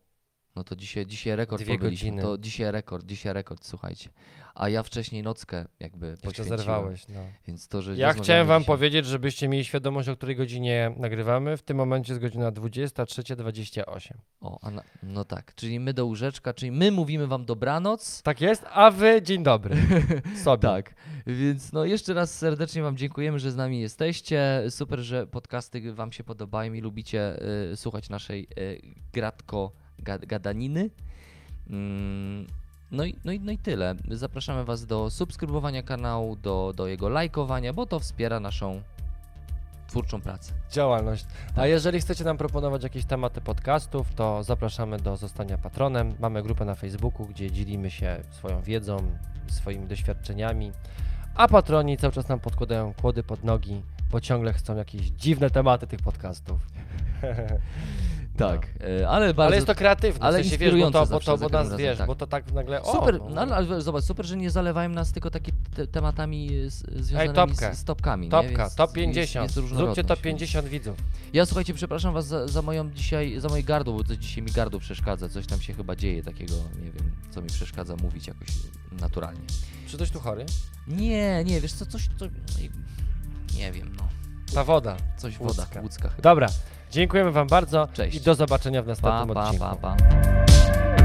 no 0.56 0.64
to 0.64 0.76
dzisiaj, 0.76 1.06
dzisiaj 1.06 1.36
rekord 1.36 1.62
Dwie 1.62 1.78
godziny. 1.78 2.22
To 2.22 2.38
dzisiaj 2.38 2.72
rekord, 2.72 3.06
dzisiaj 3.06 3.32
rekord, 3.32 3.64
słuchajcie. 3.64 4.10
A 4.54 4.68
ja 4.68 4.82
wcześniej 4.82 5.22
nockę 5.22 5.64
jakby 5.80 6.06
Jeszcze 6.06 6.26
poświęciłem. 6.28 6.58
zerwałeś. 6.58 7.08
No. 7.08 7.20
Więc 7.46 7.68
to, 7.68 7.82
że 7.82 7.90
Ja 7.90 7.96
rozmawiamy 8.06 8.24
chciałem 8.24 8.46
Wam 8.46 8.62
dzisiaj- 8.62 8.66
powiedzieć, 8.76 9.06
żebyście 9.06 9.48
mieli 9.48 9.64
świadomość, 9.64 10.08
o 10.08 10.16
której 10.16 10.36
godzinie 10.36 10.94
nagrywamy. 10.96 11.56
W 11.56 11.62
tym 11.62 11.76
momencie 11.76 12.12
jest 12.12 12.20
godzina 12.22 12.52
23.28. 12.52 14.14
O, 14.40 14.58
a 14.62 14.70
na, 14.70 14.82
no 15.02 15.24
tak, 15.24 15.54
czyli 15.54 15.80
my 15.80 15.94
do 15.94 16.06
łóżeczka, 16.06 16.54
czyli 16.54 16.72
my 16.72 16.90
mówimy 16.90 17.26
wam 17.26 17.44
dobranoc. 17.44 18.22
Tak 18.22 18.40
jest, 18.40 18.64
a 18.70 18.90
Wy 18.90 19.22
dzień 19.22 19.42
dobry. 19.42 19.76
Sobie. 20.44 20.62
Tak, 20.62 20.94
więc 21.26 21.72
no 21.72 21.84
jeszcze 21.84 22.14
raz 22.14 22.38
serdecznie 22.38 22.82
wam 22.82 22.96
dziękujemy, 22.96 23.38
że 23.38 23.50
z 23.50 23.56
nami 23.56 23.80
jesteście. 23.80 24.62
Super, 24.70 24.98
że 25.00 25.26
podcasty 25.26 25.92
wam 25.92 26.12
się 26.12 26.24
podobają 26.24 26.72
i 26.72 26.80
lubicie 26.80 27.42
y, 27.72 27.76
słuchać 27.76 28.08
naszej 28.08 28.48
y, 28.58 28.80
gratko 29.12 29.72
gadaniny. 30.02 30.90
Mm, 31.70 32.46
No 32.90 33.04
i, 33.04 33.16
no, 33.24 33.32
i, 33.32 33.40
no 33.40 33.52
i 33.52 33.58
tyle. 33.58 33.94
Zapraszamy 34.10 34.64
Was 34.64 34.86
do 34.86 35.10
subskrybowania 35.10 35.82
kanału, 35.82 36.36
do, 36.36 36.72
do 36.76 36.86
jego 36.86 37.08
lajkowania, 37.08 37.72
bo 37.72 37.86
to 37.86 38.00
wspiera 38.00 38.40
naszą 38.40 38.82
twórczą 39.88 40.20
pracę. 40.20 40.52
Działalność. 40.70 41.24
A 41.50 41.54
Tak. 41.54 41.68
jeżeli 41.68 42.00
chcecie 42.00 42.24
nam 42.24 42.36
proponować 42.38 42.82
jakieś 42.82 43.04
tematy 43.04 43.40
podcastów, 43.40 44.14
to 44.14 44.42
zapraszamy 44.42 44.98
do 44.98 45.16
zostania 45.16 45.58
patronem. 45.58 46.14
Mamy 46.20 46.42
grupę 46.42 46.64
na 46.64 46.74
Facebooku, 46.74 47.26
gdzie 47.26 47.50
dzielimy 47.50 47.90
się 47.90 48.22
swoją 48.30 48.62
wiedzą, 48.62 48.96
swoimi 49.46 49.86
doświadczeniami, 49.86 50.72
a 51.34 51.48
patroni 51.48 51.96
cały 51.96 52.12
czas 52.12 52.28
nam 52.28 52.40
podkładają 52.40 52.94
kłody 52.94 53.22
pod 53.22 53.44
nogi, 53.44 53.82
bo 54.10 54.20
ciągle 54.20 54.52
chcą 54.52 54.76
jakieś 54.76 55.02
dziwne 55.06 55.50
tematy 55.50 55.86
tych 55.86 56.00
podcastów. 56.00 56.60
Tak, 58.36 58.66
e, 59.00 59.08
ale 59.08 59.34
bardzo... 59.34 59.46
Ale 59.46 59.54
jest 59.56 59.66
to 59.66 59.74
kreatywne, 59.74 60.20
ale 60.26 60.38
w 60.38 60.42
sensie, 60.42 60.50
wiesz, 60.50 60.58
bo 60.58 60.64
inspirujące 60.76 60.92
to, 60.92 61.00
bo 61.00 61.06
zawsze 61.06 61.26
to 61.32 61.36
za 61.36 61.44
bo 61.46 61.50
każdym 61.50 61.62
nas, 61.62 61.72
razem, 61.72 61.78
wiesz, 61.78 61.98
tak. 61.98 62.06
bo 62.06 62.14
to 62.14 62.26
tak 62.26 62.52
nagle, 62.52 62.82
o, 62.82 62.92
Super, 62.92 63.20
no, 63.20 63.46
no, 63.46 63.54
ale 63.54 63.80
zobacz, 63.80 64.04
super, 64.04 64.26
że 64.26 64.36
nie 64.36 64.50
zalewają 64.50 64.88
nas 64.88 65.12
tylko 65.12 65.30
takimi 65.30 65.58
te, 65.76 65.86
tematami 65.86 66.48
z, 66.66 67.04
związanymi 67.04 67.34
topkę. 67.34 67.74
z, 67.74 67.78
z 67.78 67.84
topkami. 67.84 68.26
nie? 68.26 68.30
Topka, 68.30 68.48
Więc 68.62 68.74
top 68.74 68.96
jest- 68.96 69.06
50, 69.06 69.42
Jest, 69.44 69.54
zróbcie 69.54 69.70
różnorodność, 69.70 70.08
top 70.08 70.18
więc- 70.22 70.24
50 70.40 70.68
widzów. 70.68 70.96
Ja 71.32 71.46
słuchajcie, 71.46 71.74
przepraszam 71.74 72.14
was 72.14 72.26
za, 72.26 72.48
za 72.48 72.62
moją 72.62 72.90
dzisiaj, 72.90 73.40
za 73.40 73.48
moje 73.48 73.62
gardło, 73.62 73.94
bo 73.94 74.04
to 74.04 74.16
dzisiaj 74.16 74.42
mi 74.42 74.50
gardło 74.52 74.80
przeszkadza, 74.80 75.28
coś 75.28 75.46
tam 75.46 75.60
się 75.60 75.74
chyba 75.74 75.96
dzieje 75.96 76.22
takiego, 76.22 76.54
nie 76.84 76.90
wiem, 76.92 77.10
co 77.30 77.42
mi 77.42 77.48
przeszkadza 77.48 77.96
mówić 77.96 78.26
jakoś 78.26 78.48
naturalnie. 79.00 79.40
Czy 79.88 79.96
ktoś 79.96 80.10
tu 80.10 80.20
chory? 80.20 80.46
Nie, 80.88 81.44
nie, 81.44 81.60
wiesz 81.60 81.72
co, 81.72 81.86
coś, 81.86 82.08
co, 82.18 82.24
nie 83.56 83.72
wiem, 83.72 83.96
no, 83.96 84.08
Ta 84.54 84.64
woda. 84.64 84.96
coś 85.16 85.40
Łódzka. 85.40 85.64
woda, 85.64 85.80
łódzka 85.82 86.08
chyba. 86.08 86.22
Dobra, 86.22 86.48
Dziękujemy 86.92 87.32
Wam 87.32 87.46
bardzo 87.46 87.88
Cześć. 87.92 88.16
i 88.16 88.20
do 88.20 88.34
zobaczenia 88.34 88.82
w 88.82 88.86
następnym 88.86 89.28
pa, 89.28 89.34
pa, 89.34 89.44
odcinku. 89.44 89.64
Pa, 89.64 89.76
pa. 89.76 91.01